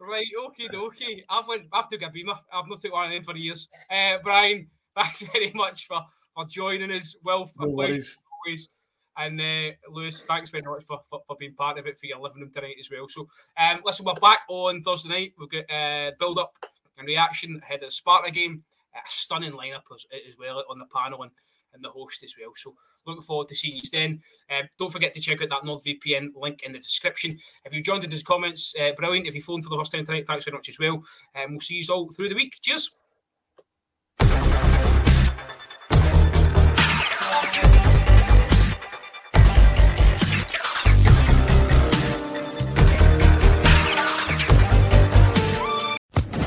right, 0.00 0.26
okay, 0.46 0.68
okay. 0.74 1.24
I've 1.28 1.46
went 1.46 1.66
I've 1.72 1.88
took 1.88 2.02
a 2.02 2.10
beamer. 2.10 2.34
I've 2.52 2.68
not 2.68 2.80
took 2.80 2.92
one 2.92 3.06
of 3.06 3.12
them 3.12 3.22
for 3.22 3.36
years. 3.36 3.68
Uh, 3.90 4.18
Brian, 4.22 4.68
thanks 4.96 5.20
very 5.32 5.52
much 5.54 5.86
for, 5.86 6.02
for 6.34 6.44
joining 6.46 6.90
us. 6.92 7.16
Well, 7.22 7.50
no 7.58 7.70
worries. 7.70 8.22
always. 8.46 8.68
And 9.16 9.40
uh, 9.40 9.76
Lewis, 9.90 10.24
thanks 10.24 10.50
very 10.50 10.64
much 10.66 10.84
for, 10.84 10.98
for, 11.08 11.20
for, 11.26 11.36
being 11.38 11.54
part 11.54 11.78
of 11.78 11.86
it 11.86 11.98
for 11.98 12.06
your 12.06 12.18
living 12.18 12.40
room 12.40 12.50
tonight 12.52 12.76
as 12.80 12.90
well. 12.90 13.06
So, 13.06 13.28
um, 13.56 13.80
listen, 13.84 14.04
we're 14.04 14.14
back 14.14 14.40
on 14.48 14.82
Thursday 14.82 15.08
night. 15.08 15.32
We've 15.38 15.48
got 15.48 15.72
uh, 15.72 16.10
build 16.18 16.38
up 16.38 16.52
and 16.98 17.06
reaction 17.06 17.60
ahead 17.62 17.82
of 17.82 17.88
the 17.88 17.90
Sparta 17.92 18.32
game. 18.32 18.64
A 18.94 18.98
stunning 19.08 19.52
lineup 19.52 19.82
as, 19.92 20.04
as 20.12 20.36
well 20.38 20.64
on 20.68 20.78
the 20.78 20.86
panel 20.86 21.22
and, 21.22 21.32
and 21.74 21.84
the 21.84 21.90
host 21.90 22.22
as 22.22 22.34
well. 22.40 22.52
So 22.54 22.74
looking 23.06 23.22
forward 23.22 23.48
to 23.48 23.54
seeing 23.54 23.76
you 23.76 23.82
then. 23.92 24.20
Uh, 24.50 24.62
don't 24.78 24.92
forget 24.92 25.14
to 25.14 25.20
check 25.20 25.42
out 25.42 25.50
that 25.50 25.62
NordVPN 25.62 26.30
link 26.36 26.62
in 26.62 26.72
the 26.72 26.78
description. 26.78 27.38
If 27.64 27.72
you 27.72 27.82
joined 27.82 28.04
in 28.04 28.10
those 28.10 28.22
comments, 28.22 28.74
uh, 28.80 28.92
brilliant. 28.96 29.26
If 29.26 29.34
you 29.34 29.42
phoned 29.42 29.64
for 29.64 29.70
the 29.70 29.76
first 29.76 29.92
time 29.92 30.04
tonight, 30.04 30.26
thanks 30.26 30.44
very 30.44 30.56
much 30.56 30.68
as 30.68 30.78
well. 30.78 31.02
And 31.34 31.46
um, 31.46 31.50
we'll 31.52 31.60
see 31.60 31.82
you 31.82 31.94
all 31.94 32.10
through 32.12 32.28
the 32.28 32.34
week. 32.34 32.54
Cheers. 32.62 32.90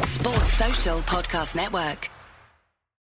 Sports 0.06 0.54
Social 0.54 0.99
Podcast 1.02 1.56
Network. 1.56 2.10